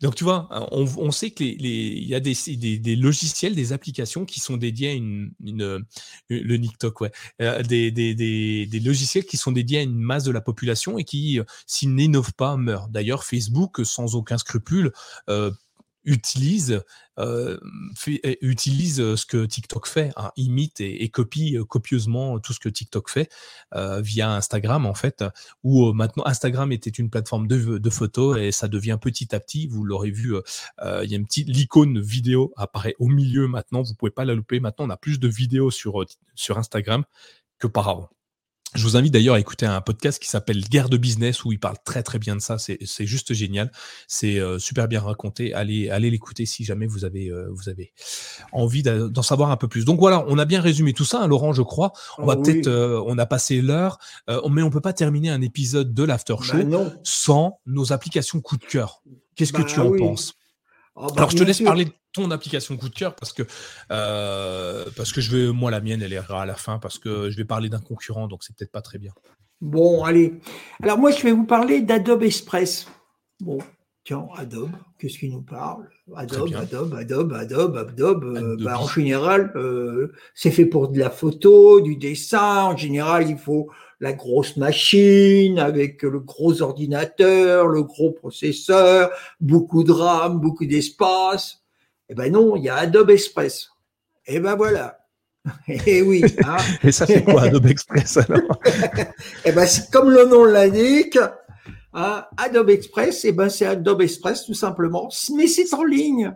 donc 0.00 0.14
tu 0.14 0.24
vois, 0.24 0.48
on, 0.70 1.10
sait 1.10 1.30
que 1.30 1.42
les, 1.42 1.54
il 1.54 2.08
y 2.08 2.14
a 2.14 2.20
des, 2.20 2.34
des, 2.56 2.96
logiciels, 2.96 3.54
des 3.54 3.72
applications 3.72 4.24
qui 4.24 4.40
sont 4.40 4.56
dédiés 4.56 4.90
à 4.90 4.92
une, 4.92 5.32
une, 5.44 5.84
le 6.28 6.58
TikTok, 6.60 7.00
ouais, 7.00 7.12
euh, 7.40 7.62
des, 7.62 7.90
des, 7.90 8.80
logiciels 8.80 9.24
qui 9.24 9.36
sont 9.36 9.52
dédiés 9.52 9.78
à 9.78 9.82
une 9.82 9.98
masse 9.98 10.24
de 10.24 10.32
la 10.32 10.40
population 10.40 10.98
et 10.98 11.04
qui, 11.04 11.38
euh, 11.38 11.44
s'ils 11.66 11.94
n'innovent 11.94 12.34
pas, 12.34 12.56
meurent. 12.56 12.88
D'ailleurs, 12.88 13.24
Facebook, 13.24 13.80
sans 13.84 14.14
aucun 14.14 14.38
scrupule, 14.38 14.92
euh, 15.28 15.50
utilise, 16.04 16.82
euh, 17.18 17.58
utilise 18.40 19.00
euh, 19.00 19.16
ce 19.16 19.26
que 19.26 19.44
TikTok 19.44 19.86
fait, 19.86 20.12
hein, 20.16 20.32
imite 20.36 20.80
et, 20.80 21.08
copie 21.10 21.56
euh, 21.56 21.64
copieusement 21.64 22.38
tout 22.40 22.52
ce 22.52 22.60
que 22.60 22.68
TikTok 22.68 23.10
fait 23.10 23.30
via 23.72 24.30
Instagram 24.30 24.86
en 24.86 24.94
fait, 24.94 25.24
où 25.62 25.92
maintenant 25.92 26.24
Instagram 26.26 26.72
était 26.72 26.90
une 26.90 27.10
plateforme 27.10 27.46
de, 27.46 27.78
de, 27.78 27.90
photos 27.90 28.38
et 28.38 28.52
ça 28.52 28.68
devient 28.68 28.98
petit 29.00 29.34
à 29.34 29.40
petit, 29.40 29.66
vous 29.66 29.84
l'aurez 29.84 30.10
vu, 30.10 30.34
il 30.82 31.10
y 31.10 31.14
a 31.14 31.16
une 31.16 31.26
petite 31.26 31.48
l'icône 31.48 32.00
vidéo 32.00 32.52
apparaît 32.56 32.94
au 32.98 33.08
milieu 33.08 33.46
maintenant, 33.48 33.82
vous 33.82 33.94
pouvez 33.94 34.10
pas 34.10 34.24
la 34.24 34.34
louper. 34.34 34.60
Maintenant, 34.60 34.86
on 34.86 34.90
a 34.90 34.96
plus 34.96 35.18
de 35.20 35.28
vidéos 35.28 35.70
sur 35.70 36.04
sur 36.34 36.58
Instagram 36.58 37.04
que 37.58 37.66
par 37.66 37.88
avant. 37.88 38.10
Je 38.74 38.84
vous 38.84 38.96
invite 38.96 39.12
d'ailleurs 39.12 39.34
à 39.34 39.40
écouter 39.40 39.66
un 39.66 39.80
podcast 39.82 40.22
qui 40.22 40.30
s'appelle 40.30 40.62
Guerre 40.62 40.88
de 40.88 40.96
business 40.96 41.44
où 41.44 41.52
il 41.52 41.58
parle 41.58 41.76
très 41.84 42.02
très 42.02 42.18
bien 42.18 42.36
de 42.36 42.40
ça. 42.40 42.56
C'est 42.58 43.06
juste 43.06 43.34
génial. 43.34 43.70
C'est 44.08 44.38
euh, 44.38 44.58
super 44.58 44.88
bien 44.88 45.00
raconté. 45.00 45.52
Allez, 45.52 45.90
allez 45.90 46.10
l'écouter 46.10 46.46
si 46.46 46.64
jamais 46.64 46.86
vous 46.86 47.04
avez, 47.04 47.28
euh, 47.28 47.48
vous 47.52 47.68
avez 47.68 47.92
envie 48.50 48.82
d'en 48.82 49.22
savoir 49.22 49.50
un 49.50 49.58
peu 49.58 49.68
plus. 49.68 49.84
Donc 49.84 50.00
voilà, 50.00 50.24
on 50.28 50.38
a 50.38 50.46
bien 50.46 50.60
résumé 50.60 50.94
tout 50.94 51.04
ça, 51.04 51.20
hein, 51.20 51.26
Laurent, 51.26 51.52
je 51.52 51.62
crois. 51.62 51.92
On 52.16 52.24
va 52.24 52.36
peut-être, 52.36 52.66
euh, 52.66 53.02
on 53.06 53.18
a 53.18 53.26
passé 53.26 53.60
l'heure, 53.60 53.98
mais 54.50 54.62
on 54.62 54.70
peut 54.70 54.80
pas 54.80 54.94
terminer 54.94 55.28
un 55.28 55.42
épisode 55.42 55.92
de 55.92 56.02
l'After 56.02 56.34
bah 56.38 56.44
Show 56.44 56.92
sans 57.02 57.60
nos 57.66 57.92
applications 57.92 58.40
coup 58.40 58.56
de 58.56 58.64
cœur. 58.64 59.02
Qu'est-ce 59.36 59.52
que 59.52 59.62
bah 59.62 59.68
tu 59.68 59.80
en 59.80 59.92
penses? 59.96 60.34
Ah 60.96 61.06
bah 61.08 61.14
Alors 61.18 61.30
je 61.30 61.36
te 61.36 61.42
laisse 61.42 61.60
parler 61.60 61.88
ton 62.12 62.30
application 62.30 62.76
coup 62.76 62.88
de 62.88 62.94
cœur 62.94 63.14
parce 63.14 63.32
que 63.32 63.42
euh, 63.90 64.84
parce 64.96 65.12
que 65.12 65.20
je 65.20 65.36
vais 65.36 65.52
moi 65.52 65.70
la 65.70 65.80
mienne 65.80 66.02
elle 66.02 66.12
est 66.12 66.20
à 66.30 66.46
la 66.46 66.54
fin 66.54 66.78
parce 66.78 66.98
que 66.98 67.30
je 67.30 67.36
vais 67.36 67.44
parler 67.44 67.68
d'un 67.68 67.80
concurrent 67.80 68.28
donc 68.28 68.44
c'est 68.44 68.54
peut-être 68.54 68.72
pas 68.72 68.82
très 68.82 68.98
bien. 68.98 69.12
Bon 69.60 70.04
allez 70.04 70.40
alors 70.82 70.98
moi 70.98 71.10
je 71.10 71.22
vais 71.22 71.32
vous 71.32 71.46
parler 71.46 71.80
d'Adobe 71.80 72.22
Express. 72.22 72.86
Bon 73.40 73.58
tiens 74.04 74.26
Adobe 74.36 74.72
qu'est-ce 74.98 75.18
qu'il 75.18 75.32
nous 75.32 75.42
parle? 75.42 75.88
Adobe 76.14 76.54
Adobe 76.54 76.94
Adobe 76.94 77.32
Adobe 77.32 77.76
Adobe, 77.76 78.24
euh, 78.24 78.56
bah, 78.60 78.78
en 78.78 78.88
général 78.88 79.52
euh, 79.56 80.12
c'est 80.34 80.50
fait 80.50 80.66
pour 80.66 80.88
de 80.88 80.98
la 80.98 81.10
photo 81.10 81.80
du 81.80 81.96
dessin 81.96 82.64
en 82.64 82.76
général 82.76 83.28
il 83.28 83.38
faut 83.38 83.70
la 84.02 84.12
grosse 84.12 84.56
machine 84.56 85.60
avec 85.60 86.02
le 86.02 86.18
gros 86.18 86.60
ordinateur, 86.60 87.68
le 87.68 87.84
gros 87.84 88.10
processeur, 88.10 89.10
beaucoup 89.40 89.84
de 89.84 89.92
RAM, 89.92 90.40
beaucoup 90.40 90.66
d'espace. 90.66 91.61
Eh 92.12 92.14
ben 92.14 92.30
non, 92.30 92.56
il 92.56 92.64
y 92.64 92.68
a 92.68 92.76
Adobe 92.76 93.08
Express. 93.08 93.70
Eh 94.26 94.38
ben 94.38 94.54
voilà. 94.54 94.98
Eh 95.86 96.02
oui. 96.02 96.22
Hein. 96.44 96.58
Et 96.84 96.92
ça, 96.92 97.06
c'est 97.06 97.24
quoi 97.24 97.44
Adobe 97.44 97.64
Express 97.64 98.18
alors 98.18 98.60
Eh 99.46 99.52
ben, 99.52 99.64
c'est 99.64 99.90
comme 99.90 100.10
le 100.10 100.26
nom 100.26 100.44
l'indique. 100.44 101.18
Hein, 101.94 102.26
Adobe 102.36 102.68
Express, 102.68 103.24
eh 103.24 103.32
ben, 103.32 103.48
c'est 103.48 103.64
Adobe 103.64 104.02
Express 104.02 104.44
tout 104.44 104.52
simplement. 104.52 105.08
Mais 105.34 105.46
c'est 105.46 105.72
en 105.72 105.84
ligne. 105.84 106.34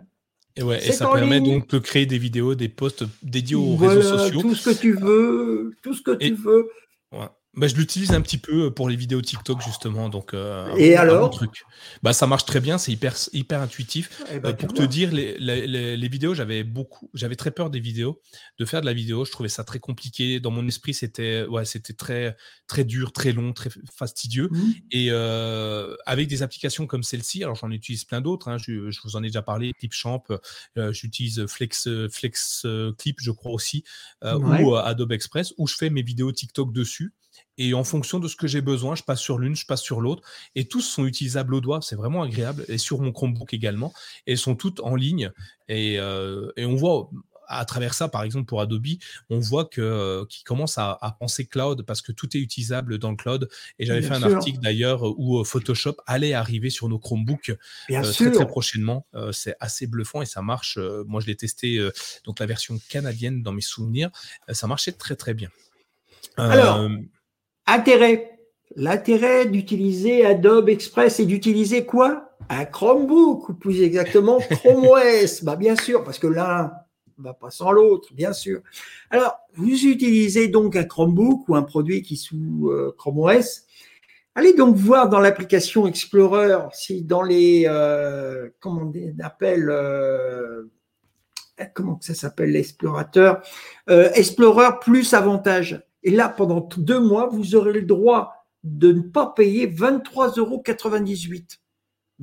Et, 0.55 0.63
ouais, 0.63 0.83
et 0.83 0.91
ça 0.91 1.11
permet 1.13 1.41
donc 1.41 1.67
de 1.69 1.77
créer 1.77 2.07
des 2.07 2.17
vidéos, 2.17 2.55
des 2.55 2.69
posts 2.69 3.03
dédiés 3.21 3.55
aux 3.55 3.75
réseaux 3.75 4.01
sociaux. 4.01 4.41
Tout 4.41 4.55
ce 4.55 4.71
que 4.71 4.75
tu 4.75 4.93
veux, 4.93 5.75
tout 5.83 5.93
ce 5.93 6.01
que 6.01 6.15
tu 6.15 6.33
veux. 6.33 6.71
Ouais. 7.11 7.27
Bah, 7.57 7.67
je 7.67 7.75
l'utilise 7.75 8.11
un 8.11 8.21
petit 8.21 8.37
peu 8.37 8.71
pour 8.71 8.87
les 8.87 8.95
vidéos 8.95 9.19
TikTok 9.19 9.63
justement, 9.63 10.09
donc 10.09 10.35
euh, 10.35 10.71
et 10.77 10.95
alors? 10.95 11.31
truc. 11.31 11.65
Bah 12.03 12.13
ça 12.13 12.27
marche 12.27 12.45
très 12.45 12.59
bien, 12.59 12.77
c'est 12.77 12.91
hyper 12.91 13.15
hyper 13.33 13.61
intuitif. 13.61 14.21
Eh 14.31 14.39
ben, 14.39 14.49
euh, 14.49 14.53
pour 14.53 14.75
te 14.75 14.83
dire, 14.83 15.11
les, 15.11 15.39
les, 15.39 15.97
les 15.97 16.07
vidéos, 16.07 16.35
j'avais 16.35 16.63
beaucoup, 16.63 17.09
j'avais 17.15 17.35
très 17.35 17.49
peur 17.49 17.71
des 17.71 17.79
vidéos, 17.79 18.21
de 18.59 18.65
faire 18.65 18.81
de 18.81 18.85
la 18.85 18.93
vidéo. 18.93 19.25
Je 19.25 19.31
trouvais 19.31 19.49
ça 19.49 19.63
très 19.63 19.79
compliqué. 19.79 20.39
Dans 20.39 20.51
mon 20.51 20.67
esprit, 20.67 20.93
c'était 20.93 21.45
ouais, 21.45 21.65
c'était 21.65 21.93
très 21.93 22.37
très 22.67 22.83
dur, 22.83 23.11
très 23.11 23.31
long, 23.31 23.53
très 23.53 23.71
fastidieux. 23.91 24.49
Mmh. 24.51 24.71
Et 24.91 25.07
euh, 25.09 25.95
avec 26.05 26.27
des 26.27 26.43
applications 26.43 26.85
comme 26.85 27.01
celle-ci, 27.01 27.43
alors 27.43 27.55
j'en 27.55 27.71
utilise 27.71 28.03
plein 28.03 28.21
d'autres. 28.21 28.49
Hein, 28.49 28.59
je, 28.59 28.91
je, 28.91 28.99
vous 29.03 29.15
en 29.15 29.23
ai 29.23 29.27
déjà 29.27 29.41
parlé, 29.41 29.73
Clipchamp. 29.73 30.23
Euh, 30.77 30.93
j'utilise 30.93 31.47
Flex 31.47 31.89
Flex 32.11 32.67
Clip, 32.99 33.17
je 33.19 33.31
crois 33.31 33.51
aussi, 33.51 33.83
ou 34.23 34.75
Adobe 34.75 35.11
Express, 35.11 35.55
où 35.57 35.65
je 35.65 35.73
fais 35.73 35.89
mes 35.89 36.03
vidéos 36.03 36.31
TikTok 36.31 36.71
dessus 36.71 37.13
et 37.57 37.73
en 37.73 37.83
fonction 37.83 38.19
de 38.19 38.27
ce 38.27 38.35
que 38.35 38.47
j'ai 38.47 38.61
besoin, 38.61 38.95
je 38.95 39.03
passe 39.03 39.19
sur 39.19 39.39
l'une, 39.39 39.55
je 39.55 39.65
passe 39.65 39.81
sur 39.81 40.01
l'autre, 40.01 40.23
et 40.55 40.65
tous 40.67 40.81
sont 40.81 41.05
utilisables 41.05 41.55
au 41.55 41.61
doigt, 41.61 41.81
c'est 41.81 41.95
vraiment 41.95 42.23
agréable, 42.23 42.65
et 42.67 42.77
sur 42.77 43.01
mon 43.01 43.11
Chromebook 43.11 43.53
également, 43.53 43.93
et 44.25 44.33
elles 44.33 44.37
sont 44.37 44.55
toutes 44.55 44.79
en 44.81 44.95
ligne, 44.95 45.31
et, 45.67 45.99
euh, 45.99 46.51
on 46.57 46.75
voit 46.75 47.09
à 47.49 47.63
travers 47.63 47.93
ça, 47.93 48.09
par 48.09 48.23
exemple 48.23 48.45
pour 48.45 48.59
Adobe, 48.59 48.87
on 49.29 49.39
voit 49.39 49.63
que 49.63 49.79
euh, 49.79 50.25
qu'ils 50.25 50.43
commencent 50.43 50.77
à, 50.77 51.17
penser 51.17 51.45
cloud 51.45 51.83
parce 51.83 52.01
que 52.01 52.11
tout 52.11 52.35
est 52.35 52.41
utilisable 52.41 52.97
dans 52.97 53.09
le 53.09 53.15
cloud. 53.15 53.47
Et 53.79 53.85
j'avais 53.85 54.01
fait 54.01 54.15
un 54.15 54.23
article 54.23 54.59
d'ailleurs 54.59 55.03
où 55.17 55.39
euh, 55.39 55.45
Photoshop 55.45 55.95
allait 56.07 56.33
arriver 56.33 56.69
sur 56.69 56.89
nos 56.89 56.99
Chromebooks 56.99 57.53
très 57.87 58.31
très 58.31 58.47
prochainement. 58.47 59.07
c'est 59.31 59.55
assez 59.61 59.87
bluffant 59.87 60.21
et 60.21 60.25
ça 60.25 60.41
marche. 60.41 60.77
moi, 61.07 61.21
je 61.21 61.27
l'ai 61.27 61.37
testé 61.37 61.79
donc 62.25 62.39
la 62.39 62.45
version 62.45 62.77
canadienne 62.89 63.41
dans 63.41 63.53
mes 63.53 63.61
souvenirs. 63.61 64.09
ça 64.49 64.67
marchait 64.67 64.91
très 64.91 65.15
très 65.15 65.33
bien. 65.33 65.49
Alors, 66.35 66.89
Intérêt. 67.67 68.39
L'intérêt 68.75 69.45
d'utiliser 69.45 70.25
Adobe 70.25 70.69
Express 70.69 71.19
et 71.19 71.25
d'utiliser 71.25 71.85
quoi? 71.85 72.31
Un 72.49 72.65
Chromebook, 72.65 73.49
ou 73.49 73.53
plus 73.53 73.81
exactement 73.81 74.39
Chrome 74.51 74.87
OS. 74.87 75.43
bah, 75.43 75.55
bien 75.55 75.75
sûr, 75.75 76.03
parce 76.03 76.19
que 76.19 76.27
là, 76.27 76.87
va 77.17 77.33
pas 77.33 77.49
sans 77.49 77.71
l'autre, 77.71 78.13
bien 78.13 78.33
sûr. 78.33 78.61
Alors, 79.09 79.37
vous 79.55 79.85
utilisez 79.85 80.47
donc 80.47 80.75
un 80.75 80.83
Chromebook 80.83 81.49
ou 81.49 81.55
un 81.55 81.63
produit 81.63 82.01
qui 82.01 82.13
est 82.13 82.17
sous 82.17 82.69
euh, 82.69 82.93
Chrome 82.97 83.19
OS. 83.19 83.63
Allez 84.35 84.53
donc 84.53 84.75
voir 84.75 85.09
dans 85.09 85.19
l'application 85.19 85.87
Explorer 85.87 86.57
si 86.71 87.01
dans 87.01 87.23
les 87.23 87.65
euh, 87.67 88.49
comment 88.59 88.91
on 88.93 89.23
appelle 89.23 89.67
euh, 89.69 90.65
comment 91.73 91.97
ça 92.01 92.13
s'appelle 92.13 92.51
l'explorateur 92.51 93.41
Explorer 93.87 94.77
plus 94.79 95.15
avantage. 95.15 95.81
Et 96.07 96.11
là, 96.11 96.29
pendant 96.29 96.69
deux 96.77 97.01
mois, 97.01 97.27
vous 97.29 97.55
aurez 97.55 97.73
le 97.73 97.81
droit 97.81 98.45
de 98.63 98.93
ne 98.93 99.01
pas 99.01 99.33
payer 99.35 99.67
23,98 99.67 100.39
euros. 100.39 100.63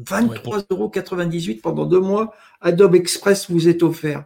23,98 0.00 0.70
euros 0.70 1.60
pendant 1.62 1.84
deux 1.84 2.00
mois, 2.00 2.32
Adobe 2.62 2.94
Express 2.94 3.50
vous 3.50 3.68
est 3.68 3.82
offert. 3.82 4.24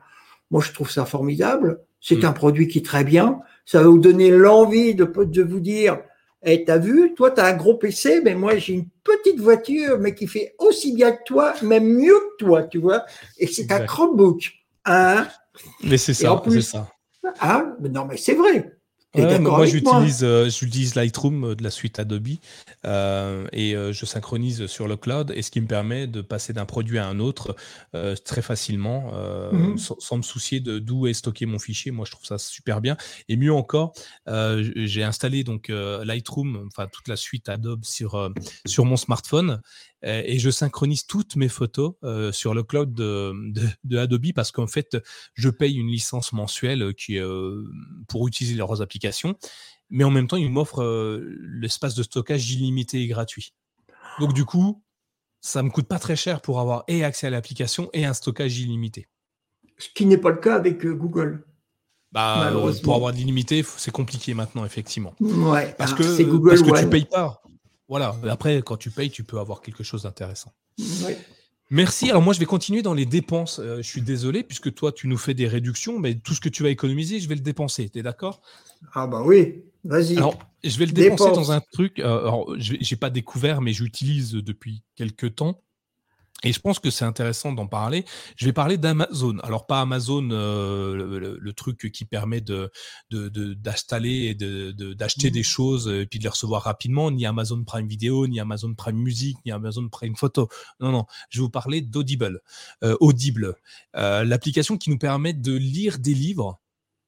Moi, 0.52 0.62
je 0.62 0.72
trouve 0.72 0.92
ça 0.92 1.04
formidable. 1.04 1.80
C'est 2.00 2.22
mm. 2.22 2.26
un 2.26 2.32
produit 2.32 2.68
qui 2.68 2.78
est 2.78 2.84
très 2.84 3.02
bien. 3.02 3.40
Ça 3.66 3.82
va 3.82 3.88
vous 3.88 3.98
donner 3.98 4.30
l'envie 4.30 4.94
de, 4.94 5.04
de 5.04 5.42
vous 5.42 5.59
dire, 5.59 6.02
eh, 6.44 6.64
t'as 6.64 6.78
vu, 6.78 7.14
toi, 7.16 7.32
tu 7.32 7.40
as 7.40 7.46
un 7.46 7.56
gros 7.56 7.74
PC, 7.74 8.20
mais 8.22 8.36
moi, 8.36 8.59
j'ai 8.59 8.74
une 8.74 8.88
petite 9.02 9.40
voiture, 9.40 9.98
mais 9.98 10.14
qui 10.14 10.28
fait 10.28 10.54
aussi 10.61 10.94
bien 10.94 11.11
que 11.11 11.24
toi, 11.26 11.52
même 11.62 11.96
mieux 11.96 12.14
que 12.14 12.44
toi, 12.44 12.62
tu 12.62 12.78
vois. 12.78 13.04
Et 13.38 13.48
c'est 13.48 13.72
un 13.72 13.80
Chromebook. 13.80 14.52
Hein 14.84 15.26
mais 15.82 15.98
c'est 15.98 16.14
ça, 16.14 16.40
c'est 16.48 16.61
ça. 16.61 16.88
Ah, 17.40 17.74
non, 17.80 18.04
mais 18.04 18.16
c'est 18.16 18.34
vrai 18.34 18.77
moi, 19.16 19.66
j'utilise, 19.66 20.22
euh, 20.22 20.50
j'utilise 20.50 20.94
Lightroom 20.94 21.44
euh, 21.44 21.54
de 21.54 21.62
la 21.62 21.70
suite 21.70 21.98
Adobe 21.98 22.28
euh, 22.84 23.46
et 23.52 23.72
je 23.72 24.06
synchronise 24.06 24.66
sur 24.66 24.86
le 24.86 24.96
cloud 24.96 25.32
et 25.34 25.42
ce 25.42 25.50
qui 25.50 25.61
me 25.61 25.66
permet 25.66 26.06
de 26.06 26.20
passer 26.20 26.52
d'un 26.52 26.66
produit 26.66 26.98
à 26.98 27.06
un 27.06 27.18
autre 27.18 27.56
très 28.24 28.42
facilement 28.42 29.12
mhm. 29.52 29.78
sans, 29.78 30.16
me 30.16 30.22
soucier 30.22 30.61
de 30.61 30.78
d'où 30.78 31.06
est 31.06 31.14
stocké 31.14 31.46
mon 31.46 31.59
fichier. 31.59 31.90
Moi, 31.90 32.04
je 32.04 32.12
trouve 32.12 32.26
ça 32.26 32.38
super 32.38 32.80
bien. 32.80 32.96
Et 33.28 33.36
mieux 33.36 33.52
encore, 33.52 33.92
j'ai 34.26 35.02
installé 35.02 35.44
donc 35.44 35.68
Lightroom, 35.68 36.68
enfin 36.68 36.88
toute 36.92 37.09
la 37.09 37.16
suite 37.16 37.48
Adobe 37.48 37.84
sur 37.84 38.30
sur 38.66 38.84
mon 38.84 38.96
smartphone 38.96 39.61
et 40.03 40.38
je 40.38 40.51
synchronise 40.51 41.07
toutes 41.07 41.36
mes 41.36 41.49
photos 41.49 41.94
euh, 42.05 42.30
sur 42.30 42.55
le 42.55 42.62
cloud 42.62 42.94
de, 42.94 43.32
de, 43.84 43.99
Adobe 43.99 44.32
parce 44.34 44.53
qu'en 44.53 44.66
fait, 44.66 44.96
je 45.34 45.49
paye 45.49 45.76
une 45.76 45.88
licence 45.88 46.32
mensuelle 46.32 46.94
qui 46.94 47.18
euh, 47.18 47.64
pour 48.09 48.28
utiliser 48.28 48.57
leurs 48.57 48.80
applications, 48.80 49.36
mais 49.90 50.05
en 50.05 50.11
même 50.11 50.28
temps, 50.28 50.36
ils 50.36 50.51
m'offrent 50.51 50.84
l'espace 51.61 51.94
de 51.94 52.03
stockage 52.03 52.51
illimité 52.53 53.03
et 53.03 53.09
gratuit. 53.09 53.55
Donc 54.20 54.34
du 54.34 54.44
coup, 54.44 54.82
ça 55.40 55.62
me 55.62 55.70
coûte 55.70 55.88
pas 55.88 55.99
très 55.99 56.16
cher 56.16 56.40
pour 56.40 56.61
avoir 56.61 56.84
et 56.88 57.05
accès 57.05 57.26
à 57.26 57.30
l'application 57.30 57.90
et 57.92 58.05
un 58.05 58.14
stockage 58.14 58.59
illimité. 58.59 59.09
Ce 59.78 59.88
qui 59.94 60.07
n'est 60.07 60.18
pas 60.18 60.30
le 60.30 60.38
cas 60.38 60.57
avec 60.57 60.84
Google. 60.84 61.44
Bah, 62.11 62.53
pour 62.82 62.94
avoir 62.94 63.12
de 63.12 63.18
l'illimité, 63.18 63.64
c'est 63.76 63.90
compliqué 63.90 64.32
maintenant, 64.32 64.64
effectivement. 64.64 65.14
Ouais, 65.20 65.74
parce 65.76 65.92
que, 65.92 66.22
Google 66.22 66.51
parce 66.51 66.62
que 66.62 66.80
tu 66.80 66.88
payes 66.88 67.05
pas. 67.05 67.42
Voilà. 67.89 68.14
Après, 68.28 68.62
quand 68.62 68.76
tu 68.76 68.91
payes, 68.91 69.11
tu 69.11 69.24
peux 69.24 69.39
avoir 69.39 69.61
quelque 69.61 69.82
chose 69.82 70.03
d'intéressant. 70.03 70.53
Merci. 71.70 72.09
Alors 72.09 72.22
moi, 72.22 72.32
je 72.32 72.39
vais 72.39 72.47
continuer 72.47 72.82
dans 72.82 72.95
les 72.95 73.05
dépenses. 73.05 73.59
Euh, 73.59 73.78
je 73.78 73.82
suis 73.82 74.01
désolé, 74.01 74.43
puisque 74.43 74.72
toi, 74.74 74.91
tu 74.91 75.07
nous 75.07 75.18
fais 75.18 75.34
des 75.34 75.47
réductions, 75.47 75.99
mais 75.99 76.14
tout 76.14 76.32
ce 76.32 76.41
que 76.41 76.49
tu 76.49 76.62
vas 76.62 76.70
économiser, 76.70 77.20
je 77.20 77.28
vais 77.28 77.34
le 77.34 77.43
dépenser. 77.43 77.91
Tu 77.91 77.99
es 77.99 78.03
d'accord? 78.03 78.41
Ah 78.95 79.07
bah 79.07 79.22
oui, 79.22 79.64
vas-y. 79.84 80.16
Alors, 80.16 80.39
je 80.64 80.78
vais 80.78 80.86
le 80.86 80.93
dépenser 80.93 81.32
dans 81.32 81.53
un 81.53 81.61
truc. 81.61 81.99
Euh, 81.99 82.20
alors, 82.20 82.55
je 82.59 82.74
n'ai 82.74 82.97
pas 82.99 83.11
découvert, 83.11 83.61
mais 83.61 83.72
j'utilise 83.72 84.32
depuis 84.32 84.82
quelques 84.95 85.34
temps. 85.34 85.61
Et 86.45 86.53
je 86.53 86.61
pense 86.61 86.78
que 86.78 86.91
c'est 86.91 87.05
intéressant 87.05 87.53
d'en 87.53 87.66
parler. 87.66 88.05
Je 88.36 88.45
vais 88.45 88.53
parler 88.53 88.78
d'Amazon. 88.78 89.39
Alors 89.41 89.66
pas 89.66 89.80
Amazon, 89.80 90.28
euh, 90.30 91.36
le, 91.41 91.53
truc 91.53 91.91
qui 91.93 92.05
permet 92.05 92.41
de 92.41 92.70
d'installer 93.11 94.34
de, 94.36 94.68
et 94.68 94.72
de 94.72 94.95
d'acheter 94.95 95.30
des 95.32 95.41
mmh. 95.41 95.45
choses 95.45 95.89
et 95.89 96.07
puis 96.07 96.20
de 96.20 96.24
les 96.24 96.28
recevoir 96.28 96.62
rapidement, 96.62 97.11
ni 97.11 97.26
Amazon 97.26 97.64
Prime 97.64 97.89
Video, 97.89 98.28
ni 98.28 98.39
Amazon 98.39 98.72
Prime 98.74 98.97
Music, 98.97 99.36
ni 99.45 99.51
Amazon 99.51 99.89
Prime 99.89 100.14
Photo. 100.14 100.49
Non, 100.78 100.93
non. 100.93 101.07
Je 101.30 101.41
vais 101.41 101.43
vous 101.43 101.51
parler 101.51 101.80
d'Audible. 101.80 102.41
Euh, 102.84 102.97
Audible, 103.01 103.57
euh, 103.97 104.22
l'application 104.22 104.76
qui 104.78 104.91
nous 104.91 104.99
permet 104.99 105.32
de 105.32 105.57
lire 105.57 105.99
des 105.99 106.14
livres 106.14 106.61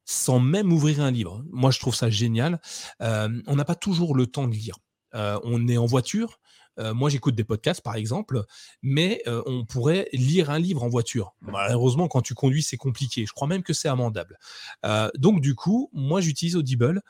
sans 0.05 0.41
même 0.41 0.73
ouvrir 0.73 1.01
un 1.01 1.13
livre. 1.13 1.45
Moi, 1.53 1.71
je 1.71 1.79
trouve 1.79 1.95
ça 1.95 2.11
génial. 2.11 2.61
on 2.99 3.55
n'a 3.55 3.65
pas 3.65 3.77
toujours 3.77 4.17
le 4.17 4.27
temps 4.27 4.49
de 4.49 4.55
lire. 4.55 4.75
on 5.13 5.69
est 5.69 5.77
en 5.77 5.87
voiture, 5.87 6.41
euh, 6.79 6.95
moi, 6.95 7.11
j'écoute 7.11 7.35
des 7.35 7.45
podcasts, 7.45 7.83
par 7.83 7.97
exemple, 7.97 8.45
mais 8.83 9.23
euh, 9.27 9.43
on 9.47 9.65
pourrait 9.65 10.09
lire 10.13 10.51
un 10.51 10.59
livre 10.59 10.83
en 10.83 10.89
voiture. 10.89 11.35
Malheureusement, 11.41 12.09
quand 12.09 12.23
tu 12.23 12.35
conduis, 12.35 12.63
c'est 12.63 12.77
compliqué. 12.77 13.27
Je 13.27 13.33
crois 13.33 13.49
même 13.49 13.63
que 13.63 13.73
c'est 13.73 13.89
amendable. 13.89 14.39
Euh, 14.87 15.11
donc, 15.17 15.41
du 15.41 15.55
coup, 15.55 15.91
moi, 15.93 16.21
j'utilise 16.21 16.57
Audible 16.57 17.03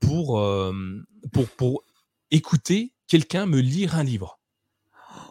pour, 0.00 0.42
pour, 1.32 1.48
pour 1.56 1.84
écouter 2.30 2.92
quelqu'un 3.08 3.46
me 3.46 3.60
lire 3.60 3.96
un 3.96 4.04
livre. 4.04 4.38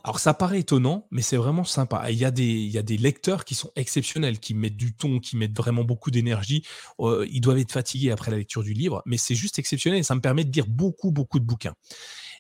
Alors 0.03 0.19
ça 0.19 0.36
paraît 0.36 0.59
étonnant, 0.59 1.07
mais 1.09 1.23
c'est 1.23 1.38
vraiment 1.38 1.63
sympa. 1.63 2.11
Il 2.11 2.17
y, 2.17 2.26
a 2.26 2.32
des, 2.32 2.43
y 2.43 2.78
a 2.78 2.84
des 2.84 2.97
lecteurs 2.97 3.43
qui 3.43 3.55
sont 3.55 3.71
exceptionnels, 3.76 4.39
qui 4.39 4.53
mettent 4.53 4.78
du 4.78 4.95
ton, 4.95 5.19
qui 5.19 5.36
mettent 5.36 5.55
vraiment 5.57 5.84
beaucoup 5.84 6.11
d'énergie. 6.11 6.63
ils 6.99 7.41
doivent 7.41 7.57
être 7.57 7.71
fatigués 7.71 8.11
après 8.11 8.30
la 8.30 8.38
lecture 8.38 8.61
du 8.61 8.73
livre, 8.73 9.01
mais 9.05 9.17
c'est 9.17 9.34
juste 9.34 9.57
exceptionnel 9.57 10.03
ça 10.03 10.13
me 10.13 10.21
permet 10.21 10.43
de 10.43 10.51
lire 10.51 10.67
beaucoup, 10.67 11.11
beaucoup 11.11 11.39
de 11.39 11.45
bouquins 11.45 11.73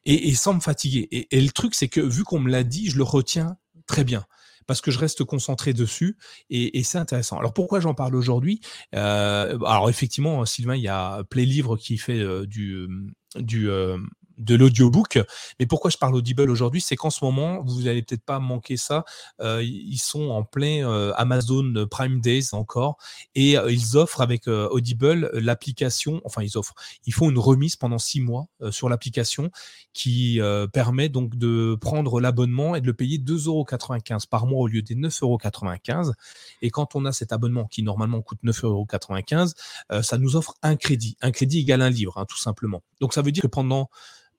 et, 0.05 0.35
sans 0.35 0.53
me 0.53 0.59
fatiguer. 0.59 1.07
Et, 1.11 1.41
le 1.41 1.49
truc, 1.49 1.75
c'est 1.75 1.87
que 1.87 2.01
vu 2.01 2.23
qu'on 2.23 2.39
me 2.39 2.49
l'a 2.49 2.63
dit, 2.63 2.89
je 2.89 2.97
le 2.97 3.03
retiens 3.03 3.57
très 3.87 4.03
bien 4.03 4.25
parce 4.67 4.81
que 4.81 4.89
je 4.89 4.97
reste 4.97 5.23
concentré 5.23 5.73
dessus 5.73 6.17
et, 6.49 6.83
c'est 6.83 6.97
intéressant. 6.97 7.37
Alors 7.37 7.53
pourquoi 7.53 7.79
j'en 7.79 7.93
parle 7.93 8.15
aujourd'hui? 8.15 8.61
Euh, 8.95 9.59
Alors 9.59 9.89
effectivement, 9.89 10.45
Sylvain, 10.45 10.75
il 10.75 10.83
y 10.83 10.87
a 10.87 11.23
Play 11.29 11.45
Livre 11.45 11.77
qui 11.77 11.97
fait 11.97 12.19
euh, 12.19 12.45
du, 12.45 12.87
du 13.35 13.69
euh, 13.69 13.97
de 14.37 14.55
l'audiobook. 14.55 15.19
Mais 15.59 15.65
pourquoi 15.65 15.91
je 15.91 15.97
parle 15.97 16.15
Audible 16.15 16.49
aujourd'hui? 16.49 16.81
C'est 16.81 16.95
qu'en 16.95 17.09
ce 17.09 17.23
moment, 17.23 17.61
vous 17.63 17.83
n'allez 17.83 18.01
peut-être 18.01 18.23
pas 18.23 18.39
manquer 18.39 18.77
ça. 18.77 19.05
Euh, 19.41 19.63
ils 19.63 19.97
sont 19.97 20.29
en 20.29 20.43
plein 20.43 20.89
euh, 20.89 21.13
Amazon 21.15 21.87
Prime 21.89 22.19
Days 22.19 22.53
encore 22.53 22.97
et 23.33 23.57
euh, 23.57 23.71
ils 23.71 23.97
offrent 23.97 24.21
avec 24.21 24.47
Audible 24.47 25.29
l'application. 25.33 26.21
Enfin, 26.25 26.41
ils 26.43 26.57
offrent. 26.57 26.75
Ils 27.05 27.13
font 27.13 27.29
une 27.29 27.39
remise 27.39 27.75
pendant 27.75 27.97
six 27.97 28.21
mois 28.21 28.47
sur 28.71 28.89
l'application 28.89 29.51
qui 29.93 30.39
permet 30.73 31.09
donc 31.09 31.35
de 31.37 31.77
prendre 31.79 32.19
l'abonnement 32.19 32.75
et 32.75 32.81
de 32.81 32.85
le 32.85 32.93
payer 32.93 33.17
2,95€ 33.17 34.27
par 34.27 34.45
mois 34.45 34.59
au 34.59 34.67
lieu 34.67 34.81
des 34.81 34.95
9,95€. 34.95 36.13
Et 36.61 36.69
quand 36.69 36.95
on 36.95 37.05
a 37.05 37.11
cet 37.11 37.31
abonnement 37.31 37.65
qui 37.65 37.83
normalement 37.83 38.21
coûte 38.21 38.39
9,95€, 38.43 40.03
ça 40.03 40.17
nous 40.17 40.35
offre 40.35 40.55
un 40.61 40.75
crédit. 40.75 41.17
Un 41.21 41.31
crédit 41.31 41.59
égale 41.59 41.81
un 41.81 41.89
livre, 41.89 42.17
hein, 42.17 42.25
tout 42.27 42.37
simplement. 42.37 42.83
Donc 42.99 43.13
ça 43.13 43.21
veut 43.21 43.31
dire 43.31 43.43
que 43.43 43.47
pendant 43.47 43.89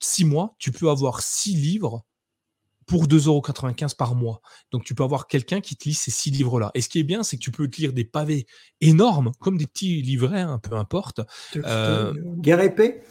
six 0.01 0.25
mois, 0.25 0.55
tu 0.59 0.73
peux 0.73 0.91
avoir 0.91 1.23
six 1.23 1.55
livres 1.55 2.05
pour 2.87 3.07
2,95€ 3.07 3.97
par 3.97 4.15
mois. 4.15 4.41
Donc, 4.71 4.85
tu 4.85 4.95
peux 4.95 5.03
avoir 5.03 5.27
quelqu'un 5.27 5.61
qui 5.61 5.77
te 5.77 5.89
lit 5.89 5.95
ces 5.95 6.11
six 6.11 6.31
livres-là. 6.31 6.71
Et 6.75 6.81
ce 6.81 6.89
qui 6.89 7.01
est 7.01 7.05
bien, 7.05 7.23
c'est 7.23 7.37
que 7.37 7.43
tu 7.43 7.51
peux 7.51 7.69
te 7.69 7.81
lire 7.81 7.93
des 7.93 8.05
pavés 8.05 8.47
énormes, 8.81 9.33
comme 9.41 9.59
des 9.59 9.67
petits 9.67 10.03
livrets, 10.03 10.41
un 10.41 10.55
hein, 10.55 10.59
peu 10.61 10.77
importe. 10.77 11.21
Euh, 11.57 12.15
guerre 12.39 12.61
épée 12.61 13.03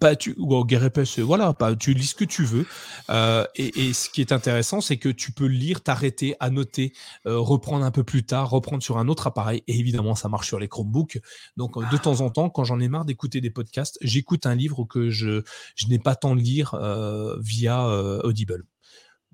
pas 0.00 0.16
tu 0.16 0.34
ou 0.38 0.64
guerre 0.64 0.84
épaisse, 0.84 1.18
voilà, 1.18 1.52
pas, 1.52 1.74
tu 1.76 1.94
lis 1.94 2.08
ce 2.08 2.14
que 2.14 2.24
tu 2.24 2.44
veux. 2.44 2.66
Euh, 3.10 3.44
et, 3.56 3.92
ce 3.92 4.08
qui 4.08 4.20
est 4.20 4.32
intéressant, 4.32 4.80
c'est 4.80 4.96
que 4.96 5.08
tu 5.08 5.32
peux 5.32 5.46
lire, 5.46 5.82
t'arrêter, 5.82 6.36
annoter, 6.40 6.92
euh, 7.26 7.38
reprendre 7.38 7.84
un 7.84 7.90
peu 7.90 8.04
plus 8.04 8.24
tard, 8.24 8.50
reprendre 8.50 8.82
sur 8.82 8.98
un 8.98 9.08
autre 9.08 9.26
appareil. 9.26 9.62
Et 9.66 9.78
évidemment, 9.78 10.14
ça 10.14 10.28
marche 10.28 10.48
sur 10.48 10.58
les 10.58 10.68
Chromebooks. 10.68 11.20
Donc, 11.56 11.76
de 11.90 11.96
temps 11.96 12.20
en 12.20 12.30
temps, 12.30 12.50
quand 12.50 12.64
j'en 12.64 12.80
ai 12.80 12.88
marre 12.88 13.04
d'écouter 13.04 13.40
des 13.40 13.50
podcasts, 13.50 13.98
j'écoute 14.00 14.46
un 14.46 14.54
livre 14.54 14.84
que 14.84 15.10
je, 15.10 15.42
je 15.76 15.86
n'ai 15.88 15.98
pas 15.98 16.16
tant 16.16 16.34
de 16.34 16.40
lire 16.40 16.74
euh, 16.74 17.36
via 17.40 17.86
Audible. 18.24 18.64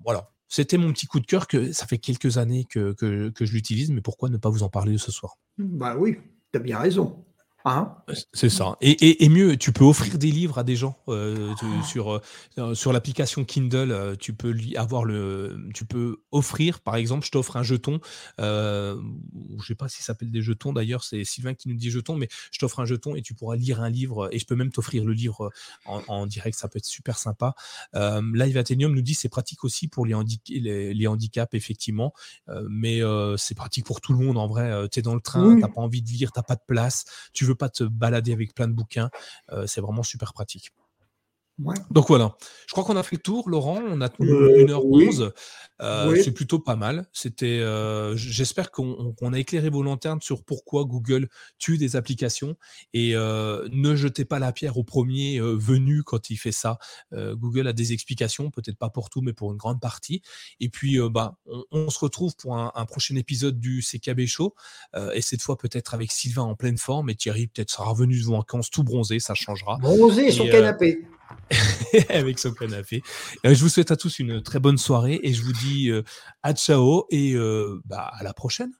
Voilà. 0.03 0.29
C'était 0.47 0.77
mon 0.77 0.91
petit 0.91 1.07
coup 1.07 1.21
de 1.21 1.25
cœur 1.25 1.47
que 1.47 1.71
ça 1.71 1.87
fait 1.87 1.97
quelques 1.97 2.37
années 2.37 2.65
que, 2.65 2.91
que, 2.91 3.29
que 3.29 3.45
je 3.45 3.53
l'utilise, 3.53 3.89
mais 3.89 4.01
pourquoi 4.01 4.29
ne 4.29 4.35
pas 4.35 4.49
vous 4.49 4.63
en 4.63 4.69
parler 4.69 4.97
ce 4.97 5.09
soir? 5.09 5.37
Bah 5.57 5.95
oui, 5.97 6.17
tu 6.51 6.59
as 6.59 6.61
bien 6.61 6.77
raison. 6.77 7.23
Hein 7.65 7.95
c'est 8.33 8.49
ça. 8.49 8.75
Et, 8.81 9.29
mieux, 9.29 9.55
tu 9.57 9.71
peux 9.71 9.83
offrir 9.83 10.17
des 10.17 10.31
livres 10.31 10.57
à 10.57 10.63
des 10.63 10.75
gens 10.75 10.97
euh, 11.07 11.53
ah. 11.61 11.83
sur 11.83 12.21
euh, 12.57 12.73
sur 12.73 12.91
l'application 12.91 13.45
Kindle. 13.45 13.91
Euh, 13.91 14.15
tu 14.15 14.33
peux 14.33 14.49
lui 14.49 14.75
avoir 14.75 15.05
le, 15.05 15.69
tu 15.73 15.85
peux 15.85 16.23
offrir, 16.31 16.79
par 16.79 16.95
exemple, 16.95 17.25
je 17.25 17.31
t'offre 17.31 17.57
un 17.57 17.63
jeton. 17.63 17.99
je 18.39 18.97
sais 19.65 19.75
pas 19.75 19.89
si 19.89 19.97
ça 19.99 20.07
s'appelle 20.07 20.31
des 20.31 20.41
jetons 20.41 20.73
d'ailleurs. 20.73 21.03
C'est 21.03 21.23
Sylvain 21.23 21.53
qui 21.53 21.69
nous 21.69 21.75
dit 21.75 21.91
jeton, 21.91 22.15
mais 22.15 22.29
je 22.51 22.59
t'offre 22.59 22.79
un 22.79 22.85
jeton 22.85 23.15
et 23.15 23.21
tu 23.21 23.33
pourras 23.33 23.55
lire 23.55 23.81
un 23.81 23.89
livre. 23.89 24.29
Et 24.31 24.39
je 24.39 24.45
peux 24.45 24.55
même 24.55 24.71
t'offrir 24.71 25.05
le 25.05 25.13
livre 25.13 25.51
en, 25.85 26.25
direct. 26.25 26.57
Ça 26.57 26.67
peut 26.67 26.77
être 26.77 26.85
super 26.85 27.17
sympa. 27.17 27.53
Live 27.93 28.57
Athenium 28.57 28.93
nous 28.93 29.01
dit 29.01 29.13
c'est 29.13 29.29
pratique 29.29 29.63
aussi 29.63 29.87
pour 29.87 30.05
les, 30.05 30.15
les, 30.93 31.07
handicaps 31.07 31.53
effectivement, 31.53 32.13
mais 32.69 33.01
c'est 33.37 33.55
pratique 33.55 33.85
pour 33.85 34.01
tout 34.01 34.13
le 34.13 34.25
monde 34.25 34.37
en 34.37 34.47
vrai. 34.47 34.89
tu 34.89 34.99
es 34.99 35.01
dans 35.01 35.15
le 35.15 35.21
train, 35.21 35.55
tu 35.55 35.61
t'as 35.61 35.67
pas 35.67 35.81
envie 35.81 36.01
de 36.01 36.09
lire, 36.09 36.31
t'as 36.31 36.43
pas 36.43 36.55
de 36.55 36.61
place, 36.65 37.05
tu 37.33 37.45
veux 37.45 37.50
pas 37.55 37.69
te 37.69 37.83
balader 37.83 38.33
avec 38.33 38.53
plein 38.53 38.67
de 38.67 38.73
bouquins, 38.73 39.09
euh, 39.51 39.67
c'est 39.67 39.81
vraiment 39.81 40.03
super 40.03 40.33
pratique. 40.33 40.71
Donc 41.91 42.07
voilà, 42.07 42.35
je 42.67 42.71
crois 42.71 42.83
qu'on 42.83 42.97
a 42.97 43.03
fait 43.03 43.17
le 43.17 43.21
tour, 43.21 43.49
Laurent. 43.49 43.81
On 43.87 44.01
a 44.01 44.09
tenu 44.09 44.29
1h11. 44.29 45.21
Euh, 45.21 45.29
euh, 45.81 46.21
c'est 46.23 46.31
plutôt 46.31 46.59
pas 46.59 46.75
mal. 46.75 47.07
C'était, 47.11 47.59
euh, 47.59 48.15
j'espère 48.15 48.71
qu'on 48.71 49.33
a 49.33 49.39
éclairé 49.39 49.69
vos 49.69 49.83
lanternes 49.83 50.21
sur 50.21 50.43
pourquoi 50.43 50.85
Google 50.85 51.27
tue 51.57 51.77
des 51.77 51.95
applications 51.95 52.55
et 52.93 53.13
ne 53.13 53.95
jetez 53.95 54.25
pas 54.25 54.39
la 54.39 54.51
pierre 54.51 54.77
au 54.77 54.83
premier 54.83 55.39
venu 55.39 56.03
quand 56.03 56.29
il 56.29 56.37
fait 56.37 56.51
ça. 56.51 56.77
Google 57.13 57.67
a 57.67 57.73
des 57.73 57.93
explications, 57.93 58.51
peut-être 58.51 58.77
pas 58.77 58.89
pour 58.89 59.09
tout, 59.09 59.21
mais 59.21 59.33
pour 59.33 59.51
une 59.51 59.57
grande 59.57 59.81
partie. 59.81 60.21
Et 60.59 60.69
puis, 60.69 60.99
bah, 61.09 61.37
on, 61.71 61.89
se 61.89 61.99
retrouve 61.99 62.35
pour 62.35 62.57
un, 62.57 62.85
prochain 62.85 63.15
épisode 63.15 63.59
du 63.59 63.81
CKB 63.81 64.25
Show 64.25 64.53
et 65.13 65.21
cette 65.21 65.41
fois 65.41 65.57
peut-être 65.57 65.93
avec 65.93 66.11
Sylvain 66.11 66.43
en 66.43 66.55
pleine 66.55 66.77
forme 66.77 67.09
et 67.09 67.15
Thierry 67.15 67.47
peut-être 67.47 67.69
sera 67.69 67.89
revenu 67.89 68.19
de 68.19 68.25
vacances 68.25 68.69
tout 68.69 68.83
bronzé, 68.83 69.19
ça 69.19 69.33
changera. 69.33 69.77
Bronzé 69.77 70.31
sur 70.31 70.49
canapé. 70.49 71.05
avec 72.09 72.39
son 72.39 72.53
canapé. 72.53 73.01
Euh, 73.45 73.53
je 73.53 73.61
vous 73.61 73.69
souhaite 73.69 73.91
à 73.91 73.95
tous 73.95 74.19
une 74.19 74.41
très 74.41 74.59
bonne 74.59 74.77
soirée 74.77 75.19
et 75.23 75.33
je 75.33 75.43
vous 75.43 75.53
dis 75.53 75.89
euh, 75.89 76.03
à 76.43 76.53
ciao 76.53 77.05
et 77.09 77.33
euh, 77.33 77.81
bah, 77.85 78.11
à 78.13 78.23
la 78.23 78.33
prochaine. 78.33 78.71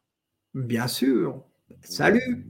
Bien 0.53 0.87
sûr. 0.87 1.43
Salut. 1.83 2.45